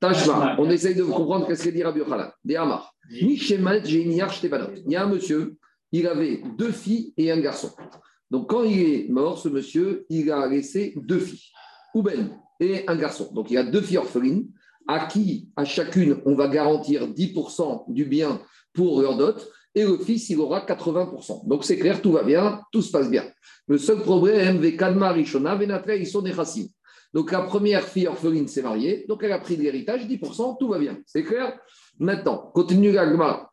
Tashma, 0.00 0.56
on 0.58 0.68
essaye 0.70 0.94
de 0.94 1.02
comprendre 1.04 1.46
qu'est-ce 1.46 1.62
qu'il 1.62 1.72
dit 1.74 1.82
Rabbi 1.82 2.00
Yochanan. 2.00 2.30
Des 2.44 2.56
Hamar. 2.56 2.94
Il 4.86 4.92
y 4.92 4.96
a 4.96 5.04
un 5.04 5.08
monsieur, 5.08 5.56
il 5.92 6.06
avait 6.06 6.42
deux 6.58 6.72
filles 6.72 7.14
et 7.16 7.30
un 7.30 7.40
garçon. 7.40 7.70
Donc, 8.30 8.50
quand 8.50 8.64
il 8.64 8.78
est 8.80 9.08
mort, 9.08 9.38
ce 9.38 9.48
monsieur, 9.48 10.04
il 10.10 10.30
a 10.30 10.46
laissé 10.48 10.92
deux 10.96 11.20
filles, 11.20 11.48
Ouben 11.94 12.36
et 12.60 12.84
un 12.88 12.96
garçon. 12.96 13.30
Donc, 13.32 13.50
il 13.50 13.54
y 13.54 13.58
a 13.58 13.64
deux 13.64 13.80
filles 13.80 13.98
orphelines 13.98 14.48
à 14.88 15.06
qui, 15.06 15.48
à 15.56 15.64
chacune, 15.64 16.18
on 16.24 16.34
va 16.34 16.48
garantir 16.48 17.08
10% 17.08 17.92
du 17.92 18.04
bien 18.04 18.40
pour 18.72 19.00
leur 19.00 19.16
dot, 19.16 19.48
et 19.74 19.84
le 19.84 19.98
fils, 19.98 20.30
il 20.30 20.38
aura 20.38 20.64
80%. 20.64 21.46
Donc, 21.48 21.64
c'est 21.64 21.76
clair, 21.76 22.00
tout 22.00 22.12
va 22.12 22.22
bien, 22.22 22.60
tout 22.72 22.82
se 22.82 22.90
passe 22.90 23.10
bien. 23.10 23.24
Le 23.66 23.78
seul 23.78 24.00
problème, 24.00 24.62
ils 24.62 26.06
sont 26.06 26.22
des 26.22 26.32
racines. 26.32 26.68
Donc, 27.12 27.32
la 27.32 27.42
première 27.42 27.82
fille 27.82 28.06
orpheline 28.06 28.48
s'est 28.48 28.62
mariée, 28.62 29.04
donc 29.08 29.22
elle 29.22 29.32
a 29.32 29.38
pris 29.38 29.56
de 29.56 29.62
l'héritage, 29.62 30.06
10%, 30.06 30.58
tout 30.58 30.68
va 30.68 30.78
bien. 30.78 30.98
C'est 31.06 31.24
clair? 31.24 31.58
Maintenant, 31.98 32.50
continue 32.54 32.92
l'agma. 32.92 33.48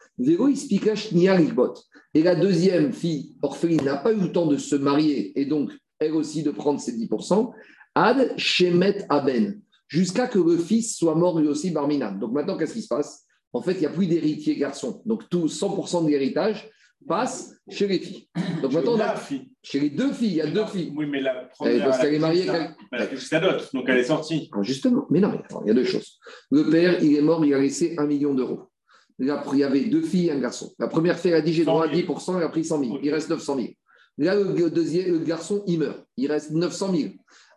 Et 2.13 2.21
la 2.21 2.35
deuxième 2.35 2.93
fille 2.93 3.35
orpheline 3.41 3.83
n'a 3.83 3.97
pas 3.97 4.13
eu 4.13 4.19
le 4.19 4.31
temps 4.31 4.45
de 4.45 4.57
se 4.57 4.75
marier 4.75 5.39
et 5.39 5.45
donc 5.45 5.71
elle 5.97 6.13
aussi 6.13 6.43
de 6.43 6.51
prendre 6.51 6.79
ses 6.79 6.95
10%. 6.95 7.51
Ad 7.95 8.33
Shemet 8.37 9.05
Aben. 9.09 9.59
Jusqu'à 9.87 10.27
que 10.27 10.39
le 10.39 10.57
fils 10.57 10.97
soit 10.97 11.15
mort 11.15 11.39
lui 11.39 11.47
aussi 11.47 11.71
barminan. 11.71 12.13
Donc 12.13 12.31
maintenant, 12.31 12.57
qu'est-ce 12.57 12.73
qui 12.73 12.81
se 12.81 12.87
passe? 12.87 13.25
En 13.51 13.61
fait, 13.61 13.73
il 13.73 13.79
n'y 13.81 13.85
a 13.85 13.89
plus 13.89 14.07
d'héritier 14.07 14.55
garçon. 14.55 15.01
Donc 15.05 15.29
tout 15.29 15.45
100% 15.45 16.05
de 16.05 16.09
l'héritage 16.09 16.69
passe 17.07 17.53
chez 17.69 17.87
les 17.87 17.99
filles. 17.99 18.27
Donc 18.61 18.71
maintenant, 18.73 18.97
a, 18.97 19.15
fille. 19.15 19.51
chez 19.61 19.79
les 19.79 19.89
deux 19.89 20.11
filles, 20.13 20.29
il 20.29 20.35
y 20.37 20.41
a 20.41 20.47
deux 20.47 20.65
filles. 20.65 20.91
Oui, 20.95 21.05
mais 21.05 21.21
la 21.21 21.43
Eh, 21.43 21.47
première. 21.55 21.85
parce 21.85 21.99
elle 21.99 22.01
a 22.01 22.05
qu'elle 22.05 22.13
est 22.15 22.19
mariée, 22.19 22.47
sa 23.17 23.39
dot, 23.39 23.69
donc 23.73 23.85
elle 23.87 23.97
est 23.97 24.03
sortie. 24.05 24.49
Ah, 24.53 24.61
Justement, 24.63 25.05
mais 25.09 25.19
non, 25.19 25.29
mais 25.29 25.39
attends, 25.39 25.61
il 25.63 25.67
y 25.67 25.71
a 25.71 25.73
deux 25.73 25.83
choses. 25.83 26.17
Le 26.49 26.69
père, 26.69 27.03
il 27.03 27.15
est 27.15 27.21
mort, 27.21 27.45
il 27.45 27.53
a 27.53 27.59
laissé 27.59 27.95
un 27.97 28.05
million 28.07 28.33
d'euros. 28.33 28.69
Là, 29.19 29.43
Il 29.53 29.59
y 29.59 29.63
avait 29.63 29.81
deux 29.85 30.01
filles 30.01 30.27
et 30.27 30.31
un 30.31 30.39
garçon. 30.39 30.73
La 30.79 30.87
première 30.87 31.19
fille, 31.19 31.31
elle 31.31 31.37
a 31.37 31.41
dit 31.41 31.53
j'ai 31.53 31.65
100 31.65 31.71
droit 31.71 31.85
à 31.87 31.93
000. 31.93 32.07
10%, 32.13 32.37
elle 32.37 32.43
a 32.43 32.49
pris 32.49 32.65
100 32.65 32.79
000. 32.79 32.93
Ok. 32.95 32.99
Il 33.03 33.13
reste 33.13 33.29
900 33.29 33.55
000. 33.57 33.67
Là, 34.17 34.35
le, 34.35 34.69
deuxième, 34.69 35.11
le 35.11 35.19
garçon, 35.19 35.63
il 35.67 35.79
meurt. 35.79 36.03
Il 36.17 36.31
reste 36.31 36.51
900 36.51 36.95
000. 36.95 37.09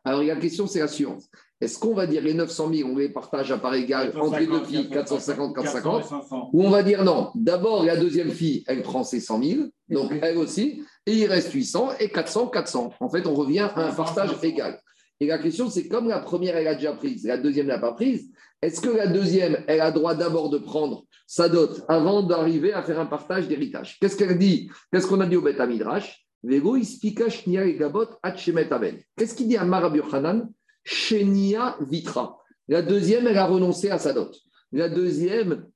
Alors, 0.07 0.23
la 0.23 0.37
question, 0.37 0.69
c'est 0.69 0.79
la 0.79 0.87
suivante. 0.87 1.25
Est-ce 1.61 1.81
qu'on 1.81 1.93
va 1.93 2.07
dire 2.07 2.23
les 2.23 2.33
900 2.33 2.71
000, 2.73 2.89
on 2.89 2.97
les 2.97 3.09
partage 3.09 3.51
à 3.51 3.59
part 3.59 3.75
égale 3.75 4.13
entre 4.17 4.39
les 4.39 4.47
deux 4.47 4.63
filles, 4.63 4.89
450, 4.89 5.57
450 5.57 6.05
500. 6.05 6.51
ou 6.53 6.65
on 6.65 6.71
va 6.71 6.85
dire 6.85 7.03
non, 7.03 7.31
d'abord 7.35 7.83
la 7.83 7.97
deuxième 7.97 8.31
fille, 8.31 8.63
elle 8.69 8.83
prend 8.83 9.03
ses 9.03 9.19
100 9.19 9.43
000, 9.43 9.61
donc 9.89 10.13
elle 10.23 10.37
aussi, 10.37 10.85
et 11.07 11.13
il 11.13 11.27
reste 11.27 11.51
800 11.51 11.95
et 11.99 12.11
400, 12.11 12.49
400. 12.49 12.93
En 13.01 13.09
fait, 13.09 13.27
on 13.27 13.35
revient 13.35 13.69
à 13.75 13.89
un 13.89 13.93
partage 13.93 14.37
égal. 14.43 14.79
Et 15.19 15.27
la 15.27 15.39
question, 15.39 15.69
c'est 15.71 15.89
comme 15.89 16.09
la 16.09 16.21
première, 16.21 16.57
elle 16.57 16.69
a 16.69 16.75
déjà 16.77 16.93
prise, 16.93 17.27
la 17.27 17.39
deuxième 17.39 17.67
n'a 17.67 17.79
pas 17.79 17.95
prise, 17.95 18.31
est-ce 18.63 18.81
que 18.81 18.91
la 18.91 19.07
deuxième, 19.07 19.65
elle 19.67 19.81
a 19.81 19.91
droit 19.91 20.15
d'abord 20.15 20.51
de 20.51 20.59
prendre 20.59 21.05
sa 21.27 21.49
dot 21.49 21.85
avant 21.89 22.23
d'arriver 22.23 22.73
à 22.75 22.83
faire 22.83 23.01
un 23.01 23.07
partage 23.07 23.49
d'héritage? 23.49 23.99
Qu'est-ce 23.99 24.17
qu'elle 24.17 24.39
dit? 24.39 24.71
Qu'est-ce 24.93 25.07
qu'on 25.07 25.21
a 25.21 25.27
dit 25.27 25.37
au 25.37 25.43
Beth 25.43 25.61
Midrash 25.61 26.26
Vego 26.47 26.77
ispika 26.77 27.29
shnia 27.29 27.65
et 27.65 27.75
gabot 27.75 28.07
atchemet 28.23 28.73
aben. 28.73 28.97
Qu'est-ce 29.17 29.35
qu'il 29.35 29.49
dit 29.49 29.57
à 29.57 29.65
Marabi 29.65 29.99
Yochanan? 29.99 30.49
Shenia 30.85 31.77
vitra. 31.81 32.39
La 32.69 32.83
deuxième, 32.83 33.27
elle 33.27 33.39
a 33.39 33.47
renoncé 33.47 33.91
à 33.91 33.99
sa 33.99 34.13
dot. 34.13 34.33
La 34.73 34.89
deuxième, 34.89 35.67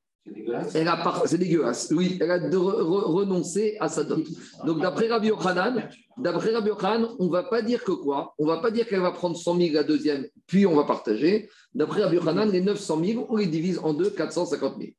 elle 0.75 0.87
a 0.89 0.97
par- 0.99 1.27
c'est 1.27 1.39
dégueulasse. 1.39 1.93
Oui, 1.97 2.19
elle 2.21 2.31
a 2.31 2.39
de 2.39 2.57
re- 2.57 2.83
re- 2.83 3.05
renoncé 3.19 3.77
à 3.81 3.89
sa 3.89 4.05
dot. 4.05 4.25
Donc 4.65 4.81
d'après 4.81 5.09
Rabbi 5.09 5.29
Yochanan, 5.29 5.89
d'après 6.19 6.53
Rabbi 6.53 6.69
Yochanan, 6.69 7.09
on 7.19 7.27
ne 7.27 7.31
va 7.33 7.43
pas 7.45 7.63
dire 7.63 7.83
que 7.83 7.93
quoi? 7.93 8.35
On 8.39 8.45
ne 8.45 8.51
va 8.51 8.59
pas 8.59 8.71
dire 8.71 8.87
qu'elle 8.87 9.01
va 9.01 9.11
prendre 9.13 9.37
100 9.37 9.57
000 9.59 9.75
la 9.75 9.83
deuxième, 9.83 10.27
puis 10.47 10.67
on 10.67 10.77
va 10.77 10.85
partager. 10.85 11.49
D'après 11.75 12.03
Rabbi 12.05 12.17
Yochanan, 12.17 12.49
les 12.51 12.61
900 12.61 13.01
000, 13.05 13.27
on 13.29 13.37
les 13.37 13.47
divise 13.47 13.81
en 13.83 13.93
deux, 13.93 14.11
450 14.11 14.77
000. 14.79 14.91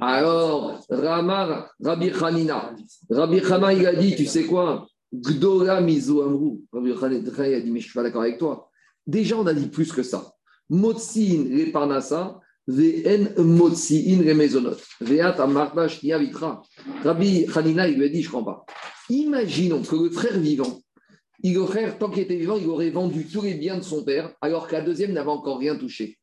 Alors, 0.00 0.80
Ramar, 0.90 1.70
Rabbi 1.82 2.10
Hanina, 2.22 2.74
Rabbi 3.10 3.40
Hana, 3.40 3.72
il 3.74 3.86
a 3.86 3.94
dit, 3.94 4.14
tu 4.16 4.24
sais 4.26 4.44
quoi? 4.44 4.86
Gdola 5.12 5.80
mizo 5.80 6.22
amrou. 6.22 6.64
Rabbi 6.72 6.90
Yochanan 6.90 7.24
a 7.24 7.60
dit, 7.60 7.70
mais 7.70 7.80
je 7.80 7.86
ne 7.86 7.90
suis 7.90 7.92
pas 7.92 8.02
d'accord 8.02 8.22
avec 8.22 8.38
toi. 8.38 8.70
Déjà, 9.06 9.36
on 9.38 9.46
a 9.46 9.54
dit 9.54 9.68
plus 9.68 9.92
que 9.92 10.02
ça. 10.02 10.32
Motsin 10.68 11.44
VN 12.68 13.32
Motsiin 13.38 14.22
les 14.22 14.34
maisonot. 14.34 14.76
Veat 15.00 15.40
amarta 15.40 15.88
shnia. 15.88 16.20
Rabbi 17.02 17.46
Hanina, 17.54 17.88
il 17.88 17.96
lui 17.96 18.04
a 18.04 18.08
dit, 18.10 18.22
je 18.22 18.28
ne 18.28 18.32
comprends 18.32 18.52
pas. 18.52 18.66
Imaginons 19.08 19.82
que 19.82 19.96
le 19.96 20.10
frère 20.10 20.38
vivant, 20.38 20.80
il 21.42 21.58
tant 21.98 22.10
qu'il 22.10 22.22
était 22.22 22.36
vivant, 22.36 22.56
il 22.56 22.68
aurait 22.68 22.90
vendu 22.90 23.24
tous 23.26 23.42
les 23.42 23.54
biens 23.54 23.78
de 23.78 23.82
son 23.82 24.04
père, 24.04 24.34
alors 24.42 24.68
que 24.68 24.74
la 24.74 24.82
deuxième 24.82 25.12
n'avait 25.12 25.30
encore 25.30 25.58
rien 25.58 25.76
touché. 25.76 26.18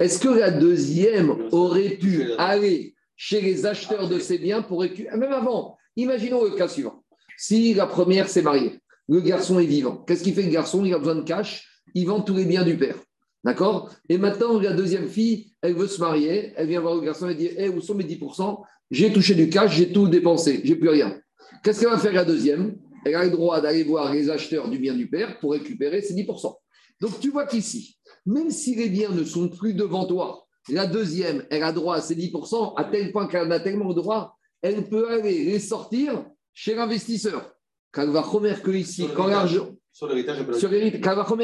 Est-ce 0.00 0.18
que 0.18 0.28
la 0.28 0.50
deuxième 0.50 1.48
aurait 1.52 1.90
pu 1.90 2.32
aller 2.38 2.94
chez 3.16 3.40
les 3.40 3.66
acheteurs 3.66 4.08
de 4.08 4.18
ces 4.18 4.38
biens 4.38 4.62
pour 4.62 4.82
même 4.82 5.32
avant, 5.32 5.76
imaginons 5.96 6.42
le 6.42 6.50
cas 6.50 6.66
suivant. 6.66 7.03
Si 7.36 7.74
la 7.74 7.86
première 7.86 8.28
s'est 8.28 8.42
mariée, 8.42 8.80
le 9.08 9.20
garçon 9.20 9.58
est 9.58 9.66
vivant, 9.66 9.96
qu'est-ce 10.06 10.22
qu'il 10.22 10.34
fait 10.34 10.42
le 10.42 10.50
garçon? 10.50 10.84
Il 10.84 10.94
a 10.94 10.98
besoin 10.98 11.16
de 11.16 11.22
cash, 11.22 11.68
il 11.94 12.06
vend 12.06 12.20
tous 12.20 12.34
les 12.34 12.44
biens 12.44 12.64
du 12.64 12.76
père. 12.76 12.96
D'accord? 13.44 13.90
Et 14.08 14.16
maintenant, 14.16 14.58
la 14.58 14.72
deuxième 14.72 15.06
fille, 15.06 15.52
elle 15.60 15.74
veut 15.74 15.86
se 15.86 16.00
marier, 16.00 16.54
elle 16.56 16.68
vient 16.68 16.80
voir 16.80 16.94
le 16.94 17.02
garçon 17.02 17.28
et 17.28 17.34
dit 17.34 17.50
Eh, 17.58 17.68
où 17.68 17.80
sont 17.80 17.94
mes 17.94 18.04
10% 18.04 18.62
J'ai 18.90 19.12
touché 19.12 19.34
du 19.34 19.50
cash, 19.50 19.76
j'ai 19.76 19.92
tout 19.92 20.08
dépensé, 20.08 20.62
j'ai 20.64 20.76
plus 20.76 20.88
rien. 20.88 21.20
Qu'est-ce 21.62 21.80
qu'elle 21.80 21.90
va 21.90 21.98
faire 21.98 22.14
la 22.14 22.24
deuxième? 22.24 22.78
Elle 23.04 23.14
a 23.16 23.24
le 23.24 23.30
droit 23.30 23.60
d'aller 23.60 23.84
voir 23.84 24.12
les 24.12 24.30
acheteurs 24.30 24.70
du 24.70 24.78
bien 24.78 24.94
du 24.94 25.08
père 25.08 25.38
pour 25.40 25.52
récupérer 25.52 26.00
ses 26.00 26.14
10%. 26.14 26.54
Donc 27.00 27.20
tu 27.20 27.30
vois 27.30 27.46
qu'ici, 27.46 27.98
même 28.24 28.50
si 28.50 28.74
les 28.74 28.88
biens 28.88 29.10
ne 29.10 29.24
sont 29.24 29.50
plus 29.50 29.74
devant 29.74 30.06
toi, 30.06 30.46
la 30.70 30.86
deuxième, 30.86 31.44
elle 31.50 31.62
a 31.62 31.72
droit 31.72 31.96
à 31.96 32.00
ses 32.00 32.16
10%, 32.16 32.74
à 32.78 32.84
tel 32.84 33.12
point 33.12 33.26
qu'elle 33.26 33.46
en 33.46 33.50
a 33.50 33.60
tellement 33.60 33.92
droit, 33.92 34.38
elle 34.62 34.88
peut 34.88 35.10
aller 35.10 35.44
les 35.44 35.58
sortir 35.58 36.24
chez 36.54 36.74
l'investisseur. 36.74 37.52
Quand 37.92 38.02
elle 38.02 38.10
va 38.10 38.22
remettre 38.22 38.62
que 38.62 38.70
ici, 38.70 39.08
quand 39.14 39.26
l'argent, 39.26 39.68
Sur 39.92 40.08
l'héritage, 40.08 40.38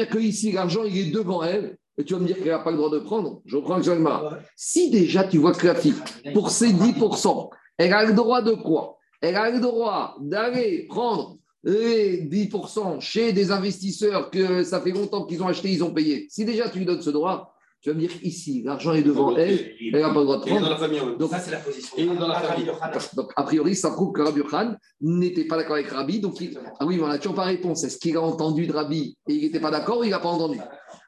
que 0.09 0.17
ici, 0.19 0.51
l'argent, 0.51 0.83
il 0.83 0.97
est 0.97 1.11
devant 1.11 1.43
elle, 1.43 1.77
et 1.97 2.03
tu 2.03 2.13
vas 2.13 2.19
me 2.19 2.25
dire 2.25 2.37
qu'elle 2.37 2.47
n'a 2.47 2.59
pas 2.59 2.71
le 2.71 2.77
droit 2.77 2.89
de 2.89 2.99
prendre. 2.99 3.41
Je 3.45 3.57
reprends 3.57 3.77
le 3.77 3.83
Si 4.55 4.89
déjà 4.89 5.23
tu 5.23 5.37
vois 5.37 5.53
que 5.53 5.67
la 5.67 5.75
fille, 5.75 5.93
pour 6.33 6.49
ses 6.49 6.73
10%, 6.73 7.49
elle 7.77 7.93
a 7.93 8.05
le 8.05 8.13
droit 8.13 8.41
de 8.41 8.53
quoi? 8.53 8.97
Elle 9.21 9.35
a 9.35 9.49
le 9.51 9.59
droit 9.59 10.17
d'aller 10.19 10.87
prendre 10.87 11.37
les 11.63 12.23
10% 12.23 12.99
chez 12.99 13.33
des 13.33 13.51
investisseurs 13.51 14.31
que 14.31 14.63
ça 14.63 14.81
fait 14.81 14.91
longtemps 14.91 15.25
qu'ils 15.25 15.43
ont 15.43 15.47
acheté, 15.47 15.71
ils 15.71 15.83
ont 15.83 15.93
payé. 15.93 16.27
Si 16.29 16.43
déjà 16.43 16.69
tu 16.69 16.79
lui 16.79 16.85
donnes 16.85 17.01
ce 17.01 17.11
droit, 17.11 17.53
tu 17.81 17.89
vas 17.89 17.95
me 17.95 17.99
dire 18.01 18.11
ici, 18.21 18.61
l'argent 18.63 18.93
est 18.93 19.01
devant 19.01 19.35
elle, 19.35 19.73
elle 19.93 20.01
n'a 20.01 20.09
pas 20.13 20.19
le 20.19 20.25
droit 20.25 20.37
de 20.37 20.47
est 20.47 20.49
dans 20.51 20.55
prendre. 20.57 20.69
la 20.69 20.77
famille. 20.77 20.99
Donc, 21.17 21.31
Ça, 21.31 21.39
c'est 21.39 21.51
la 21.51 21.57
position. 21.59 21.97
Et 21.97 22.05
dans 22.05 22.27
la 22.27 22.39
famille. 22.39 22.69
Donc, 23.15 23.31
a 23.35 23.43
priori, 23.43 23.75
ça 23.75 23.89
prouve 23.91 24.11
que 24.13 24.21
Rabbi 24.21 24.41
Khan 24.49 24.75
n'était 25.01 25.45
pas 25.45 25.57
d'accord 25.57 25.75
avec 25.75 25.87
Rabbi. 25.89 26.19
Donc, 26.19 26.39
il- 26.41 26.57
ah 26.79 26.85
oui, 26.85 26.97
mais 26.97 27.03
on 27.03 27.07
n'a 27.07 27.17
toujours 27.17 27.35
pas 27.35 27.43
réponse. 27.45 27.83
Est-ce 27.83 27.97
qu'il 27.97 28.15
a 28.17 28.21
entendu 28.21 28.67
de 28.67 28.73
Rabbi 28.73 29.17
et 29.27 29.33
il 29.33 29.41
n'était 29.41 29.59
pas 29.59 29.71
d'accord 29.71 29.99
ou 29.99 30.03
il 30.03 30.11
n'a 30.11 30.19
pas 30.19 30.29
entendu 30.29 30.59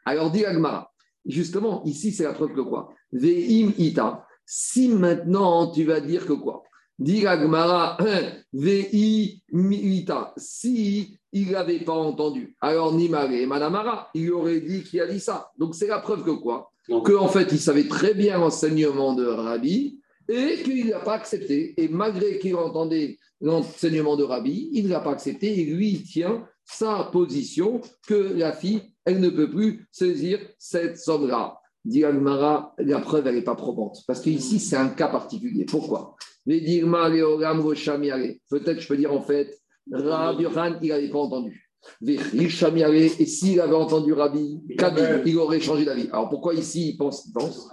Alors, 0.05 0.31
dit 0.31 0.45
Agmara, 0.45 0.91
justement, 1.25 1.83
ici, 1.85 2.11
c'est 2.11 2.23
la 2.23 2.33
preuve 2.33 2.53
que 2.53 2.61
quoi? 2.61 2.89
Ve'im 3.11 3.71
ita. 3.77 4.25
Si 4.45 4.89
maintenant, 4.89 5.71
tu 5.71 5.83
vas 5.83 5.99
dire 6.01 6.25
que 6.25 6.33
quoi? 6.33 6.63
Dit 6.97 7.25
Agmara, 7.27 7.97
Ve'im 8.53 9.71
ita. 9.71 10.33
Si 10.37 11.19
il 11.33 11.51
n'avait 11.51 11.79
pas 11.79 11.93
entendu, 11.93 12.55
alors 12.61 12.93
Nimare 12.93 13.31
et 13.31 13.45
Manamara, 13.45 14.09
il 14.13 14.31
aurait 14.31 14.61
dit 14.61 14.83
qu'il 14.83 15.01
a 15.01 15.07
dit 15.07 15.19
ça. 15.19 15.51
Donc, 15.57 15.75
c'est 15.75 15.87
la 15.87 15.99
preuve 15.99 16.23
que 16.23 16.31
quoi? 16.31 16.71
Donc, 16.87 17.11
Qu'en 17.11 17.27
fait, 17.27 17.49
il 17.51 17.59
savait 17.59 17.87
très 17.87 18.13
bien 18.13 18.37
l'enseignement 18.37 19.13
de 19.13 19.25
Rabbi 19.25 19.99
et 20.29 20.63
qu'il 20.63 20.89
n'a 20.89 20.99
pas 20.99 21.15
accepté. 21.15 21.73
Et 21.81 21.87
malgré 21.87 22.39
qu'il 22.39 22.55
entendait 22.55 23.17
l'enseignement 23.41 24.15
de 24.15 24.23
Rabbi, 24.23 24.69
il 24.73 24.85
ne 24.85 24.89
l'a 24.89 24.99
pas 24.99 25.11
accepté 25.11 25.59
et 25.59 25.65
lui, 25.65 25.89
il 25.89 26.03
tient 26.03 26.45
sa 26.65 27.09
position 27.11 27.81
que 28.07 28.13
la 28.13 28.53
fille, 28.53 28.81
elle 29.05 29.19
ne 29.19 29.29
peut 29.29 29.49
plus 29.49 29.87
saisir 29.91 30.39
cette 30.57 30.97
somme-là. 30.97 31.59
Dit 31.83 32.05
Agmara, 32.05 32.73
la 32.77 32.99
preuve, 32.99 33.27
elle 33.27 33.35
n'est 33.35 33.41
pas 33.41 33.55
probante. 33.55 34.03
Parce 34.07 34.21
qu'ici, 34.21 34.59
c'est 34.59 34.77
un 34.77 34.89
cas 34.89 35.09
particulier. 35.09 35.65
Pourquoi? 35.65 36.15
Peut-être, 36.45 36.85
je 38.79 38.87
peux 38.87 38.97
dire 38.97 39.13
en 39.13 39.21
fait, 39.21 39.62
Rabbi 39.91 40.43
Yohan, 40.43 40.77
il 40.81 40.89
n'avait 40.89 41.09
pas 41.09 41.19
entendu. 41.19 41.69
Et 42.05 42.17
s'il 43.25 43.59
avait 43.59 43.75
entendu 43.75 44.13
Rabbi, 44.13 44.61
Kabi, 44.77 45.01
il 45.25 45.37
aurait 45.37 45.59
changé 45.59 45.83
d'avis. 45.83 46.07
Alors 46.11 46.29
pourquoi 46.29 46.53
ici, 46.53 46.91
il 46.91 46.97
pense, 46.97 47.25
il 47.25 47.33
pense? 47.33 47.69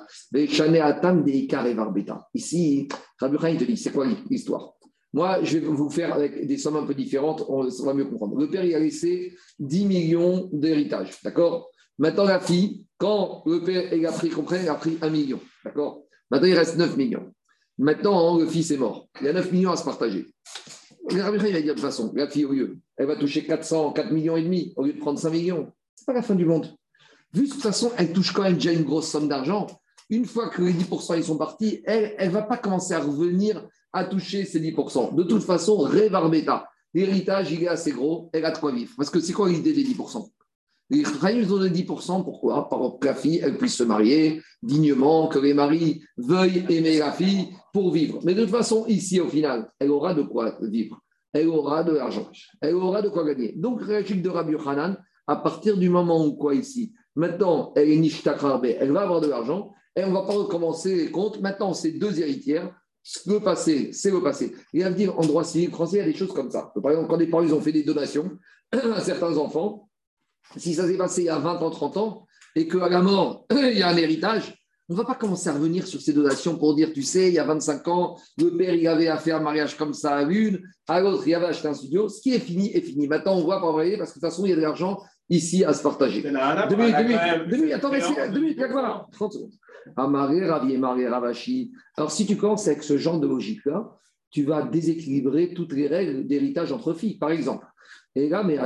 Ici, 2.34 2.88
Rabbi 3.20 3.34
Yohan, 3.36 3.48
il 3.48 3.58
te 3.58 3.64
dit, 3.64 3.76
c'est 3.76 3.92
quoi 3.92 4.06
l'histoire? 4.28 4.74
Moi, 5.12 5.42
je 5.42 5.58
vais 5.58 5.66
vous 5.66 5.90
faire 5.90 6.14
avec 6.14 6.46
des 6.46 6.56
sommes 6.56 6.76
un 6.76 6.86
peu 6.86 6.94
différentes, 6.94 7.44
on, 7.48 7.66
on 7.66 7.84
va 7.84 7.94
mieux 7.94 8.04
comprendre. 8.04 8.38
Le 8.38 8.48
père, 8.48 8.64
il 8.64 8.74
a 8.74 8.78
laissé 8.78 9.36
10 9.58 9.86
millions 9.86 10.48
d'héritage, 10.52 11.20
d'accord? 11.24 11.68
Maintenant, 11.98 12.24
la 12.24 12.38
fille, 12.40 12.86
quand 12.96 13.42
le 13.44 13.62
père 13.62 13.92
il 13.92 14.06
a 14.06 14.12
pris, 14.12 14.30
comprend, 14.30 14.56
il 14.56 14.68
a 14.68 14.74
pris 14.74 14.98
1 15.02 15.10
million, 15.10 15.40
d'accord? 15.64 16.04
Maintenant, 16.30 16.48
il 16.48 16.54
reste 16.54 16.76
9 16.76 16.96
millions. 16.96 17.32
Maintenant, 17.78 18.38
le 18.38 18.46
fils 18.46 18.70
est 18.70 18.76
mort. 18.76 19.08
Il 19.20 19.26
y 19.26 19.28
a 19.30 19.32
9 19.32 19.52
millions 19.52 19.72
à 19.72 19.76
se 19.76 19.84
partager. 19.84 20.26
Le 21.12 21.22
Rabbi 21.22 21.38
il 21.38 21.52
va 21.52 21.60
dire 21.60 21.74
de 21.74 21.80
toute 21.80 21.80
façon, 21.80 22.12
la 22.14 22.28
fille, 22.28 22.44
au 22.44 22.52
lieu, 22.52 22.78
elle 22.96 23.06
va 23.06 23.16
toucher 23.16 23.44
400, 23.44 23.92
4 23.92 24.12
millions 24.12 24.36
et 24.36 24.42
demi, 24.42 24.72
au 24.76 24.84
lieu 24.84 24.92
de 24.92 24.98
prendre 24.98 25.18
5 25.18 25.30
millions. 25.30 25.72
C'est 25.94 26.06
pas 26.06 26.12
la 26.12 26.22
fin 26.22 26.34
du 26.34 26.44
monde. 26.44 26.74
Vu 27.32 27.46
de 27.46 27.52
toute 27.52 27.62
façon, 27.62 27.92
elle 27.96 28.12
touche 28.12 28.32
quand 28.32 28.42
même 28.42 28.54
déjà 28.54 28.72
une 28.72 28.84
grosse 28.84 29.08
somme 29.08 29.28
d'argent. 29.28 29.66
Une 30.08 30.24
fois 30.24 30.48
que 30.48 30.62
les 30.62 30.72
10% 30.72 31.16
ils 31.16 31.24
sont 31.24 31.36
partis, 31.36 31.82
elle 31.84 32.14
ne 32.20 32.30
va 32.30 32.42
pas 32.42 32.56
commencer 32.56 32.94
à 32.94 33.00
revenir 33.00 33.66
à 33.92 34.04
toucher 34.04 34.44
ces 34.44 34.60
10%. 34.60 35.14
De 35.14 35.22
toute 35.24 35.42
façon, 35.42 35.78
Révarbeta, 35.78 36.68
l'héritage, 36.94 37.52
il 37.52 37.64
est 37.64 37.68
assez 37.68 37.92
gros, 37.92 38.30
elle 38.32 38.44
a 38.44 38.50
de 38.50 38.58
quoi 38.58 38.72
vivre. 38.72 38.92
Parce 38.96 39.10
que 39.10 39.20
c'est 39.20 39.32
quoi 39.32 39.48
l'idée 39.48 39.72
des 39.72 39.84
10% 39.84 40.28
Les 40.90 41.06
ont 41.06 41.58
des 41.58 41.70
10%, 41.70 42.24
pourquoi? 42.24 42.68
Pour 42.68 42.98
que 42.98 43.06
la 43.06 43.14
fille, 43.14 43.40
elle 43.42 43.56
puisse 43.56 43.76
se 43.76 43.84
marier 43.84 44.42
dignement, 44.62 45.28
que 45.28 45.38
les 45.38 45.54
maris 45.54 46.02
veuillent 46.16 46.64
aimer 46.68 46.98
la 46.98 47.12
fille 47.12 47.48
pour 47.72 47.92
vivre. 47.92 48.20
Mais 48.24 48.34
de 48.34 48.42
toute 48.42 48.50
façon, 48.50 48.84
ici, 48.88 49.20
au 49.20 49.28
final, 49.28 49.70
elle 49.78 49.90
aura 49.90 50.14
de 50.14 50.22
quoi 50.22 50.58
vivre. 50.62 51.00
Elle 51.32 51.48
aura 51.48 51.84
de 51.84 51.92
l'argent. 51.92 52.28
Elle 52.60 52.74
aura 52.74 53.02
de 53.02 53.08
quoi 53.08 53.24
gagner. 53.24 53.52
Donc, 53.56 53.82
réagir 53.82 54.20
de 54.20 54.28
Rabbi 54.28 54.54
Hanan, 54.66 54.96
à 55.26 55.36
partir 55.36 55.76
du 55.76 55.88
moment 55.88 56.26
où, 56.26 56.32
quoi, 56.32 56.54
ici? 56.54 56.92
Maintenant, 57.14 57.72
elle 57.76 57.90
est 57.90 57.96
Nishtakarbe, 57.96 58.64
elle 58.64 58.90
va 58.90 59.02
avoir 59.02 59.20
de 59.20 59.28
l'argent, 59.28 59.72
et 59.94 60.04
on 60.04 60.08
ne 60.08 60.14
va 60.14 60.22
pas 60.22 60.34
recommencer 60.34 60.94
les 60.96 61.10
comptes. 61.10 61.40
Maintenant, 61.40 61.72
c'est 61.72 61.92
deux 61.92 62.20
héritières. 62.20 62.74
Le 63.26 63.38
passé, 63.38 63.92
c'est 63.92 64.10
le 64.10 64.22
passé. 64.22 64.54
Et 64.74 64.84
à 64.84 64.90
dire, 64.90 65.18
en 65.18 65.22
droit 65.22 65.44
civil 65.44 65.70
français, 65.70 65.98
il 65.98 66.00
y 66.00 66.02
a 66.02 66.06
des 66.06 66.14
choses 66.14 66.32
comme 66.32 66.50
ça. 66.50 66.72
Par 66.82 66.90
exemple, 66.90 67.08
quand 67.08 67.16
des 67.16 67.26
parents 67.26 67.42
ils 67.42 67.54
ont 67.54 67.60
fait 67.60 67.72
des 67.72 67.82
donations 67.82 68.30
à 68.72 69.00
certains 69.00 69.36
enfants, 69.36 69.89
si 70.56 70.74
ça 70.74 70.86
s'est 70.86 70.96
passé 70.96 71.22
il 71.22 71.26
y 71.26 71.28
a 71.30 71.38
20 71.38 71.62
ans, 71.62 71.70
30 71.70 71.96
ans, 71.96 72.26
et 72.56 72.66
qu'à 72.66 72.88
la 72.88 73.00
mort, 73.02 73.46
il 73.52 73.78
y 73.78 73.82
a 73.82 73.88
un 73.88 73.96
héritage, 73.96 74.54
on 74.88 74.94
ne 74.94 74.98
va 74.98 75.04
pas 75.04 75.14
commencer 75.14 75.48
à 75.48 75.52
revenir 75.52 75.86
sur 75.86 76.00
ces 76.00 76.12
donations 76.12 76.56
pour 76.58 76.74
dire, 76.74 76.92
tu 76.92 77.02
sais, 77.02 77.28
il 77.28 77.34
y 77.34 77.38
a 77.38 77.44
25 77.44 77.86
ans, 77.86 78.16
le 78.38 78.56
père, 78.56 78.74
il 78.74 78.88
avait 78.88 79.06
à 79.06 79.18
faire 79.18 79.36
un 79.36 79.40
mariage 79.40 79.76
comme 79.76 79.94
ça 79.94 80.16
à 80.16 80.24
l'une, 80.24 80.60
à 80.88 81.00
l'autre, 81.00 81.22
il 81.28 81.34
avait 81.34 81.46
acheté 81.46 81.68
un 81.68 81.74
studio. 81.74 82.08
Ce 82.08 82.20
qui 82.20 82.34
est 82.34 82.40
fini 82.40 82.72
est 82.76 82.80
fini. 82.80 83.06
Maintenant, 83.06 83.36
on 83.36 83.42
voit 83.44 83.60
pas 83.60 83.68
envoyer 83.68 83.96
parce 83.96 84.10
que 84.10 84.16
de 84.18 84.20
toute 84.20 84.30
façon, 84.30 84.44
il 84.46 84.50
y 84.50 84.52
a 84.52 84.56
de 84.56 84.60
l'argent 84.62 84.98
ici 85.28 85.64
à 85.64 85.72
se 85.74 85.82
partager. 85.84 86.22
Deux 86.68 86.74
minutes, 86.76 86.96
deux 87.50 87.56
minutes, 87.58 87.72
attends, 87.74 87.90
mais 87.92 88.00
c'est 88.00 88.14
c'est- 88.14 88.30
deux 88.30 88.40
minutes, 88.40 88.58
voilà, 88.72 89.06
30 89.12 89.32
secondes. 89.32 89.52
Amaré, 89.96 90.40
Maré, 90.76 91.06
Ravashi. 91.08 91.70
Alors, 91.96 92.10
si 92.10 92.26
tu 92.26 92.36
commences 92.36 92.66
avec 92.66 92.82
ce 92.82 92.98
genre 92.98 93.20
de 93.20 93.28
logique-là, 93.28 93.96
tu 94.30 94.42
vas 94.44 94.62
déséquilibrer 94.62 95.54
toutes 95.54 95.72
les 95.72 95.86
règles 95.86 96.26
d'héritage 96.26 96.72
entre 96.72 96.94
filles. 96.94 97.16
Par 97.16 97.30
exemple, 97.30 97.64
et 98.14 98.28
là, 98.28 98.42
mais. 98.42 98.58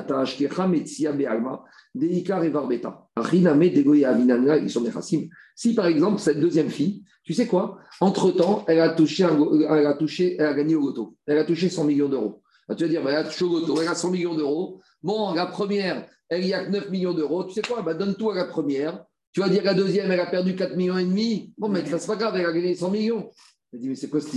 Si, 5.56 5.74
par 5.74 5.86
exemple, 5.86 6.18
cette 6.20 6.40
deuxième 6.40 6.68
fille, 6.70 7.04
tu 7.22 7.32
sais 7.34 7.46
quoi? 7.46 7.78
Entre-temps, 8.00 8.64
elle 8.68 8.80
a 8.80 8.90
touché, 8.90 9.24
go- 9.36 9.60
elle 9.60 9.86
a 9.86 9.94
touché, 9.94 10.36
elle 10.38 10.46
a 10.46 10.54
gagné 10.54 10.74
au 10.74 10.80
loto. 10.80 11.16
Elle 11.26 11.38
a 11.38 11.44
touché 11.44 11.68
100 11.68 11.84
millions 11.84 12.08
d'euros. 12.08 12.42
Ah, 12.68 12.74
Tu 12.74 12.84
vas 12.84 12.88
dire, 12.88 13.02
bah, 13.04 13.10
elle 13.10 13.16
a 13.18 13.24
touché 13.24 13.44
au 13.44 13.60
loto, 13.60 13.80
elle 13.80 13.88
a 13.88 13.94
100 13.94 14.10
millions 14.10 14.34
d'euros. 14.34 14.80
Bon, 15.02 15.34
la 15.34 15.46
première, 15.46 16.06
elle 16.28 16.44
y 16.46 16.54
a 16.54 16.64
que 16.64 16.70
9 16.70 16.90
millions 16.90 17.14
d'euros. 17.14 17.44
Tu 17.44 17.52
sais 17.54 17.62
quoi? 17.62 17.82
Bah, 17.82 17.94
Donne 17.94 18.14
tout 18.16 18.30
à 18.30 18.34
la 18.34 18.46
première. 18.46 19.04
Tu 19.32 19.40
vas 19.40 19.48
dire 19.48 19.64
la 19.64 19.74
deuxième, 19.74 20.10
elle 20.10 20.20
a 20.20 20.26
perdu 20.26 20.54
4 20.56 20.76
millions 20.76 20.96
et 20.98 21.04
demi. 21.04 21.52
Bon, 21.58 21.68
mais 21.68 21.84
ça, 21.84 21.98
c'est 21.98 22.06
pas 22.06 22.16
grave, 22.16 22.34
elle 22.36 22.46
a 22.46 22.52
gagné 22.52 22.74
100 22.74 22.90
millions. 22.90 23.30
Elle 23.72 23.80
dit, 23.80 23.88
mais 23.88 23.94
c'est 23.96 24.08
quoi 24.08 24.20
cette 24.20 24.32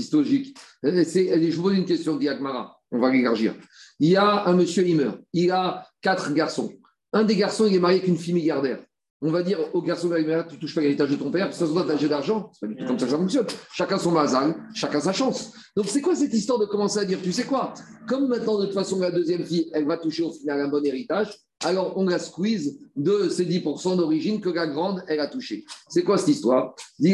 Elle 0.84 0.95
dit, 1.03 1.51
Je 1.51 1.55
vous 1.55 1.64
pose 1.64 1.78
une 1.78 1.86
question, 1.86 2.16
dit 2.18 2.28
Akmara. 2.28 2.80
On 2.91 2.99
va 2.99 3.12
l'élargir. 3.12 3.53
Il 4.00 4.10
y 4.10 4.16
a 4.16 4.48
un 4.48 4.54
monsieur, 4.54 4.88
il 4.88 4.95
meurt. 4.95 5.20
Il 5.34 5.52
a 5.52 5.88
quatre 6.02 6.34
garçons. 6.34 6.72
Un 7.14 7.24
des 7.24 7.36
garçons, 7.36 7.66
il 7.66 7.76
est 7.76 7.80
marié 7.80 7.98
avec 7.98 8.08
une 8.08 8.18
fille 8.18 8.34
milliardaire. 8.34 8.80
On 9.22 9.32
va 9.32 9.41
dire 9.41 9.58
au 9.74 9.82
garçon 9.82 10.10
milliardaire, 10.10 10.48
tu 10.48 10.60
touches 10.60 10.76
pas 10.76 10.82
l'héritage 10.82 11.10
de 11.10 11.16
ton 11.16 11.32
père, 11.32 11.45
parce 11.45 11.58
que 11.58 11.66
ça 11.66 11.70
se 11.70 11.74
doit 11.74 11.86
t'acheter 11.88 12.08
d'argent. 12.08 12.52
C'est 12.54 12.68
pas 12.68 12.74
du 12.74 12.76
tout 12.76 12.86
comme 12.86 13.00
ça 13.00 13.06
que 13.06 13.12
ça 13.12 13.18
fonctionne. 13.18 13.48
Chacun 13.74 13.98
son 13.98 14.12
mazal, 14.12 14.56
chacun 14.76 15.00
sa 15.00 15.14
chance. 15.14 15.54
Donc 15.76 15.88
c'est 15.88 16.02
quoi 16.02 16.16
cette 16.16 16.34
histoire 16.34 16.60
de 16.60 16.66
commencer 16.66 17.00
à 17.00 17.06
dire, 17.06 17.20
tu 17.24 17.32
sais 17.32 17.45
quoi? 17.45 17.74
Comme 18.08 18.28
maintenant, 18.28 18.60
de 18.60 18.66
toute 18.66 18.76
façon, 18.76 19.00
la 19.00 19.10
deuxième 19.10 19.43
fille, 19.43 19.72
elle 19.74 19.88
va 19.88 19.98
toucher 19.98 20.22
au 20.22 20.32
final 20.32 20.62
un 20.62 20.68
bon 20.68 20.86
héritage, 20.86 21.36
alors 21.64 21.98
on 21.98 22.06
la 22.06 22.20
squeeze 22.20 22.78
de 22.95 23.30
ces 23.30 23.45
10% 23.45 23.98
d'origine 23.98 24.39
que 24.39 24.50
la 24.50 24.68
grande, 24.68 25.04
elle 25.08 25.20
a 25.20 25.26
touché. 25.26 25.66
C'est 25.89 26.04
quoi 26.04 26.20
cette 26.20 26.28
histoire? 26.28 26.76
Ils 27.00 27.14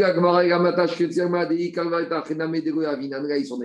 sont 3.47 3.57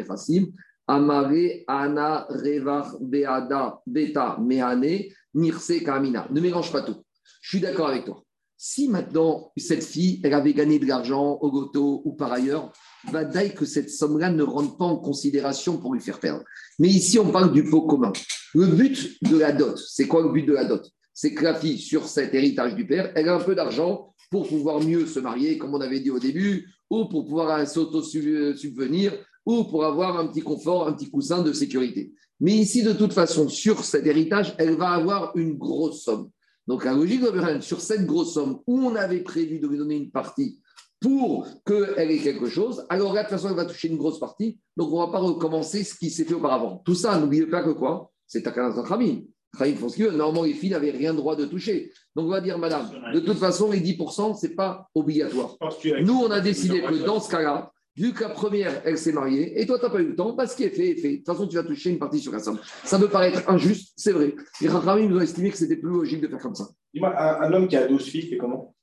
Amare, 0.88 1.64
Ana, 1.68 2.26
Revar, 2.30 2.96
Beada, 3.00 3.80
Beta, 3.86 4.38
Mehane, 4.40 5.04
Nirse, 5.34 5.84
Kamina. 5.84 6.26
Ne 6.30 6.40
mélange 6.40 6.72
pas 6.72 6.82
tout. 6.82 6.96
Je 7.42 7.50
suis 7.50 7.60
d'accord 7.60 7.88
avec 7.88 8.06
toi. 8.06 8.24
Si 8.56 8.88
maintenant, 8.88 9.52
cette 9.56 9.84
fille, 9.84 10.20
elle 10.24 10.34
avait 10.34 10.54
gagné 10.54 10.80
de 10.80 10.86
l'argent 10.86 11.38
au 11.40 11.50
goto 11.52 12.02
ou 12.04 12.14
par 12.14 12.32
ailleurs, 12.32 12.72
va 13.12 13.24
dire 13.24 13.54
que 13.54 13.64
cette 13.64 13.90
somme-là 13.90 14.30
ne 14.30 14.42
rentre 14.42 14.76
pas 14.76 14.86
en 14.86 14.96
considération 14.96 15.76
pour 15.76 15.94
lui 15.94 16.00
faire 16.00 16.18
perdre. 16.18 16.42
Mais 16.80 16.88
ici, 16.88 17.20
on 17.20 17.30
parle 17.30 17.52
du 17.52 17.62
pot 17.62 17.82
commun. 17.82 18.12
Le 18.54 18.66
but 18.66 19.22
de 19.22 19.38
la 19.38 19.52
dot, 19.52 19.78
c'est 19.78 20.08
quoi 20.08 20.22
le 20.22 20.32
but 20.32 20.44
de 20.44 20.54
la 20.54 20.64
dot? 20.64 20.84
C'est 21.14 21.34
que 21.34 21.44
la 21.44 21.54
fille, 21.54 21.78
sur 21.78 22.08
cet 22.08 22.34
héritage 22.34 22.74
du 22.74 22.86
père, 22.86 23.12
elle 23.14 23.28
a 23.28 23.36
un 23.36 23.40
peu 23.40 23.54
d'argent 23.54 24.12
pour 24.30 24.48
pouvoir 24.48 24.80
mieux 24.80 25.06
se 25.06 25.20
marier, 25.20 25.58
comme 25.58 25.74
on 25.74 25.80
avait 25.80 26.00
dit 26.00 26.10
au 26.10 26.18
début, 26.18 26.68
ou 26.90 27.06
pour 27.06 27.26
pouvoir 27.26 27.66
s'auto-subvenir, 27.66 29.12
ou 29.48 29.64
pour 29.64 29.86
avoir 29.86 30.18
un 30.18 30.26
petit 30.26 30.42
confort, 30.42 30.86
un 30.86 30.92
petit 30.92 31.10
coussin 31.10 31.42
de 31.42 31.54
sécurité. 31.54 32.12
Mais 32.38 32.52
ici, 32.52 32.82
de 32.82 32.92
toute 32.92 33.14
façon, 33.14 33.48
sur 33.48 33.82
cet 33.82 34.06
héritage, 34.06 34.54
elle 34.58 34.76
va 34.76 34.90
avoir 34.90 35.34
une 35.36 35.56
grosse 35.56 36.02
somme. 36.02 36.28
Donc, 36.66 36.84
la 36.84 36.92
logique 36.92 37.22
de 37.22 37.60
sur 37.62 37.80
cette 37.80 38.04
grosse 38.04 38.34
somme 38.34 38.60
où 38.66 38.78
on 38.78 38.94
avait 38.94 39.22
prévu 39.22 39.58
de 39.58 39.66
lui 39.66 39.78
donner 39.78 39.96
une 39.96 40.10
partie 40.10 40.60
pour 41.00 41.46
qu'elle 41.64 42.10
ait 42.10 42.18
quelque 42.18 42.46
chose, 42.46 42.84
alors 42.90 43.14
là, 43.14 43.22
de 43.22 43.28
toute 43.28 43.38
façon, 43.38 43.48
elle 43.48 43.56
va 43.56 43.64
toucher 43.64 43.88
une 43.88 43.96
grosse 43.96 44.20
partie. 44.20 44.58
Donc, 44.76 44.92
on 44.92 45.00
ne 45.00 45.06
va 45.06 45.12
pas 45.12 45.18
recommencer 45.18 45.82
ce 45.82 45.94
qui 45.94 46.10
s'est 46.10 46.24
fait 46.24 46.34
auparavant. 46.34 46.82
Tout 46.84 46.94
ça, 46.94 47.18
n'oubliez 47.18 47.46
pas 47.46 47.62
que 47.62 47.70
quoi? 47.70 48.12
C'est 48.26 48.42
Takana 48.42 48.82
Khamim. 48.86 49.22
Khamim 49.58 49.76
font 49.76 49.88
ce. 49.88 50.02
Normalement, 50.10 50.42
les 50.42 50.52
filles 50.52 50.70
n'avaient 50.70 50.90
rien 50.90 51.14
droit 51.14 51.36
de 51.36 51.46
toucher. 51.46 51.90
Donc, 52.14 52.26
on 52.26 52.30
va 52.30 52.42
dire, 52.42 52.58
madame, 52.58 52.90
de 53.14 53.20
toute 53.20 53.38
façon, 53.38 53.70
les 53.70 53.80
10%, 53.80 54.38
ce 54.38 54.46
n'est 54.46 54.54
pas 54.54 54.90
obligatoire. 54.94 55.56
Nous, 56.02 56.14
on 56.14 56.30
a 56.30 56.40
décidé 56.40 56.82
que 56.82 57.06
dans 57.06 57.18
ce 57.18 57.30
cas-là, 57.30 57.72
vu 57.98 58.12
que 58.12 58.22
la 58.22 58.30
première, 58.30 58.80
elle 58.84 58.96
s'est 58.96 59.12
mariée, 59.12 59.60
et 59.60 59.66
toi, 59.66 59.78
tu 59.78 59.84
n'as 59.84 59.90
pas 59.90 60.00
eu 60.00 60.06
le 60.08 60.14
temps, 60.16 60.32
bah, 60.34 60.46
ce 60.46 60.56
qui 60.56 60.64
est 60.64 60.70
fait 60.70 60.90
est 60.90 60.96
fait. 60.96 61.10
De 61.12 61.16
toute 61.16 61.26
façon, 61.26 61.46
tu 61.46 61.56
vas 61.56 61.62
toucher 61.64 61.90
une 61.90 61.98
partie 61.98 62.20
sur 62.20 62.32
la 62.32 62.38
somme. 62.38 62.58
Ça 62.84 62.98
peut 62.98 63.08
paraître 63.08 63.42
injuste, 63.50 63.92
c'est 63.96 64.12
vrai. 64.12 64.34
Les 64.60 64.68
Khamim 64.68 65.08
nous 65.08 65.16
ont 65.18 65.20
estimé 65.20 65.50
que 65.50 65.56
c'était 65.56 65.76
plus 65.76 65.90
logique 65.90 66.20
de 66.20 66.28
faire 66.28 66.38
comme 66.38 66.54
ça. 66.54 66.68
Dis-moi, 66.94 67.12
un, 67.20 67.42
un 67.42 67.52
homme 67.52 67.68
qui 67.68 67.76
a 67.76 67.86
12 67.86 68.02
filles, 68.04 68.28
c'est 68.30 68.36
comment? 68.38 68.74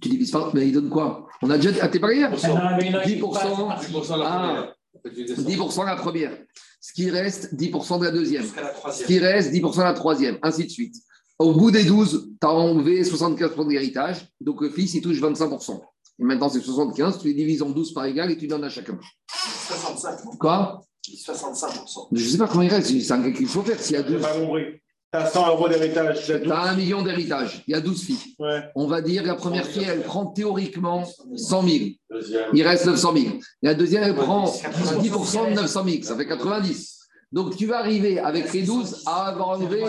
Tu 0.00 0.10
divises 0.10 0.30
pas, 0.30 0.50
mais 0.52 0.66
il 0.68 0.72
donne 0.72 0.90
quoi? 0.90 1.26
On 1.42 1.48
a 1.50 1.56
déjà. 1.56 1.70
Ah, 1.80 1.88
t'es 1.88 1.98
pas 1.98 2.12
hier 2.12 2.30
Il 2.30 2.48
y 2.48 2.52
en 2.52 2.56
a- 2.56 2.78
il 2.80 2.90
y 2.90 2.94
en 2.94 2.98
a 2.98 3.02
qui 3.02 3.14
10%. 3.16 3.32
passent 3.32 3.42
par- 3.42 3.80
Ah, 4.26 4.74
10% 5.04 5.82
de 5.84 5.86
la 5.88 5.96
première. 5.96 6.36
Ce 6.80 6.92
qui 6.92 7.10
reste, 7.10 7.54
10% 7.54 7.98
de 7.98 8.04
la 8.04 8.10
deuxième. 8.10 8.44
La 8.56 8.92
Ce 8.92 9.04
qui 9.04 9.18
reste, 9.18 9.50
10% 9.52 9.78
de 9.78 9.84
la 9.84 9.94
troisième, 9.94 10.38
ainsi 10.42 10.64
de 10.64 10.70
suite. 10.70 10.94
Au 11.38 11.52
bout 11.54 11.70
des 11.70 11.84
12, 11.84 12.30
tu 12.40 12.46
as 12.46 12.50
enlevé 12.50 13.04
75% 13.04 13.64
de 13.66 13.70
l'héritage, 13.70 14.26
donc 14.40 14.60
le 14.60 14.70
fils, 14.70 14.94
il 14.94 15.00
touche 15.02 15.20
25%. 15.20 15.82
Et 16.18 16.24
maintenant, 16.24 16.48
c'est 16.48 16.60
75, 16.60 17.18
tu 17.20 17.28
les 17.28 17.34
divises 17.34 17.62
en 17.62 17.70
12 17.70 17.92
par 17.92 18.06
égal 18.06 18.30
et 18.30 18.38
tu 18.38 18.46
donnes 18.46 18.64
à 18.64 18.70
chacun. 18.70 18.98
65. 19.28 20.38
Quoi? 20.38 20.80
65%. 21.06 22.08
Je 22.12 22.24
ne 22.24 22.28
sais 22.28 22.38
pas 22.38 22.48
comment 22.48 22.62
il 22.62 22.70
reste, 22.70 22.88
c'est 22.88 23.12
un 23.12 23.22
calcul 23.22 23.36
qu'il 23.36 23.48
faut 23.48 23.62
faire. 23.62 23.78
S'il 23.78 23.96
y 23.96 23.98
a 23.98 24.02
J'ai 24.06 24.14
12, 24.14 24.22
pas 24.22 24.32
compris. 24.32 24.64
T'as 25.12 25.26
100 25.26 25.48
euros 25.48 25.68
d'héritage. 25.68 26.24
tu 26.24 26.32
as 26.32 26.40
tu 26.40 26.50
as 26.50 26.62
un 26.62 26.74
million 26.74 27.02
d'héritage, 27.02 27.62
il 27.68 27.72
y 27.72 27.74
a 27.74 27.80
12 27.80 28.02
filles. 28.02 28.34
Ouais. 28.40 28.64
On 28.74 28.86
va 28.86 29.00
dire 29.00 29.24
la 29.24 29.36
première 29.36 29.66
fille, 29.66 29.86
elle 29.88 30.02
prend 30.02 30.26
théoriquement 30.26 31.04
100 31.36 31.62
000. 31.62 31.84
Deuxième. 32.10 32.50
Il 32.52 32.66
reste 32.66 32.86
900 32.86 33.14
000. 33.16 33.26
La 33.62 33.74
deuxième, 33.74 34.02
elle 34.02 34.16
prend 34.16 34.50
90. 34.50 35.08
10% 35.08 35.50
de 35.50 35.54
900 35.54 35.84
000, 35.84 36.02
ça 36.02 36.16
fait 36.16 36.26
90. 36.26 36.96
Donc 37.32 37.56
tu 37.56 37.66
vas 37.66 37.78
arriver 37.78 38.18
avec 38.18 38.52
les 38.52 38.62
12 38.62 39.02
à 39.06 39.28
avoir 39.28 39.50
enlevé, 39.50 39.84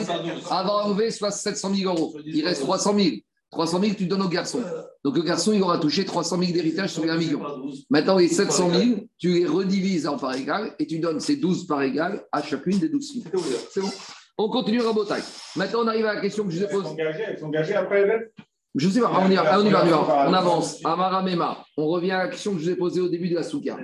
à 0.50 0.60
avoir 0.60 0.86
enlevé 0.86 1.12
soit 1.12 1.32
700 1.32 1.74
000 1.74 1.92
euros. 1.92 2.16
Il 2.26 2.46
reste 2.46 2.62
300 2.62 2.96
000. 2.98 3.08
300 3.52 3.80
000, 3.82 3.94
tu 3.98 4.06
donnes 4.08 4.22
au 4.22 4.28
garçon. 4.28 4.60
Donc 5.04 5.16
le 5.16 5.24
garçon, 5.24 5.54
il 5.54 5.62
aura 5.64 5.78
touché 5.78 6.04
300 6.04 6.38
000 6.40 6.52
d'héritage 6.52 6.92
sur 6.92 7.04
les 7.04 7.12
1 7.12 7.18
million. 7.18 7.42
Maintenant, 7.90 8.18
les 8.18 8.28
700 8.28 8.70
000, 8.72 9.00
tu 9.18 9.30
les 9.34 9.46
redivises 9.46 10.06
en 10.08 10.18
par 10.18 10.36
égal 10.36 10.76
et 10.80 10.86
tu 10.86 11.00
donnes 11.00 11.20
ces 11.20 11.38
12 11.38 11.66
par 11.66 11.82
égal 11.82 12.24
à 12.32 12.42
chacune 12.42 12.78
des 12.78 12.90
12 12.90 13.12
filles. 13.12 13.24
C'est 13.72 13.80
bon 13.82 13.90
On 14.38 14.50
continue 14.50 14.82
Rabotaille. 14.82 15.24
Maintenant, 15.56 15.80
on 15.84 15.88
arrive 15.88 16.06
à 16.06 16.16
la 16.16 16.22
question 16.22 16.44
que 16.44 16.52
je 16.52 16.58
vous 16.58 16.64
ai 16.64 16.68
Elles 16.68 16.76
sont 16.76 16.82
posée. 16.84 17.46
engagées, 17.46 17.76
après 17.76 18.32
Je 18.76 18.88
ne 18.88 18.92
sais 18.92 19.00
pas, 19.00 19.12
on 19.18 19.32
y 19.32 19.36
va, 19.36 19.60
on 19.60 19.66
y 19.66 19.70
va, 19.70 19.84
on 19.84 19.88
y 19.88 19.90
va. 19.92 20.26
On 20.30 20.34
avance. 20.34 20.80
Amara 20.84 21.24
Memar. 21.24 21.66
On 21.78 21.88
revient 21.88 22.12
à 22.12 22.24
la 22.24 22.28
question 22.28 22.54
que 22.54 22.60
je 22.60 22.66
vous 22.66 22.70
ai 22.72 22.76
posée 22.76 23.00
au 23.00 23.08
début 23.08 23.30
de 23.30 23.36
la 23.36 23.44
souka. 23.44 23.78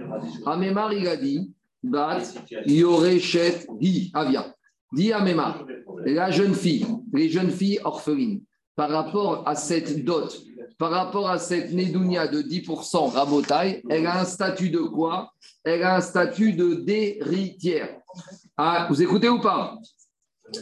Amemar, 0.46 0.92
il 0.94 1.08
a 1.08 1.16
dit 1.16 1.54
Bat, 1.82 2.22
Yorechet, 2.66 3.66
Hi, 3.80 4.12
Avia. 4.14 4.54
Dit 4.92 5.12
Amemar, 5.14 5.66
la 6.06 6.32
jeune 6.32 6.54
fille, 6.54 6.86
les 7.14 7.30
jeunes 7.30 7.50
filles 7.50 7.80
orphelines, 7.84 8.42
par 8.76 8.90
rapport 8.90 9.48
à 9.48 9.56
cette 9.56 10.04
dot, 10.04 10.36
par 10.78 10.92
rapport 10.92 11.30
à 11.30 11.38
cette 11.38 11.72
Nédounia 11.72 12.28
de 12.28 12.42
10% 12.42 13.12
rabotaille, 13.12 13.82
elle 13.90 14.08
a 14.08 14.22
un 14.22 14.26
statut 14.26 14.70
de 14.70 14.80
quoi? 14.80 15.32
Elle 15.64 15.84
a 15.84 15.98
un 15.98 16.02
statut 16.02 16.54
de 16.54 16.74
d'héritière. 16.74 18.00
Ah, 18.58 18.88
vous 18.90 19.02
écoutez 19.02 19.30
ou 19.30 19.40
pas? 19.40 19.78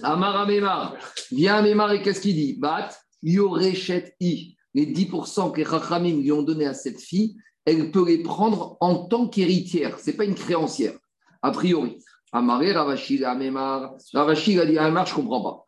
Amar 0.03 0.35
Amemar. 0.41 0.95
Vient 1.31 1.55
Amemar 1.55 1.93
et 1.93 2.01
qu'est-ce 2.01 2.21
qu'il 2.21 2.35
dit? 2.35 2.53
Bat, 2.53 2.89
Yorechet, 3.23 4.15
I. 4.19 4.55
Les 4.73 4.85
10% 4.85 5.51
que 5.51 5.57
les 5.57 5.65
Chachamim 5.65 6.21
lui 6.21 6.31
ont 6.31 6.43
donné 6.43 6.65
à 6.65 6.73
cette 6.73 7.01
fille, 7.01 7.35
elle 7.65 7.91
peut 7.91 8.05
les 8.07 8.23
prendre 8.23 8.77
en 8.79 9.05
tant 9.05 9.27
qu'héritière. 9.27 9.99
Ce 9.99 10.09
n'est 10.09 10.17
pas 10.17 10.23
une 10.23 10.35
créancière, 10.35 10.93
a 11.41 11.51
priori. 11.51 11.97
Amaré, 12.31 12.71
Ravashi, 12.71 13.17
la 13.17 13.31
Amemar. 13.31 13.95
Ravashi, 14.13 14.53
il 14.53 14.61
a 14.61 14.65
dit 14.65 14.77
Amemar, 14.77 15.05
je 15.05 15.11
ne 15.11 15.17
comprends 15.17 15.41
pas. 15.41 15.65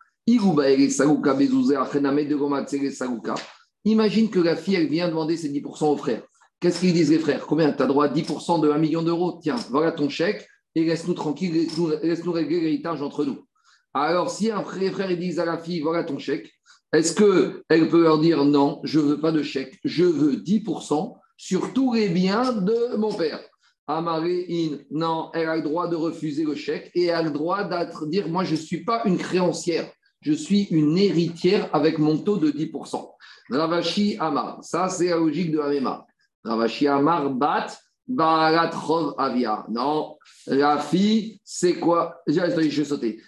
Imagine 3.85 4.29
que 4.29 4.39
la 4.39 4.55
fille, 4.55 4.75
elle 4.75 4.87
vient 4.87 5.09
demander 5.09 5.35
ses 5.35 5.49
10% 5.49 5.85
aux 5.85 5.97
frères. 5.97 6.23
Qu'est-ce 6.59 6.79
qu'ils 6.79 6.93
disent 6.93 7.11
les 7.11 7.19
frères? 7.19 7.45
Combien? 7.45 7.73
Tu 7.73 7.83
as 7.83 7.87
droit 7.87 8.05
à 8.05 8.13
10% 8.13 8.61
de 8.61 8.69
1 8.69 8.77
million 8.77 9.03
d'euros? 9.03 9.39
Tiens, 9.41 9.57
voilà 9.69 9.91
ton 9.91 10.07
chèque 10.07 10.47
et 10.75 10.85
laisse-nous 10.85 11.13
tranquille, 11.13 11.67
laisse-nous 12.01 12.31
régler 12.31 12.61
l'héritage 12.61 13.01
entre 13.01 13.25
nous. 13.25 13.45
Alors, 13.93 14.29
si 14.29 14.49
un 14.49 14.63
frère 14.63 14.93
frère 14.93 15.17
disent 15.17 15.39
à 15.39 15.45
la 15.45 15.57
fille, 15.57 15.81
voilà 15.81 16.05
ton 16.05 16.17
chèque, 16.17 16.49
est-ce 16.93 17.13
qu'elle 17.15 17.89
peut 17.89 18.03
leur 18.03 18.19
dire 18.19 18.45
non, 18.45 18.79
je 18.83 18.99
ne 18.99 19.05
veux 19.05 19.19
pas 19.19 19.31
de 19.33 19.43
chèque, 19.43 19.77
je 19.83 20.05
veux 20.05 20.37
10% 20.37 21.15
sur 21.35 21.73
tous 21.73 21.93
les 21.93 22.07
biens 22.07 22.53
de 22.53 22.95
mon 22.95 23.13
père? 23.13 23.41
Amaré 23.85 24.45
in, 24.49 24.77
non, 24.89 25.31
elle 25.33 25.49
a 25.49 25.57
le 25.57 25.63
droit 25.63 25.89
de 25.89 25.97
refuser 25.97 26.45
le 26.45 26.55
chèque 26.55 26.91
et 26.95 27.07
elle 27.07 27.15
a 27.15 27.23
le 27.23 27.31
droit 27.31 27.65
de 27.65 28.05
dire, 28.05 28.29
moi, 28.29 28.45
je 28.45 28.51
ne 28.51 28.57
suis 28.57 28.85
pas 28.85 29.01
une 29.03 29.17
créancière, 29.17 29.91
je 30.23 30.33
suis 30.33 30.63
une 30.71 30.97
héritière 30.97 31.69
avec 31.73 31.99
mon 31.99 32.17
taux 32.17 32.37
de 32.37 32.49
10%. 32.49 33.09
Ravashi 33.49 34.17
Amar, 34.19 34.63
ça 34.63 34.89
c'est 34.89 35.09
la 35.09 35.17
logique 35.17 35.51
de 35.51 35.59
Amema. 35.59 36.05
Ravashi 36.43 36.87
Amar, 36.87 37.29
bat, 37.29 37.67
Baratrov 38.07 39.15
Avia. 39.17 39.65
Non, 39.69 40.17
la 40.47 40.77
fille, 40.79 41.39
c'est 41.43 41.75
quoi? 41.75 42.21
Je 42.27 42.39
vais 42.39 42.83
sauter. 42.83 43.21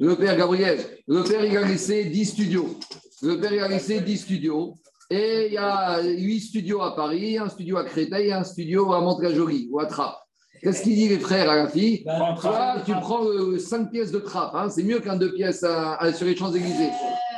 Le 0.00 0.14
père 0.14 0.36
Gabriel, 0.36 0.78
le 1.06 1.22
père 1.24 1.44
il 1.44 1.56
a 1.56 1.66
laissé 1.66 2.04
10 2.04 2.26
studios. 2.26 2.78
Le 3.22 3.40
père 3.40 3.52
il 3.52 3.60
a 3.60 3.68
laissé 3.68 4.00
10 4.00 4.18
studios. 4.18 4.74
Et 5.10 5.46
il 5.46 5.54
y 5.54 5.56
a 5.56 6.02
8 6.02 6.40
studios 6.40 6.82
à 6.82 6.94
Paris, 6.94 7.38
un 7.38 7.48
studio 7.48 7.78
à 7.78 7.84
Créteil 7.84 8.30
un 8.30 8.44
studio 8.44 8.92
à 8.92 9.00
Montreuil 9.00 9.68
ou 9.70 9.80
à 9.80 9.86
Trappes. 9.86 10.27
Qu'est-ce 10.62 10.82
qu'il 10.82 10.94
dit 10.96 11.08
les 11.08 11.18
frères 11.18 11.48
à 11.50 11.56
la 11.56 11.68
fille 11.68 12.02
Ben, 12.04 12.34
Toi, 12.40 12.76
tu 12.84 12.92
prends 12.92 13.24
5 13.58 13.90
pièces 13.90 14.10
de 14.10 14.18
trappe, 14.18 14.54
hein, 14.54 14.68
c'est 14.70 14.82
mieux 14.82 15.00
qu'un 15.00 15.16
2 15.16 15.32
pièces 15.32 15.62
à- 15.64 15.94
à- 15.96 16.12
sur 16.12 16.26
les 16.26 16.36
Champs-Élysées. 16.36 16.90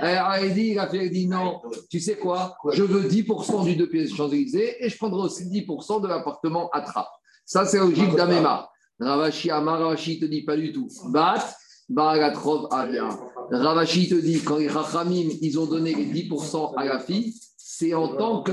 Elle 0.02 0.54
dit, 0.54 0.74
la 0.74 0.88
fille 0.88 1.10
dit 1.10 1.26
non, 1.28 1.60
tu 1.90 2.00
sais 2.00 2.16
quoi? 2.16 2.56
Je 2.72 2.82
veux 2.82 3.02
10% 3.08 3.64
du 3.64 3.76
2 3.76 3.88
pièces 3.88 4.14
Champs-Élysées 4.14 4.84
et 4.84 4.88
je 4.88 4.96
prendrai 4.96 5.22
aussi 5.22 5.44
10% 5.46 6.00
de 6.00 6.08
l'appartement 6.08 6.70
à 6.72 6.80
trappe. 6.80 7.10
Ça, 7.44 7.66
c'est 7.66 7.78
la 7.78 7.84
logique 7.84 8.14
d'Amema. 8.16 8.70
Ravashi 8.98 9.50
Amar, 9.50 9.78
Ravashi 9.80 10.18
te 10.20 10.24
dit 10.26 10.42
pas 10.42 10.56
du 10.56 10.72
tout. 10.72 10.88
Bat, 11.10 11.44
Baratrov 11.88 12.68
Avia. 12.70 13.08
Ravashi 13.50 14.08
te 14.08 14.14
dit, 14.14 14.40
quand 14.42 14.58
les 14.58 14.68
Rachamim, 14.68 15.28
ils 15.42 15.58
ont 15.58 15.66
donné 15.66 15.94
les 15.94 16.04
10% 16.06 16.72
à 16.76 16.84
la 16.84 16.98
fille, 17.00 17.34
c'est 17.56 17.92
en 17.94 18.08
tant 18.16 18.42
que 18.42 18.52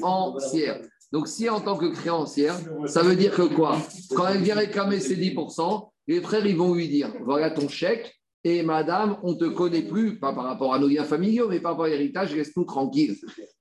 créancière. 0.00 0.80
Donc, 1.12 1.28
si 1.28 1.48
en 1.48 1.60
tant 1.60 1.76
que 1.76 1.86
créancière, 1.86 2.56
ça 2.86 3.02
veut 3.02 3.16
dire 3.16 3.34
que 3.34 3.42
quoi? 3.42 3.78
Quand 4.14 4.28
elle 4.28 4.42
vient 4.42 4.54
réclamer 4.54 5.00
ses 5.00 5.16
10%, 5.16 5.88
les 6.06 6.20
frères, 6.20 6.46
ils 6.46 6.56
vont 6.56 6.74
lui 6.74 6.88
dire 6.88 7.12
voilà 7.24 7.50
ton 7.50 7.68
chèque, 7.68 8.14
et 8.42 8.62
madame, 8.62 9.18
on 9.22 9.32
ne 9.32 9.36
te 9.36 9.44
connaît 9.44 9.82
plus, 9.82 10.18
pas 10.18 10.32
par 10.32 10.44
rapport 10.44 10.72
à 10.72 10.78
nos 10.78 10.88
liens 10.88 11.04
familiaux, 11.04 11.48
mais 11.48 11.60
par 11.60 11.72
rapport 11.72 11.84
à 11.84 11.90
l'héritage, 11.90 12.32
reste-nous 12.32 12.64
tranquille. 12.64 13.14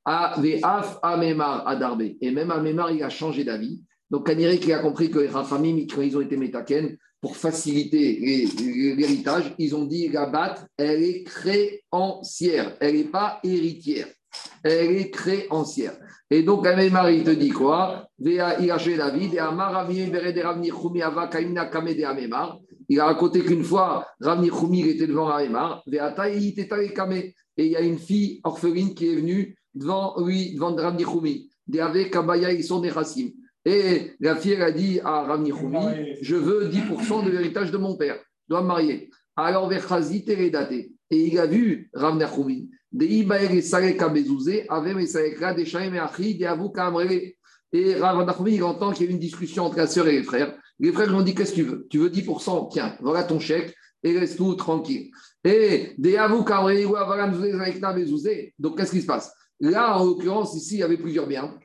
Aveaf 0.06 1.00
Amemar 1.04 1.68
Adarbe. 1.68 2.04
Et 2.22 2.32
même 2.32 2.50
Amemar, 2.50 2.92
il 2.92 3.04
a 3.04 3.10
changé 3.10 3.44
d'avis. 3.44 3.82
Donc, 4.10 4.28
Kanirek, 4.28 4.66
il 4.66 4.74
a 4.74 4.80
compris 4.80 5.12
que 5.12 5.20
les 5.20 5.28
Rachamim, 5.28 5.86
quand 5.94 6.02
ils 6.02 6.16
ont 6.16 6.22
été 6.22 6.38
métaken, 6.38 6.98
pour 7.22 7.36
faciliter 7.36 8.48
l'héritage, 8.96 9.54
ils 9.58 9.76
ont 9.76 9.86
dit 9.86 10.08
la 10.08 10.28
batte, 10.28 10.66
elle 10.78 11.04
est 11.04 11.24
créancière, 11.24 12.78
elle 12.80 12.96
n'est 12.96 13.04
pas 13.04 13.40
héritière, 13.44 14.08
elle 14.64 14.92
est 14.98 15.10
créancière. 15.10 15.98
Et 16.32 16.44
donc, 16.44 16.68
Amemar, 16.68 17.10
il 17.10 17.24
te 17.24 17.32
dit 17.32 17.50
quoi? 17.50 18.08
Il 18.22 18.40
a 23.00 23.06
raconté 23.06 23.42
qu'une 23.42 23.64
fois, 23.64 24.08
Ravni 24.22 24.50
Choumi 24.50 24.80
il 24.82 24.90
était 24.90 25.08
devant 25.08 25.32
Kamé. 26.96 27.36
Et 27.58 27.66
il 27.66 27.72
y 27.72 27.76
a 27.76 27.82
une 27.82 27.98
fille 27.98 28.40
orpheline 28.44 28.94
qui 28.94 29.12
est 29.12 29.16
venue 29.16 29.58
devant 29.74 30.16
lui, 30.24 30.54
devant 30.54 30.76
Ravni 30.76 31.04
Rassim. 32.90 33.32
Et 33.66 34.12
la 34.20 34.36
fille, 34.36 34.56
a 34.56 34.72
dit 34.72 35.00
à 35.04 35.24
Ravni 35.24 35.50
Choumi, 35.50 36.16
je 36.22 36.36
veux 36.36 36.70
10% 36.70 37.26
de 37.26 37.32
l'héritage 37.32 37.72
de 37.72 37.78
mon 37.78 37.98
père. 37.98 38.18
Je 38.48 38.54
dois 38.54 38.62
me 38.62 38.68
marier. 38.68 39.10
Alors. 39.36 39.72
Et 41.12 41.18
il 41.18 41.40
a 41.40 41.48
vu 41.48 41.90
Ravni 41.94 42.26
Choumi. 42.26 42.70
Et 47.72 47.96
Ravni 47.96 48.34
Choumi, 48.34 48.56
il 48.56 48.64
entend 48.64 48.92
qu'il 48.92 49.06
y 49.06 49.10
a 49.10 49.12
une 49.12 49.20
discussion 49.20 49.66
entre 49.66 49.78
la 49.78 49.88
sœur 49.88 50.08
et 50.08 50.14
les 50.14 50.24
frères. 50.24 50.58
Les 50.80 50.92
frères 50.92 51.08
lui 51.08 51.16
ont 51.16 51.22
dit 51.22 51.36
Qu'est-ce 51.36 51.52
que 51.52 51.56
tu 51.58 51.64
veux? 51.64 51.88
Tu 51.90 52.00
veux 52.00 52.10
10% 52.10 52.70
Tiens, 52.72 52.98
voilà 53.02 53.24
ton 53.24 53.40
chèque 53.40 53.76
et 54.04 54.18
reste-nous 54.18 54.56
tranquille. 54.56 55.12
Et. 55.44 55.96
Donc, 58.60 58.78
qu'est-ce 58.78 58.92
qui 58.92 59.02
se 59.02 59.06
passe? 59.06 59.32
Là, 59.60 59.98
en 59.98 60.06
l'occurrence, 60.06 60.56
ici, 60.56 60.76
il 60.76 60.80
y 60.80 60.84
avait 60.84 60.98
plusieurs 60.98 61.28
biens. 61.28 61.58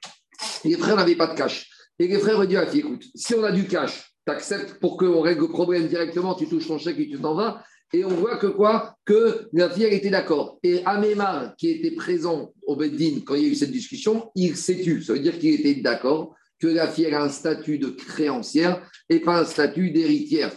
Les 0.64 0.77
frères 0.77 0.97
n'avaient 0.97 1.16
pas 1.16 1.29
de 1.29 1.35
cash. 1.35 1.70
Et 1.99 2.09
les 2.09 2.18
frères 2.18 2.41
ont 2.41 2.45
dit 2.45 2.57
à 2.57 2.64
la 2.64 2.66
fille, 2.66 2.81
écoute, 2.81 3.05
si 3.14 3.35
on 3.35 3.45
a 3.45 3.53
du 3.53 3.66
cash, 3.66 4.12
tu 4.27 4.33
acceptes 4.33 4.81
pour 4.81 4.97
qu'on 4.97 5.20
règle 5.20 5.43
le 5.43 5.49
problème 5.49 5.87
directement, 5.87 6.35
tu 6.35 6.49
touches 6.49 6.66
ton 6.66 6.79
chèque 6.79 6.99
et 6.99 7.09
tu 7.09 7.20
t'en 7.20 7.35
vas. 7.35 7.62
Et 7.95 8.05
on 8.05 8.09
voit 8.09 8.38
que 8.38 8.49
quoi? 8.49 8.97
Que 9.05 9.49
la 9.53 9.70
fille, 9.70 9.84
était 9.84 10.11
d'accord. 10.11 10.59
Et 10.64 10.82
Amémar, 10.84 11.55
qui 11.55 11.70
était 11.70 11.92
présent 11.92 12.53
au 12.66 12.74
Beddin 12.74 13.20
quand 13.24 13.36
il 13.36 13.42
y 13.45 13.47
a 13.47 13.51
eu 13.51 13.55
cette 13.55 13.70
discussion, 13.70 14.32
il 14.34 14.57
s'est 14.57 14.80
tu. 14.80 15.01
Ça 15.01 15.12
veut 15.12 15.20
dire 15.20 15.38
qu'il 15.38 15.55
était 15.55 15.80
d'accord 15.80 16.34
que 16.59 16.66
la 16.66 16.88
fille 16.88 17.07
a 17.14 17.22
un 17.22 17.28
statut 17.28 17.78
de 17.78 17.90
créancière 17.90 18.84
et 19.09 19.20
pas 19.20 19.42
un 19.42 19.45
statut 19.45 19.92
d'héritière. 19.92 20.51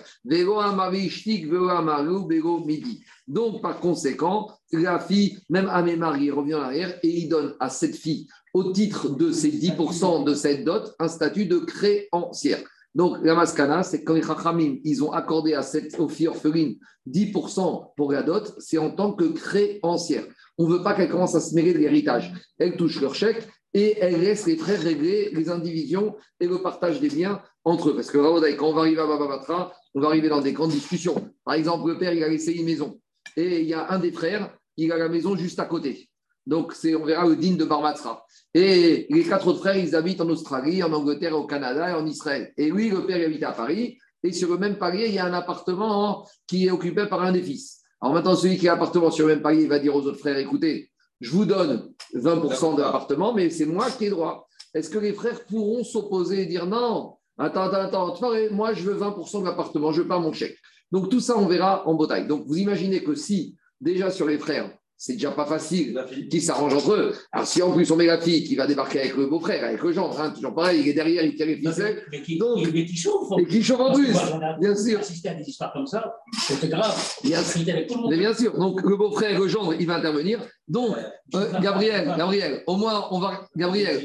Donc, 3.28 3.62
par 3.62 3.80
conséquent, 3.82 4.50
la 4.72 5.00
fille, 5.00 5.38
même 5.52 5.70
Amémar, 5.70 6.18
il 6.18 6.32
revient 6.32 6.56
en 6.56 6.62
arrière 6.62 6.98
et 7.04 7.08
il 7.08 7.30
donne 7.30 7.54
à 7.60 7.70
cette 7.70 7.98
fille 7.98 8.28
au 8.56 8.72
titre 8.72 9.10
de 9.10 9.32
ces 9.32 9.52
10% 9.52 10.24
de 10.24 10.34
cette 10.34 10.66
dot, 10.66 10.96
un 10.98 11.08
statut 11.08 11.46
de 11.46 11.60
créancière. 11.60 12.64
Donc, 12.98 13.18
la 13.22 13.36
maskana, 13.36 13.84
c'est 13.84 14.04
quand 14.04 14.16
les 14.16 14.24
Chachamim, 14.24 14.78
ils 14.84 15.04
ont 15.04 15.12
accordé 15.12 15.54
à 15.54 15.62
cette 15.62 16.00
aux 16.00 16.10
filles 16.10 16.30
orphelines 16.30 16.80
10% 17.08 17.94
pour 17.96 18.12
la 18.12 18.24
dot, 18.24 18.56
c'est 18.58 18.80
en 18.80 18.90
tant 18.90 19.14
que 19.14 19.26
créancière. 19.26 20.24
On 20.58 20.68
ne 20.68 20.74
veut 20.74 20.82
pas 20.82 20.96
qu'elle 20.96 21.12
commence 21.12 21.36
à 21.36 21.40
se 21.40 21.54
mêler 21.54 21.74
de 21.74 21.78
l'héritage. 21.78 22.34
Elles 22.58 22.76
touchent 22.76 23.00
leur 23.00 23.14
chèque 23.14 23.48
et 23.76 24.00
elle 24.00 24.20
laisse 24.22 24.48
les 24.48 24.58
frères 24.58 24.82
régler 24.82 25.30
les 25.32 25.52
indivisions 25.52 26.16
et 26.40 26.48
le 26.48 26.60
partage 26.64 27.00
des 27.00 27.10
biens 27.10 27.40
entre 27.64 27.90
eux. 27.90 27.96
Parce 27.96 28.10
que 28.10 28.18
quand 28.18 28.68
on 28.68 28.74
va 28.74 28.82
arriver 28.82 29.02
à 29.02 29.06
Bababatra, 29.06 29.72
on 29.94 30.02
va 30.02 30.08
arriver 30.08 30.30
dans 30.30 30.42
des 30.42 30.54
grandes 30.54 30.72
discussions. 30.72 31.32
Par 31.46 31.54
exemple, 31.54 31.88
le 31.88 32.00
père, 32.00 32.14
il 32.14 32.24
a 32.24 32.28
laissé 32.28 32.54
une 32.54 32.66
maison. 32.66 33.00
Et 33.36 33.62
il 33.62 33.68
y 33.68 33.76
a 33.76 33.92
un 33.92 34.00
des 34.00 34.12
frères, 34.12 34.58
il 34.76 34.92
a 34.92 34.98
la 34.98 35.08
maison 35.08 35.36
juste 35.36 35.60
à 35.60 35.66
côté. 35.66 36.10
Donc, 36.48 36.72
c'est, 36.74 36.96
on 36.96 37.04
verra 37.04 37.28
le 37.28 37.36
digne 37.36 37.58
de 37.58 37.66
Barbatra. 37.66 38.26
Et 38.54 39.06
les 39.10 39.24
quatre 39.24 39.48
autres 39.48 39.60
frères, 39.60 39.76
ils 39.76 39.96
habitent 39.96 40.22
en 40.22 40.30
Australie, 40.30 40.82
en 40.82 40.94
Angleterre, 40.94 41.38
au 41.38 41.46
Canada 41.46 41.90
et 41.90 41.94
en 41.94 42.06
Israël. 42.06 42.54
Et 42.56 42.72
lui, 42.72 42.90
le 42.90 43.06
père, 43.06 43.18
il 43.18 43.26
habite 43.26 43.44
à 43.44 43.52
Paris. 43.52 43.98
Et 44.24 44.32
sur 44.32 44.50
le 44.50 44.58
même 44.58 44.78
palier, 44.78 45.08
il 45.08 45.14
y 45.14 45.20
a 45.20 45.26
un 45.26 45.34
appartement 45.34 46.26
qui 46.48 46.66
est 46.66 46.72
occupé 46.72 47.06
par 47.06 47.22
un 47.22 47.34
des 47.34 47.44
fils. 47.44 47.82
Alors 48.02 48.14
maintenant, 48.14 48.36
celui 48.36 48.58
qui 48.58 48.68
a 48.70 48.74
l'appartement 48.74 49.12
sur 49.12 49.28
le 49.28 49.34
même 49.34 49.44
palier, 49.44 49.64
il 49.64 49.70
va 49.70 49.80
dire 49.80 49.94
aux 49.94 50.02
autres 50.02 50.20
frères, 50.20 50.38
écoutez, 50.38 50.90
je 51.20 51.32
vous 51.32 51.46
donne 51.46 51.92
20% 52.16 52.78
de 52.78 52.82
l'appartement, 52.82 53.34
mais 53.34 53.50
c'est 53.50 53.66
moi 53.66 53.92
qui 53.92 54.06
ai 54.06 54.10
droit. 54.10 54.48
Est-ce 54.74 54.90
que 54.90 55.00
les 55.00 55.14
frères 55.14 55.44
pourront 55.46 55.84
s'opposer 55.84 56.44
et 56.44 56.46
dire 56.46 56.66
non 56.66 57.16
Attends, 57.38 57.64
attends, 57.64 58.14
attends, 58.14 58.32
moi 58.52 58.74
je 58.74 58.84
veux 58.84 58.98
20% 58.98 59.42
de 59.42 59.46
l'appartement, 59.46 59.92
je 59.92 60.02
veux 60.02 60.08
pas 60.08 60.20
mon 60.20 60.32
chèque. 60.32 60.58
Donc 60.92 61.10
tout 61.10 61.20
ça, 61.20 61.38
on 61.38 61.46
verra 61.46 61.88
en 61.88 61.96
bataille. 61.96 62.28
Donc 62.28 62.46
vous 62.46 62.58
imaginez 62.58 63.04
que 63.04 63.16
si, 63.16 63.56
déjà 63.82 64.10
sur 64.12 64.28
les 64.28 64.38
frères, 64.38 64.72
c'est 64.98 65.14
déjà 65.14 65.32
pas 65.32 65.46
facile 65.46 66.00
qu'ils 66.30 66.42
s'arrangent 66.42 66.74
entre 66.74 66.94
eux. 66.94 67.14
Alors 67.32 67.46
si 67.46 67.62
en 67.62 67.72
plus 67.72 67.90
on 67.92 67.96
met 67.96 68.08
la 68.08 68.20
fille 68.20 68.44
qui 68.44 68.56
va 68.56 68.66
débarquer 68.66 69.00
avec 69.02 69.16
le 69.16 69.28
beau-frère, 69.28 69.64
avec 69.64 69.82
le 69.82 69.92
genre, 69.92 70.20
hein, 70.20 70.32
toujours 70.32 70.56
pareil, 70.56 70.82
il 70.82 70.88
est 70.90 70.94
derrière, 70.94 71.24
il 71.24 71.36
tire 71.36 71.46
les 71.46 71.58
ficelles. 71.58 72.04
Mais 72.12 72.22
qui, 72.22 72.38
Donc- 72.38 72.68
mais 72.74 72.86
qui 72.86 72.96
chauffe. 72.96 73.30
Et 73.38 73.46
qui 73.46 73.62
chauffe 73.62 73.80
en 73.80 73.94
plus, 73.94 74.12
bien 74.60 74.76
sûr. 74.76 75.00
assisté 75.00 75.30
à 75.30 75.36
des 75.36 75.48
histoires 75.48 75.72
comme 75.72 75.86
ça, 75.86 76.16
c'était 76.48 76.70
grave. 76.70 76.96
Bien 77.24 77.40
avec 77.40 77.88
tout 77.88 77.96
le 77.96 78.02
monde. 78.02 78.12
Mais 78.12 78.18
bien 78.18 78.34
sûr, 78.34 78.58
donc 78.58 78.82
le 78.82 78.98
beau-frère, 78.98 79.40
le 79.40 79.48
gendre, 79.48 79.74
il 79.80 79.86
va 79.86 79.96
intervenir. 79.96 80.40
Donc, 80.68 80.96
euh, 81.36 81.60
Gabriel, 81.62 82.14
Gabriel, 82.18 82.64
au 82.66 82.76
moins 82.76 83.08
on 83.12 83.20
va, 83.20 83.48
Gabriel, 83.56 84.02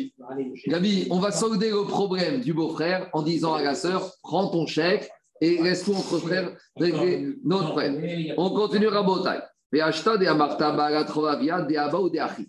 Gabi, 0.66 1.06
on 1.10 1.18
va 1.18 1.32
solder 1.32 1.70
le 1.70 1.84
problème 1.84 2.40
du 2.40 2.52
beau-frère 2.52 3.08
en 3.14 3.22
disant 3.22 3.54
à 3.54 3.62
la 3.62 3.74
sœur, 3.74 4.12
prends 4.22 4.48
ton 4.48 4.66
chèque 4.66 5.08
et 5.40 5.60
laisse-toi 5.62 5.96
entre 5.96 6.18
frères 6.18 6.52
régler 6.76 7.34
notre 7.44 7.72
frère. 7.72 7.92
On 8.36 8.50
continue 8.50 8.88
à 8.88 9.02
bataille. 9.02 9.40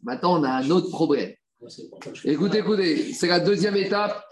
Maintenant, 0.03 0.39
on 0.39 0.43
a 0.43 0.49
un 0.49 0.69
autre 0.69 0.89
problème. 0.89 1.34
Écoutez, 2.26 2.57
écoutez, 2.57 3.13
c'est 3.13 3.28
la 3.28 3.39
deuxième 3.39 3.78
étape, 3.78 4.26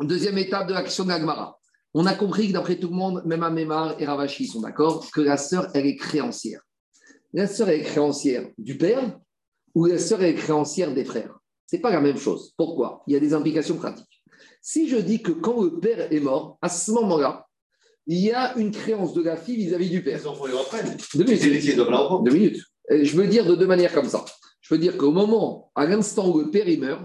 deuxième 0.00 0.36
étape 0.36 0.68
de 0.68 0.74
l'action 0.74 1.04
de. 1.04 1.58
On 1.94 2.06
a 2.06 2.14
compris 2.14 2.48
que 2.48 2.52
d'après 2.52 2.76
tout 2.76 2.88
le 2.88 2.96
monde, 2.96 3.22
même 3.24 3.42
Amémar 3.42 3.98
et 4.00 4.04
Ravachi 4.04 4.46
sont 4.46 4.60
d'accord, 4.60 5.10
que 5.12 5.20
la 5.20 5.36
sœur, 5.36 5.68
elle 5.74 5.86
est 5.86 5.96
créancière. 5.96 6.60
La 7.32 7.46
sœur, 7.46 7.68
est 7.70 7.82
créancière 7.82 8.48
du 8.58 8.76
père 8.76 9.18
ou 9.74 9.86
la 9.86 9.98
sœur, 9.98 10.22
est 10.22 10.34
créancière 10.34 10.92
des 10.92 11.04
frères. 11.04 11.38
C'est 11.66 11.78
pas 11.78 11.90
la 11.90 12.00
même 12.00 12.18
chose. 12.18 12.52
Pourquoi? 12.56 13.02
Il 13.06 13.14
y 13.14 13.16
a 13.16 13.20
des 13.20 13.32
implications 13.32 13.76
pratiques. 13.76 14.22
Si 14.60 14.88
je 14.88 14.96
dis 14.96 15.22
que 15.22 15.32
quand 15.32 15.62
le 15.62 15.78
père 15.80 16.12
est 16.12 16.20
mort, 16.20 16.58
à 16.60 16.68
ce 16.68 16.90
moment-là, 16.92 17.46
il 18.06 18.18
y 18.20 18.32
a 18.32 18.56
une 18.58 18.70
créance 18.70 19.14
de 19.14 19.22
la 19.22 19.36
fille 19.36 19.56
vis-à-vis 19.56 19.90
du 19.90 20.02
père. 20.02 20.18
Les 20.18 20.26
enfants 20.26 20.46
les 20.46 20.52
reprennent. 20.52 20.96
Deux 21.14 21.24
minutes. 21.24 21.42
Deux 22.24 22.32
minutes. 22.32 22.62
Euh, 22.90 23.04
Je 23.04 23.16
veux 23.16 23.26
dire 23.26 23.46
de 23.46 23.54
deux 23.54 23.66
manières 23.66 23.92
comme 23.94 24.08
ça. 24.08 24.24
Je 24.60 24.74
veux 24.74 24.78
dire 24.80 24.96
qu'au 24.96 25.10
moment, 25.12 25.70
à 25.74 25.86
l'instant 25.86 26.28
où 26.30 26.38
le 26.40 26.50
père 26.50 26.68
il 26.68 26.80
meurt, 26.80 27.02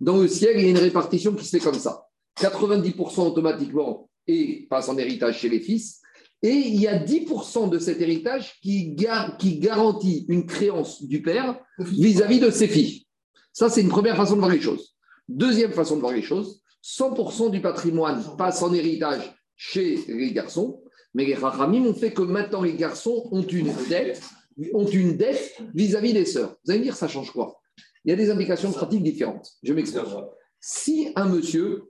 dans 0.00 0.16
le 0.16 0.28
ciel, 0.28 0.56
il 0.58 0.62
y 0.64 0.66
a 0.66 0.70
une 0.70 0.78
répartition 0.78 1.32
qui 1.34 1.44
se 1.44 1.50
fait 1.56 1.62
comme 1.62 1.74
ça. 1.78 2.04
90% 2.38 3.20
automatiquement 3.26 4.08
et 4.26 4.66
passe 4.70 4.88
en 4.88 4.96
héritage 4.96 5.38
chez 5.38 5.48
les 5.48 5.60
fils. 5.60 6.00
Et 6.42 6.52
il 6.54 6.80
y 6.80 6.86
a 6.86 6.98
10% 6.98 7.68
de 7.68 7.78
cet 7.78 8.00
héritage 8.00 8.54
qui, 8.62 8.94
gar- 8.94 9.36
qui 9.36 9.58
garantit 9.58 10.24
une 10.28 10.46
créance 10.46 11.02
du 11.04 11.20
père 11.20 11.60
vis-à-vis 11.78 12.40
de 12.40 12.50
ses 12.50 12.66
filles. 12.66 13.04
Ça, 13.52 13.68
c'est 13.68 13.82
une 13.82 13.88
première 13.88 14.16
façon 14.16 14.34
de 14.36 14.38
voir 14.40 14.50
les 14.50 14.60
choses. 14.60 14.94
Deuxième 15.28 15.72
façon 15.72 15.96
de 15.96 16.00
voir 16.00 16.12
les 16.14 16.22
choses, 16.22 16.62
100% 16.82 17.50
du 17.50 17.60
patrimoine 17.60 18.24
passe 18.38 18.62
en 18.62 18.72
héritage 18.72 19.20
chez 19.62 19.98
les 20.08 20.32
garçons, 20.32 20.82
mais 21.12 21.26
les 21.26 21.34
rachamim 21.34 21.84
ont 21.84 21.92
fait 21.92 22.14
que 22.14 22.22
maintenant 22.22 22.62
les 22.62 22.72
garçons 22.72 23.28
ont 23.30 23.42
une 23.42 23.70
dette, 23.90 24.22
ont 24.72 24.86
une 24.86 25.18
dette 25.18 25.54
vis-à-vis 25.74 26.14
des 26.14 26.24
sœurs. 26.24 26.56
Vous 26.64 26.70
allez 26.70 26.80
me 26.80 26.84
dire, 26.84 26.96
ça 26.96 27.08
change 27.08 27.30
quoi? 27.30 27.60
Il 28.06 28.10
y 28.10 28.12
a 28.14 28.16
des 28.16 28.30
implications 28.30 28.72
pratiques 28.72 29.02
différentes. 29.02 29.50
Je 29.62 29.74
m'explique. 29.74 30.06
Si 30.60 31.12
un 31.14 31.28
monsieur, 31.28 31.82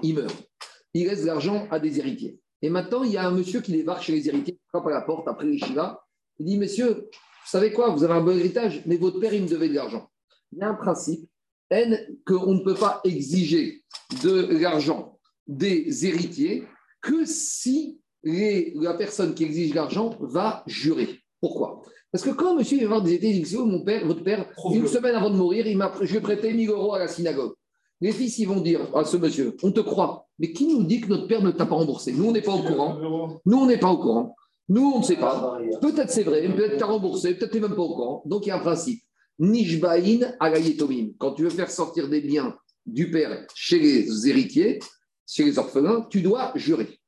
il 0.00 0.14
meurt, 0.14 0.48
il 0.94 1.08
laisse 1.08 1.22
de 1.22 1.26
l'argent 1.26 1.66
à 1.72 1.80
des 1.80 1.98
héritiers. 1.98 2.38
Et 2.62 2.70
maintenant, 2.70 3.02
il 3.02 3.10
y 3.10 3.16
a 3.16 3.26
un 3.26 3.32
monsieur 3.32 3.60
qui 3.60 3.72
débarque 3.72 4.04
chez 4.04 4.12
les 4.12 4.28
héritiers, 4.28 4.54
qui 4.54 4.62
frappe 4.68 4.86
à 4.86 4.90
la 4.90 5.00
porte 5.00 5.26
après 5.26 5.46
les 5.46 5.58
Shiva. 5.58 6.06
Il 6.38 6.46
dit, 6.46 6.56
messieurs, 6.56 7.08
vous 7.10 7.50
savez 7.50 7.72
quoi, 7.72 7.90
vous 7.90 8.04
avez 8.04 8.14
un 8.14 8.20
bon 8.20 8.38
héritage, 8.38 8.82
mais 8.86 8.96
votre 8.96 9.18
père, 9.18 9.34
il 9.34 9.42
me 9.42 9.48
devait 9.48 9.68
de 9.68 9.74
l'argent. 9.74 10.08
Il 10.52 10.58
y 10.58 10.62
a 10.62 10.68
un 10.68 10.74
principe, 10.74 11.28
N, 11.68 11.98
qu'on 12.24 12.54
ne 12.54 12.60
peut 12.60 12.76
pas 12.76 13.00
exiger 13.02 13.82
de 14.22 14.60
l'argent 14.60 15.18
des 15.48 16.06
héritiers 16.06 16.64
que 17.02 17.24
si 17.26 17.98
les- 18.22 18.72
la 18.76 18.94
personne 18.94 19.34
qui 19.34 19.44
exige 19.44 19.74
l'argent 19.74 20.16
va 20.20 20.62
jurer. 20.66 21.20
Pourquoi? 21.40 21.82
Parce 22.12 22.24
que 22.24 22.30
quand 22.30 22.54
monsieur 22.54 22.80
va 22.82 22.86
voir 22.88 23.02
des 23.02 23.18
dit, 23.18 23.44
mon 23.56 23.82
père, 23.84 24.06
votre 24.06 24.22
père, 24.22 24.48
une 24.72 24.86
semaine 24.86 25.14
avant 25.14 25.30
de 25.30 25.36
mourir, 25.36 25.66
il 25.66 25.76
m'a, 25.76 25.92
je 26.00 26.18
prêté 26.18 26.52
1000 26.52 26.70
euros 26.70 26.94
à 26.94 26.98
la 27.00 27.08
synagogue. 27.08 27.52
Les 28.00 28.12
fils, 28.12 28.38
ils 28.38 28.46
vont 28.46 28.60
dire 28.60 28.80
à 28.96 29.04
ce 29.04 29.16
monsieur, 29.16 29.56
on 29.62 29.72
te 29.72 29.80
croit, 29.80 30.26
mais 30.38 30.52
qui 30.52 30.66
nous 30.66 30.82
dit 30.82 31.00
que 31.00 31.08
notre 31.08 31.26
père 31.26 31.42
ne 31.42 31.50
t'a 31.50 31.66
pas 31.66 31.74
remboursé? 31.76 32.12
Nous, 32.12 32.24
on 32.24 32.32
n'est 32.32 32.42
pas 32.42 32.52
au 32.54 32.62
courant. 32.62 32.98
Nous, 33.46 33.56
on 33.58 33.66
n'est 33.66 33.78
pas 33.78 33.90
au 33.90 33.98
courant. 33.98 34.34
Nous, 34.68 34.92
on 34.94 34.98
ne 35.00 35.04
sait 35.04 35.16
pas. 35.16 35.58
Peut-être 35.80 36.10
c'est 36.10 36.22
vrai, 36.22 36.48
peut-être 36.54 36.78
t'as 36.78 36.86
remboursé, 36.86 37.34
peut-être 37.34 37.52
t'es 37.52 37.60
même 37.60 37.74
pas 37.74 37.82
au 37.82 37.94
courant. 37.94 38.22
Donc, 38.26 38.44
il 38.46 38.50
y 38.50 38.52
a 38.52 38.56
un 38.56 38.60
principe. 38.60 39.02
Nishbaïn 39.38 40.34
agayetomim. 40.40 41.12
Quand 41.18 41.32
tu 41.32 41.42
veux 41.42 41.50
faire 41.50 41.70
sortir 41.70 42.08
des 42.08 42.20
biens 42.20 42.54
du 42.86 43.10
père 43.10 43.46
chez 43.54 43.78
les 43.78 44.28
héritiers, 44.28 44.78
chez 45.26 45.44
les 45.44 45.58
orphelins, 45.58 46.06
tu 46.10 46.20
dois 46.22 46.52
jurer. 46.56 46.98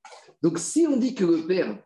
Donc, 0.43 0.59
si 0.59 0.87
on 0.89 0.97
dit 0.97 1.15
que 1.15 1.25
le 1.25 1.47
père, 1.47 1.79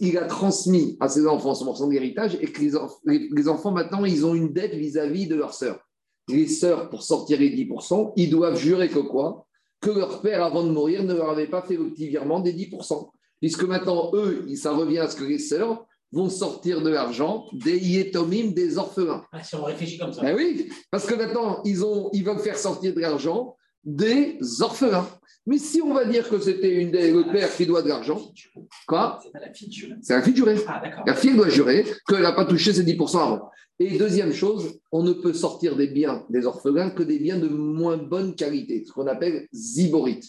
il 0.00 0.18
a 0.18 0.24
transmis 0.26 0.96
à 1.00 1.08
ses 1.08 1.26
enfants 1.26 1.52
100% 1.52 1.86
de 1.88 1.92
l'héritage 1.92 2.36
et 2.40 2.46
que 2.46 2.60
les, 2.60 2.74
enf- 2.74 2.98
les- 3.06 3.28
les 3.34 3.48
enfants, 3.48 3.70
maintenant, 3.72 4.04
ils 4.04 4.24
ont 4.26 4.34
une 4.34 4.52
dette 4.52 4.74
vis-à-vis 4.74 5.26
de 5.26 5.34
leurs 5.36 5.54
sœurs. 5.54 5.80
Les 6.28 6.46
sœurs, 6.46 6.90
pour 6.90 7.02
sortir 7.02 7.38
les 7.40 7.50
10%, 7.50 8.12
ils 8.16 8.30
doivent 8.30 8.56
jurer 8.58 8.88
que 8.88 8.98
quoi? 8.98 9.46
Que 9.80 9.90
leur 9.90 10.20
père, 10.20 10.44
avant 10.44 10.62
de 10.64 10.70
mourir, 10.70 11.02
ne 11.02 11.14
leur 11.14 11.30
avait 11.30 11.46
pas 11.48 11.62
fait 11.62 11.76
le 11.76 11.90
petit 11.90 12.08
virement 12.08 12.40
des 12.40 12.52
10%. 12.52 13.10
Puisque 13.40 13.64
maintenant, 13.64 14.10
eux, 14.14 14.46
ça 14.54 14.72
revient 14.72 14.98
à 14.98 15.08
ce 15.08 15.16
que 15.16 15.24
les 15.24 15.38
sœurs 15.38 15.86
vont 16.12 16.28
sortir 16.28 16.82
de 16.82 16.90
l'argent 16.90 17.46
des 17.52 17.78
yétomim, 17.78 18.50
des 18.52 18.76
orphelins. 18.76 19.24
Ah, 19.32 19.42
si 19.42 19.54
on 19.54 19.62
réfléchit 19.64 19.96
comme 19.96 20.12
ça. 20.12 20.20
Ben 20.22 20.36
oui, 20.36 20.68
parce 20.90 21.06
que 21.06 21.14
maintenant, 21.14 21.62
ils, 21.64 21.82
ont, 21.84 22.10
ils 22.12 22.24
veulent 22.24 22.40
faire 22.40 22.58
sortir 22.58 22.92
de 22.94 23.00
l'argent 23.00 23.56
des 23.84 24.38
orphelins. 24.60 25.08
Mais 25.46 25.58
si 25.58 25.80
on 25.80 25.94
va 25.94 26.04
dire 26.04 26.28
que 26.28 26.38
c'était 26.38 26.74
une 26.74 26.90
des, 26.90 27.10
le 27.10 27.24
père 27.32 27.54
qui 27.54 27.66
doit 27.66 27.82
de 27.82 27.88
l'argent, 27.88 28.20
quoi? 28.86 29.18
C'est 29.22 29.40
la 29.40 29.52
fille. 29.52 29.96
C'est 30.02 30.14
la 30.14 30.22
fille. 30.22 30.44
Ah. 30.68 30.82
La 31.06 31.14
fille 31.14 31.34
doit 31.34 31.48
jurer 31.48 31.84
qu'elle 32.06 32.22
n'a 32.22 32.32
pas 32.32 32.44
touché 32.44 32.72
ses 32.72 32.84
10% 32.84 33.18
avant. 33.18 33.50
Et 33.78 33.96
deuxième 33.96 34.32
chose, 34.32 34.78
on 34.92 35.02
ne 35.02 35.14
peut 35.14 35.32
sortir 35.32 35.74
des 35.74 35.86
biens 35.86 36.26
des 36.28 36.44
orphelins 36.44 36.90
que 36.90 37.02
des 37.02 37.18
biens 37.18 37.38
de 37.38 37.48
moins 37.48 37.96
bonne 37.96 38.34
qualité, 38.34 38.84
ce 38.86 38.92
qu'on 38.92 39.06
appelle 39.06 39.48
ziborite. 39.54 40.24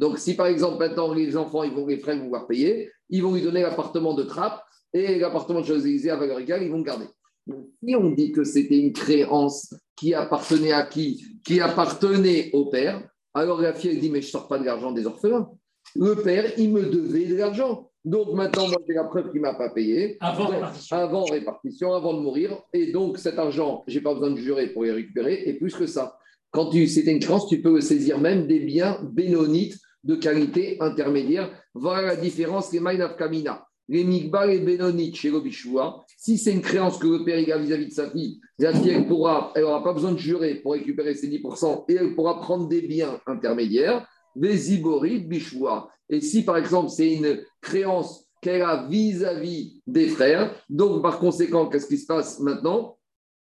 Donc, 0.00 0.18
si 0.18 0.34
par 0.34 0.46
exemple 0.46 0.78
maintenant 0.78 1.12
les 1.14 1.36
enfants, 1.36 1.62
ils 1.62 1.72
vont, 1.72 1.86
les 1.86 1.98
frères 1.98 2.16
vont 2.16 2.24
pouvoir 2.24 2.48
payer, 2.48 2.90
ils 3.08 3.22
vont 3.22 3.32
lui 3.32 3.42
donner 3.42 3.62
l'appartement 3.62 4.14
de 4.14 4.24
Trappe 4.24 4.64
et 4.92 5.18
l'appartement 5.18 5.60
de 5.60 5.66
Champs-Élysées 5.66 6.10
à 6.10 6.16
valeur 6.16 6.40
égale, 6.40 6.64
ils 6.64 6.70
vont 6.70 6.78
le 6.78 6.84
garder. 6.84 7.06
Donc, 7.46 7.66
si 7.82 7.94
on 7.94 8.10
dit 8.10 8.32
que 8.32 8.42
c'était 8.42 8.78
une 8.78 8.92
créance 8.92 9.72
qui 9.98 10.14
appartenait 10.14 10.72
à 10.72 10.84
qui? 10.84 11.24
Qui 11.44 11.60
appartenait 11.60 12.50
au 12.52 12.66
père, 12.66 13.02
alors 13.34 13.60
la 13.60 13.72
fille 13.72 13.90
elle 13.90 14.00
dit 14.00 14.10
Mais 14.10 14.20
je 14.20 14.26
ne 14.26 14.30
sors 14.30 14.48
pas 14.48 14.58
de 14.58 14.64
l'argent 14.64 14.92
des 14.92 15.06
orphelins. 15.06 15.50
Le 15.96 16.16
père, 16.16 16.52
il 16.58 16.70
me 16.70 16.84
devait 16.84 17.26
de 17.26 17.36
l'argent. 17.36 17.90
Donc 18.04 18.32
maintenant, 18.32 18.68
moi, 18.68 18.78
j'ai 18.86 18.94
la 18.94 19.04
preuve 19.04 19.30
qu'il 19.30 19.40
ne 19.40 19.46
m'a 19.46 19.54
pas 19.54 19.70
payé. 19.70 20.16
Avant 20.20 20.44
Donc, 20.44 20.54
répartition. 20.54 20.96
Avant 20.96 21.24
répartition, 21.24 21.92
avant 21.94 22.14
de 22.14 22.20
mourir. 22.20 22.56
Et 22.72 22.92
donc, 22.92 23.18
cet 23.18 23.38
argent, 23.38 23.84
je 23.86 23.96
n'ai 23.96 24.02
pas 24.02 24.14
besoin 24.14 24.30
de 24.30 24.36
jurer 24.36 24.68
pour 24.68 24.84
les 24.84 24.92
récupérer. 24.92 25.42
Et 25.46 25.54
plus 25.54 25.74
que 25.74 25.86
ça, 25.86 26.18
quand 26.50 26.70
tu 26.70 26.86
c'était 26.86 27.12
une 27.12 27.20
créance, 27.20 27.48
tu 27.48 27.60
peux 27.60 27.74
le 27.74 27.80
saisir 27.80 28.18
même 28.18 28.46
des 28.46 28.60
biens 28.60 28.98
bénonites 29.02 29.78
de 30.04 30.14
qualité 30.14 30.76
intermédiaire. 30.80 31.50
Voilà 31.74 32.06
la 32.06 32.16
différence, 32.16 32.72
les 32.72 32.80
Maïnaf 32.80 33.16
Kamina. 33.16 33.66
Les 33.88 34.04
Migbal 34.04 34.50
et 34.50 34.58
Bénonites 34.58 35.16
chez 35.16 35.30
Robishua, 35.30 36.04
si 36.16 36.36
c'est 36.36 36.52
une 36.52 36.60
créance 36.60 36.98
que 36.98 37.06
le 37.06 37.24
père 37.24 37.38
a 37.54 37.58
vis-à-vis 37.58 37.86
de 37.86 37.92
sa 37.92 38.10
fille, 38.10 38.40
la 38.58 38.74
fille, 38.74 38.90
elle 38.90 39.06
pourra, 39.06 39.52
elle 39.54 39.62
n'aura 39.62 39.82
pas 39.82 39.94
besoin 39.94 40.12
de 40.12 40.18
jurer 40.18 40.56
pour 40.56 40.72
récupérer 40.72 41.14
ses 41.14 41.28
10% 41.28 41.84
et 41.88 41.94
elle 41.94 42.14
pourra 42.14 42.40
prendre 42.40 42.68
des 42.68 42.82
biens 42.82 43.18
intermédiaires. 43.26 44.06
Véziborit, 44.36 45.20
Bishua. 45.20 45.88
Et 46.08 46.20
si 46.20 46.44
par 46.44 46.58
exemple 46.58 46.90
c'est 46.90 47.14
une 47.14 47.42
créance 47.62 48.28
qu'elle 48.40 48.62
a 48.62 48.86
vis-à-vis 48.88 49.82
des 49.86 50.08
frères, 50.08 50.54
donc 50.68 51.02
par 51.02 51.18
conséquent, 51.18 51.68
qu'est-ce 51.68 51.88
qui 51.88 51.98
se 51.98 52.06
passe 52.06 52.40
maintenant? 52.40 52.98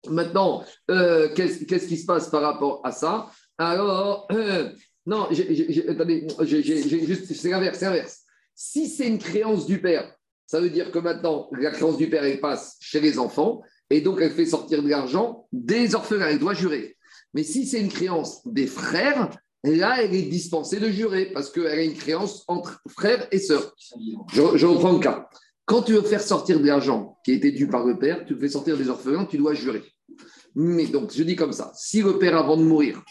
Maintenant, 0.09 0.63
euh, 0.91 1.33
qu'est-ce 1.35 1.87
qui 1.87 1.97
se 1.97 2.07
passe 2.07 2.29
par 2.29 2.43
rapport 2.43 2.81
à 2.85 2.93
ça? 2.93 3.31
Alors, 3.57 4.27
euh, 4.33 4.71
non, 5.07 5.29
attendez, 5.89 6.27
c'est 6.39 7.49
l'inverse, 7.49 7.79
c'est 7.79 7.85
l'inverse. 7.87 8.21
Si 8.55 8.89
c'est 8.89 9.09
une 9.09 9.19
créance 9.19 9.67
du 9.67 9.81
père, 9.81 10.15
ça 10.47 10.61
veut 10.61 10.71
dire 10.71 10.91
que 10.91 10.99
maintenant, 10.99 11.49
la 11.53 11.71
créance 11.71 11.97
du 11.97 12.09
père, 12.09 12.25
elle 12.25 12.41
passe 12.41 12.77
chez 12.81 13.01
les 13.01 13.19
enfants, 13.19 13.63
et 13.91 14.01
donc 14.01 14.19
elle 14.21 14.33
fait 14.33 14.47
sortir 14.47 14.83
de 14.83 14.89
l'argent 14.89 15.47
des 15.53 15.95
orphelins, 15.95 16.29
elle 16.29 16.39
doit 16.39 16.55
jurer. 16.55 16.97
Mais 17.33 17.43
si 17.43 17.67
c'est 17.67 17.81
une 17.81 17.89
créance 17.89 18.47
des 18.47 18.67
frères, 18.67 19.31
là, 19.65 20.03
elle 20.03 20.15
est 20.15 20.23
dispensée 20.23 20.79
de 20.79 20.91
jurer 20.91 21.27
parce 21.27 21.51
qu'elle 21.51 21.67
a 21.67 21.83
une 21.83 21.95
créance 21.95 22.45
entre 22.49 22.81
frères 22.89 23.27
et 23.33 23.39
sœurs. 23.39 23.75
Je, 24.33 24.43
je 24.57 24.67
reprends 24.67 24.93
le 24.93 25.01
cas. 25.01 25.29
Quand 25.65 25.83
tu 25.83 25.95
veux 25.95 26.03
faire 26.03 26.21
sortir 26.21 26.61
de 26.61 26.67
l'argent 26.67 27.19
qui 27.25 27.33
a 27.33 27.35
été 27.35 27.51
dû 27.51 27.67
par 27.67 27.85
le 27.87 27.99
père, 27.99 28.25
tu 28.27 28.35
le 28.35 28.41
fais 28.41 28.49
sortir 28.49 28.77
des 28.77 28.89
orphelins, 28.89 29.25
tu 29.25 29.39
dois 29.39 29.55
jurer. 29.55 29.83
Mais 30.55 30.87
donc, 30.87 31.13
je 31.13 31.23
dis 31.23 31.37
comme 31.37 31.53
ça 31.53 31.73
si 31.75 32.03
le 32.03 32.19
père, 32.19 32.37
avant 32.37 32.57
de 32.57 32.63
mourir, 32.63 33.03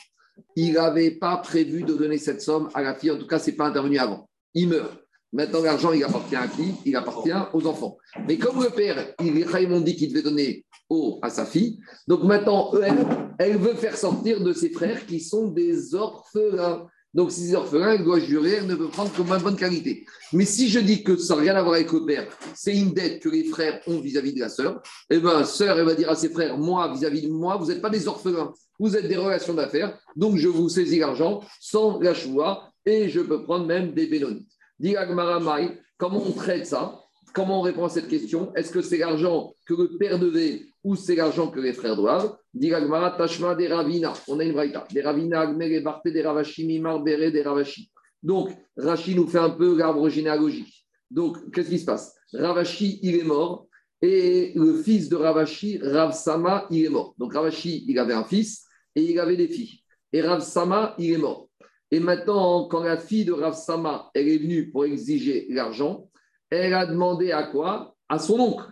il 0.55 0.73
n'avait 0.73 1.11
pas 1.11 1.38
prévu 1.38 1.84
de 1.84 1.93
donner 1.93 2.17
cette 2.17 2.41
somme 2.41 2.69
à 2.73 2.81
la 2.81 2.95
fille, 2.95 3.11
en 3.11 3.17
tout 3.17 3.27
cas, 3.27 3.39
ce 3.39 3.49
n'est 3.49 3.55
pas 3.55 3.67
intervenu 3.67 3.97
avant, 3.97 4.29
il 4.53 4.69
meurt. 4.69 5.02
Maintenant, 5.34 5.63
l'argent, 5.63 5.91
il 5.91 6.03
appartient 6.03 6.36
à 6.36 6.47
qui? 6.47 6.75
Il 6.86 6.95
appartient 6.95 7.31
aux 7.53 7.65
enfants. 7.65 7.97
Mais 8.27 8.38
comme 8.38 8.61
le 8.61 8.69
père, 8.69 9.13
il, 9.19 9.67
m'ont 9.67 9.81
dit 9.81 9.95
qu'il 9.95 10.09
devait 10.09 10.21
donner 10.21 10.63
au, 10.89 11.17
à 11.23 11.31
sa 11.31 11.45
fille, 11.45 11.79
donc 12.07 12.23
maintenant, 12.23 12.71
elle, 12.84 13.05
elle 13.39 13.57
veut 13.57 13.73
faire 13.73 13.97
sortir 13.97 14.41
de 14.41 14.53
ses 14.53 14.69
frères 14.69 15.05
qui 15.07 15.19
sont 15.19 15.47
des 15.47 15.95
orphelins. 15.95 16.86
Donc, 17.15 17.31
si 17.31 17.47
c'est 17.47 17.55
orphelin, 17.55 17.93
elle 17.93 18.03
doit 18.03 18.19
jurer, 18.19 18.53
elle 18.53 18.67
ne 18.67 18.75
peut 18.75 18.89
prendre 18.89 19.11
que 19.11 19.21
ma 19.23 19.39
bonne 19.39 19.55
qualité. 19.55 20.05
Mais 20.34 20.45
si 20.45 20.69
je 20.69 20.79
dis 20.79 21.03
que 21.03 21.17
ça 21.17 21.36
n'a 21.36 21.41
rien 21.41 21.55
à 21.55 21.63
voir 21.63 21.75
avec 21.75 21.91
le 21.91 22.05
père, 22.05 22.27
c'est 22.55 22.75
une 22.75 22.91
dette 22.91 23.21
que 23.21 23.29
les 23.29 23.43
frères 23.43 23.81
ont 23.88 23.99
vis-à-vis 23.99 24.34
de 24.34 24.39
la 24.39 24.49
sœur, 24.49 24.81
eh 25.09 25.19
bien, 25.19 25.43
sœur, 25.45 25.79
elle 25.79 25.86
va 25.86 25.95
dire 25.95 26.09
à 26.09 26.15
ses 26.15 26.29
frères, 26.29 26.57
moi, 26.57 26.91
vis-à-vis 26.93 27.23
de 27.23 27.29
moi, 27.29 27.57
vous 27.57 27.67
n'êtes 27.67 27.81
pas 27.81 27.89
des 27.89 28.07
orphelins, 28.07 28.51
vous 28.79 28.95
êtes 28.95 29.07
des 29.07 29.17
relations 29.17 29.53
d'affaires, 29.53 29.97
donc 30.15 30.38
je 30.38 30.47
vous 30.47 30.69
saisis 30.69 30.99
l'argent 30.99 31.41
sans 31.59 31.99
la 31.99 32.13
choix 32.13 32.69
et 32.86 33.09
je 33.09 33.21
peux 33.21 33.43
prendre 33.43 33.65
même 33.65 33.93
des 33.93 34.07
bénonites. 34.07 34.52
Maï, 34.84 35.79
comment 35.97 36.21
on 36.25 36.31
traite 36.31 36.67
ça? 36.67 36.99
Comment 37.34 37.59
on 37.59 37.61
répond 37.61 37.86
à 37.86 37.89
cette 37.89 38.07
question? 38.07 38.53
Est-ce 38.53 38.71
que 38.71 38.81
c'est 38.81 38.99
l'argent 38.99 39.55
que 39.65 39.73
le 39.73 39.97
père 39.97 40.19
devait 40.19 40.65
ou 40.84 40.95
c'est 40.95 41.15
l'argent 41.15 41.47
que 41.47 41.59
les 41.59 41.73
frères 41.73 41.95
doivent? 41.95 42.36
Dit 42.53 42.69
Tashma 43.17 43.55
des 43.55 43.67
Ravina. 43.67 44.13
On 44.27 44.39
a 44.39 44.43
une 44.43 44.53
braïta. 44.53 44.86
Des 44.91 45.01
Ravina, 45.01 45.41
Agmere, 45.41 45.81
Barté, 45.81 46.11
des 46.11 46.21
Ravashi, 46.21 46.67
Mimar, 46.67 47.01
Bere, 47.01 47.31
des 47.31 47.41
Ravashi. 47.41 47.89
Donc, 48.21 48.51
Rashi 48.77 49.15
nous 49.15 49.27
fait 49.27 49.39
un 49.39 49.49
peu 49.49 49.75
l'arbre 49.75 50.07
généalogique. 50.09 50.86
Donc, 51.09 51.51
qu'est-ce 51.51 51.69
qui 51.69 51.79
se 51.79 51.86
passe? 51.86 52.13
Ravashi, 52.34 52.99
il 53.01 53.15
est 53.15 53.23
mort. 53.23 53.67
Et 54.01 54.51
le 54.55 54.75
fils 54.84 55.09
de 55.09 55.15
Ravashi, 55.15 55.79
Rav 55.81 56.13
Sama, 56.13 56.67
il 56.69 56.86
est 56.86 56.89
mort. 56.89 57.15
Donc, 57.17 57.34
Ravashi, 57.34 57.86
il 57.88 57.97
avait 57.97 58.13
un 58.13 58.25
fils 58.25 58.65
et 58.95 59.01
il 59.01 59.19
avait 59.19 59.38
des 59.38 59.47
filles. 59.47 59.79
Et 60.11 60.21
Rav 60.21 60.41
Sama, 60.41 60.93
il 60.99 61.13
est 61.13 61.17
mort. 61.17 61.49
Et 61.93 61.99
maintenant, 61.99 62.63
quand 62.63 62.81
la 62.81 62.97
fille 62.97 63.23
de 63.23 63.33
Rav 63.33 63.53
Sama, 63.53 64.09
elle 64.15 64.27
est 64.27 64.39
venue 64.39 64.71
pour 64.71 64.83
exiger 64.83 65.45
l'argent, 65.51 66.09
elle 66.49 66.73
a 66.73 66.87
demandé 66.87 67.31
à 67.31 67.43
quoi? 67.43 67.93
À 68.09 68.17
son 68.17 68.39
oncle, 68.39 68.65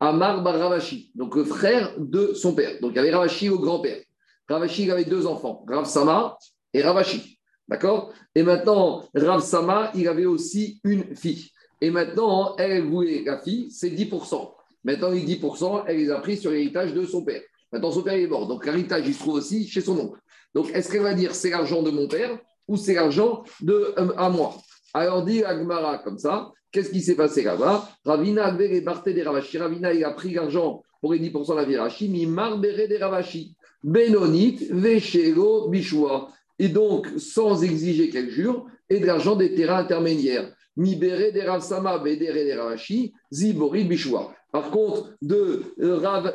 Amar 0.00 0.42
Bar 0.42 0.58
Ravashi, 0.58 1.12
donc 1.14 1.36
le 1.36 1.44
frère 1.44 1.94
de 1.98 2.32
son 2.32 2.54
père. 2.54 2.80
Donc 2.80 2.92
il 2.92 2.96
y 2.96 2.98
avait 2.98 3.10
Ravashi 3.10 3.50
au 3.50 3.58
grand-père. 3.58 4.00
Ravashi, 4.48 4.90
avait 4.90 5.04
deux 5.04 5.26
enfants, 5.26 5.66
Rav 5.68 5.84
Sama 5.84 6.38
et 6.72 6.80
Ravashi. 6.80 7.38
D'accord? 7.68 8.14
Et 8.34 8.42
maintenant, 8.42 9.04
Rav 9.14 9.42
Sama, 9.42 9.90
il 9.94 10.08
avait 10.08 10.24
aussi 10.24 10.80
une 10.82 11.14
fille. 11.14 11.50
Et 11.82 11.90
maintenant, 11.90 12.56
elle 12.56 12.86
voulait 12.86 13.22
la 13.22 13.36
fille, 13.36 13.70
c'est 13.70 13.90
10%. 13.90 14.50
Maintenant, 14.82 15.10
les 15.10 15.20
10%, 15.20 15.84
elle 15.88 15.98
les 15.98 16.10
a 16.10 16.20
pris 16.20 16.38
sur 16.38 16.50
l'héritage 16.50 16.94
de 16.94 17.04
son 17.04 17.22
père. 17.22 17.42
Maintenant, 17.70 17.90
son 17.90 18.02
père 18.02 18.14
est 18.14 18.26
mort. 18.26 18.48
Donc, 18.48 18.64
l'héritage, 18.64 19.06
il 19.06 19.12
se 19.12 19.18
trouve 19.18 19.34
aussi 19.34 19.68
chez 19.68 19.82
son 19.82 19.98
oncle. 19.98 20.18
Donc, 20.54 20.70
est-ce 20.70 20.90
qu'elle 20.90 21.02
va 21.02 21.12
dire 21.12 21.34
c'est 21.34 21.50
l'argent 21.50 21.82
de 21.82 21.90
mon 21.90 22.08
père? 22.08 22.38
C'est 22.76 22.94
l'argent 22.94 23.44
de 23.60 23.94
euh, 23.98 24.12
à 24.16 24.28
moi 24.30 24.56
Alors, 24.94 25.24
dit 25.24 25.44
Agmara 25.44 25.98
comme 25.98 26.18
ça. 26.18 26.52
Qu'est-ce 26.70 26.90
qui 26.90 27.02
s'est 27.02 27.16
passé 27.16 27.42
là-bas? 27.42 27.88
Ravina 28.04 28.46
avait 28.46 28.80
Barté 28.80 29.12
des 29.12 29.22
Ravashi. 29.22 29.58
Ravina, 29.58 29.92
il 29.92 30.04
a 30.04 30.12
pris 30.12 30.32
l'argent 30.32 30.82
pour 31.00 31.12
les 31.12 31.20
10% 31.20 31.50
de 31.50 31.56
la 31.56 31.64
Virachi, 31.64 32.08
mi 32.08 32.26
marbere 32.26 32.88
des 32.88 32.96
Ravashi. 32.96 33.54
Benonit, 33.84 34.68
Veshelo, 34.70 35.68
Bishua. 35.68 36.28
Et 36.58 36.68
donc, 36.68 37.08
sans 37.18 37.62
exiger 37.62 38.08
qu'elle 38.08 38.30
jure, 38.30 38.66
et 38.88 39.00
de 39.00 39.06
l'argent 39.06 39.36
des 39.36 39.54
terrains 39.54 39.78
intermédiaires. 39.78 40.50
Mi 40.76 40.96
bere 40.96 41.32
des 41.32 41.42
Ravsama, 41.42 41.98
Bedere 41.98 42.44
des 42.44 42.54
Ravashi, 42.54 43.12
Zibori, 43.30 43.84
Bishua. 43.84 44.32
Par 44.52 44.70
contre, 44.70 45.14
de 45.20 45.62
euh, 45.80 45.96
Rav, 45.96 46.32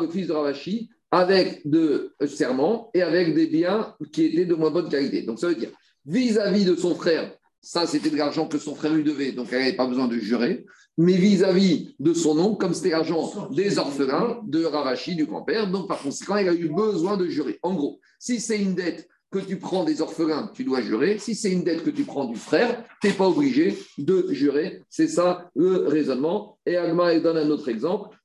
le 0.00 0.08
fils 0.08 0.28
de 0.28 0.32
Ravashi, 0.32 0.90
avec 1.10 1.66
de 1.68 2.14
euh, 2.22 2.26
serment 2.26 2.90
et 2.94 3.02
avec 3.02 3.34
des 3.34 3.46
biens 3.46 3.94
qui 4.12 4.26
étaient 4.26 4.44
de 4.44 4.54
moins 4.54 4.70
bonne 4.70 4.88
qualité. 4.88 5.22
Donc, 5.22 5.38
ça 5.38 5.48
veut 5.48 5.54
dire, 5.54 5.70
vis-à-vis 6.06 6.64
de 6.64 6.76
son 6.76 6.94
frère, 6.94 7.32
ça, 7.60 7.86
c'était 7.86 8.10
de 8.10 8.16
l'argent 8.16 8.46
que 8.46 8.58
son 8.58 8.74
frère 8.74 8.94
lui 8.94 9.04
devait, 9.04 9.32
donc 9.32 9.48
elle 9.50 9.60
n'avait 9.60 9.76
pas 9.76 9.86
besoin 9.86 10.06
de 10.06 10.18
jurer. 10.18 10.64
Mais 10.96 11.14
vis-à-vis 11.14 11.94
de 11.98 12.12
son 12.12 12.38
oncle, 12.38 12.58
comme 12.58 12.74
c'était 12.74 12.90
l'argent 12.90 13.50
des 13.50 13.78
orphelins, 13.78 14.40
de 14.44 14.64
Ravachi, 14.64 15.14
du 15.14 15.26
grand-père, 15.26 15.70
donc 15.70 15.88
par 15.88 16.00
conséquent, 16.00 16.36
elle 16.36 16.48
a 16.48 16.54
eu 16.54 16.68
besoin 16.68 17.16
de 17.16 17.26
jurer. 17.26 17.58
En 17.62 17.74
gros, 17.74 18.00
si 18.18 18.40
c'est 18.40 18.58
une 18.58 18.74
dette 18.74 19.08
que 19.30 19.38
tu 19.38 19.58
prends 19.58 19.84
des 19.84 20.00
orphelins, 20.00 20.50
tu 20.54 20.64
dois 20.64 20.80
jurer. 20.80 21.18
Si 21.18 21.34
c'est 21.34 21.50
une 21.50 21.62
dette 21.62 21.84
que 21.84 21.90
tu 21.90 22.04
prends 22.04 22.24
du 22.24 22.36
frère, 22.36 22.82
tu 23.00 23.08
n'es 23.08 23.12
pas 23.12 23.28
obligé 23.28 23.76
de 23.98 24.26
jurer. 24.30 24.84
C'est 24.88 25.08
ça 25.08 25.50
le 25.54 25.86
raisonnement. 25.86 26.58
Et 26.64 26.76
Agma 26.76 27.18
donne 27.20 27.36
un 27.36 27.50
autre 27.50 27.68
exemple. 27.68 28.16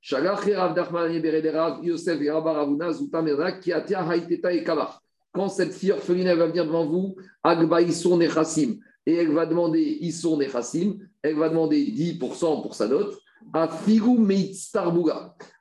Quand 5.34 5.50
cette 5.50 5.74
fille 5.74 5.92
orpheline 5.92 6.28
elle 6.28 6.38
va 6.38 6.48
venir 6.48 6.66
devant 6.66 6.86
vous, 6.86 7.16
Agba 7.44 7.82
Issour 7.82 8.18
Nechassim, 8.18 8.80
et 9.06 9.16
elle 9.16 9.32
va 9.32 9.46
demander 9.46 9.82
Issour 9.82 10.38
Nechassim, 10.38 11.00
elle 11.22 11.36
va 11.36 11.50
demander 11.50 11.84
10% 11.84 12.62
pour 12.62 12.76
sa 12.76 12.88
dot, 12.88 13.18
à. 13.54 13.70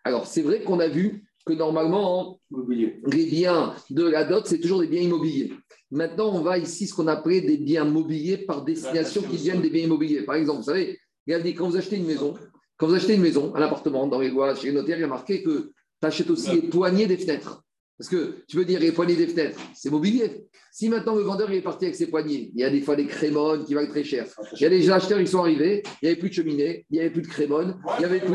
Alors, 0.05 0.27
c'est 0.27 0.43
vrai 0.43 0.63
qu'on 0.63 0.79
a 0.81 0.89
vu 0.89 1.25
que 1.45 1.53
normalement, 1.53 2.41
les 2.71 3.27
biens 3.27 3.75
de 3.91 4.05
la 4.05 4.25
dot, 4.25 4.47
c'est 4.47 4.61
toujours 4.61 4.81
des 4.81 4.87
biens 4.87 5.03
immobiliers. 5.03 5.53
Maintenant, 5.91 6.35
on 6.35 6.41
va 6.41 6.59
ici 6.59 6.87
ce 6.87 6.95
qu'on 6.95 7.07
appelait 7.07 7.41
des 7.41 7.59
biens 7.59 7.85
mobiliers 7.85 8.39
par 8.39 8.65
destination 8.65 9.23
qui 9.23 9.37
viennent 9.37 9.61
des 9.61 9.71
biens 9.71 9.85
immobiliers. 9.85 10.23
Par 10.23 10.37
exemple, 10.37 10.61
vous 10.61 10.67
savez, 10.67 10.99
regardez, 11.27 11.55
quand 11.55 11.69
vous 11.69 11.77
achetez 11.77 11.97
une 11.97 12.07
maison, 12.07 12.35
quand 12.77 12.87
vous 12.87 12.95
achetez 12.95 13.15
une 13.15 13.23
maison, 13.23 13.55
un 13.55 13.63
appartement 13.63 14.07
dans 14.07 14.19
les 14.19 14.31
lois, 14.31 14.55
chez 14.55 14.69
les 14.69 14.73
notaires, 14.73 14.99
il 14.99 15.03
y 15.03 15.05
a 15.05 15.09
marqué 15.09 15.43
que 15.43 15.71
tu 16.01 16.07
achètes 16.07 16.31
aussi 16.31 16.53
les 16.53 16.69
poignées 16.69 17.07
des 17.07 17.17
fenêtres. 17.17 17.63
Parce 18.03 18.11
que 18.11 18.43
tu 18.49 18.57
veux 18.57 18.65
dire 18.65 18.81
les 18.81 18.91
poignées 18.91 19.15
des 19.15 19.29
fenêtres, 19.29 19.61
c'est 19.77 19.89
mobilier. 19.89 20.49
Si 20.73 20.89
maintenant 20.89 21.15
le 21.15 21.23
vendeur 21.23 21.49
il 21.53 21.59
est 21.59 21.63
parti 21.63 21.85
avec 21.85 21.95
ses 21.95 22.09
poignées, 22.09 22.51
il 22.53 22.61
y 22.61 22.65
a 22.65 22.69
des 22.69 22.81
fois 22.81 22.97
des 22.97 23.07
crémones 23.07 23.65
qui 23.65 23.75
valent 23.75 23.89
très 23.89 24.03
cher. 24.03 24.27
Il 24.57 24.63
y 24.63 24.65
a 24.65 24.71
des 24.71 24.91
acheteurs 24.91 25.21
qui 25.21 25.29
sont 25.29 25.39
arrivés, 25.39 25.85
il 25.85 26.07
n'y 26.07 26.09
avait 26.09 26.19
plus 26.19 26.31
de 26.31 26.35
cheminée, 26.35 26.85
il 26.91 26.95
n'y 26.95 26.99
avait 26.99 27.11
plus 27.11 27.23
de 27.23 27.29
crémone, 27.29 27.81
il 27.97 27.99
n'y 28.01 28.05
avait 28.07 28.19
plus. 28.19 28.35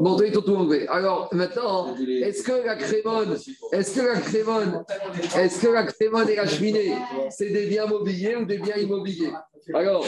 Bon, 0.00 0.16
ils 0.22 0.38
ont 0.38 0.40
tout 0.40 0.54
enlevé. 0.54 0.86
Alors 0.86 1.28
maintenant, 1.34 1.96
est-ce 1.96 2.44
que 2.44 2.64
la 2.64 2.76
crémone, 2.76 3.36
est-ce 3.72 3.92
que 3.92 4.06
la 4.06 4.20
crémone, 4.20 4.84
est-ce 5.36 5.66
que 5.66 5.72
la 5.72 5.82
crémone 5.82 6.28
et 6.28 6.36
la 6.36 6.46
cheminée, 6.46 6.92
c'est 7.30 7.50
des 7.50 7.66
biens 7.66 7.86
mobiliers 7.86 8.36
ou 8.36 8.44
des 8.44 8.58
biens 8.58 8.76
immobiliers? 8.76 9.32
Alors, 9.74 10.06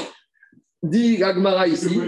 dit 0.81 1.21
Agmara 1.21 1.67
ici, 1.67 1.99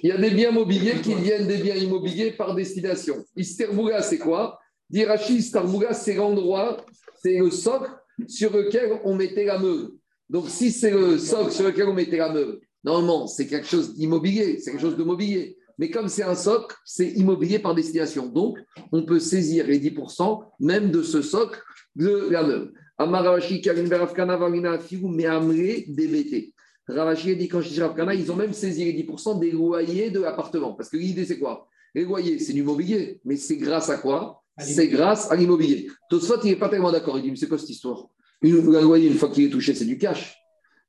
il 0.00 0.10
y 0.10 0.12
a 0.12 0.16
des 0.16 0.30
biens 0.30 0.52
mobiliers 0.52 1.00
qui 1.02 1.14
viennent 1.14 1.48
des 1.48 1.56
biens 1.56 1.74
immobiliers 1.74 2.30
par 2.30 2.54
destination. 2.54 3.16
Isterbouga, 3.34 4.00
c'est 4.00 4.18
quoi? 4.18 4.60
Dit 4.88 5.04
Rachid, 5.04 5.38
Isterbouga, 5.38 5.92
c'est 5.92 6.14
l'endroit, 6.14 6.84
c'est 7.22 7.38
le 7.38 7.50
socle 7.50 7.90
sur 8.28 8.56
lequel 8.56 9.00
on 9.04 9.14
mettait 9.14 9.44
la 9.44 9.58
meule. 9.58 9.90
Donc, 10.28 10.48
si 10.48 10.70
c'est 10.70 10.90
le 10.90 11.18
socle 11.18 11.52
sur 11.52 11.64
lequel 11.64 11.88
on 11.88 11.94
mettait 11.94 12.18
la 12.18 12.32
meule, 12.32 12.60
normalement, 12.84 13.26
c'est 13.26 13.46
quelque 13.46 13.66
chose 13.66 13.94
d'immobilier, 13.94 14.58
c'est 14.58 14.70
quelque 14.70 14.80
chose 14.80 14.96
de 14.96 15.04
mobilier. 15.04 15.56
Mais 15.78 15.90
comme 15.90 16.08
c'est 16.08 16.22
un 16.22 16.34
socle, 16.34 16.74
c'est 16.84 17.10
immobilier 17.10 17.58
par 17.58 17.74
destination. 17.74 18.26
Donc, 18.26 18.58
on 18.92 19.04
peut 19.04 19.18
saisir 19.18 19.66
les 19.66 19.78
10% 19.78 20.42
même 20.60 20.90
de 20.90 21.02
ce 21.02 21.20
socle 21.20 21.60
de 21.94 22.28
la 22.30 22.42
meule. 22.42 22.72
Amaravashi, 22.98 23.60
Karim 23.60 23.88
Berafkana, 23.88 24.36
Varina, 24.36 24.78
Fiou, 24.78 25.08
Mehamre, 25.08 25.84
DBT. 25.88 26.54
Ravashi 26.88 27.36
dit 27.36 27.48
quand 27.48 27.60
je 27.60 27.68
ils 28.14 28.32
ont 28.32 28.36
même 28.36 28.52
saisi 28.52 28.84
les 28.84 29.02
10% 29.04 29.40
des 29.40 29.50
loyers 29.50 30.10
de 30.10 30.20
l'appartement. 30.20 30.72
Parce 30.72 30.88
que 30.88 30.96
l'idée, 30.96 31.24
c'est 31.24 31.38
quoi? 31.38 31.68
Les 31.94 32.04
loyers, 32.04 32.38
c'est 32.38 32.52
du 32.52 32.62
mobilier. 32.62 33.20
Mais 33.24 33.36
c'est 33.36 33.56
grâce 33.56 33.90
à 33.90 33.98
quoi? 33.98 34.42
C'est 34.58 34.88
grâce 34.88 35.30
à 35.30 35.36
l'immobilier. 35.36 35.88
Tosfot, 36.08 36.40
il 36.44 36.50
n'est 36.50 36.56
pas 36.56 36.68
tellement 36.68 36.90
d'accord. 36.90 37.18
Il 37.18 37.22
dit, 37.22 37.30
mais 37.30 37.36
c'est 37.36 37.48
quoi 37.48 37.58
cette 37.58 37.70
histoire? 37.70 38.06
Une, 38.40 38.74
Un 38.74 38.80
loyer, 38.80 39.08
une 39.08 39.14
fois 39.14 39.28
qu'il 39.28 39.44
est 39.44 39.50
touché, 39.50 39.74
c'est 39.74 39.84
du 39.84 39.98
cash. 39.98 40.36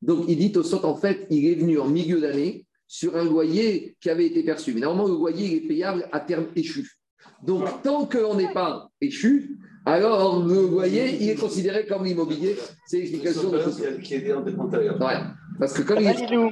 Donc, 0.01 0.25
il 0.27 0.37
dit, 0.37 0.51
Tosfot, 0.51 0.85
en 0.85 0.95
fait, 0.95 1.27
il 1.29 1.45
est 1.47 1.55
venu 1.55 1.79
en 1.79 1.87
milieu 1.87 2.21
d'année 2.21 2.65
sur 2.87 3.15
un 3.17 3.25
loyer 3.25 3.97
qui 3.99 4.09
avait 4.09 4.25
été 4.25 4.43
perçu. 4.43 4.73
Mais 4.73 4.81
normalement, 4.81 5.07
le 5.07 5.15
loyer 5.15 5.45
il 5.45 5.53
est 5.55 5.67
payable 5.67 6.07
à 6.11 6.19
terme 6.21 6.47
échu. 6.55 6.89
Donc, 7.43 7.81
tant 7.83 8.05
qu'on 8.05 8.35
n'est 8.35 8.53
pas 8.53 8.89
échu, 9.01 9.57
alors 9.85 10.45
le 10.45 10.67
loyer, 10.67 11.17
il 11.21 11.29
est 11.29 11.35
considéré 11.35 11.85
comme 11.85 12.05
l'immobilier. 12.05 12.57
C'est 12.87 12.99
l'explication 12.99 13.49
de 13.49 13.59
ce 13.59 14.01
Qui 14.01 14.15
est. 14.15 14.33
Ouais. 14.33 15.17
Parce 15.59 15.73
que 15.73 15.81
comme 15.81 15.99
il... 15.99 16.51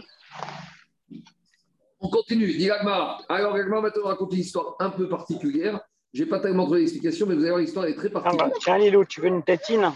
On 2.00 2.10
continue, 2.10 2.48
dit 2.48 2.68
Gagmar. 2.68 3.24
Alors, 3.30 3.56
Gagmar, 3.56 3.82
maintenant, 3.82 4.04
on 4.06 4.08
raconte 4.08 4.34
une 4.34 4.40
histoire 4.40 4.76
un 4.80 4.90
peu 4.90 5.10
particulière. 5.10 5.82
Je 6.16 6.24
n'ai 6.24 6.30
pas 6.30 6.40
tellement 6.40 6.64
trouvé 6.64 6.80
d'explication, 6.80 7.26
mais 7.28 7.36
vous 7.36 7.42
allez 7.42 7.50
voir, 7.50 7.60
l'histoire 7.60 7.86
est 7.88 7.94
très 7.94 8.08
Ah 8.16 8.22
particulière. 8.22 8.48
bah, 8.48 8.58
tiens, 8.62 8.78
Lilou, 8.78 9.04
tu 9.04 9.20
veux 9.20 9.28
une 9.28 9.44
tétine 9.44 9.92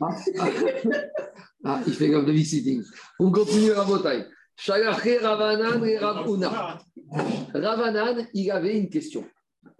Ah, 0.00 1.80
il 1.86 1.92
fait 1.92 2.08
grave 2.08 2.24
de 2.24 2.32
visiting. 2.32 2.82
On 3.18 3.30
continue 3.30 3.72
à 3.72 3.74
la 3.76 3.84
bataille. 3.84 4.24
Ravanan 4.66 5.84
et 5.84 5.98
Ravuna. 5.98 6.78
Ravanan, 7.54 8.26
il 8.32 8.50
avait 8.50 8.78
une 8.78 8.88
question. 8.88 9.26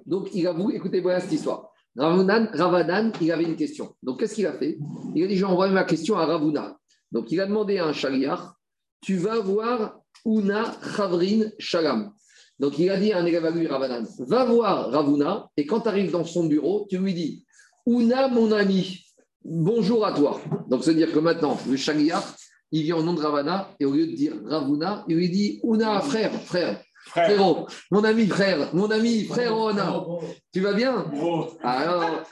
Donc, 0.04 0.28
il 0.34 0.46
a 0.46 0.52
voulu, 0.52 0.76
écoutez-moi 0.76 1.18
cette 1.20 1.32
histoire. 1.32 1.70
Ravanan, 1.96 2.50
Ravanan, 2.52 3.12
il 3.22 3.32
avait 3.32 3.44
une 3.44 3.56
question. 3.56 3.94
Donc, 4.02 4.20
qu'est-ce 4.20 4.34
qu'il 4.34 4.46
a 4.46 4.52
fait? 4.52 4.76
Il 5.14 5.24
a 5.24 5.26
dit, 5.26 5.36
je 5.36 5.46
vais 5.46 5.50
envoyer 5.50 5.72
ma 5.72 5.84
question 5.84 6.18
à 6.18 6.26
Ravuna. 6.26 6.76
Donc, 7.10 7.32
il 7.32 7.40
a 7.40 7.46
demandé 7.46 7.78
à 7.78 7.86
un 7.86 7.94
chariar, 7.94 8.54
tu 9.00 9.16
vas 9.16 9.38
voir 9.40 9.98
Una 10.26 10.74
Chavrin 10.94 11.48
Shalam. 11.58 12.12
Donc, 12.58 12.78
il 12.78 12.90
a 12.90 12.98
dit 12.98 13.12
à 13.12 13.18
un 13.18 13.26
élève 13.26 13.44
à 13.44 13.50
lui, 13.50 13.66
Ravanan, 13.66 14.06
va 14.18 14.44
voir 14.44 14.90
Ravuna, 14.90 15.48
et 15.56 15.66
quand 15.66 15.80
tu 15.80 15.88
arrives 15.88 16.12
dans 16.12 16.24
son 16.24 16.44
bureau, 16.44 16.86
tu 16.88 16.98
lui 16.98 17.14
dis, 17.14 17.44
Una, 17.86 18.28
mon 18.28 18.52
ami, 18.52 19.04
bonjour 19.44 20.06
à 20.06 20.12
toi. 20.12 20.40
Donc, 20.68 20.84
c'est-à-dire 20.84 21.12
que 21.12 21.18
maintenant, 21.18 21.58
le 21.68 21.76
chariar, 21.76 22.22
il 22.70 22.84
vient 22.84 22.96
au 22.96 23.02
nom 23.02 23.14
de 23.14 23.20
Ravana, 23.20 23.70
et 23.80 23.84
au 23.84 23.92
lieu 23.92 24.06
de 24.06 24.12
dire 24.12 24.34
Ravuna, 24.44 25.04
il 25.08 25.16
lui 25.16 25.30
dit, 25.30 25.60
Una, 25.64 26.00
frère, 26.00 26.32
frère. 26.42 26.80
Frère. 27.06 27.26
Frérot, 27.26 27.66
mon 27.90 28.02
ami 28.02 28.26
frère, 28.26 28.74
mon 28.74 28.90
ami 28.90 29.24
frère 29.24 29.54
Ona, 29.54 30.02
tu 30.50 30.60
vas 30.60 30.72
bien 30.72 31.04
Gros. 31.12 31.50
Alors, 31.62 32.22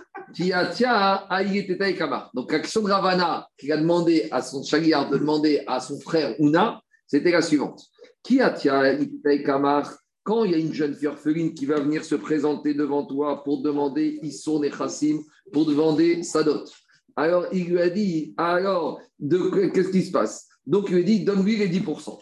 Aïe 1.29 1.95
Kama. 1.99 2.31
Donc, 2.33 2.51
l'action 2.51 2.81
de 2.81 2.91
Ravana 2.91 3.47
qui 3.59 3.71
a 3.71 3.77
demandé 3.77 4.29
à 4.31 4.41
son 4.41 4.63
Chagiar 4.63 5.11
de 5.11 5.19
demander 5.19 5.63
à 5.67 5.79
son 5.79 6.01
frère 6.01 6.35
Una, 6.39 6.81
c'était 7.07 7.33
la 7.33 7.43
suivante. 7.43 7.83
Qui 8.23 8.41
a 8.41 8.49
Tia 8.49 8.79
Aïe 8.79 9.43
Kama 9.45 9.83
quand 10.25 10.45
il 10.45 10.53
y 10.53 10.55
a 10.55 10.59
une 10.59 10.73
jeune 10.73 10.95
fille 10.95 11.09
orpheline 11.09 11.55
qui 11.55 11.67
va 11.67 11.81
venir 11.81 12.05
se 12.05 12.15
présenter 12.15 12.75
devant 12.75 13.05
toi 13.05 13.43
pour 13.43 13.63
demander 13.63 14.19
Isson 14.23 14.63
et 14.63 14.71
Chassim, 14.71 15.21
pour 15.53 15.67
demander 15.67 16.23
sa 16.23 16.43
dot. 16.43 16.73
Alors, 17.17 17.47
il 17.53 17.69
lui 17.69 17.81
a 17.81 17.91
dit, 17.91 18.35
alors, 18.37 19.01
qu'est-ce 19.21 19.91
qui 19.91 20.03
se 20.03 20.11
passe? 20.11 20.49
Donc, 20.67 20.87
il 20.89 20.95
lui 20.95 21.03
a 21.03 21.05
dit, 21.05 21.25
donne-lui 21.25 21.57
les 21.57 21.69
10%. 21.69 22.19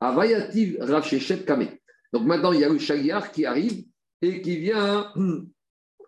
Avayativ 0.00 0.76
Rachechet 0.80 1.44
Kame. 1.44 1.68
Donc, 2.12 2.26
maintenant, 2.26 2.52
il 2.52 2.60
y 2.60 2.64
a 2.64 2.68
le 2.68 2.78
Chagiar 2.78 3.30
qui 3.30 3.46
arrive 3.46 3.84
et 4.20 4.42
qui 4.42 4.56
vient 4.58 5.12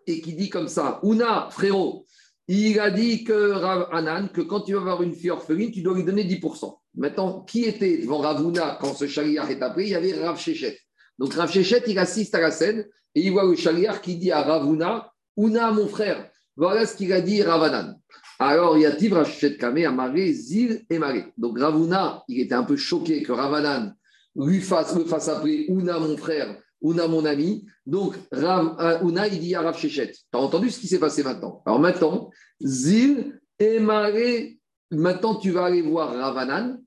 et 0.05 0.21
qui 0.21 0.33
dit 0.33 0.49
comme 0.49 0.67
ça 0.67 0.99
Ouna, 1.03 1.49
frérot, 1.51 2.05
il 2.47 2.79
a 2.79 2.89
dit 2.89 3.23
que 3.23 3.51
Rav 3.51 4.31
que 4.31 4.41
quand 4.41 4.61
tu 4.61 4.73
vas 4.73 4.79
voir 4.79 5.03
une 5.03 5.13
fille 5.13 5.31
orpheline, 5.31 5.71
tu 5.71 5.81
dois 5.81 5.95
lui 5.95 6.05
donner 6.05 6.23
10%. 6.23 6.77
Maintenant, 6.95 7.41
qui 7.41 7.65
était 7.65 7.97
devant 7.97 8.19
Ravuna 8.19 8.77
quand 8.79 8.93
ce 8.93 9.05
chaliar 9.05 9.49
est 9.51 9.61
appelé 9.61 9.87
Il 9.87 9.91
y 9.91 9.95
avait 9.95 10.13
Rav 10.13 10.39
Shechet. 10.39 10.79
Donc 11.19 11.33
Rav 11.33 11.51
Shechet, 11.51 11.83
il 11.87 11.99
assiste 11.99 12.35
à 12.35 12.41
la 12.41 12.51
scène 12.51 12.85
et 13.15 13.21
il 13.21 13.31
voit 13.31 13.45
le 13.45 13.55
chaliar 13.55 14.01
qui 14.01 14.15
dit 14.15 14.31
à 14.31 14.41
Ravuna 14.41 15.11
Ouna, 15.35 15.71
mon 15.71 15.87
frère, 15.87 16.29
voilà 16.55 16.85
ce 16.85 16.95
qu'il 16.95 17.13
a 17.13 17.21
dit 17.21 17.43
Ravanan. 17.43 17.95
Alors, 18.39 18.77
il 18.77 18.81
y 18.81 18.85
a 18.85 18.91
Tiv 18.91 19.13
Rav 19.13 19.27
Shechet 19.27 19.57
Kame, 19.57 19.85
Amaré, 19.85 20.31
Zil 20.33 20.83
et 20.89 20.99
Maré. 20.99 21.25
Donc 21.37 21.59
Ravuna, 21.59 22.23
il 22.27 22.39
était 22.39 22.55
un 22.55 22.63
peu 22.63 22.75
choqué 22.75 23.23
que 23.23 23.31
Ravanan 23.31 23.95
lui 24.35 24.61
fasse, 24.61 24.95
le 24.95 25.05
fasse 25.05 25.27
appeler 25.27 25.65
Ouna, 25.69 25.99
mon 25.99 26.17
frère, 26.17 26.55
Ouna, 26.81 27.07
mon 27.07 27.25
ami. 27.25 27.65
Donc, 27.85 28.15
Rav, 28.31 28.75
euh, 28.79 28.99
Ouna, 29.01 29.27
il 29.27 29.39
dit 29.39 29.55
à 29.55 29.61
Rav 29.61 29.77
Shechet. 29.77 30.11
Tu 30.11 30.19
as 30.33 30.39
entendu 30.39 30.69
ce 30.69 30.79
qui 30.79 30.87
s'est 30.87 30.99
passé 30.99 31.23
maintenant? 31.23 31.63
Alors 31.65 31.79
maintenant, 31.79 32.29
Zil 32.61 33.39
et 33.57 33.79
Maré, 33.79 34.59
maintenant 34.91 35.35
tu 35.35 35.51
vas 35.51 35.65
aller 35.65 35.81
voir 35.81 36.13
Ravanan, 36.13 36.79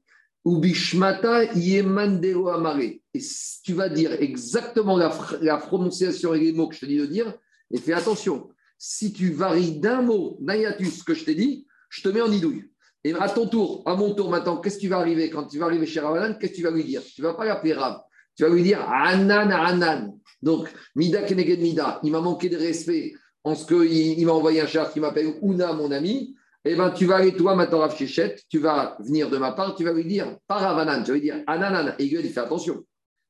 ou 0.44 0.58
Bishmata 0.58 1.44
Yemandelo 1.54 2.48
Amare. 2.48 3.00
Et 3.14 3.20
tu 3.64 3.74
vas 3.74 3.88
dire 3.88 4.12
exactement 4.12 4.96
la, 4.96 5.16
la 5.40 5.56
prononciation 5.56 6.34
et 6.34 6.40
les 6.40 6.52
mots 6.52 6.68
que 6.68 6.74
je 6.74 6.80
te 6.80 6.86
dis 6.86 6.98
de 6.98 7.06
dire, 7.06 7.34
et 7.70 7.78
fais 7.78 7.92
attention, 7.92 8.48
si 8.78 9.12
tu 9.12 9.30
varies 9.30 9.78
d'un 9.78 10.02
mot, 10.02 10.38
Nayatus, 10.40 11.02
que 11.02 11.14
je 11.14 11.24
t'ai 11.24 11.34
dit, 11.34 11.66
je 11.90 12.02
te 12.02 12.08
mets 12.08 12.22
en 12.22 12.32
idouille. 12.32 12.70
Et 13.04 13.14
à 13.14 13.28
ton 13.28 13.46
tour, 13.46 13.82
à 13.86 13.94
mon 13.94 14.14
tour 14.14 14.30
maintenant, 14.30 14.58
qu'est-ce 14.58 14.78
qui 14.78 14.88
va 14.88 14.98
arriver 14.98 15.30
Quand 15.30 15.44
tu 15.44 15.58
vas 15.58 15.66
arriver 15.66 15.86
chez 15.86 16.00
Ravanan, 16.00 16.36
qu'est-ce 16.38 16.52
que 16.52 16.56
tu 16.56 16.62
vas 16.62 16.70
lui 16.70 16.84
dire? 16.84 17.02
Tu 17.02 17.22
ne 17.22 17.26
vas 17.26 17.34
pas 17.34 17.44
l'appeler 17.44 17.72
Rav. 17.72 18.00
Tu 18.36 18.42
vas 18.42 18.48
lui 18.48 18.62
dire 18.62 18.80
Anan 18.90 19.50
Anan. 19.50 20.18
Donc, 20.42 20.68
Mida 20.94 21.22
Keneged 21.22 21.60
Mida, 21.60 22.00
il 22.02 22.12
m'a 22.12 22.20
manqué 22.20 22.48
de 22.48 22.56
respect 22.56 23.14
en 23.42 23.54
ce 23.54 23.66
qu'il 23.66 24.18
il, 24.18 24.26
m'a 24.26 24.32
envoyé 24.32 24.60
un 24.60 24.66
char 24.66 24.92
qui 24.92 25.00
m'appelle 25.00 25.34
Ouna, 25.40 25.72
mon 25.72 25.90
ami. 25.90 26.34
Eh 26.64 26.74
bien, 26.74 26.90
tu 26.90 27.06
vas 27.06 27.16
aller, 27.16 27.32
toi, 27.32 27.54
maintenant, 27.54 27.78
Rav 27.78 27.96
Shechet, 27.96 28.36
tu 28.48 28.58
vas 28.58 28.96
venir 29.00 29.30
de 29.30 29.38
ma 29.38 29.52
part, 29.52 29.74
tu 29.74 29.84
vas 29.84 29.94
lui 29.94 30.04
dire, 30.04 30.36
pas 30.46 30.58
Ravanan, 30.58 31.02
tu 31.02 31.08
vas 31.08 31.14
lui 31.14 31.22
dire 31.22 31.42
Ananan. 31.46 31.94
Et 31.98 32.04
il 32.04 32.14
lui 32.14 32.22
dit, 32.22 32.28
fais 32.28 32.40
attention. 32.40 32.84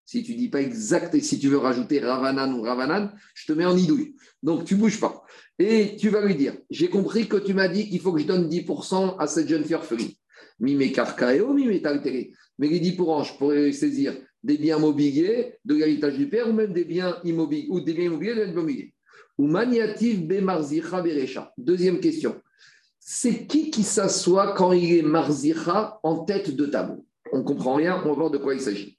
Si 0.05 0.25
tu 0.25 0.35
dis 0.35 0.49
pas 0.49 0.61
exact, 0.61 1.17
si 1.21 1.39
tu 1.39 1.49
veux 1.49 1.59
rajouter 1.59 2.01
Ravanan 2.01 2.53
ou 2.55 2.63
Ravanan, 2.63 3.13
je 3.35 3.47
te 3.47 3.53
mets 3.53 3.65
en 3.65 3.77
idouille. 3.77 4.17
Donc, 4.43 4.65
tu 4.65 4.75
bouges 4.75 4.99
pas. 4.99 5.23
Et 5.61 5.95
tu 5.97 6.09
vas 6.09 6.25
lui 6.25 6.35
dire, 6.35 6.55
j'ai 6.71 6.89
compris 6.89 7.29
que 7.29 7.37
tu 7.37 7.55
m'as 7.55 7.69
dit 7.69 7.89
qu'il 7.89 8.01
faut 8.01 8.13
que 8.13 8.19
je 8.19 8.27
donne 8.27 8.49
10% 8.49 9.17
à 9.19 9.27
cette 9.29 9.49
jeune 9.49 9.65
fille 9.65 9.77
orpheline. 9.77 10.11
Mi 10.59 10.75
me 10.75 10.89
carcaeo, 10.89 11.53
mi 11.53 11.67
me 11.67 11.81
taltere. 11.81 12.33
Mais 12.59 12.67
les 12.67 12.81
10%, 12.81 13.25
je 13.25 13.39
pourrais 13.39 13.73
saisir 13.73 14.15
des 14.43 14.59
biens 14.59 14.79
mobiliers 14.79 15.55
de 15.65 15.75
l'héritage 15.77 16.17
du 16.17 16.29
père 16.29 16.49
ou 16.49 16.53
même 16.53 16.73
des 16.73 16.85
biens 16.85 17.19
immobiliers 17.25 17.69
ou 17.69 17.81
des 17.81 17.95
biens 17.95 18.07
immobiliers 18.07 18.35
de 18.35 18.43
l'immobilier. 18.43 18.95
Ou 19.39 19.47
maniatif 19.47 20.21
bemarzicha 20.23 21.01
berecha. 21.01 21.53
Deuxième 21.57 22.01
question. 22.01 22.41
C'est 23.01 23.47
qui 23.47 23.71
qui 23.71 23.83
s'assoit 23.83 24.53
quand 24.53 24.73
il 24.73 24.99
est 24.99 25.03
marzicha 25.03 25.99
en 26.03 26.25
tête 26.25 26.55
de 26.55 26.67
table? 26.67 26.99
On 27.33 27.43
comprend 27.43 27.75
rien, 27.75 28.01
on 28.05 28.09
va 28.09 28.15
voir 28.15 28.31
de 28.31 28.39
quoi 28.39 28.55
il 28.55 28.61
s'agit. 28.61 28.99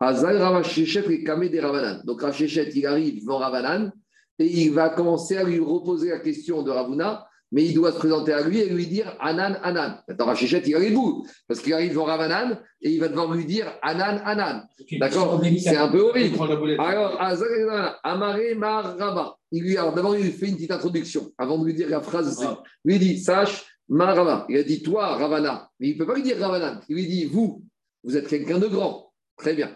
Azal 0.00 0.38
Ravashechet 0.38 1.04
et 1.12 1.22
Kamé 1.22 1.48
des 1.48 1.60
Ravanan. 1.60 2.02
Donc 2.04 2.22
Ravashechet, 2.22 2.70
il 2.74 2.86
arrive 2.86 3.20
devant 3.20 3.38
Ravanan 3.38 3.92
et 4.38 4.46
il 4.46 4.72
va 4.72 4.88
commencer 4.88 5.36
à 5.36 5.44
lui 5.44 5.60
reposer 5.60 6.10
la 6.10 6.18
question 6.18 6.62
de 6.62 6.70
Ravuna, 6.70 7.26
mais 7.52 7.64
il 7.64 7.74
doit 7.74 7.92
se 7.92 7.98
présenter 7.98 8.32
à 8.32 8.42
lui 8.42 8.58
et 8.60 8.68
lui 8.68 8.86
dire 8.86 9.14
Anan, 9.20 9.56
Anan. 9.62 9.98
Maintenant, 10.08 10.26
Ravashechet, 10.26 10.62
il 10.66 10.74
est 10.74 10.90
debout 10.90 11.26
parce 11.46 11.60
qu'il 11.60 11.72
arrive 11.74 11.90
devant 11.90 12.04
Ravanan 12.04 12.58
et 12.80 12.90
il 12.90 12.98
va 12.98 13.08
devoir 13.08 13.32
lui 13.32 13.44
dire 13.44 13.72
Anan, 13.82 14.20
Anan. 14.24 14.62
D'accord? 14.98 15.40
C'est 15.60 15.76
un 15.76 15.88
peu 15.88 16.00
horrible. 16.00 16.36
Alors, 16.80 17.20
Azal 17.22 17.94
Amaré 18.02 18.54
Mar 18.54 18.96
Rava. 18.98 19.36
Il 19.52 19.62
lui 19.64 19.76
a 19.76 19.90
d'abord 19.90 20.16
il 20.16 20.32
fait 20.32 20.48
une 20.48 20.54
petite 20.56 20.70
introduction 20.72 21.30
avant 21.38 21.58
de 21.58 21.66
lui 21.66 21.74
dire 21.74 21.88
la 21.90 22.00
phrase. 22.00 22.36
c'est- 22.38 22.46
Lui 22.84 22.98
dit 22.98 23.18
Sache 23.20 23.64
Marava. 23.88 24.46
Il 24.48 24.56
a 24.56 24.62
dit 24.62 24.82
Toi, 24.82 25.16
Ravana. 25.16 25.68
Mais 25.78 25.88
il 25.90 25.92
ne 25.94 25.98
peut 25.98 26.06
pas 26.06 26.14
lui 26.14 26.22
dire 26.22 26.38
Ravanan. 26.40 26.80
Il 26.88 26.96
lui 26.96 27.06
dit 27.06 27.24
Vous, 27.26 27.62
vous 28.02 28.16
êtes 28.16 28.26
quelqu'un 28.28 28.58
de 28.58 28.66
grand. 28.66 29.12
Très 29.36 29.52
bien. 29.54 29.70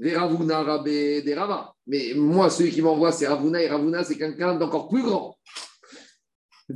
Veravuna 0.00 0.62
Rabbe 0.62 0.84
des 0.88 1.34
Rava. 1.36 1.72
Mais 1.86 2.14
moi, 2.16 2.50
celui 2.50 2.70
qui 2.70 2.82
m'envoie, 2.82 3.12
c'est 3.12 3.28
Ravuna. 3.28 3.62
Et 3.62 3.68
Ravuna, 3.68 4.02
c'est 4.02 4.16
quelqu'un 4.16 4.56
d'encore 4.56 4.88
plus 4.88 5.02
grand. 5.02 5.36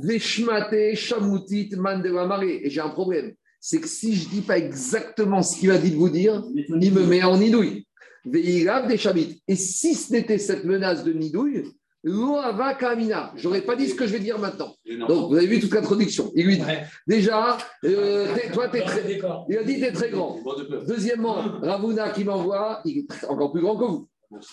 Veshmate 0.01 0.95
Shamutit 0.95 1.69
Mandevamare. 1.77 2.43
Et 2.43 2.69
j'ai 2.69 2.81
un 2.81 2.89
problème. 2.89 3.33
C'est 3.59 3.79
que 3.79 3.87
si 3.87 4.15
je 4.15 4.25
ne 4.25 4.29
dis 4.35 4.41
pas 4.41 4.57
exactement 4.57 5.41
ce 5.41 5.57
qu'il 5.59 5.71
a 5.71 5.77
dit 5.77 5.91
de 5.91 5.95
vous 5.97 6.09
dire, 6.09 6.43
il 6.55 6.93
me 6.93 7.05
met 7.05 7.23
en 7.23 7.37
nidouille. 7.37 7.85
Veirav 8.25 8.87
des 8.87 8.97
Shamit. 8.97 9.41
Et 9.47 9.55
si 9.55 9.93
ce 9.95 10.11
n'était 10.13 10.37
cette 10.37 10.63
menace 10.65 11.03
de 11.03 11.13
nidouille, 11.13 11.63
Loava 12.03 12.75
Kamina. 12.75 13.33
J'aurais 13.35 13.61
pas 13.61 13.75
dit 13.75 13.87
ce 13.87 13.95
que 13.95 14.05
je 14.05 14.13
vais 14.13 14.19
dire 14.19 14.37
maintenant. 14.39 14.73
Donc, 15.07 15.29
vous 15.29 15.35
avez 15.35 15.47
vu 15.47 15.59
toute 15.59 15.73
l'introduction. 15.73 16.31
Il 16.35 16.45
lui 16.45 16.57
dit 16.57 16.63
déjà, 17.07 17.57
euh, 17.83 18.33
t'es- 18.35 18.51
toi, 18.51 18.69
tu 18.69 18.77
es 18.77 18.81
très. 18.83 19.19
Il 19.49 19.57
a 19.57 19.63
dit, 19.63 19.75
tu 19.77 19.83
es 19.83 19.91
très 19.91 20.09
grand. 20.09 20.39
Deuxièmement, 20.87 21.35
Ravuna 21.61 22.09
qui 22.11 22.23
m'envoie, 22.23 22.81
il 22.85 22.99
est 22.99 23.25
encore 23.27 23.51
plus 23.51 23.61
grand 23.61 23.75
que 23.75 23.85
vous. 23.85 24.07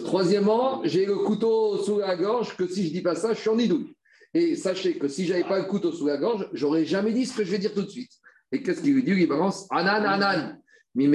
Troisièmement, 0.05 0.81
j'ai 0.85 1.05
le 1.07 1.17
couteau 1.17 1.79
sous 1.79 1.99
la 1.99 2.17
gorge, 2.17 2.57
que 2.57 2.67
si 2.67 2.87
je 2.87 2.93
dis 2.93 3.03
pas 3.03 3.15
ça, 3.15 3.35
je 3.35 3.41
suis 3.41 3.51
en 3.51 3.59
idouille. 3.59 3.95
Et 4.35 4.57
sachez 4.57 4.99
que 4.99 5.07
si 5.07 5.27
j'avais 5.27 5.45
pas 5.45 5.59
le 5.59 5.65
couteau 5.67 5.93
sous 5.93 6.07
la 6.07 6.17
gorge, 6.17 6.49
j'aurais 6.53 6.85
jamais 6.85 7.13
dit 7.13 7.25
ce 7.25 7.37
que 7.37 7.45
je 7.45 7.53
vais 7.53 7.59
dire 7.59 7.73
tout 7.73 7.83
de 7.83 7.89
suite. 7.89 8.11
Et 8.51 8.63
qu'est-ce 8.63 8.83
qu'il 8.83 8.95
lui 8.95 9.05
dit? 9.05 9.13
Il 9.13 9.29
balance 9.29 9.67
Anan, 9.71 10.05
Anan, 10.05 10.59
mime. 10.95 11.15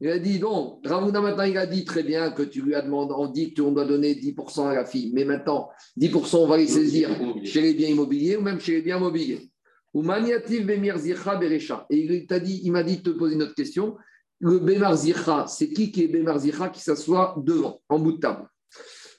Il 0.00 0.10
a 0.10 0.18
dit, 0.18 0.38
non, 0.38 0.80
Ravuna 0.84 1.20
maintenant, 1.20 1.44
il 1.44 1.56
a 1.56 1.66
dit 1.66 1.84
très 1.84 2.02
bien 2.02 2.30
que 2.32 2.42
tu 2.42 2.60
lui 2.60 2.74
as 2.74 2.82
demandé, 2.82 3.14
on 3.16 3.28
dit 3.28 3.54
qu'on 3.54 3.72
doit 3.72 3.86
donner 3.86 4.14
10% 4.14 4.68
à 4.68 4.74
la 4.74 4.84
fille, 4.84 5.12
mais 5.14 5.24
maintenant, 5.24 5.70
10% 5.98 6.36
on 6.36 6.46
va 6.46 6.56
les 6.58 6.66
saisir 6.66 7.08
chez 7.44 7.62
les 7.62 7.74
biens 7.74 7.88
immobiliers 7.88 8.36
ou 8.36 8.42
même 8.42 8.60
chez 8.60 8.72
les 8.72 8.82
biens 8.82 8.98
mobiliers. 8.98 9.50
Ou 9.94 10.02
maniativ 10.02 10.66
bemir 10.66 10.98
zircha 10.98 11.36
berecha. 11.36 11.86
Et 11.88 12.00
il 12.00 12.26
t'a 12.26 12.40
dit, 12.40 12.60
il 12.64 12.72
m'a 12.72 12.82
dit 12.82 12.98
de 12.98 13.02
te 13.02 13.10
poser 13.16 13.36
une 13.36 13.44
autre 13.44 13.54
question. 13.54 13.96
Le 14.40 14.58
bemar 14.58 14.96
zircha, 14.96 15.46
c'est 15.46 15.68
qui 15.68 15.92
qui 15.92 16.02
est 16.04 16.08
bemar 16.08 16.40
zircha 16.40 16.68
qui 16.68 16.82
s'assoit 16.82 17.36
devant, 17.38 17.80
en 17.88 17.98
bout 18.00 18.12
de 18.12 18.18
table? 18.18 18.48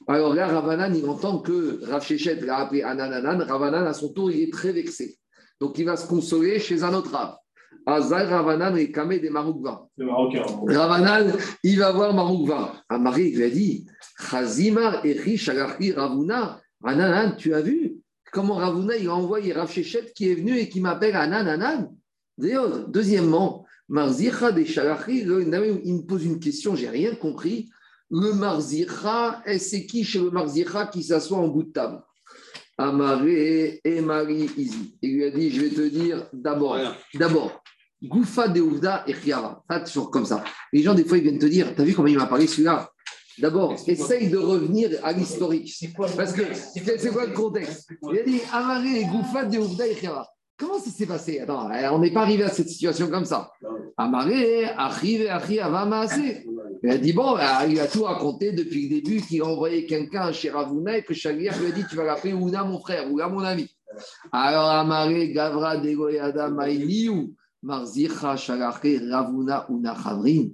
Alors 0.07 0.35
là, 0.35 0.47
Ravanan, 0.47 0.93
il 0.95 1.05
entend 1.09 1.39
que 1.39 1.83
Rav 1.85 2.03
Shechet 2.03 2.41
l'a 2.41 2.57
appelé 2.57 2.83
Anananan. 2.83 3.43
Ravanan, 3.45 3.85
à 3.87 3.93
son 3.93 4.13
tour, 4.13 4.31
il 4.31 4.41
est 4.41 4.53
très 4.53 4.71
vexé. 4.71 5.17
Donc 5.59 5.77
il 5.79 5.85
va 5.85 5.95
se 5.97 6.07
consoler 6.07 6.59
chez 6.59 6.83
un 6.83 6.93
autre 6.93 7.11
Rav. 7.11 7.37
Azar 7.87 8.27
Ravanan 8.27 8.75
et 8.77 8.91
Kamé 8.91 9.19
des 9.19 9.29
Maroukva. 9.29 9.87
Ravanan, 10.67 11.31
il 11.63 11.79
va 11.79 11.91
voir 11.91 12.13
Maroukva. 12.13 12.75
Amari 12.89 13.31
lui 13.31 13.43
a 13.43 13.49
dit 13.49 13.85
Chazimar 14.19 15.05
Eri 15.05 15.37
Shagari 15.37 15.91
Ravuna. 15.91 16.61
Ananan, 16.83 17.35
tu 17.35 17.53
as 17.53 17.61
vu 17.61 17.95
comment 18.31 18.55
Ravuna 18.55 18.95
il 18.97 19.07
a 19.07 19.15
envoyé 19.15 19.53
Rav 19.53 19.71
Shechet 19.71 20.11
qui 20.15 20.29
est 20.29 20.35
venu 20.35 20.57
et 20.57 20.69
qui 20.69 20.81
m'appelle 20.81 21.15
Anananan? 21.15 21.95
D'ailleurs, 22.37 22.87
deuxièmement, 22.89 23.65
Marzicha 23.87 24.51
des 24.51 24.65
Shagari, 24.65 25.19
il 25.19 25.95
me 25.95 26.05
pose 26.05 26.25
une 26.25 26.39
question, 26.39 26.75
j'ai 26.75 26.89
rien 26.89 27.15
compris. 27.15 27.69
Le 28.17 28.31
Marzicha, 28.31 29.41
et 29.45 29.59
c'est 29.59 29.85
qui 29.85 30.05
chez 30.05 30.19
le 30.19 30.31
Marzicha 30.31 30.87
qui 30.87 31.03
s'assoit 31.03 31.37
en 31.37 31.49
bout 31.49 31.63
de 31.63 31.71
table? 31.71 32.01
Amaré 32.77 33.81
et 33.83 33.99
Marie 33.99 34.49
Izi. 34.57 34.97
Il 35.01 35.15
lui 35.15 35.25
a 35.25 35.31
dit 35.31 35.51
Je 35.51 35.61
vais 35.61 35.69
te 35.69 35.81
dire 35.81 36.29
d'abord, 36.31 36.77
d'abord, 37.13 37.61
Goufa 38.01 38.47
de 38.47 38.61
Ouvda 38.61 39.03
et 39.05 39.13
Chiara. 39.13 39.61
Pas 39.67 39.81
toujours 39.81 40.11
comme 40.11 40.25
ça. 40.25 40.45
Les 40.71 40.81
gens, 40.81 40.93
des 40.93 41.03
fois, 41.03 41.17
ils 41.17 41.23
viennent 41.23 41.39
te 41.39 41.45
dire 41.45 41.75
T'as 41.75 41.83
vu 41.83 41.93
comment 41.93 42.07
il 42.07 42.17
m'a 42.17 42.25
parlé 42.25 42.47
celui-là? 42.47 42.89
D'abord, 43.37 43.75
essaye 43.85 44.29
de 44.29 44.37
revenir 44.37 44.91
à 45.03 45.11
l'historique. 45.11 45.73
Parce 46.15 46.31
que 46.31 46.43
c'est 46.53 47.11
quoi 47.11 47.25
le 47.25 47.33
contexte? 47.33 47.89
Il 48.01 48.17
a 48.17 48.23
dit 48.23 48.39
Amaré, 48.53 49.03
Goufa 49.11 49.43
de 49.43 49.57
Ouvda 49.57 49.87
et 49.87 49.95
Khira. 49.95 50.25
Comment 50.57 50.79
ça 50.79 50.89
s'est 50.89 51.05
passé? 51.05 51.41
Attends, 51.41 51.69
euh, 51.69 51.89
on 51.91 51.99
n'est 51.99 52.13
pas 52.13 52.21
arrivé 52.21 52.43
à 52.43 52.49
cette 52.49 52.69
situation 52.69 53.09
comme 53.09 53.25
ça. 53.25 53.51
Amaré, 53.97 54.63
arrive, 54.63 55.27
Achi, 55.27 55.59
Avamaase. 55.59 56.45
Il 56.85 56.91
a 56.91 56.97
dit 56.99 57.13
bon, 57.13 57.35
euh, 57.35 57.41
il 57.67 57.79
a 57.79 57.87
tout 57.87 58.03
raconté 58.03 58.51
depuis 58.51 58.87
le 58.87 59.01
début 59.01 59.19
qu'il 59.19 59.41
a 59.41 59.45
envoyé 59.45 59.87
quelqu'un 59.87 60.31
chez 60.31 60.51
Ravuna 60.51 60.99
et 60.99 61.03
que 61.03 61.15
Shagir 61.15 61.57
lui 61.59 61.67
a 61.67 61.71
dit 61.71 61.83
tu 61.89 61.95
vas 61.95 62.03
l'appeler 62.03 62.33
Ouna, 62.33 62.63
mon 62.63 62.79
frère, 62.79 63.11
Ouna, 63.11 63.27
mon 63.27 63.39
ami. 63.39 63.67
Alors, 64.31 64.69
Amaré, 64.69 65.31
Gavra, 65.31 65.77
Degoyada, 65.77 66.49
Maïliou, 66.49 67.33
Marzicha, 67.63 68.37
Shalaché, 68.37 68.99
Ravuna, 68.99 69.65
Una, 69.69 69.95
Chavrin. 69.95 70.49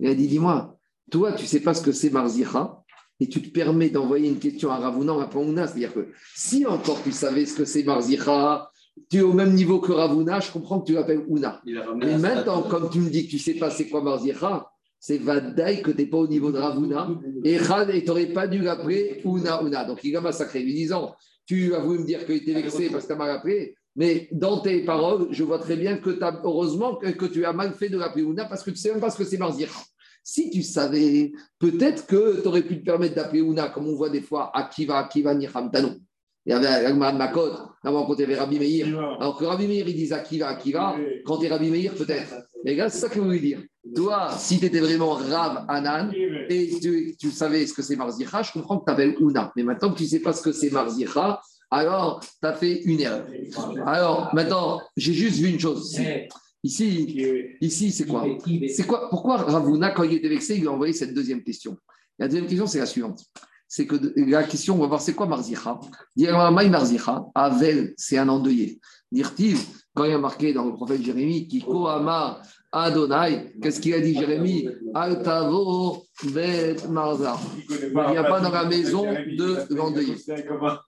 Il 0.00 0.08
a 0.08 0.14
dit 0.14 0.26
dis-moi, 0.26 0.76
toi, 1.08 1.32
tu 1.34 1.46
sais 1.46 1.60
pas 1.60 1.72
ce 1.72 1.82
que 1.82 1.92
c'est 1.92 2.10
Marzicha 2.10 2.82
et 3.20 3.28
tu 3.28 3.40
te 3.40 3.50
permets 3.50 3.88
d'envoyer 3.88 4.28
une 4.28 4.40
question 4.40 4.72
à 4.72 4.78
Ravuna 4.78 5.12
en 5.12 5.20
appelant 5.20 5.44
Ouna. 5.44 5.68
C'est-à-dire 5.68 5.94
que 5.94 6.08
si 6.34 6.66
encore 6.66 7.00
tu 7.04 7.12
savais 7.12 7.46
ce 7.46 7.54
que 7.54 7.64
c'est 7.64 7.84
Marzicha, 7.84 8.72
tu 9.08 9.18
es 9.18 9.22
au 9.22 9.32
même 9.32 9.54
niveau 9.54 9.78
que 9.78 9.92
Ravuna, 9.92 10.40
je 10.40 10.50
comprends 10.50 10.80
que 10.80 10.86
tu 10.86 10.94
l'appelles 10.94 11.24
Ouna. 11.28 11.62
Mais 11.64 12.18
maintenant, 12.18 12.62
comme 12.62 12.90
tu 12.90 12.98
me 12.98 13.08
dis 13.08 13.26
que 13.26 13.30
tu 13.30 13.38
sais 13.38 13.54
pas 13.54 13.70
c'est 13.70 13.88
quoi 13.88 14.02
Marzicha, 14.02 14.68
c'est 14.98 15.18
Vadaï 15.18 15.82
que 15.82 15.90
tu 15.90 15.98
n'es 15.98 16.06
pas 16.06 16.18
au 16.18 16.26
niveau 16.26 16.50
de 16.50 16.58
Ravuna 16.58 17.08
et 17.44 17.58
tu 17.58 18.06
n'aurais 18.06 18.26
pas 18.26 18.46
dû 18.46 18.60
l'appeler 18.60 19.20
Ouna 19.24 19.62
Ouna. 19.62 19.84
Donc 19.84 20.02
il 20.04 20.16
a 20.16 20.20
massacré 20.20 20.62
lui 20.62 20.74
disant 20.74 21.14
Tu 21.46 21.74
as 21.74 21.80
voulu 21.80 22.00
me 22.00 22.04
dire 22.04 22.24
qu'il 22.26 22.36
était 22.36 22.54
vexé 22.54 22.90
parce 22.90 23.04
que 23.04 23.08
tu 23.08 23.14
as 23.14 23.16
mal 23.16 23.30
appelé, 23.30 23.76
mais 23.94 24.28
dans 24.32 24.60
tes 24.60 24.84
paroles, 24.84 25.28
je 25.30 25.44
vois 25.44 25.58
très 25.58 25.76
bien 25.76 25.98
que 25.98 26.10
tu 26.10 26.22
as, 26.22 26.40
heureusement 26.44 26.96
que, 26.96 27.08
que 27.08 27.26
tu 27.26 27.44
as 27.44 27.52
mal 27.52 27.72
fait 27.72 27.88
de 27.88 27.98
l'appeler 27.98 28.24
Ouna 28.24 28.46
parce 28.46 28.62
que 28.62 28.70
tu 28.70 28.76
ne 28.76 28.80
sais 28.80 28.90
même 28.90 29.00
pas 29.00 29.10
ce 29.10 29.18
que 29.18 29.24
c'est 29.24 29.38
Marzicha. 29.38 29.70
Si 30.22 30.50
tu 30.50 30.62
savais, 30.62 31.30
peut-être 31.60 32.06
que 32.06 32.42
tu 32.42 32.48
aurais 32.48 32.62
pu 32.62 32.80
te 32.80 32.84
permettre 32.84 33.14
d'appeler 33.14 33.42
Ouna, 33.42 33.68
comme 33.68 33.86
on 33.86 33.94
voit 33.94 34.10
des 34.10 34.22
fois, 34.22 34.50
Akiva, 34.56 34.98
Akiva, 34.98 35.34
Niham, 35.34 35.70
Tano. 35.70 35.90
Il 36.44 36.50
y 36.50 36.52
avait 36.52 36.66
Agmar 36.66 37.14
Makot, 37.14 37.52
avant 37.82 38.06
quand 38.06 38.14
il 38.14 38.20
y 38.20 38.24
avait 38.24 38.36
Rabbi 38.36 38.58
Meir. 38.58 38.98
Alors 39.20 39.36
que 39.36 39.44
Rabbi 39.44 39.66
Meir, 39.66 39.88
il 39.88 39.94
disait 39.94 40.14
Akiva, 40.14 40.48
Akiva, 40.48 40.96
quand 41.24 41.38
tu 41.38 41.46
es 41.46 41.48
Rabbi 41.48 41.70
Meir, 41.70 41.94
peut-être. 41.94 42.34
Les 42.64 42.76
gars, 42.76 42.88
c'est 42.88 42.98
ça 42.98 43.08
que 43.08 43.16
je 43.16 43.20
voulais 43.20 43.40
dire. 43.40 43.62
Toi, 43.94 44.30
si 44.38 44.58
tu 44.58 44.66
étais 44.66 44.80
vraiment 44.80 45.12
Rav 45.14 45.64
Anan 45.68 46.10
et 46.48 46.78
tu, 46.80 47.14
tu 47.18 47.30
savais 47.30 47.66
ce 47.66 47.72
que 47.72 47.82
c'est 47.82 47.96
Marzicha, 47.96 48.42
je 48.42 48.52
comprends 48.52 48.78
que 48.78 48.84
tu 48.86 48.92
appelles 48.92 49.16
Ouna. 49.20 49.52
Mais 49.56 49.62
maintenant 49.62 49.92
que 49.92 49.98
tu 49.98 50.04
ne 50.04 50.08
sais 50.08 50.20
pas 50.20 50.32
ce 50.32 50.42
que 50.42 50.52
c'est 50.52 50.70
Marzicha, 50.70 51.40
alors 51.70 52.20
tu 52.20 52.46
as 52.46 52.54
fait 52.54 52.82
une 52.82 53.00
erreur. 53.00 53.26
Alors 53.86 54.30
maintenant, 54.34 54.80
j'ai 54.96 55.12
juste 55.12 55.38
vu 55.38 55.48
une 55.48 55.60
chose. 55.60 55.98
Ici, 56.62 57.54
ici 57.60 57.92
c'est 57.92 58.06
quoi? 58.06 58.24
C'est 58.74 58.86
quoi? 58.86 59.08
Pourquoi 59.08 59.36
Ravuna, 59.36 59.90
quand 59.90 60.02
il 60.02 60.14
était 60.14 60.28
vexé, 60.28 60.56
il 60.56 60.62
lui 60.62 60.68
a 60.68 60.72
envoyé 60.72 60.92
cette 60.92 61.14
deuxième 61.14 61.42
question? 61.42 61.76
La 62.18 62.26
deuxième 62.26 62.46
question, 62.46 62.66
c'est 62.66 62.78
la 62.78 62.86
suivante. 62.86 63.22
C'est 63.68 63.86
que 63.86 63.96
la 64.16 64.44
question, 64.44 64.74
on 64.76 64.78
va 64.78 64.86
voir, 64.86 65.00
c'est 65.00 65.14
quoi 65.14 65.26
Marzicha? 65.26 65.78
Maï 66.16 66.70
Marzicha, 66.70 67.24
Avel, 67.34 67.94
c'est 67.96 68.18
un 68.18 68.28
endeuillé. 68.28 68.80
Quand 69.96 70.04
il 70.04 70.10
y 70.10 70.14
a 70.14 70.18
marqué 70.18 70.52
dans 70.52 70.66
le 70.66 70.74
prophète 70.74 71.02
Jérémie, 71.02 71.48
Kiko 71.48 71.86
Amar 71.86 72.42
Adonai, 72.70 73.54
qu'est-ce 73.62 73.80
qu'il 73.80 73.94
a 73.94 74.00
dit 74.00 74.12
Jérémie 74.12 74.68
Altavo 74.94 76.04
Bet 76.34 76.76
Marza. 76.90 77.38
Il 77.70 78.10
n'y 78.10 78.16
a 78.18 78.24
pas 78.24 78.40
dans 78.40 78.50
la 78.50 78.66
maison 78.66 79.04
de 79.04 79.74
l'endeuillé. 79.74 80.14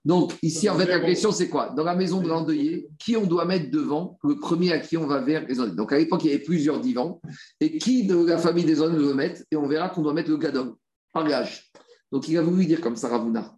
Donc, 0.05 0.33
ici, 0.43 0.69
en 0.69 0.75
fait, 0.75 0.85
la 0.85 0.99
question, 0.99 1.31
c'est 1.31 1.49
quoi? 1.49 1.69
Dans 1.69 1.83
la 1.83 1.95
maison 1.95 2.21
de 2.21 2.27
l'endeuillé, 2.27 2.87
qui 2.99 3.17
on 3.17 3.25
doit 3.25 3.45
mettre 3.45 3.71
devant? 3.71 4.19
Le 4.23 4.35
premier 4.37 4.73
à 4.73 4.79
qui 4.79 4.97
on 4.97 5.07
va 5.07 5.21
vers 5.21 5.47
les 5.47 5.59
endeuillés. 5.59 5.75
Donc, 5.75 5.91
à 5.91 5.97
l'époque, 5.97 6.23
il 6.25 6.31
y 6.31 6.33
avait 6.33 6.43
plusieurs 6.43 6.79
divans. 6.79 7.19
Et 7.59 7.79
qui 7.79 8.05
de 8.05 8.23
la 8.25 8.37
famille 8.37 8.65
des 8.65 8.79
endeuillés 8.81 9.07
veut 9.07 9.13
mettre? 9.15 9.41
Et 9.51 9.55
on 9.55 9.67
verra 9.67 9.89
qu'on 9.89 10.03
doit 10.03 10.13
mettre 10.13 10.29
le 10.29 10.37
gadol, 10.37 10.73
par 11.11 11.27
l'âge. 11.27 11.71
Donc, 12.11 12.27
il 12.27 12.37
a 12.37 12.43
voulu 12.43 12.67
dire 12.67 12.81
comme 12.81 12.95
ça, 12.95 13.07
Ravuna. 13.07 13.55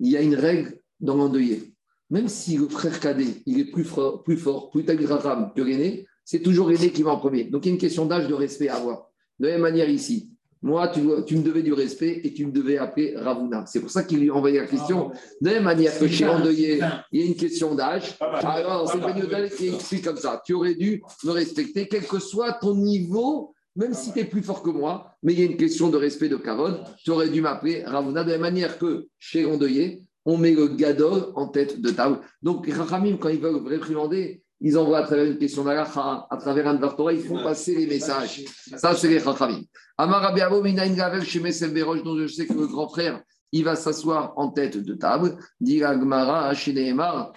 Il 0.00 0.10
y 0.10 0.16
a 0.18 0.20
une 0.20 0.34
règle 0.34 0.78
dans 0.98 1.14
l'endeuillé. 1.14 1.72
Même 2.10 2.28
si 2.28 2.56
le 2.56 2.68
frère 2.68 2.98
cadet, 2.98 3.42
il 3.46 3.60
est 3.60 3.70
plus 3.70 3.84
fort, 3.84 4.22
plus 4.22 4.36
fort, 4.36 4.70
plus 4.70 4.84
que 4.84 5.62
l'aîné, 5.62 6.06
c'est 6.24 6.40
toujours 6.40 6.68
l'aîné 6.68 6.90
qui 6.90 7.02
va 7.02 7.12
en 7.12 7.18
premier. 7.18 7.44
Donc, 7.44 7.64
il 7.64 7.68
y 7.68 7.70
a 7.70 7.74
une 7.74 7.80
question 7.80 8.06
d'âge, 8.06 8.26
de 8.26 8.34
respect 8.34 8.68
à 8.68 8.76
avoir. 8.76 9.08
De 9.38 9.46
la 9.46 9.52
même 9.52 9.62
manière 9.62 9.88
ici. 9.88 10.30
Moi, 10.62 10.88
tu, 10.88 11.00
tu, 11.26 11.36
me 11.36 11.42
devais 11.42 11.62
du 11.62 11.72
respect 11.72 12.20
et 12.22 12.34
tu 12.34 12.44
me 12.44 12.52
devais 12.52 12.76
appeler 12.76 13.14
Ravuna. 13.16 13.64
C'est 13.66 13.80
pour 13.80 13.90
ça 13.90 14.02
qu'il 14.02 14.20
lui 14.20 14.28
a 14.28 14.34
envoyé 14.34 14.58
la 14.58 14.66
question. 14.66 15.10
De 15.40 15.46
la 15.48 15.54
même 15.54 15.62
manière 15.64 15.98
que 15.98 16.06
chez 16.06 16.26
l'endeuillé, 16.26 16.80
il 17.12 17.20
y 17.20 17.22
a 17.22 17.26
une 17.26 17.36
question 17.36 17.74
d'âge. 17.74 18.18
Alors, 18.20 18.90
c'est 18.90 18.98
Ben 19.00 19.48
qui 19.48 19.68
explique 19.68 20.04
comme 20.04 20.18
ça. 20.18 20.42
Tu 20.44 20.52
aurais 20.52 20.74
dû 20.74 21.02
me 21.24 21.30
respecter, 21.30 21.88
quel 21.88 22.06
que 22.06 22.18
soit 22.18 22.52
ton 22.54 22.74
niveau 22.74 23.54
même 23.76 23.94
si 23.94 24.12
tu 24.12 24.18
es 24.18 24.24
plus 24.24 24.42
fort 24.42 24.62
que 24.62 24.70
moi, 24.70 25.14
mais 25.22 25.32
il 25.32 25.38
y 25.38 25.42
a 25.42 25.46
une 25.46 25.56
question 25.56 25.88
de 25.88 25.96
respect 25.96 26.28
de 26.28 26.36
Kavod, 26.36 26.82
tu 27.04 27.10
aurais 27.10 27.28
dû 27.28 27.40
m'appeler 27.40 27.84
Ravuna, 27.84 28.24
de 28.24 28.30
la 28.30 28.34
même 28.34 28.42
manière 28.42 28.78
que 28.78 29.06
chez 29.18 29.42
l'endeuillé, 29.42 30.02
on 30.30 30.38
met 30.38 30.52
le 30.52 30.68
gadol 30.68 31.32
en 31.34 31.48
tête 31.48 31.80
de 31.80 31.90
table. 31.90 32.20
Donc, 32.40 32.66
les 32.66 32.72
Rachamim, 32.72 33.16
quand 33.16 33.28
ils 33.28 33.40
veulent 33.40 33.66
réprimander, 33.66 34.42
ils 34.60 34.78
envoient 34.78 34.98
à 34.98 35.02
travers 35.02 35.24
une 35.24 35.38
question 35.38 35.64
d'Alacha, 35.64 36.26
à 36.30 36.36
travers 36.36 36.68
un 36.68 36.76
Torah, 36.76 37.12
ils 37.12 37.22
font 37.22 37.42
passer 37.42 37.74
les 37.74 37.86
messages. 37.86 38.44
Ça, 38.76 38.94
c'est 38.94 39.08
les 39.08 39.18
Rachamim. 39.18 39.62
Amar 39.98 40.32
Minaïn 40.62 40.94
Gavel, 40.94 41.24
chez 41.24 41.40
Mesel 41.40 41.72
Beroche, 41.72 42.02
dont 42.04 42.16
je 42.16 42.28
sais 42.28 42.46
que 42.46 42.52
le 42.52 42.66
grand 42.66 42.88
frère, 42.88 43.22
il 43.52 43.64
va 43.64 43.74
s'asseoir 43.74 44.32
en 44.36 44.50
tête 44.50 44.76
de 44.76 44.94
table. 44.94 45.36
Dit 45.60 45.82
Agmara, 45.82 46.52
Neymar. 46.52 47.32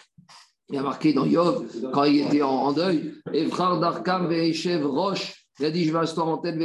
il 0.70 0.78
a 0.78 0.84
marqué 0.84 1.14
dans 1.14 1.26
Yov, 1.26 1.66
quand 1.92 2.04
il 2.04 2.28
était 2.28 2.44
en, 2.44 2.72
deuil, 2.74 3.16
Efrar 3.34 3.80
Darkam, 3.80 4.28
Veishev 4.28 4.86
Roche, 4.86 5.48
il 5.60 5.66
a 5.66 5.72
dit, 5.72 5.86
je 5.86 5.92
vais 5.92 6.00
m'asseoir 6.00 6.28
en 6.28 6.38
tête, 6.38 6.58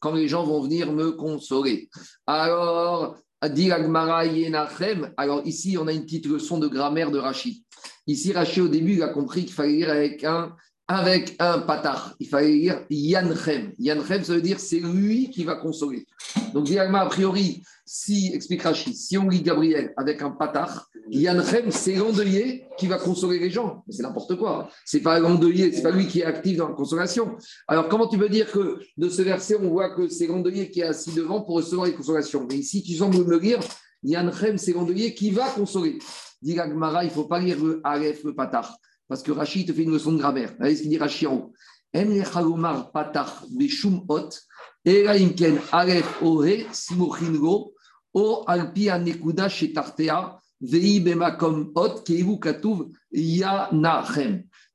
quand 0.00 0.12
les 0.12 0.28
gens 0.28 0.44
vont 0.44 0.62
venir 0.62 0.92
me 0.92 1.12
consoler. 1.12 1.88
Alors, 2.26 3.16
alors 3.40 5.42
ici, 5.44 5.78
on 5.78 5.86
a 5.86 5.92
une 5.92 6.02
petite 6.02 6.26
leçon 6.26 6.58
de 6.58 6.66
grammaire 6.66 7.10
de 7.10 7.18
Rachid. 7.18 7.62
Ici, 8.06 8.32
Rachid, 8.32 8.64
au 8.64 8.68
début, 8.68 8.94
il 8.94 9.02
a 9.02 9.08
compris 9.08 9.44
qu'il 9.44 9.54
fallait 9.54 9.74
lire 9.74 9.90
avec 9.90 10.24
un, 10.24 10.56
avec 10.88 11.36
un 11.38 11.58
patard. 11.58 12.14
Il 12.18 12.28
fallait 12.28 12.52
lire 12.52 12.86
Yanchem. 12.88 13.72
Yanchem, 13.78 14.24
ça 14.24 14.32
veut 14.32 14.40
dire 14.40 14.58
c'est 14.58 14.80
lui 14.80 15.30
qui 15.30 15.44
va 15.44 15.56
consoler. 15.56 16.06
Donc, 16.54 16.70
a 16.70 17.06
priori, 17.06 17.62
si, 17.84 18.32
explique 18.34 18.62
Rachid, 18.62 18.94
si 18.94 19.18
on 19.18 19.28
lit 19.28 19.42
Gabriel 19.42 19.92
avec 19.98 20.22
un 20.22 20.30
patard, 20.30 20.88
Yanchem, 21.10 21.70
c'est 21.70 21.94
l'endeuillé 21.94 22.64
qui 22.78 22.86
va 22.86 22.96
consoler 22.96 23.38
les 23.38 23.50
gens. 23.50 23.84
C'est 23.90 24.02
n'importe 24.02 24.36
quoi. 24.36 24.70
C'est 24.86 25.00
pas 25.00 25.18
l'endeuillé, 25.18 25.72
c'est 25.72 25.82
pas 25.82 25.90
lui 25.90 26.06
qui 26.06 26.20
est 26.20 26.24
actif 26.24 26.56
dans 26.56 26.68
la 26.68 26.74
consolation. 26.74 27.36
Alors, 27.66 27.88
comment 27.88 28.08
tu 28.08 28.16
veux 28.16 28.30
dire 28.30 28.50
que 28.50 28.78
de 28.96 29.08
ce 29.10 29.20
verset, 29.20 29.56
on 29.60 29.68
voit 29.68 29.94
que 29.94 30.08
c'est 30.08 30.26
l'endeuillé 30.26 30.70
qui 30.70 30.80
est 30.80 30.84
assis 30.84 31.12
devant 31.12 31.42
pour 31.42 31.56
recevoir 31.56 31.86
les 31.86 31.94
consolations? 31.94 32.46
Mais 32.50 32.56
ici, 32.56 32.82
tu 32.82 32.94
sembles 32.94 33.24
me 33.26 33.38
lire, 33.38 33.60
Yanchem, 34.02 34.56
c'est 34.56 34.72
l'endeuillé 34.72 35.12
qui 35.12 35.30
va 35.30 35.50
consoler. 35.50 35.98
Dit 36.40 36.52
il 36.52 36.78
ne 36.78 37.08
faut 37.10 37.24
pas 37.24 37.40
lire 37.40 37.62
le 37.62 37.80
Aleph, 37.84 38.24
le 38.24 38.34
patard. 38.34 38.78
Parce 39.08 39.22
que 39.22 39.32
Rachid 39.32 39.66
te 39.66 39.72
fait 39.72 39.82
une 39.82 39.92
leçon 39.92 40.12
de 40.12 40.18
grammaire. 40.18 40.54
Ce 40.60 40.80
qu'il 40.80 40.90
dit 40.90 40.98
Rachid. 40.98 41.28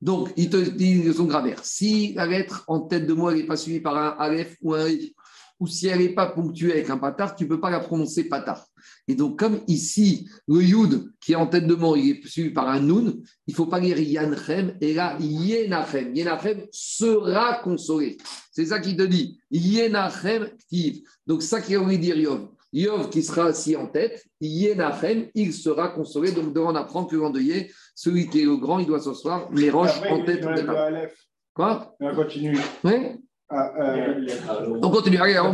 Donc, 0.01 0.33
il 0.35 0.49
te 0.49 0.57
dit 0.57 0.91
une 0.91 1.05
leçon 1.05 1.23
de 1.23 1.29
grammaire. 1.29 1.59
Si 1.63 2.13
la 2.13 2.25
lettre 2.25 2.63
en 2.67 2.81
tête 2.81 3.05
de 3.05 3.13
moi 3.13 3.33
n'est 3.33 3.45
pas 3.45 3.55
suivie 3.55 3.79
par 3.79 3.97
un 3.97 4.15
alef 4.19 4.57
ou 4.61 4.73
un 4.73 4.87
ou 5.59 5.67
si 5.67 5.87
elle 5.87 5.99
n'est 5.99 6.13
pas 6.13 6.27
ponctuée 6.27 6.73
avec 6.73 6.89
un 6.89 6.97
patard, 6.97 7.35
tu 7.35 7.45
ne 7.45 7.49
peux 7.49 7.59
pas 7.59 7.69
la 7.69 7.79
prononcer 7.79 8.25
patard. 8.25 8.65
Et 9.07 9.15
donc, 9.15 9.39
comme 9.39 9.61
ici, 9.67 10.27
le 10.47 10.61
yud 10.61 11.11
qui 11.19 11.33
est 11.33 11.35
en 11.35 11.47
tête 11.47 11.67
de 11.67 11.75
mot, 11.75 11.95
il 11.95 12.11
est 12.11 12.27
suivi 12.27 12.49
par 12.49 12.67
un 12.69 12.79
nun, 12.79 13.13
il 13.47 13.51
ne 13.51 13.55
faut 13.55 13.67
pas 13.67 13.79
lire 13.79 13.99
yanchem, 13.99 14.75
et 14.81 14.93
là, 14.93 15.17
yenachem. 15.19 16.15
Yenachem 16.15 16.65
sera 16.71 17.59
consolé. 17.63 18.17
C'est 18.51 18.65
ça 18.65 18.79
qui 18.79 18.95
te 18.95 19.03
dit. 19.03 19.39
Yenachem 19.51 20.49
ktiv. 20.57 21.03
Donc, 21.25 21.43
ça 21.43 21.61
qui 21.61 21.75
veut 21.75 21.97
dire 21.97 22.17
Yov. 22.17 22.49
Yov 22.73 23.09
qui 23.09 23.21
sera 23.21 23.45
assis 23.45 23.75
en 23.75 23.87
tête, 23.87 24.25
yenachem, 24.41 25.27
il 25.35 25.53
sera 25.53 25.89
consolé. 25.89 26.31
Donc, 26.31 26.53
devant 26.53 26.71
on 26.71 26.75
apprend 26.75 27.05
que 27.05 27.15
l'endeuillé, 27.15 27.71
celui 27.95 28.27
qui 28.29 28.41
est 28.41 28.45
le 28.45 28.57
grand, 28.57 28.79
il 28.79 28.87
doit 28.87 28.99
s'asseoir, 28.99 29.49
les 29.53 29.69
roches 29.69 30.01
en 30.09 30.25
tête. 30.25 30.45
Quoi? 31.53 31.95
On 31.99 32.15
continue. 32.15 32.57
Oui? 32.83 33.22
On 33.49 34.89
continue. 34.89 35.17
Allez, 35.17 35.39
on... 35.39 35.53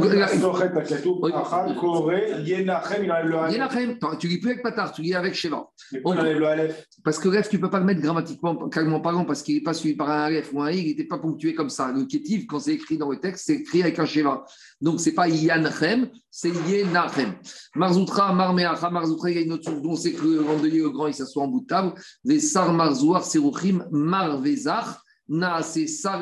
Tu 4.17 4.27
lis 4.27 4.39
plus 4.39 4.51
avec 4.51 4.63
Patar, 4.63 4.91
tu 4.93 5.01
lis 5.01 5.15
avec 5.15 5.33
Sheva. 5.33 5.67
On 6.05 6.17
enlève 6.17 6.39
le 6.39 6.47
Aleph. 6.47 6.85
Parce 7.03 7.19
que 7.19 7.27
Aleph, 7.29 7.49
tu 7.49 7.57
ne 7.57 7.61
peux 7.61 7.69
pas 7.69 7.79
le 7.79 7.85
mettre 7.85 8.01
grammatiquement, 8.01 8.55
calmement 8.69 9.01
parlant, 9.01 9.25
parce 9.25 9.41
qu'il 9.41 9.55
n'est 9.55 9.63
pas 9.63 9.73
suivi 9.73 9.95
par 9.95 10.09
un 10.09 10.23
Aleph 10.23 10.51
ou 10.53 10.61
un 10.61 10.71
I, 10.71 10.79
il 10.79 10.87
n'était 10.87 11.05
pas 11.05 11.17
ponctué 11.17 11.53
comme 11.53 11.69
ça. 11.69 11.91
Le 11.91 12.05
Kétiv, 12.05 12.45
quand 12.45 12.59
c'est 12.59 12.73
écrit 12.73 12.97
dans 12.97 13.09
le 13.09 13.19
texte, 13.19 13.45
c'est 13.47 13.55
écrit 13.55 13.81
avec 13.81 13.99
un 13.99 14.05
Sheva. 14.05 14.45
Donc, 14.81 14.99
ce 15.01 15.09
n'est 15.09 15.15
pas 15.15 15.27
Yanachem, 15.27 16.09
c'est 16.29 16.51
Yenachem. 16.69 17.33
Marzoutra, 17.75 18.33
Marmeacha, 18.33 18.89
Marzoutra, 18.89 19.31
il 19.31 19.35
y 19.35 19.39
a 19.39 19.41
une 19.41 19.53
autre 19.53 19.65
source 19.65 19.81
dont 19.81 19.95
c'est 19.95 20.13
que 20.13 20.23
le 20.23 20.39
le 20.39 20.89
grand, 20.89 21.07
il 21.07 21.13
s'assoit 21.13 21.43
en 21.43 21.47
bout 21.47 21.61
de 21.61 21.67
table. 21.67 21.93
Vesar 22.23 22.71
Marzouar, 22.71 23.25
Serouchim, 23.25 23.85
Marvezar. 23.91 25.03
Na, 25.29 25.61
c'est 25.63 25.87
Sar. 25.87 26.21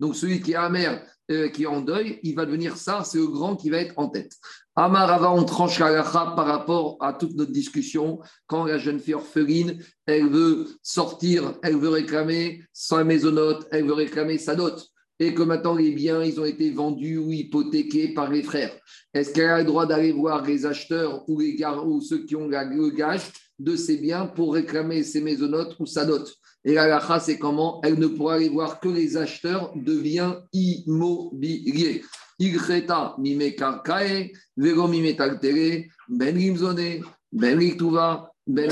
Donc 0.00 0.16
celui 0.16 0.40
qui 0.40 0.52
est 0.52 0.56
amer, 0.56 1.04
euh, 1.30 1.48
qui 1.48 1.64
est 1.64 1.66
en 1.66 1.80
deuil, 1.80 2.20
il 2.22 2.34
va 2.34 2.46
devenir 2.46 2.76
Sar, 2.76 3.04
c'est 3.04 3.18
le 3.18 3.26
grand 3.26 3.56
qui 3.56 3.70
va 3.70 3.78
être 3.78 3.94
en 3.96 4.08
tête. 4.08 4.32
Amarava, 4.76 5.30
on 5.30 5.44
tranche 5.44 5.78
la 5.78 6.02
par 6.02 6.46
rapport 6.46 6.96
à 7.00 7.12
toute 7.12 7.34
notre 7.34 7.52
discussion. 7.52 8.20
Quand 8.46 8.64
la 8.64 8.78
jeune 8.78 8.98
fille 8.98 9.14
orpheline, 9.14 9.78
elle 10.06 10.28
veut 10.28 10.66
sortir, 10.82 11.54
elle 11.62 11.76
veut 11.76 11.90
réclamer 11.90 12.62
sa 12.72 13.04
maisonnote, 13.04 13.68
elle 13.70 13.84
veut 13.84 13.92
réclamer 13.94 14.38
sa 14.38 14.54
dot 14.54 14.88
et 15.20 15.32
que 15.32 15.42
maintenant 15.42 15.74
les 15.74 15.92
biens, 15.92 16.24
ils 16.24 16.40
ont 16.40 16.44
été 16.44 16.70
vendus 16.70 17.18
ou 17.18 17.30
hypothéqués 17.30 18.14
par 18.14 18.30
les 18.30 18.42
frères. 18.42 18.72
Est-ce 19.12 19.32
qu'elle 19.32 19.50
a 19.50 19.58
le 19.58 19.64
droit 19.64 19.86
d'aller 19.86 20.10
voir 20.10 20.44
les 20.44 20.66
acheteurs 20.66 21.22
ou, 21.28 21.38
les 21.38 21.54
gar- 21.54 21.86
ou 21.86 22.00
ceux 22.00 22.24
qui 22.24 22.34
ont 22.34 22.48
le 22.48 22.90
gage 22.90 23.22
de 23.60 23.76
ces 23.76 23.96
biens 23.96 24.26
pour 24.26 24.54
réclamer 24.54 25.04
ses 25.04 25.20
maisonnotes 25.20 25.76
ou 25.78 25.86
sa 25.86 26.04
dot 26.04 26.28
Et 26.64 26.74
la 26.74 26.88
lacha, 26.88 27.20
c'est 27.20 27.38
comment 27.38 27.80
Elle 27.82 27.98
ne 27.98 28.06
pourra 28.06 28.34
aller 28.34 28.48
voir 28.48 28.80
que 28.80 28.88
les 28.88 29.16
acheteurs 29.16 29.72
de 29.74 29.94
biens 30.00 30.40
immobiliers. 30.52 32.02
Ilcheta 32.38 33.14
mime 33.18 33.54
karkae, 33.54 34.32
vero 34.56 34.88
mime 34.88 35.14
taltere, 35.14 35.88
ben 36.08 36.34
rimzone, 36.36 37.04
ben 37.30 37.58
riktuva, 37.58 38.32
ben. 38.46 38.70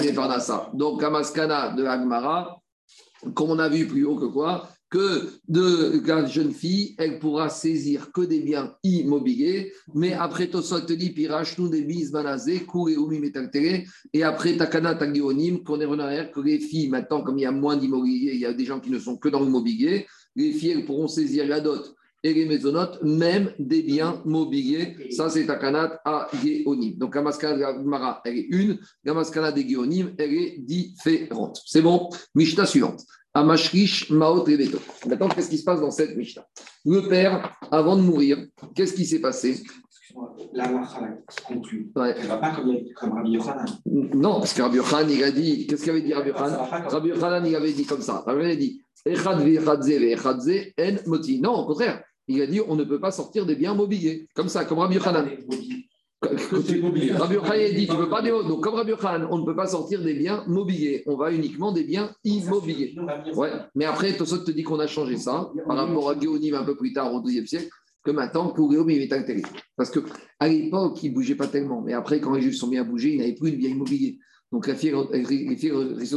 Donc, 0.75 1.03
la 1.03 1.09
de 1.77 1.85
Agmara, 1.85 2.61
comme 3.35 3.51
on 3.51 3.59
a 3.59 3.69
vu 3.69 3.87
plus 3.87 4.05
haut 4.05 4.19
que 4.19 4.27
quoi, 4.27 4.69
que 4.93 5.31
de 5.49 6.07
la 6.07 6.27
jeune 6.27 6.53
fille, 6.53 6.95
elle 6.99 7.19
pourra 7.19 7.49
saisir 7.49 8.13
que 8.13 8.21
des 8.21 8.41
biens 8.41 8.75
immobiliers, 8.85 9.73
mais 9.95 10.13
après 10.13 10.49
Tosot 10.49 10.83
te 10.83 10.93
dit, 10.93 11.11
pirach 11.11 11.57
nous 11.57 11.71
des 11.71 11.81
bis 11.81 12.11
banazé, 12.11 12.61
kouré 12.61 12.99
oumi 12.99 13.19
metaltere, 13.19 13.87
et 14.13 14.23
après 14.23 14.55
Takana 14.59 14.95
Tagionim, 14.95 15.65
qu'on 15.65 15.81
est 15.81 15.87
en 15.87 15.99
arrière, 15.99 16.31
que 16.31 16.41
les 16.41 16.59
filles, 16.59 16.91
maintenant, 16.91 17.23
comme 17.23 17.39
il 17.39 17.43
y 17.43 17.47
a 17.47 17.53
moins 17.53 17.79
d'immobilier, 17.79 18.33
il 18.35 18.41
y 18.41 18.47
a 18.47 18.53
des 18.53 18.67
gens 18.67 18.81
qui 18.81 18.91
ne 18.91 18.99
sont 18.99 19.17
que 19.17 19.31
dans 19.31 19.43
l'immobilier, 19.43 20.07
les 20.37 20.53
filles, 20.53 20.73
elles 20.73 20.85
pourront 20.85 21.09
saisir 21.09 21.49
la 21.49 21.61
dot 21.61 21.95
et 22.23 22.35
les 22.35 22.45
maisonnotes, 22.45 23.03
même 23.03 23.51
des 23.59 23.83
biens 23.83 24.23
mobiliers. 24.25 24.95
Ça, 25.11 25.29
c'est 25.29 25.47
Takanat 25.47 26.01
à 26.05 26.29
Géonim. 26.43 26.97
Donc, 26.97 27.15
la 27.15 27.23
de 27.23 27.61
la 27.61 27.75
Gemara, 27.75 28.21
elle 28.25 28.39
est 28.39 28.47
une, 28.51 28.79
la 29.05 29.15
maskana 29.15 29.51
des 29.51 29.69
Géonim, 29.69 30.15
elle 30.19 30.35
est 30.35 30.59
différente. 30.59 31.61
C'est 31.67 31.83
bon? 31.83 32.11
Mishnah 32.35 32.67
suivante. 32.67 33.03
Amashrish 33.35 34.11
Maot 34.11 34.45
Rebeto. 34.45 34.79
Maintenant, 35.07 35.29
qu'est-ce 35.29 35.49
qui 35.49 35.59
se 35.59 35.65
passe 35.65 35.81
dans 35.81 35.91
cette 35.91 36.17
Mishnah? 36.17 36.47
Le 36.85 37.09
père, 37.09 37.57
avant 37.71 37.97
de 37.97 38.03
mourir, 38.03 38.39
qu'est-ce 38.75 38.93
qui 38.93 39.07
s'est 39.07 39.21
passé? 39.21 39.51
Excuse-moi, 39.51 40.37
la 40.53 40.67
se 41.29 41.41
conclut. 41.47 41.91
Ouais. 41.97 42.15
Elle 42.17 42.25
ne 42.25 42.29
va 42.29 42.37
pas 42.37 42.51
comme, 42.51 42.77
comme 42.95 43.13
Rabbi 43.13 43.31
Yochanan. 43.31 43.67
Non, 43.87 44.41
parce 44.41 44.53
que 44.53 44.61
Rabbi 44.63 44.77
Yochanan, 44.77 45.11
il 45.11 45.25
a 45.25 45.31
dit, 45.31 45.67
qu'est-ce 45.67 45.87
qu'avait 45.87 46.03
dit 46.03 46.13
Rabbi 46.13 46.29
Yochanan? 46.29 46.59
Rabbi 46.89 47.09
Yochanan, 47.09 47.47
il 47.47 47.57
avait 47.57 47.73
dit 47.73 47.87
comme 47.87 48.03
ça. 48.03 48.23
Rabbi 48.27 48.83
Yochanan 49.07 49.33
a 49.33 49.37
dit 49.37 50.15
en 50.79 51.09
moti. 51.09 51.41
Non, 51.41 51.55
au 51.55 51.67
contraire. 51.67 52.03
Il 52.29 52.41
a 52.41 52.47
dit 52.47 52.61
on 52.67 52.77
ne 52.77 52.85
peut 52.85 53.01
pas 53.01 53.11
sortir 53.11 53.47
des 53.47 53.57
biens 53.57 53.75
mobiliers. 53.75 54.29
Comme 54.35 54.49
ça, 54.49 54.65
comme 54.65 54.79
Rabbi 54.79 54.97
Yochanan. 54.97 55.29
Rabbi 56.23 57.35
Yochanan 57.35 57.75
dit 57.75 57.87
tu 57.87 57.93
ne 57.93 57.97
peux 57.97 58.09
pas 58.09 58.23
des 58.23 58.31
Donc, 58.31 58.63
comme 58.63 58.75
Rabbi 58.75 58.91
Yochanan, 58.91 59.29
on 59.31 59.39
ne 59.39 59.45
peut 59.45 59.57
pas 59.57 59.67
sortir 59.67 60.03
des 60.03 60.15
biens 60.15 60.45
mobiliers. 60.47 61.03
On 61.07 61.17
va 61.17 61.33
uniquement 61.33 61.73
des 61.73 61.85
biens 61.85 62.11
immobiliers. 62.25 62.95
Ouais, 63.35 63.51
mais 63.75 63.85
après, 63.85 64.17
Tosot 64.17 64.39
te 64.39 64.51
dit 64.51 64.63
qu'on 64.63 64.79
a 64.79 64.87
changé 64.87 65.17
ça 65.17 65.51
par 65.67 65.77
rapport 65.77 66.11
à 66.11 66.19
Géonim 66.19 66.55
un 66.55 66.65
peu 66.65 66.77
plus 66.77 66.93
tard, 66.93 67.13
au 67.13 67.21
XIIe 67.21 67.47
siècle, 67.47 67.69
que 68.05 68.11
maintenant, 68.11 68.51
que 68.51 68.63
Géonim 68.71 69.01
est 69.01 69.13
altéré. 69.13 69.43
Parce 69.77 69.91
qu'à 69.91 70.49
l'époque, 70.49 71.03
il 71.03 71.11
ne 71.11 71.15
bougeait 71.15 71.35
pas 71.35 71.49
tellement. 71.49 71.83
Mais 71.83 71.93
après, 71.93 72.21
quand 72.21 72.35
les 72.35 72.43
Juifs 72.43 72.57
sont 72.57 72.69
bien 72.69 72.85
bougés, 72.85 73.15
il 73.15 73.19
n'avait 73.19 73.35
plus 73.35 73.53
de 73.53 73.57
biens 73.57 73.71
immobiliers. 73.71 74.19
Donc 74.53 74.67
la 74.67 74.75
fille, 74.75 74.95
les 75.13 75.57
filles 75.57 75.71
de 75.71 76.05
se. 76.05 76.17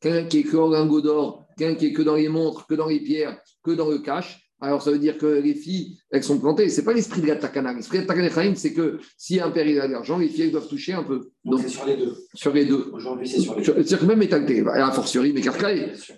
Quelqu'un 0.00 0.24
qui 0.28 0.38
est 0.38 0.42
que 0.42 0.56
en 0.56 0.68
lingot 0.68 1.00
d'or, 1.00 1.46
quelqu'un 1.56 1.76
qui 1.76 1.86
est 1.86 1.92
que 1.94 2.02
dans 2.02 2.16
les 2.16 2.28
montres, 2.28 2.66
que 2.66 2.74
dans 2.74 2.88
les 2.88 3.00
pierres, 3.00 3.40
que 3.64 3.70
dans 3.70 3.88
le 3.88 3.98
cash, 3.98 4.47
alors 4.60 4.82
ça 4.82 4.90
veut 4.90 4.98
dire 4.98 5.18
que 5.18 5.26
les 5.26 5.54
filles, 5.54 5.98
elles 6.10 6.24
sont 6.24 6.38
plantées. 6.38 6.68
Ce 6.68 6.80
n'est 6.80 6.84
pas 6.84 6.92
l'esprit 6.92 7.20
de 7.20 7.28
la 7.28 7.36
takana. 7.36 7.72
L'esprit 7.72 7.98
de 7.98 8.02
la 8.02 8.08
takana 8.08 8.54
c'est 8.56 8.72
que 8.72 8.98
si 9.16 9.38
un 9.40 9.50
père 9.50 9.66
il 9.66 9.78
a 9.78 9.86
de 9.86 9.92
l'argent, 9.92 10.18
les 10.18 10.28
filles 10.28 10.44
elles 10.44 10.50
doivent 10.50 10.68
toucher 10.68 10.94
un 10.94 11.04
peu. 11.04 11.30
Donc, 11.44 11.60
c'est 11.62 11.68
sur 11.68 11.86
les 11.86 11.96
deux. 11.96 12.16
sur 12.34 12.52
les 12.52 12.64
deux. 12.64 12.90
Aujourd'hui, 12.92 13.28
c'est 13.28 13.40
sur 13.40 13.54
les 13.54 13.64
deux. 13.64 13.72
C'est-à-dire 13.74 14.00
que 14.00 14.06
même 14.06 14.18
métalté, 14.18 14.64
a 14.66 14.90
fortiori, 14.90 15.32
mais 15.32 15.42
sûr. 15.42 15.54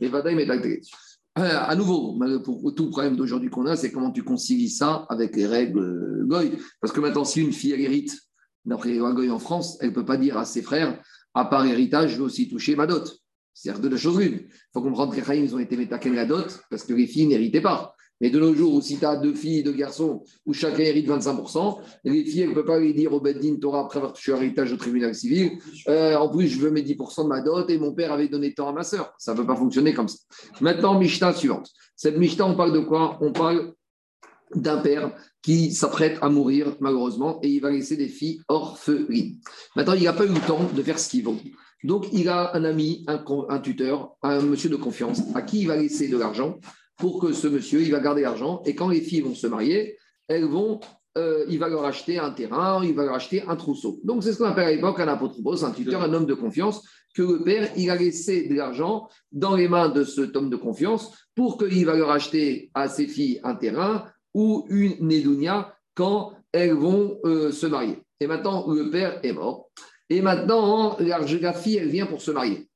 et 0.00 0.08
Vadaï 0.08 0.34
métalté. 0.34 0.80
Euh, 1.38 1.42
à 1.42 1.76
nouveau, 1.76 2.18
pour 2.42 2.74
tout 2.74 2.90
problème 2.90 3.16
d'aujourd'hui 3.16 3.50
qu'on 3.50 3.66
a, 3.66 3.76
c'est 3.76 3.92
comment 3.92 4.10
tu 4.10 4.24
concilies 4.24 4.70
ça 4.70 5.06
avec 5.10 5.36
les 5.36 5.46
règles 5.46 5.78
euh, 5.78 6.24
Goy. 6.26 6.52
Parce 6.80 6.92
que 6.92 7.00
maintenant, 7.00 7.24
si 7.24 7.40
une 7.40 7.52
fille 7.52 7.72
elle 7.72 7.80
hérite, 7.82 8.18
d'après 8.64 8.90
les 8.90 8.98
lois 8.98 9.12
Goy 9.12 9.30
en 9.30 9.38
France, 9.38 9.78
elle 9.80 9.90
ne 9.90 9.94
peut 9.94 10.04
pas 10.04 10.16
dire 10.16 10.38
à 10.38 10.44
ses 10.44 10.62
frères, 10.62 11.00
à 11.34 11.44
part 11.44 11.66
héritage, 11.66 12.12
je 12.12 12.16
veux 12.16 12.24
aussi 12.24 12.48
toucher 12.48 12.74
ma 12.74 12.86
dot. 12.86 13.16
C'est-à-dire 13.54 13.82
de 13.82 13.88
la 13.88 13.96
chose 13.96 14.18
l'une. 14.18 14.40
Il 14.42 14.70
faut 14.72 14.82
comprendre 14.82 15.14
que 15.14 15.30
les 15.30 15.38
ils 15.38 15.54
ont 15.54 15.58
été 15.58 15.76
métaken 15.76 16.14
la 16.14 16.24
dot 16.24 16.60
parce 16.70 16.84
que 16.84 16.94
les 16.94 17.06
filles 17.06 17.26
n'héritaient 17.26 17.60
pas. 17.60 17.94
Mais 18.20 18.30
de 18.30 18.38
nos 18.38 18.54
jours, 18.54 18.74
où 18.74 18.80
si 18.80 18.98
tu 18.98 19.04
as 19.04 19.16
deux 19.16 19.34
filles, 19.34 19.62
deux 19.62 19.72
garçons, 19.72 20.22
où 20.46 20.52
chacun 20.52 20.82
hérite 20.82 21.08
25%, 21.08 21.78
les 22.04 22.24
filles, 22.24 22.42
elles 22.42 22.50
ne 22.50 22.54
peuvent 22.54 22.64
pas 22.64 22.78
lui 22.78 22.92
dire 22.92 23.12
au 23.12 23.20
Beddin 23.20 23.56
Torah 23.56 23.80
après 23.80 23.98
avoir 23.98 24.12
touché 24.12 24.32
héritage 24.32 24.72
au 24.72 24.76
tribunal 24.76 25.14
civil. 25.14 25.52
Euh, 25.88 26.16
en 26.16 26.28
plus, 26.28 26.48
je 26.48 26.58
veux 26.58 26.70
mes 26.70 26.82
10% 26.82 27.24
de 27.24 27.28
ma 27.28 27.40
dot 27.40 27.68
et 27.70 27.78
mon 27.78 27.94
père 27.94 28.12
avait 28.12 28.28
donné 28.28 28.52
tant 28.52 28.68
à 28.68 28.72
ma 28.72 28.82
sœur. 28.82 29.12
Ça 29.18 29.32
ne 29.32 29.38
peut 29.38 29.46
pas 29.46 29.56
fonctionner 29.56 29.94
comme 29.94 30.08
ça. 30.08 30.18
Maintenant, 30.60 30.98
Mishnah 30.98 31.32
suivante. 31.32 31.70
Cette 31.96 32.18
Mishnah, 32.18 32.46
on 32.46 32.56
parle 32.56 32.72
de 32.72 32.80
quoi? 32.80 33.18
On 33.20 33.32
parle 33.32 33.72
d'un 34.54 34.78
père 34.78 35.12
qui 35.42 35.72
s'apprête 35.72 36.18
à 36.20 36.28
mourir, 36.28 36.76
malheureusement, 36.80 37.38
et 37.42 37.48
il 37.48 37.60
va 37.60 37.70
laisser 37.70 37.96
des 37.96 38.08
filles 38.08 38.40
orphelines. 38.48 39.36
Maintenant, 39.76 39.94
il 39.94 40.04
n'a 40.04 40.12
pas 40.12 40.24
eu 40.24 40.28
le 40.28 40.46
temps 40.46 40.68
de 40.74 40.82
faire 40.82 40.98
ce 40.98 41.08
qu'il 41.08 41.24
veut. 41.24 41.36
Donc, 41.84 42.06
il 42.12 42.28
a 42.28 42.54
un 42.54 42.64
ami, 42.64 43.06
un, 43.06 43.58
tuteur, 43.60 44.12
un 44.22 44.40
monsieur 44.42 44.68
de 44.68 44.76
confiance, 44.76 45.22
à 45.34 45.42
qui 45.42 45.60
il 45.60 45.68
va 45.68 45.76
laisser 45.76 46.08
de 46.08 46.18
l'argent 46.18 46.58
pour 47.00 47.20
que 47.20 47.32
ce 47.32 47.48
monsieur, 47.48 47.80
il 47.80 47.90
va 47.90 48.00
garder 48.00 48.22
l'argent. 48.22 48.62
Et 48.66 48.74
quand 48.74 48.88
les 48.88 49.00
filles 49.00 49.22
vont 49.22 49.34
se 49.34 49.46
marier, 49.46 49.96
elles 50.28 50.44
vont, 50.44 50.80
euh, 51.18 51.44
il 51.48 51.58
va 51.58 51.68
leur 51.68 51.84
acheter 51.84 52.18
un 52.18 52.30
terrain, 52.30 52.84
il 52.84 52.94
va 52.94 53.04
leur 53.04 53.14
acheter 53.14 53.42
un 53.48 53.56
trousseau. 53.56 54.00
Donc, 54.04 54.22
c'est 54.22 54.32
ce 54.32 54.38
qu'on 54.38 54.44
appelle 54.44 54.68
à 54.68 54.72
l'époque 54.72 55.00
un 55.00 55.08
apotropos, 55.08 55.64
un 55.64 55.72
tuteur, 55.72 56.02
un 56.02 56.12
homme 56.12 56.26
de 56.26 56.34
confiance, 56.34 56.82
que 57.14 57.22
le 57.22 57.42
père, 57.42 57.68
il 57.76 57.90
a 57.90 57.96
laissé 57.96 58.48
de 58.48 58.54
l'argent 58.54 59.08
dans 59.32 59.56
les 59.56 59.66
mains 59.66 59.88
de 59.88 60.04
cet 60.04 60.36
homme 60.36 60.50
de 60.50 60.56
confiance 60.56 61.12
pour 61.34 61.58
qu'il 61.58 61.84
va 61.84 61.96
leur 61.96 62.10
acheter 62.10 62.70
à 62.74 62.88
ses 62.88 63.08
filles 63.08 63.40
un 63.42 63.56
terrain 63.56 64.04
ou 64.34 64.66
une 64.68 64.94
nédounia 65.00 65.74
quand 65.94 66.32
elles 66.52 66.74
vont 66.74 67.18
euh, 67.24 67.50
se 67.50 67.66
marier. 67.66 67.98
Et 68.20 68.26
maintenant, 68.26 68.70
le 68.70 68.90
père 68.90 69.18
est 69.24 69.32
mort. 69.32 69.70
Et 70.08 70.20
maintenant, 70.20 70.96
la 70.98 71.52
fille, 71.52 71.76
elle 71.76 71.88
vient 71.88 72.06
pour 72.06 72.20
se 72.20 72.30
marier. 72.30 72.68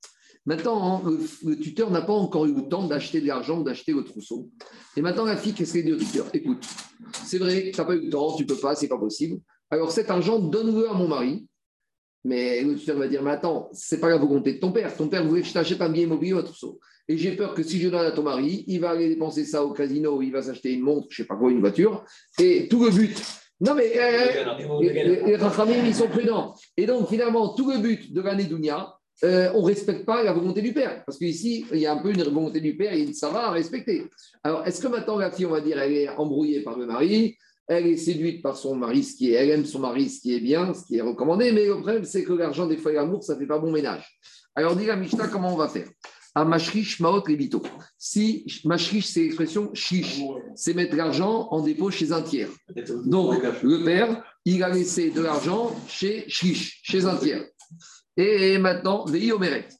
Maintenant, 0.46 1.02
le, 1.04 1.18
le 1.48 1.58
tuteur 1.58 1.90
n'a 1.90 2.02
pas 2.02 2.12
encore 2.12 2.44
eu 2.46 2.52
le 2.54 2.68
temps 2.68 2.86
d'acheter 2.86 3.20
de 3.20 3.26
l'argent 3.26 3.60
d'acheter 3.62 3.92
le 3.92 4.04
trousseau. 4.04 4.50
Et 4.96 5.00
maintenant, 5.00 5.24
la 5.24 5.36
fille, 5.36 5.54
qu'est-ce 5.54 5.72
qu'elle 5.72 5.84
dit 5.86 5.92
au 5.92 5.96
tuteur 5.96 6.26
Écoute, 6.34 6.64
c'est 7.24 7.38
vrai, 7.38 7.70
tu 7.72 7.80
n'as 7.80 7.86
pas 7.86 7.94
eu 7.94 8.00
le 8.04 8.10
temps, 8.10 8.34
tu 8.36 8.42
ne 8.42 8.48
peux 8.48 8.56
pas, 8.56 8.74
c'est 8.74 8.88
pas 8.88 8.98
possible. 8.98 9.38
Alors 9.70 9.90
cet 9.90 10.10
argent, 10.10 10.38
donne-le 10.38 10.88
à 10.90 10.92
mon 10.94 11.08
mari. 11.08 11.46
Mais 12.26 12.62
le 12.62 12.76
tuteur 12.76 12.96
va 12.98 13.06
dire, 13.08 13.22
mais 13.22 13.32
attends, 13.32 13.68
c'est 13.72 14.00
pas 14.00 14.08
la 14.08 14.16
volonté 14.16 14.54
de 14.54 14.58
ton 14.58 14.72
père. 14.72 14.94
Ton 14.96 15.08
père 15.08 15.26
voulait 15.26 15.42
que 15.42 15.46
je 15.48 15.52
t'achète 15.52 15.80
un 15.82 15.90
bien 15.90 16.04
immobilier 16.04 16.32
ou 16.32 16.38
un 16.38 16.42
trousseau. 16.42 16.80
Et 17.06 17.18
j'ai 17.18 17.32
peur 17.36 17.52
que 17.54 17.62
si 17.62 17.78
je 17.78 17.88
donne 17.90 18.00
à 18.06 18.12
ton 18.12 18.22
mari, 18.22 18.64
il 18.66 18.80
va 18.80 18.90
aller 18.90 19.10
dépenser 19.10 19.44
ça 19.44 19.62
au 19.62 19.72
casino, 19.72 20.22
il 20.22 20.30
va 20.32 20.40
s'acheter 20.42 20.72
une 20.72 20.80
montre, 20.80 21.06
je 21.10 21.18
sais 21.22 21.26
pas 21.26 21.36
quoi, 21.36 21.50
une 21.50 21.60
voiture. 21.60 22.02
Et 22.38 22.66
tout 22.68 22.82
le 22.82 22.90
but. 22.90 23.22
Non 23.60 23.74
mais 23.74 23.92
euh, 23.98 24.80
les, 24.80 24.92
les- 25.04 25.22
les 25.22 25.36
Rachamim, 25.36 25.84
ils 25.86 25.94
sont 25.94 26.08
prudents. 26.08 26.54
Et 26.78 26.86
donc 26.86 27.08
finalement, 27.08 27.50
tout 27.54 27.70
le 27.70 27.78
but 27.78 28.10
de 28.12 28.20
l'année 28.22 28.44
Dounia, 28.44 28.94
euh, 29.22 29.50
on 29.54 29.62
ne 29.62 29.66
respecte 29.66 30.04
pas 30.04 30.22
la 30.22 30.32
volonté 30.32 30.60
du 30.60 30.72
père. 30.72 31.04
Parce 31.04 31.18
qu'ici, 31.18 31.64
il 31.72 31.78
y 31.78 31.86
a 31.86 31.92
un 31.92 31.98
peu 31.98 32.10
une 32.10 32.22
volonté 32.22 32.60
du 32.60 32.76
père 32.76 32.92
et 32.92 33.02
une 33.02 33.14
Sarah 33.14 33.48
à 33.48 33.50
respecter. 33.52 34.06
Alors, 34.42 34.66
est-ce 34.66 34.80
que 34.80 34.88
maintenant 34.88 35.18
la 35.18 35.30
fille, 35.30 35.46
on 35.46 35.50
va 35.50 35.60
dire, 35.60 35.78
elle 35.78 35.92
est 35.92 36.08
embrouillée 36.08 36.62
par 36.62 36.76
le 36.76 36.86
mari, 36.86 37.36
elle 37.66 37.86
est 37.86 37.96
séduite 37.96 38.42
par 38.42 38.56
son 38.56 38.74
mari, 38.74 39.04
ce 39.04 39.16
qui 39.16 39.30
est, 39.30 39.34
elle 39.34 39.50
aime 39.50 39.64
son 39.64 39.78
mari, 39.78 40.08
ce 40.08 40.20
qui 40.20 40.34
est 40.34 40.40
bien, 40.40 40.74
ce 40.74 40.84
qui 40.84 40.96
est 40.96 41.02
recommandé, 41.02 41.52
mais 41.52 41.66
le 41.66 41.74
problème, 41.74 42.04
c'est 42.04 42.24
que 42.24 42.32
l'argent, 42.32 42.66
des 42.66 42.76
fois, 42.76 42.92
et 42.92 42.96
l'amour, 42.96 43.22
ça 43.22 43.34
ne 43.34 43.38
fait 43.38 43.46
pas 43.46 43.58
bon 43.58 43.70
ménage. 43.70 44.18
Alors, 44.54 44.76
dit 44.76 44.86
la 44.86 44.96
Mishnah, 44.96 45.28
comment 45.28 45.54
on 45.54 45.56
va 45.56 45.68
faire? 45.68 45.88
À 46.34 46.44
Mashrish, 46.44 47.00
Maot, 47.00 47.22
Levito. 47.28 47.62
Si 47.96 48.44
Mashrish, 48.64 49.06
c'est 49.06 49.22
l'expression 49.22 49.72
chiche, 49.72 50.20
c'est 50.56 50.74
mettre 50.74 50.96
l'argent 50.96 51.48
en 51.52 51.62
dépôt 51.62 51.90
chez 51.90 52.10
un 52.12 52.22
tiers. 52.22 52.50
Donc, 53.06 53.40
le 53.62 53.84
père, 53.84 54.22
il 54.44 54.62
a 54.62 54.68
laissé 54.68 55.10
de 55.10 55.20
l'argent 55.20 55.74
chez 55.88 56.24
Chiche, 56.28 56.80
chez 56.82 57.04
un 57.04 57.16
tiers. 57.16 57.46
Et 58.16 58.58
maintenant. 58.58 59.06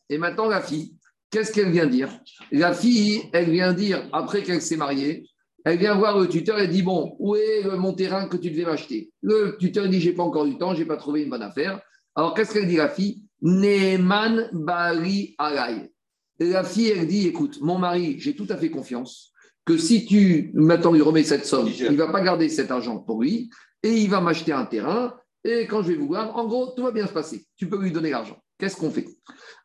Et 0.09 0.19
maintenant, 0.19 0.48
la 0.48 0.61
fille, 0.61 0.94
qu'est-ce 1.31 1.52
qu'elle 1.52 1.70
vient 1.70 1.86
dire? 1.86 2.11
La 2.52 2.73
fille, 2.73 3.23
elle 3.32 3.51
vient 3.51 3.73
dire, 3.73 4.09
après 4.12 4.43
qu'elle 4.43 4.62
s'est 4.62 4.77
mariée, 4.77 5.28
elle 5.65 5.78
vient 5.78 5.94
voir 5.94 6.19
le 6.19 6.28
tuteur 6.28 6.59
et 6.59 6.69
dit 6.69 6.82
Bon, 6.82 7.16
où 7.19 7.36
est 7.36 7.65
mon 7.77 7.94
terrain 7.94 8.28
que 8.28 8.36
tu 8.36 8.51
devais 8.51 8.65
m'acheter? 8.65 9.11
Le 9.23 9.56
tuteur 9.59 9.89
dit 9.89 10.01
J'ai 10.01 10.12
pas 10.12 10.23
encore 10.23 10.44
du 10.44 10.59
temps, 10.59 10.74
j'ai 10.74 10.85
pas 10.85 10.97
trouvé 10.97 11.23
une 11.23 11.31
bonne 11.31 11.43
affaire. 11.43 11.81
Alors, 12.15 12.35
qu'est-ce 12.35 12.52
qu'elle 12.52 12.69
dit, 12.69 12.77
la 12.77 12.89
fille? 12.89 13.23
Neman 13.40 14.48
Bari 14.52 15.35
Alay. 15.39 15.90
La 16.39 16.65
fille, 16.65 16.89
elle 16.89 17.06
dit 17.06 17.27
Écoute, 17.27 17.59
mon 17.61 17.78
mari, 17.78 18.16
j'ai 18.19 18.35
tout 18.35 18.47
à 18.51 18.56
fait 18.56 18.70
confiance 18.70 19.32
que 19.65 19.78
si 19.78 20.05
tu 20.05 20.51
maintenant 20.55 20.93
lui 20.93 21.01
remets 21.01 21.24
cette 21.24 21.47
somme, 21.47 21.69
il 21.69 21.93
ne 21.93 21.97
va 21.97 22.09
pas 22.09 22.20
garder 22.20 22.48
cet 22.48 22.70
argent 22.70 22.98
pour 22.98 23.23
lui 23.23 23.51
et 23.82 23.93
il 23.93 24.11
va 24.11 24.20
m'acheter 24.20 24.52
un 24.52 24.66
terrain. 24.66 25.15
Et 25.44 25.66
quand 25.66 25.82
je 25.82 25.88
vais 25.88 25.96
vous 25.96 26.06
voir, 26.06 26.36
en 26.36 26.46
gros, 26.46 26.68
tout 26.74 26.82
va 26.82 26.90
bien 26.90 27.06
se 27.06 27.12
passer. 27.12 27.44
Tu 27.56 27.68
peux 27.68 27.80
lui 27.80 27.92
donner 27.92 28.10
l'argent. 28.10 28.38
Qu'est-ce 28.58 28.76
qu'on 28.76 28.90
fait? 28.90 29.06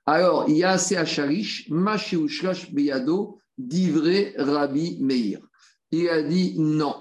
Alors, 0.05 0.45
il 0.49 0.57
y 0.57 0.63
a 0.63 0.71
assez 0.71 0.97
à 0.97 1.05
Charish, 1.05 1.69
Machéouchlash 1.69 2.71
Beyado, 2.73 3.37
d'ivré 3.57 4.33
Rabbi 4.37 4.97
Meir. 5.01 5.39
Il 5.91 6.09
a 6.09 6.21
dit 6.21 6.55
non. 6.57 6.95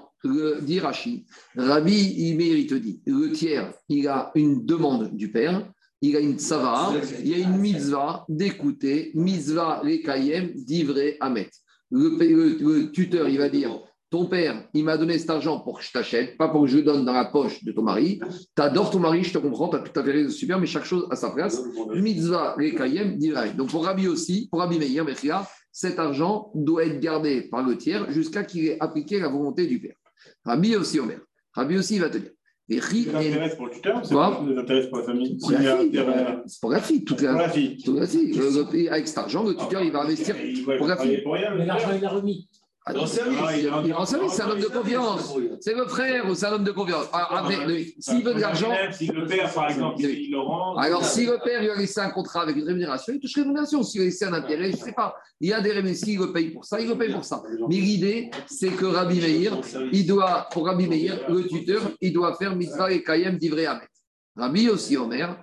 Dit 0.61 0.81
Rashi, 0.81 1.25
Rabbi 1.55 2.35
Meir, 2.35 2.57
il 2.57 2.67
te 2.67 2.75
dit, 2.75 3.01
le 3.05 3.31
tiers, 3.31 3.73
il 3.87 4.05
a 4.09 4.31
une 4.35 4.65
demande 4.65 5.15
du 5.15 5.31
père, 5.31 5.71
il 6.01 6.13
a 6.17 6.19
une 6.19 6.37
tsava, 6.37 6.93
il 7.21 7.27
y 7.29 7.35
a 7.35 7.37
une 7.37 7.57
mitzvah 7.57 8.25
d'écouter, 8.27 9.11
mitzvah 9.15 9.81
lekayem 9.83 10.51
d'ivré 10.55 11.15
Amet. 11.21 11.49
Le- 11.89 12.17
le 12.59 12.91
tuteur, 12.91 13.29
il 13.29 13.37
va 13.37 13.47
dire, 13.47 13.79
ton 14.09 14.25
père, 14.25 14.67
il 14.73 14.83
m'a 14.83 14.97
donné 14.97 15.19
cet 15.19 15.29
argent 15.29 15.59
pour 15.59 15.77
que 15.79 15.83
je 15.85 15.91
t'achète, 15.91 16.35
pas 16.37 16.47
pour 16.49 16.63
que 16.63 16.67
je 16.67 16.77
le 16.77 16.83
donne 16.83 17.05
dans 17.05 17.13
la 17.13 17.25
poche 17.25 17.63
de 17.63 17.71
ton 17.71 17.83
mari. 17.83 18.19
Tu 18.55 18.61
adores 18.61 18.89
ton 18.89 18.99
mari, 18.99 19.23
je 19.23 19.33
te 19.33 19.37
comprends, 19.37 19.69
tu 19.69 19.75
as 19.75 19.79
tout 19.79 19.99
à 19.99 20.03
fait 20.03 20.11
raison, 20.11 20.29
super, 20.31 20.59
mais 20.59 20.65
chaque 20.65 20.85
chose 20.85 21.07
à 21.11 21.15
sa 21.15 21.29
place. 21.29 21.61
Mitzvah 21.93 22.55
lekayem 22.57 23.17
d'ivré. 23.17 23.51
Donc 23.51 23.69
pour 23.69 23.85
Rabbi 23.85 24.07
aussi, 24.07 24.47
pour 24.49 24.59
Rabbi 24.61 24.79
Meir, 24.79 25.05
Mechia, 25.05 25.47
cet 25.71 25.99
argent 25.99 26.51
doit 26.55 26.85
être 26.85 26.99
gardé 26.99 27.43
par 27.43 27.63
le 27.63 27.77
tiers 27.77 28.09
jusqu'à 28.11 28.43
qu'il 28.43 28.65
ait 28.65 28.77
appliqué 28.79 29.19
la 29.19 29.27
volonté 29.29 29.67
du 29.67 29.79
père. 29.79 29.95
Rabbi 30.43 30.75
aussi, 30.75 30.99
Omer. 30.99 31.19
Rabbi 31.53 31.77
aussi, 31.77 31.95
il 31.95 32.01
va 32.01 32.09
te 32.09 32.17
dire. 32.17 32.31
C'est 32.71 32.75
l'intérêt 33.11 33.55
pour 33.55 33.65
le 33.65 33.71
tuteur, 33.71 34.05
c'est 34.05 34.13
pour 34.13 34.21
la 34.21 35.03
famille. 35.03 35.37
c'est 35.39 36.59
pour 36.61 36.69
la 36.71 36.79
fille, 36.81 37.03
toute 37.03 37.17
Pour 37.17 37.25
la, 37.25 37.49
fille. 37.49 37.77
toute 37.83 37.97
la 37.99 38.05
fille. 38.07 38.31
Le- 38.33 38.73
le- 38.83 38.91
avec 38.91 39.07
cet 39.07 39.17
argent, 39.17 39.43
le 39.43 39.55
tuteur, 39.55 39.81
il 39.83 39.91
va 39.91 40.01
investir 40.01 40.35
Il 40.43 40.63
va 40.65 40.77
pour 40.77 40.87
la 40.87 40.97
fille. 40.97 41.21
pour 41.23 41.33
rien, 41.33 41.55
Mais 41.55 41.65
l'argent, 41.65 41.89
il 41.95 42.01
l'a 42.01 42.09
remis. 42.09 42.47
Ah, 42.95 43.07
service. 43.07 43.39
Ah, 43.41 43.57
il 43.57 43.65
est 43.65 43.69
Il 43.85 43.93
rend 43.93 44.05
service, 44.05 44.33
c'est 44.33 44.41
un 44.41 44.49
homme 44.49 44.59
de 44.59 44.67
confiance. 44.67 45.35
C'est 45.61 45.75
le 45.75 45.85
frère 45.85 46.29
ou 46.29 46.35
c'est 46.35 46.45
un 46.45 46.53
homme 46.53 46.63
de 46.63 46.71
confiance. 46.71 47.05
Ah, 47.13 47.39
après, 47.39 47.57
S'il 47.99 48.23
veut 48.23 48.33
de 48.33 48.39
l'argent, 48.39 48.71
si 48.91 49.07
le 49.07 49.25
père, 49.25 49.53
par 49.53 49.69
exemple, 49.69 50.01
il 50.01 50.31
le 50.31 50.39
rend. 50.39 50.75
alors 50.77 51.03
si 51.03 51.25
le 51.25 51.37
père 51.43 51.61
lui 51.61 51.69
a 51.69 51.75
laissé 51.75 51.99
un 51.99 52.09
contrat 52.09 52.43
avec 52.43 52.55
une 52.55 52.65
rémunération, 52.65 53.13
il 53.13 53.19
touche 53.19 53.35
rémunération. 53.35 53.83
S'il 53.83 54.01
a 54.01 54.05
laissé 54.05 54.25
un 54.25 54.33
intérêt, 54.33 54.71
je 54.71 54.77
ne 54.77 54.81
sais 54.81 54.93
pas. 54.93 55.15
Il 55.39 55.49
y 55.49 55.53
a 55.53 55.61
des 55.61 55.71
rémunérations, 55.71 56.07
il 56.07 56.19
le 56.19 56.31
paye 56.31 56.49
pour 56.51 56.65
ça, 56.65 56.79
il 56.79 56.87
le 56.87 56.97
paye 56.97 57.11
pour 57.11 57.23
ça. 57.23 57.41
Mais 57.69 57.75
l'idée, 57.75 58.29
c'est 58.47 58.69
que 58.69 58.85
Rabbi 58.85 59.19
Meir, 59.19 59.59
il 59.91 60.05
doit, 60.05 60.47
pour 60.51 60.65
Rabbi 60.65 60.87
Meir, 60.87 61.19
le 61.29 61.47
tuteur, 61.47 61.81
il 62.01 62.13
doit 62.13 62.35
faire 62.35 62.55
mitzvah 62.55 62.91
et 62.91 63.03
kayem 63.03 63.37
d'ivré 63.37 63.65
amet. 63.65 63.87
Rabbi 64.35 64.69
aussi 64.69 64.95
Omer. 64.95 65.35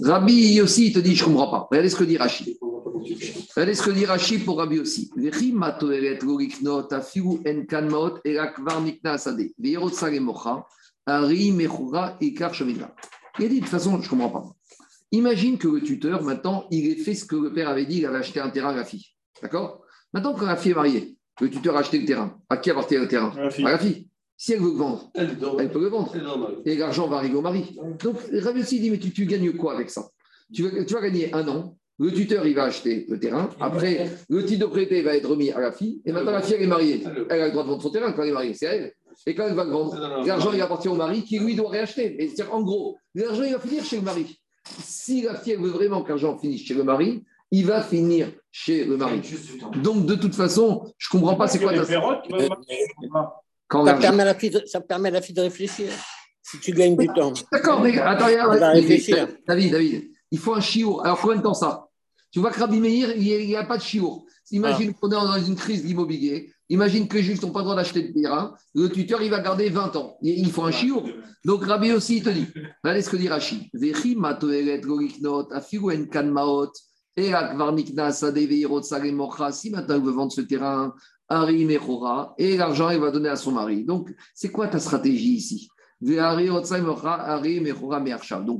Rabbi 0.00 0.60
aussi, 0.60 0.86
il 0.86 0.92
te 0.92 0.98
dit, 0.98 1.14
je 1.14 1.22
ne 1.24 1.28
comprends 1.28 1.50
pas. 1.50 1.68
Regardez 1.70 1.88
ce 1.88 1.96
que 1.96 2.04
dit 2.04 2.16
Rachid. 2.16 2.56
Regardez 3.56 3.74
ce 3.74 3.82
que 3.82 3.90
dit 3.90 4.04
Rachid 4.04 4.44
pour 4.44 4.58
Rabbi 4.58 4.78
aussi. 4.78 5.10
Il 5.16 5.28
a 5.28 5.30
dit, 13.48 13.54
de 13.54 13.60
toute 13.60 13.68
façon, 13.68 14.00
je 14.00 14.04
ne 14.04 14.08
comprends 14.08 14.30
pas. 14.30 14.44
Imagine 15.12 15.58
que 15.58 15.68
le 15.68 15.80
tuteur, 15.80 16.22
maintenant, 16.22 16.66
il 16.70 16.86
ait 16.86 16.96
fait 16.96 17.14
ce 17.14 17.24
que 17.24 17.36
le 17.36 17.52
père 17.52 17.68
avait 17.68 17.86
dit, 17.86 17.98
il 17.98 18.06
avait 18.06 18.18
acheté 18.18 18.40
un 18.40 18.50
terrain 18.50 18.70
à 18.70 18.76
la 18.76 18.84
fille. 18.84 19.06
D'accord? 19.42 19.82
Maintenant, 20.12 20.34
quand 20.34 20.46
la 20.46 20.56
fille 20.56 20.72
est 20.72 20.74
mariée, 20.74 21.16
le 21.40 21.50
tuteur 21.50 21.76
a 21.76 21.80
acheté 21.80 21.98
le 21.98 22.04
terrain. 22.04 22.38
À 22.48 22.56
qui 22.58 22.70
appartient 22.70 22.96
le 22.96 23.08
terrain? 23.08 23.32
À 23.36 23.44
la 23.44 23.50
fille. 23.50 23.66
À 23.66 23.72
la 23.72 23.78
fille. 23.78 24.06
Si 24.36 24.52
elle 24.52 24.60
veut 24.60 24.70
le 24.70 24.76
vendre, 24.76 25.10
Elle 25.14 25.36
peut 25.36 25.80
le 25.80 25.88
vendre. 25.88 26.14
Et 26.64 26.76
l'argent 26.76 27.08
va 27.08 27.16
arriver 27.16 27.34
au 27.34 27.42
mari. 27.42 27.76
Donc, 28.02 28.16
Rabbi 28.32 28.60
aussi 28.60 28.80
dit, 28.80 28.90
mais 28.90 28.98
tu, 28.98 29.12
tu 29.12 29.26
gagnes 29.26 29.52
quoi 29.52 29.74
avec 29.74 29.90
ça? 29.90 30.08
Tu 30.52 30.62
vas, 30.62 30.84
tu 30.84 30.94
vas 30.94 31.00
gagner 31.00 31.34
un 31.34 31.46
an. 31.48 31.76
Le 32.00 32.14
tuteur, 32.14 32.46
il 32.46 32.54
va 32.54 32.64
acheter 32.64 33.04
le 33.10 33.20
terrain. 33.20 33.50
Après, 33.60 34.10
le 34.30 34.46
titre 34.46 34.66
de 34.66 34.70
prêté 34.70 35.02
va 35.02 35.14
être 35.14 35.28
remis 35.28 35.50
à 35.50 35.60
la 35.60 35.70
fille. 35.70 36.00
Et 36.06 36.12
maintenant, 36.12 36.32
la 36.32 36.40
fille, 36.40 36.54
elle 36.54 36.62
est 36.62 36.66
mariée. 36.66 37.04
Elle 37.28 37.42
a 37.42 37.44
le 37.44 37.52
droit 37.52 37.62
de 37.62 37.68
vendre 37.68 37.82
son 37.82 37.90
terrain 37.90 38.10
quand 38.12 38.22
elle 38.22 38.30
est 38.30 38.32
mariée. 38.32 38.54
C'est 38.54 38.66
elle. 38.66 38.94
Et 39.26 39.34
quand 39.34 39.46
elle 39.46 39.54
va 39.54 39.64
le 39.64 39.70
vendre, 39.70 40.24
l'argent, 40.24 40.50
il 40.54 40.62
appartient 40.62 40.88
au 40.88 40.94
mari 40.94 41.24
qui, 41.24 41.38
lui, 41.38 41.54
doit 41.54 41.68
réacheter. 41.68 42.16
Et 42.22 42.28
c'est-à-dire, 42.28 42.54
en 42.54 42.62
gros, 42.62 42.96
l'argent, 43.14 43.42
il 43.42 43.52
va 43.52 43.58
finir 43.58 43.84
chez 43.84 43.96
le 43.96 44.02
mari. 44.02 44.40
Si 44.82 45.20
la 45.22 45.34
fille 45.34 45.52
elle 45.52 45.60
veut 45.60 45.68
vraiment 45.68 46.02
que 46.02 46.08
l'argent 46.08 46.38
finisse 46.38 46.62
chez 46.62 46.72
le 46.72 46.84
mari, 46.84 47.22
il 47.50 47.66
va 47.66 47.82
finir 47.82 48.28
chez 48.50 48.86
le 48.86 48.96
mari. 48.96 49.20
Donc, 49.82 50.06
de 50.06 50.14
toute 50.14 50.34
façon, 50.34 50.90
je 50.96 51.08
ne 51.08 51.20
comprends 51.20 51.36
pas 51.36 51.48
c'est 51.48 51.58
quoi 51.58 51.74
ta... 51.74 51.84
Quand 53.68 53.84
Ça 53.84 53.94
permet, 53.94 54.22
à 54.22 54.26
la 54.26 54.34
fille 54.34 54.50
de, 54.50 54.62
ça 54.64 54.80
permet 54.80 55.10
à 55.10 55.12
la 55.12 55.20
fille 55.20 55.34
de 55.34 55.42
réfléchir. 55.42 55.90
Si 56.42 56.58
tu 56.60 56.72
gagnes 56.72 56.96
du 56.96 57.08
temps. 57.08 57.34
D'accord, 57.52 57.82
mais 57.82 57.98
attends, 57.98 58.26
regarde, 58.26 58.54
Elle 58.54 58.60
va 58.60 58.70
réfléchir. 58.70 59.28
David, 59.46 59.72
David, 59.72 60.10
il 60.30 60.38
faut 60.38 60.54
un 60.54 60.60
chiour. 60.60 61.04
Alors, 61.04 61.20
combien 61.20 61.36
de 61.36 61.42
temps 61.42 61.54
ça? 61.54 61.89
Tu 62.32 62.38
vois 62.38 62.50
que 62.50 62.60
Rabbi 62.60 62.78
Meir, 62.78 63.16
il 63.16 63.46
n'y 63.46 63.56
a, 63.56 63.64
pas 63.64 63.76
de 63.76 63.82
chiour. 63.82 64.24
Imagine 64.52 64.94
qu'on 64.94 65.08
est 65.08 65.12
dans 65.12 65.42
une 65.42 65.56
crise 65.56 65.84
d'immobilier. 65.84 66.52
Imagine 66.68 67.08
que 67.08 67.16
les 67.16 67.22
juifs 67.24 67.42
n'ont 67.42 67.50
pas 67.50 67.60
le 67.60 67.64
droit 67.64 67.76
d'acheter 67.76 68.02
de 68.02 68.12
terrain. 68.12 68.54
Le 68.74 68.88
tuteur, 68.88 69.20
il 69.22 69.30
va 69.30 69.40
garder 69.40 69.68
20 69.68 69.96
ans. 69.96 70.16
Il 70.22 70.50
faut 70.50 70.62
un 70.62 70.70
chiour. 70.70 71.04
Donc, 71.44 71.64
Rabbi 71.64 71.92
aussi, 71.92 72.18
il 72.18 72.22
te 72.22 72.30
dit. 72.30 72.46
Regardez 72.84 73.02
ce 73.02 73.10
que 73.10 73.16
dit 73.16 73.28
Rashi. 73.28 73.70
Vechi 73.74 74.14
matoeret 74.14 74.80
goriknot, 74.80 75.52
afiru 75.52 75.96
en 75.96 76.06
kanmaot, 76.06 76.70
erak 77.16 77.56
varnikna 77.56 78.12
sadeveirot 78.12 78.82
saremocha. 78.82 79.50
Si 79.50 79.70
maintenant 79.70 79.96
il 79.96 80.04
veut 80.04 80.12
vendre 80.12 80.32
ce 80.32 80.42
terrain, 80.42 80.94
Ari 81.28 81.64
Mechora, 81.64 82.34
et 82.38 82.56
l'argent, 82.56 82.90
il 82.90 82.98
va 82.98 83.10
donner 83.10 83.28
à 83.28 83.36
son 83.36 83.52
mari. 83.52 83.84
Donc, 83.84 84.12
c'est 84.34 84.50
quoi 84.50 84.68
ta 84.68 84.78
stratégie 84.78 85.34
ici? 85.34 85.68
Donc 86.02 86.24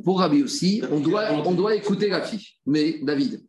pour 0.04 0.18
Rabbi 0.20 0.42
aussi, 0.42 0.82
on 0.90 1.00
doit, 1.00 1.24
on 1.32 1.52
doit 1.52 1.74
écouter 1.74 2.10
la 2.10 2.20
fille. 2.20 2.46
Mais 2.66 3.00
David, 3.02 3.40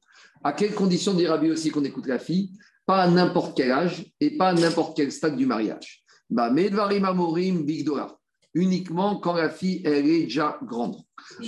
à 0.43 0.53
quelles 0.53 0.73
conditions 0.73 1.13
dit 1.13 1.27
Rabbi 1.27 1.51
aussi 1.51 1.69
qu'on 1.71 1.83
écoute 1.83 2.07
la 2.07 2.19
fille? 2.19 2.51
Pas 2.85 3.03
à 3.03 3.09
n'importe 3.09 3.55
quel 3.55 3.71
âge 3.71 4.11
et 4.19 4.37
pas 4.37 4.49
à 4.49 4.53
n'importe 4.53 4.97
quel 4.97 5.11
stade 5.11 5.37
du 5.37 5.45
mariage. 5.45 6.03
Bah, 6.29 6.49
Medvarim 6.49 7.05
Amorim 7.05 7.63
Big 7.63 7.85
Dollar. 7.85 8.17
Uniquement 8.53 9.17
quand 9.17 9.33
la 9.33 9.49
fille, 9.49 9.81
elle 9.85 10.05
est 10.09 10.23
déjà 10.23 10.59
grande. 10.63 10.97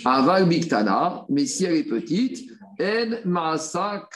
Aval 0.06 0.48
Biktana, 0.48 1.26
mais 1.30 1.45
si 1.45 1.65
elle 1.65 1.76
est 1.76 1.84
petite, 1.84 2.49
En 2.80 3.15
Maasa 3.26 4.07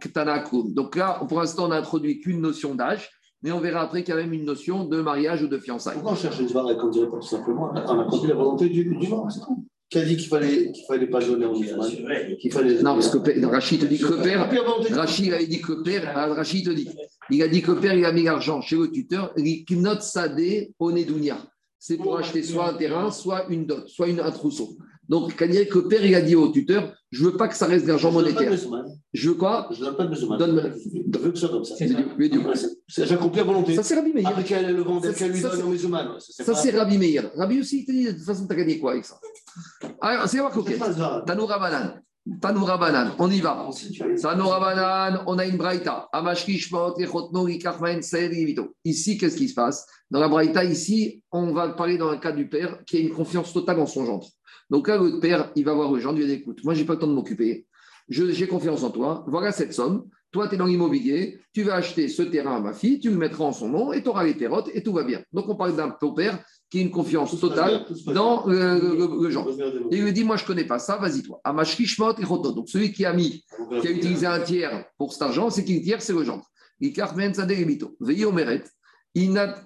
Ktanakum. 0.00 0.72
Donc 0.72 0.96
là, 0.96 1.20
pour 1.28 1.40
l'instant, 1.40 1.66
on 1.66 1.68
n'a 1.68 1.76
introduit 1.76 2.20
qu'une 2.20 2.40
notion 2.40 2.74
d'âge, 2.74 3.10
mais 3.42 3.52
on 3.52 3.60
verra 3.60 3.82
après 3.82 4.02
qu'il 4.02 4.14
y 4.14 4.18
a 4.18 4.20
même 4.20 4.32
une 4.32 4.44
notion 4.44 4.84
de 4.84 5.00
mariage 5.02 5.42
ou 5.42 5.48
de 5.48 5.58
fiançailles. 5.58 5.94
Pourquoi 5.94 6.12
on 6.12 6.16
cherche 6.16 6.40
une 6.40 6.48
qu'on 6.48 6.88
dirait 6.88 7.10
pas 7.10 7.18
tout 7.18 7.26
simplement? 7.26 7.72
On 7.74 8.00
a 8.00 8.04
compris 8.04 8.28
la 8.28 8.34
volonté 8.34 8.68
du, 8.68 8.84
du. 8.84 9.08
Qui 9.92 9.98
a 9.98 10.04
dit 10.06 10.16
qu'il 10.16 10.28
fallait, 10.28 10.72
qu'il 10.72 10.86
fallait 10.86 11.06
pas 11.06 11.20
donner 11.20 11.44
en 11.44 11.52
Qu'il 11.52 12.50
fallait. 12.50 12.82
Non, 12.82 12.94
parce 12.94 13.10
que 13.10 13.44
Rachid 13.44 13.82
te 13.82 13.84
dit 13.84 13.98
que 13.98 14.06
le 14.06 14.22
père, 14.22 14.50
Rachid 14.90 15.34
avait 15.34 15.46
dit 15.46 15.60
que 15.60 15.72
le 15.72 15.82
père, 15.82 16.10
ah, 16.16 16.32
Rachid 16.32 16.64
te 16.64 16.70
dit, 16.70 16.88
il 17.28 17.42
a 17.42 17.48
dit 17.48 17.60
que 17.60 17.72
le 17.72 17.78
père, 17.78 17.92
il 17.92 18.06
a 18.06 18.10
mis 18.10 18.22
l'argent 18.22 18.62
chez 18.62 18.76
le 18.76 18.90
tuteur, 18.90 19.34
Riknot 19.36 20.00
Sadeh 20.00 20.72
Onedunia. 20.78 21.36
C'est 21.78 21.98
pour 21.98 22.16
acheter 22.16 22.42
soit 22.42 22.70
un 22.70 22.74
terrain, 22.74 23.10
soit 23.10 23.44
une 23.50 23.66
dot, 23.66 23.86
soit 23.86 24.08
une, 24.08 24.20
un 24.20 24.30
trousseau. 24.30 24.78
Donc, 25.08 25.34
il 25.40 25.48
dire 25.48 25.68
que 25.68 25.78
le 25.78 25.88
père, 25.88 26.04
il 26.04 26.14
a 26.14 26.20
dit 26.20 26.36
au 26.36 26.48
tuteur, 26.48 26.94
je 27.10 27.24
veux 27.24 27.36
pas 27.36 27.48
que 27.48 27.56
ça 27.56 27.66
reste 27.66 27.84
de 27.84 27.90
l'argent 27.90 28.10
Je 28.10 28.14
donne 28.14 28.24
pas 28.24 28.30
de 28.30 28.34
monétaire. 28.34 28.50
musulman. 28.52 28.84
Je 29.12 29.28
veux 29.28 29.34
quoi 29.34 29.68
Je 29.72 29.80
donne 29.80 29.96
pas 29.96 30.04
de 30.04 30.10
musulman. 30.10 30.36
Donne-moi. 30.38 30.62
Je 31.12 31.18
veux 31.18 31.30
que 31.32 31.38
ce 31.38 31.46
soit 31.46 31.48
comme 31.50 31.64
ça. 31.64 31.74
C'est 31.76 33.06
J'accomplis 33.06 33.38
la 33.38 33.44
volonté. 33.44 33.74
Ça, 33.74 33.82
c'est 33.82 33.96
Rabbi 33.96 34.12
Meir. 34.12 34.44
Qu'elle 34.44 34.74
le 34.74 34.82
vende, 34.82 35.04
Ça, 35.04 35.12
qu'elle 35.12 35.32
lui 35.32 35.40
donne 35.42 35.78
c'est 36.20 36.44
Ça, 36.44 36.54
c'est 36.54 36.70
Rabbi 36.70 36.98
Meir. 36.98 37.30
Rabbi 37.36 37.60
aussi, 37.60 37.80
il 37.80 37.84
te 37.84 37.92
dit, 37.92 38.04
de 38.06 38.12
toute 38.12 38.22
façon, 38.24 38.46
tu 38.46 38.52
as 38.52 38.56
gagné 38.56 38.78
quoi 38.78 38.92
avec 38.92 39.04
ça 39.04 39.18
Alors, 40.00 40.28
c'est 40.28 40.38
C'est 40.38 40.50
coquette. 40.50 40.80
Tanoura 41.26 41.58
Banan. 41.58 41.94
Tanoura 42.40 42.78
Banan. 42.78 43.14
On 43.18 43.30
y 43.30 43.40
va. 43.40 43.68
Tanoura 44.22 44.60
Banan, 44.60 45.24
on 45.26 45.38
a 45.38 45.44
une 45.44 45.56
braïta. 45.56 46.08
Ici, 48.84 49.18
qu'est-ce 49.18 49.36
qui 49.36 49.48
se 49.48 49.54
passe 49.54 49.86
Dans 50.10 50.20
la 50.20 50.28
braïta, 50.28 50.64
ici, 50.64 51.22
on 51.32 51.52
va 51.52 51.68
parler 51.70 51.98
dans 51.98 52.08
un 52.10 52.18
cas 52.18 52.32
du 52.32 52.48
père 52.48 52.78
qui 52.86 52.98
a 52.98 53.00
une 53.00 53.10
confiance 53.10 53.52
totale 53.52 53.80
en 53.80 53.86
son 53.86 54.06
gendre. 54.06 54.26
Donc 54.70 54.88
là, 54.88 54.98
le 54.98 55.20
père, 55.20 55.50
il 55.56 55.64
va 55.64 55.74
voir 55.74 55.92
le 55.92 56.00
il 56.00 56.16
lui 56.16 56.26
dit 56.26 56.32
écoute, 56.32 56.60
moi, 56.64 56.74
j'ai 56.74 56.84
pas 56.84 56.94
le 56.94 56.98
temps 56.98 57.06
de 57.06 57.12
m'occuper. 57.14 57.66
J'ai 58.08 58.46
confiance 58.48 58.82
en 58.82 58.90
toi. 58.90 59.24
Voilà 59.28 59.52
cette 59.52 59.72
somme. 59.72 60.04
Toi, 60.32 60.48
tu 60.48 60.54
es 60.54 60.58
dans 60.58 60.64
l'immobilier, 60.66 61.40
tu 61.52 61.62
vas 61.62 61.74
acheter 61.74 62.08
ce 62.08 62.22
terrain 62.22 62.56
à 62.56 62.60
ma 62.60 62.72
fille, 62.72 62.98
tu 62.98 63.10
le 63.10 63.16
mettras 63.16 63.44
en 63.44 63.52
son 63.52 63.68
nom 63.68 63.92
et 63.92 64.02
tu 64.02 64.08
auras 64.08 64.24
les 64.24 64.34
terrottes 64.36 64.70
et 64.72 64.82
tout 64.82 64.92
va 64.94 65.04
bien. 65.04 65.22
Donc, 65.30 65.46
on 65.48 65.56
parle 65.56 65.76
d'un 65.76 65.90
père 66.14 66.42
qui 66.70 66.78
a 66.78 66.82
une 66.82 66.90
confiance 66.90 67.32
bien, 67.32 67.48
totale 67.48 67.84
dans 68.14 68.46
le, 68.46 68.56
le- 68.96 69.22
le 69.24 69.30
genre. 69.30 69.46
Et 69.90 69.96
il 69.98 70.04
lui 70.04 70.12
dit, 70.14 70.24
moi, 70.24 70.36
je 70.36 70.44
ne 70.44 70.46
connais 70.46 70.64
pas 70.64 70.78
ça, 70.78 70.96
vas-y, 70.96 71.22
toi. 71.22 71.40
Donc, 72.54 72.68
celui 72.70 72.92
qui 72.92 73.04
a 73.04 73.12
mis, 73.12 73.44
qui 73.82 73.88
a 73.88 73.90
utilisé 73.90 74.26
un 74.26 74.40
tiers 74.40 74.84
pour 74.96 75.12
cet 75.12 75.20
argent, 75.22 75.50
c'est 75.50 75.64
qui 75.64 75.74
le 75.78 75.82
tiers? 75.82 76.00
C'est 76.00 76.14
le 76.14 76.24
déribito. 77.44 77.94
Veillez 78.00 78.24
au 78.24 78.32
mérite. 78.32 78.70
Inat. 79.14 79.56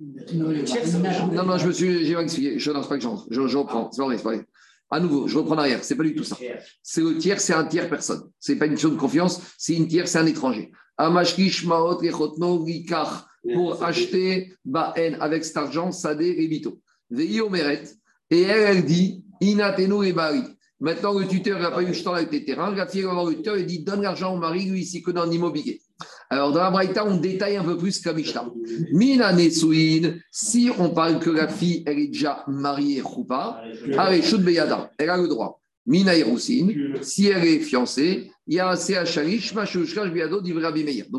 Non, 0.00 1.44
non, 1.44 1.58
je 1.58 1.66
me 1.66 1.72
suis, 1.72 2.04
j'ai 2.04 2.18
expliqué. 2.18 2.58
Je 2.58 2.70
lance 2.70 2.88
pas 2.88 2.96
que 2.96 3.02
j'entre. 3.02 3.26
Je, 3.30 3.46
je 3.46 3.56
reprends. 3.56 3.90
C'est 3.92 4.02
pas 4.02 4.14
vrai. 4.22 4.46
À 4.90 5.00
nouveau, 5.00 5.26
je 5.26 5.38
reprends 5.38 5.56
derrière. 5.56 5.82
C'est 5.82 5.96
pas 5.96 6.04
du 6.04 6.14
tout 6.14 6.24
ça. 6.24 6.36
C'est 6.82 7.00
le 7.00 7.18
tiers, 7.18 7.40
c'est 7.40 7.54
un 7.54 7.64
tiers 7.64 7.88
personne. 7.88 8.30
C'est 8.38 8.56
pas 8.56 8.66
une 8.66 8.72
question 8.72 8.90
de 8.90 8.96
confiance. 8.96 9.40
C'est 9.58 9.74
une 9.74 9.88
tiers, 9.88 10.06
c'est 10.06 10.18
un 10.18 10.26
étranger. 10.26 10.70
Amashki 10.96 11.50
Shmaot 11.50 12.02
et 12.02 12.10
Chotno 12.10 12.62
Rikar 12.62 13.28
pour 13.52 13.82
acheter 13.82 14.54
Baen 14.64 15.16
avec 15.20 15.44
cet 15.44 15.56
argent, 15.56 15.90
Sadé 15.92 16.36
et 16.38 16.48
Bito. 16.48 16.80
Et 17.16 18.42
elle, 18.42 18.76
elle 18.76 18.84
dit 18.84 19.24
Inatenu 19.40 20.06
et 20.06 20.12
Bari. 20.12 20.42
Maintenant, 20.78 21.18
le 21.18 21.26
tuteur 21.26 21.58
n'a 21.60 21.70
pas 21.70 21.82
eu 21.82 21.86
le 21.86 22.02
temps 22.02 22.12
avec 22.12 22.30
les 22.32 22.44
terrains. 22.44 22.74
La 22.74 22.86
fille 22.86 23.02
va 23.02 23.12
voir 23.12 23.26
le 23.26 23.36
tuteur 23.36 23.56
et 23.56 23.64
dit 23.64 23.82
Donne 23.82 24.02
l'argent 24.02 24.34
au 24.34 24.38
mari, 24.38 24.66
lui, 24.66 24.80
ici 24.80 25.02
que 25.02 25.10
dans 25.10 25.24
l'immobilier. 25.24 25.80
Alors, 26.28 26.52
dans 26.52 26.60
la 26.60 26.70
Braïta, 26.70 27.04
on 27.04 27.16
détaille 27.16 27.56
un 27.56 27.64
peu 27.64 27.76
plus 27.76 28.00
que 28.00 28.08
la 28.08 28.14
Mishnah. 28.14 28.50
Mina 28.92 29.32
Nesouin, 29.32 30.14
si 30.30 30.70
on 30.78 30.90
parle 30.90 31.18
que 31.20 31.30
la 31.30 31.48
fille, 31.48 31.82
elle 31.86 32.00
est 32.00 32.08
déjà 32.08 32.44
mariée, 32.48 33.02
Choupa, 33.02 33.62
allez, 33.96 34.22
Chout 34.22 34.42
Beyada, 34.42 34.90
elle 34.98 35.10
a 35.10 35.16
le 35.16 35.28
droit. 35.28 35.60
Mina 35.86 36.12
si 37.02 37.28
elle 37.28 37.44
est 37.44 37.60
fiancée. 37.60 38.32
Donc 38.48 38.58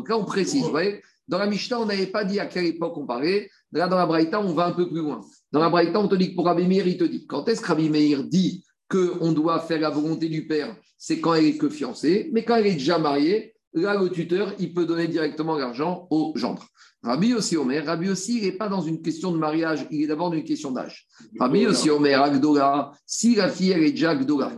là, 0.08 0.18
on 0.18 0.24
précise, 0.24 0.62
vous 0.62 0.70
voyez, 0.70 1.02
dans 1.26 1.38
la 1.38 1.46
Mishnah, 1.46 1.80
on 1.80 1.86
n'avait 1.86 2.06
pas 2.06 2.24
dit 2.24 2.40
à 2.40 2.46
quelle 2.46 2.66
époque 2.66 2.96
on 2.96 3.06
parlait. 3.06 3.50
Là, 3.72 3.88
dans 3.88 3.96
la 3.96 4.06
Braïta, 4.06 4.40
on 4.40 4.54
va 4.54 4.66
un 4.66 4.72
peu 4.72 4.88
plus 4.88 5.00
loin. 5.00 5.20
Dans 5.52 5.60
la 5.60 5.68
Braïta, 5.68 6.00
on 6.00 6.08
te 6.08 6.14
dit 6.14 6.30
que 6.30 6.34
pour 6.34 6.46
Rabbi 6.46 6.66
Meir, 6.66 6.86
il 6.86 6.96
te 6.96 7.04
dit 7.04 7.26
quand 7.26 7.46
est-ce 7.48 7.60
que 7.60 7.68
Rabbi 7.68 7.90
Meir 7.90 8.24
dit 8.24 8.64
qu'on 8.90 9.32
doit 9.32 9.60
faire 9.60 9.80
la 9.80 9.90
volonté 9.90 10.28
du 10.28 10.46
père 10.46 10.74
C'est 10.96 11.20
quand 11.20 11.34
elle 11.34 11.44
est 11.44 11.58
que 11.58 11.68
fiancée, 11.68 12.30
mais 12.32 12.44
quand 12.44 12.56
elle 12.56 12.68
est 12.68 12.74
déjà 12.74 12.98
mariée, 12.98 13.54
là, 13.80 14.00
le 14.00 14.10
tuteur, 14.10 14.54
il 14.58 14.72
peut 14.74 14.86
donner 14.86 15.08
directement 15.08 15.56
l'argent 15.56 16.06
au 16.10 16.32
gendre. 16.36 16.66
Rabbi 17.02 17.34
aussi 17.34 17.56
Omer, 17.56 17.84
Rabbi 17.86 18.08
aussi, 18.08 18.38
il 18.38 18.44
n'est 18.44 18.52
pas 18.52 18.68
dans 18.68 18.80
une 18.80 19.00
question 19.00 19.30
de 19.30 19.38
mariage, 19.38 19.86
il 19.90 20.02
est 20.02 20.06
d'abord 20.08 20.30
dans 20.30 20.36
une 20.36 20.44
question 20.44 20.72
d'âge. 20.72 21.06
Rabbi 21.38 21.66
aussi 21.66 21.90
Omer, 21.90 22.20
Agdola, 22.20 22.92
si 23.06 23.36
la 23.36 23.48
fille, 23.48 23.70
elle 23.70 23.84
est 23.84 23.92
déjà 23.92 24.10
Agdola, 24.10 24.52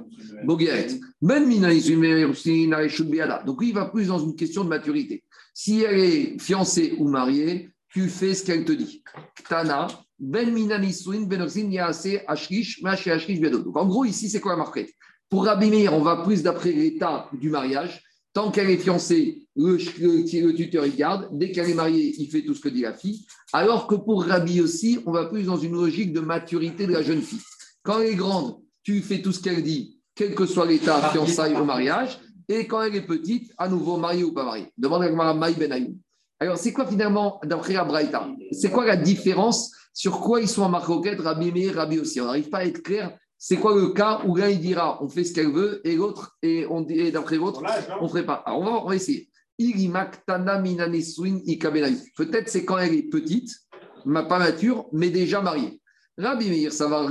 Ben 0.45 0.57
Donc, 3.45 3.59
il 3.63 3.75
va 3.75 3.85
plus 3.87 4.07
dans 4.07 4.19
une 4.19 4.35
question 4.35 4.65
de 4.65 4.69
maturité. 4.69 5.23
Si 5.53 5.83
elle 5.83 5.99
est 5.99 6.39
fiancée 6.41 6.95
ou 6.99 7.09
mariée, 7.09 7.69
tu 7.91 8.09
fais 8.09 8.35
ce 8.35 8.45
qu'elle 8.45 8.65
te 8.65 8.73
dit. 8.73 9.03
Tana, 9.49 9.89
Ben 10.19 10.55
Ben 10.55 10.71
Donc, 13.51 13.77
en 13.77 13.87
gros, 13.87 14.05
ici, 14.07 14.31
c'est 14.31 14.41
quoi 14.41 14.53
la 14.53 14.59
marquette? 14.59 14.91
Pour 15.29 15.45
Rabbi 15.45 15.71
Meir, 15.71 15.93
on 15.95 16.01
va 16.01 16.25
plus 16.25 16.43
d'après 16.43 16.73
l'état 16.73 17.29
du 17.33 17.51
mariage. 17.51 18.03
Tant 18.33 18.53
qu'elle 18.53 18.71
est 18.71 18.79
fiancée, 18.79 19.49
le, 19.57 19.77
le, 19.77 20.55
tuteur 20.55 20.87
il 20.87 20.95
garde. 20.95 21.29
Dès 21.33 21.51
qu'elle 21.51 21.69
est 21.69 21.75
mariée, 21.75 22.15
il 22.19 22.31
fait 22.31 22.43
tout 22.43 22.55
ce 22.55 22.61
que 22.61 22.69
dit 22.69 22.83
la 22.83 22.95
fille. 22.95 23.27
Alors 23.53 23.89
que 23.89 23.97
pour 23.97 24.25
Rabbi 24.25 24.61
aussi, 24.61 25.01
on 25.05 25.13
va 25.13 25.27
plus 25.27 25.45
dans 25.45 25.57
une 25.57 25.73
logique 25.73 26.13
de 26.13 26.21
maturité 26.21 26.87
de 26.87 26.93
la 26.93 27.03
jeune 27.03 27.23
fille. 27.23 27.41
Quand 27.83 28.01
elle 28.01 28.11
est 28.11 28.17
grande, 28.17 28.57
tu 28.85 29.01
fais 29.03 29.21
tout 29.21 29.33
ce 29.33 29.41
qu'elle 29.41 29.63
dit, 29.63 29.99
quel 30.15 30.35
que 30.35 30.47
soit 30.47 30.67
l'état, 30.67 31.11
fiançailles 31.11 31.55
ou 31.55 31.65
mariage. 31.65 32.21
Et 32.49 32.67
quand 32.67 32.83
elle 32.83 32.95
est 32.95 33.07
petite, 33.07 33.53
à 33.59 33.69
nouveau 33.69 33.97
mariée 33.97 34.25
ou 34.25 34.33
pas 34.33 34.45
mariée. 34.45 34.73
Demande 34.77 35.03
à 35.03 35.35
Maï 35.35 35.55
Ben 35.55 35.95
Alors, 36.39 36.57
c'est 36.57 36.73
quoi 36.73 36.87
finalement, 36.87 37.41
d'après 37.45 37.77
Abraïta 37.77 38.29
C'est 38.53 38.71
quoi 38.71 38.87
la 38.87 38.97
différence 38.97 39.73
Sur 39.93 40.21
quoi 40.21 40.41
ils 40.41 40.49
sont 40.49 40.63
en 40.63 40.69
marcoquette, 40.69 41.21
Rabbi 41.21 41.53
Meir, 41.53 41.75
Rabbi 41.75 41.99
aussi? 41.99 42.21
On 42.21 42.27
n'arrive 42.27 42.49
pas 42.49 42.59
à 42.59 42.65
être 42.65 42.83
clair 42.83 43.17
c'est 43.43 43.57
quoi 43.57 43.75
le 43.75 43.89
cas 43.89 44.21
où 44.27 44.37
l'un 44.37 44.51
il 44.51 44.61
dira 44.61 45.03
on 45.03 45.09
fait 45.09 45.25
ce 45.25 45.33
qu'elle 45.33 45.51
veut 45.51 45.81
et 45.85 45.97
l'autre, 45.97 46.37
et, 46.43 46.67
on, 46.69 46.83
d'après 46.83 47.37
l'autre, 47.37 47.63
on 47.99 48.05
ne 48.05 48.09
ferait 48.09 48.27
pas 48.27 48.43
Alors 48.45 48.61
on 48.61 48.65
va, 48.65 48.85
on 48.85 48.89
va 48.89 48.95
essayer. 48.95 49.31
Peut-être 52.17 52.49
c'est 52.51 52.67
quand 52.67 52.77
elle 52.77 52.93
est 52.93 53.09
petite, 53.09 53.51
pas 54.05 54.39
mature, 54.39 54.89
mais 54.93 55.09
déjà 55.09 55.41
mariée. 55.41 55.81
Rabbi 56.19 56.51
Meir, 56.51 56.71
ça 56.71 56.87
va, 56.87 57.09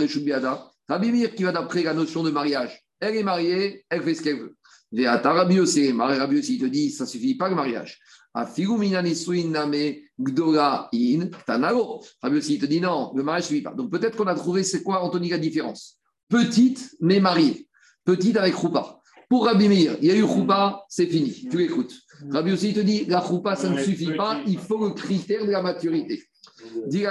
Rabbi 0.88 1.12
Meir 1.12 1.34
qui 1.34 1.44
va 1.44 1.52
d'après 1.52 1.82
la 1.82 1.96
notion 1.96 2.22
de 2.22 2.30
mariage. 2.30 2.80
Elle 3.00 3.16
est 3.16 3.24
mariée, 3.24 3.84
elle 3.90 4.04
fait 4.04 4.14
ce 4.14 4.22
qu'elle 4.22 4.40
veut. 4.40 4.56
Rabbi 4.94 5.60
aussi, 5.60 5.92
Rabbi 5.92 6.38
aussi, 6.38 6.58
il 6.58 6.62
te 6.62 6.66
dit, 6.66 6.92
ça 6.92 7.06
ne 7.06 7.10
suffit 7.10 7.34
pas 7.36 7.50
le 7.50 7.56
mariage. 7.56 8.00
Rabbi 8.36 8.68
aussi, 12.38 12.54
il 12.54 12.60
te 12.60 12.66
dit 12.68 12.82
non, 12.82 13.14
le 13.16 13.24
mariage 13.24 13.46
ne 13.46 13.48
suffit 13.48 13.64
pas. 13.64 13.74
Donc 13.74 13.90
peut-être 13.92 14.16
qu'on 14.16 14.28
a 14.28 14.36
trouvé, 14.36 14.64
c'est 14.64 14.84
quoi, 14.84 15.04
Anthony, 15.04 15.30
la 15.30 15.40
différence? 15.40 15.99
Petite 16.30 16.96
mais 17.02 17.20
mariée. 17.20 17.68
Petite 18.06 18.38
avec 18.38 18.56
Roupa. 18.56 19.00
Pour 19.30 19.46
Rabbi 19.46 19.68
Meir, 19.68 19.98
il 20.02 20.08
y 20.08 20.12
a 20.12 20.16
eu 20.16 20.24
Roupa, 20.24 20.86
c'est 20.90 21.06
fini. 21.06 21.48
Tu 21.52 21.58
l'écoutes. 21.58 21.94
Rabbi 22.32 22.52
aussi 22.52 22.74
te 22.74 22.80
dit, 22.80 23.06
la 23.06 23.20
Roupa, 23.20 23.56
ça 23.56 23.70
ne 23.70 23.82
suffit 23.82 24.16
pas, 24.16 24.42
il 24.48 24.58
faut 24.58 24.84
le 24.84 24.94
critère 24.94 25.46
de 25.46 25.52
la 25.52 25.62
maturité. 25.62 26.24
Dit 26.88 27.06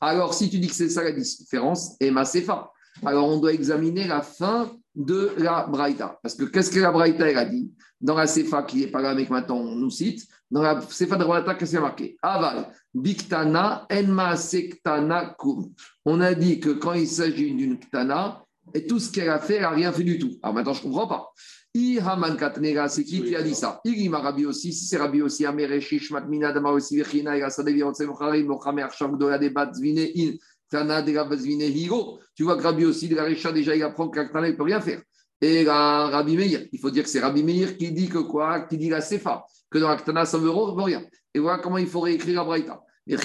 alors 0.00 0.34
si 0.34 0.48
tu 0.48 0.58
dis 0.58 0.68
que 0.68 0.74
c'est 0.74 0.88
ça 0.88 1.02
la 1.02 1.12
différence, 1.12 1.96
et 2.00 2.12
Sefa. 2.24 2.70
Alors 3.04 3.28
on 3.28 3.38
doit 3.38 3.52
examiner 3.52 4.06
la 4.06 4.22
fin 4.22 4.70
de 4.94 5.32
la 5.38 5.66
Braïta. 5.66 6.18
Parce 6.22 6.34
que 6.34 6.44
qu'est-ce 6.44 6.70
que 6.70 6.80
la 6.80 6.90
Braïta 6.90 7.24
a 7.24 7.44
dit 7.44 7.70
Dans 8.00 8.14
la 8.14 8.26
Sefa 8.26 8.62
qui 8.62 8.84
est 8.84 8.88
pas 8.88 9.02
là, 9.02 9.14
mais 9.14 9.26
maintenant 9.28 9.58
on 9.58 9.74
nous 9.74 9.90
cite, 9.90 10.26
dans 10.50 10.62
la 10.62 10.80
Sefa 10.80 11.16
de 11.16 11.24
Braïta, 11.24 11.54
qu'est-ce 11.54 11.70
qu'il 11.70 11.78
y 11.78 11.82
a 11.82 11.82
marqué? 11.82 12.16
Aval, 12.22 12.72
Biktana, 12.94 13.86
Enma 13.90 14.36
Sektana 14.36 15.34
Kum. 15.38 15.72
On 16.04 16.20
a 16.20 16.34
dit 16.34 16.58
que 16.60 16.70
quand 16.70 16.94
il 16.94 17.06
s'agit 17.06 17.54
d'une 17.54 17.78
Ktana, 17.78 18.44
et 18.74 18.86
tout 18.86 18.98
ce 18.98 19.10
qu'elle 19.10 19.30
a 19.30 19.38
fait, 19.38 19.56
elle 19.56 19.62
n'a 19.62 19.70
rien 19.70 19.92
fait 19.92 20.04
du 20.04 20.18
tout. 20.18 20.38
Alors 20.42 20.54
maintenant, 20.54 20.74
je 20.74 20.80
ne 20.80 20.84
comprends 20.84 21.06
pas. 21.06 21.32
Ihaman 21.74 22.36
Katnera, 22.36 22.88
c'est 22.88 23.04
qui 23.04 23.22
qui 23.22 23.36
a 23.36 23.42
dit 23.42 23.54
ça? 23.54 23.80
Irima 23.84 24.18
Rabbi 24.18 24.46
aussi, 24.46 24.72
si 24.72 24.86
c'est 24.86 24.96
Rabbi 24.96 25.22
aussi, 25.22 25.46
Amereshi, 25.46 25.98
Shmatmina, 25.98 26.52
Dama 26.52 26.70
aussi, 26.70 26.96
Virchina, 26.96 27.36
Irasadevi, 27.36 27.82
Otsemchari, 27.82 28.42
Mochamer, 28.44 28.88
Shamdola, 28.90 29.38
Debat, 29.38 29.72
Zvine, 29.72 30.08
In, 30.16 30.32
Tana, 30.70 31.02
Devazvine, 31.02 31.62
Higo. 31.62 32.18
Tu 32.34 32.42
vois 32.42 32.56
que 32.56 32.62
Rabbi 32.62 32.84
aussi, 32.84 33.08
de 33.08 33.16
la 33.16 33.24
Récha, 33.24 33.52
déjà, 33.52 33.76
il 33.76 33.82
apprend 33.82 34.08
que 34.08 34.20
Ktana, 34.20 34.48
il 34.48 34.52
ne 34.52 34.56
peut 34.56 34.64
rien 34.64 34.80
faire. 34.80 35.00
Et 35.40 35.64
la 35.64 36.08
Rabbi 36.08 36.36
Meir, 36.36 36.66
il 36.72 36.78
faut 36.78 36.90
dire 36.90 37.04
que 37.04 37.08
c'est 37.08 37.20
Rabbi 37.20 37.42
Meir 37.42 37.76
qui 37.76 37.92
dit 37.92 38.08
que 38.08 38.18
quoi? 38.18 38.60
Qui 38.62 38.76
dit 38.76 38.88
la 38.88 39.00
Sefa, 39.00 39.44
que 39.70 39.78
dans 39.78 39.88
la 39.88 39.96
Ktana, 39.96 40.24
ça 40.24 40.38
ne 40.38 40.42
veut 40.42 40.50
rien. 40.50 41.04
Et 41.32 41.38
voilà 41.38 41.58
comment 41.58 41.78
il 41.78 41.86
faut 41.86 42.00
réécrire 42.00 42.36
la 42.36 42.44
Braïta. 42.44 42.80
Et. 43.06 43.16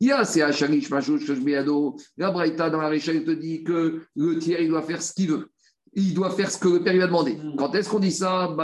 Il 0.00 0.06
y 0.06 0.12
a 0.12 0.24
c'est 0.24 0.42
Hacharish, 0.42 0.90
Machouch, 0.90 1.28
La 2.16 2.30
Braïta, 2.30 2.70
dans 2.70 2.80
la 2.80 2.88
Récha, 2.88 3.12
il 3.12 3.24
te 3.24 3.30
dit 3.32 3.64
que 3.64 4.02
le 4.14 4.38
tiers, 4.38 4.60
il 4.60 4.68
doit 4.68 4.82
faire 4.82 5.02
ce 5.02 5.12
qu'il 5.12 5.30
veut. 5.30 5.50
Il 5.92 6.14
doit 6.14 6.30
faire 6.30 6.50
ce 6.50 6.58
que 6.58 6.68
le 6.68 6.82
père 6.82 6.94
lui 6.94 7.02
a 7.02 7.06
demandé. 7.06 7.34
Mm. 7.34 7.56
Quand 7.56 7.74
est-ce 7.74 7.88
qu'on 7.90 7.98
dit 7.98 8.12
ça? 8.12 8.54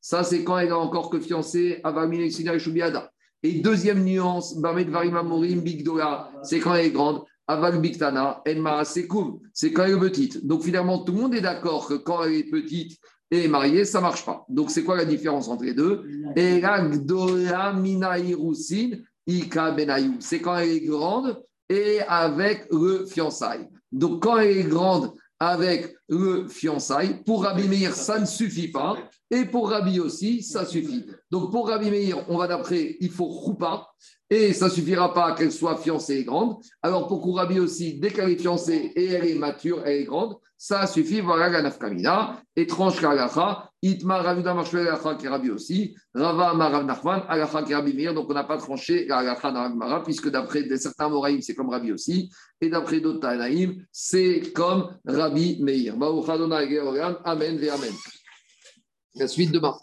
Ça, 0.00 0.24
c'est 0.24 0.44
quand 0.44 0.58
elle 0.58 0.68
est 0.68 0.72
encore 0.72 1.08
que 1.08 1.20
fiancée, 1.20 1.80
Avamine, 1.82 2.30
Sina, 2.30 2.58
Shubiada. 2.58 3.10
Et 3.42 3.60
deuxième 3.60 4.02
nuance, 4.04 4.58
Bamed 4.58 4.88
Varimamorim, 4.88 5.60
Bigdola, 5.60 6.30
c'est 6.42 6.60
quand 6.60 6.74
elle 6.74 6.86
est 6.86 6.90
grande. 6.90 7.22
Aval 7.46 7.80
Biktana, 7.80 8.42
c'est 8.84 9.06
quand 9.06 9.40
elle 9.84 9.92
est 9.92 9.98
petite. 9.98 10.46
Donc 10.46 10.62
finalement, 10.62 10.98
tout 11.04 11.12
le 11.12 11.20
monde 11.20 11.34
est 11.34 11.40
d'accord 11.40 11.86
que 11.86 11.94
quand 11.94 12.24
elle 12.24 12.34
est 12.34 12.50
petite, 12.50 12.98
et 13.30 13.48
mariée, 13.48 13.84
ça 13.84 13.98
ne 13.98 14.02
marche 14.02 14.24
pas. 14.24 14.44
Donc, 14.48 14.70
c'est 14.70 14.84
quoi 14.84 14.96
la 14.96 15.04
différence 15.04 15.48
entre 15.48 15.64
les 15.64 15.74
deux? 15.74 16.04
C'est 16.36 16.60
quand 20.40 20.56
elle 20.56 20.68
est 20.68 20.80
grande 20.82 21.42
et 21.68 22.00
avec 22.02 22.66
le 22.70 23.06
fiançailles. 23.06 23.68
Donc, 23.90 24.22
quand 24.22 24.36
elle 24.38 24.58
est 24.58 24.64
grande 24.64 25.14
avec 25.40 25.96
le 26.08 26.46
fiançailles, 26.46 27.24
pour 27.24 27.42
Rabbi 27.42 27.66
Meir, 27.66 27.94
ça 27.94 28.20
ne 28.20 28.26
suffit 28.26 28.68
pas. 28.68 28.96
Et 29.30 29.46
pour 29.46 29.70
Rabbi 29.70 29.98
aussi, 29.98 30.42
ça 30.42 30.64
suffit. 30.64 31.06
Donc, 31.30 31.50
pour 31.50 31.68
Rabbi 31.68 31.90
Meir, 31.90 32.24
on 32.28 32.36
va 32.36 32.46
d'après, 32.46 32.98
il 33.00 33.10
faut 33.10 33.24
roupa. 33.24 33.88
Et 34.36 34.52
ça 34.52 34.64
ne 34.64 34.70
suffira 34.72 35.14
pas 35.14 35.32
qu'elle 35.36 35.52
soit 35.52 35.76
fiancée 35.76 36.16
et 36.16 36.24
grande. 36.24 36.56
Alors, 36.82 37.06
pour 37.06 37.22
Kourabi 37.22 37.60
aussi, 37.60 38.00
dès 38.00 38.10
qu'elle 38.10 38.30
est 38.30 38.36
fiancée 38.36 38.90
et 38.96 39.04
elle 39.12 39.28
est 39.28 39.36
mature, 39.36 39.82
elle 39.86 40.00
est 40.00 40.04
grande, 40.04 40.34
ça 40.58 40.88
suffit, 40.88 41.20
voilà 41.20 41.48
la 41.50 41.62
nafkamina. 41.62 42.42
Étrange 42.56 43.00
kalacha, 43.00 43.70
itma 43.80 44.20
ravuda 44.22 44.52
marshvel 44.52 44.92
qui 45.20 45.28
Rabi 45.28 45.50
aussi, 45.52 45.94
rava 46.12 46.52
marav 46.52 46.84
nachman, 46.84 47.22
alacha 47.28 47.62
qui 47.62 47.74
Rabi 47.74 47.94
mir. 47.94 48.12
Donc 48.12 48.28
on 48.28 48.34
n'a 48.34 48.42
pas 48.42 48.56
tranché 48.56 49.06
la 49.06 49.18
alacha 49.18 49.52
dans 49.52 50.02
puisque 50.02 50.28
d'après 50.28 50.66
certains 50.78 51.08
moraïm, 51.08 51.40
c'est 51.40 51.54
comme 51.54 51.68
Rabi 51.68 51.92
aussi, 51.92 52.28
et 52.60 52.68
d'après 52.68 52.98
d'autres 52.98 53.20
Tanaïm, 53.20 53.86
c'est 53.92 54.52
comme 54.52 54.88
Rabbi 55.06 55.62
Meir. 55.62 55.94
Amen 57.24 57.58
et 57.62 57.70
Amen. 57.70 57.92
La 59.14 59.28
suite 59.28 59.52
demain. 59.52 59.76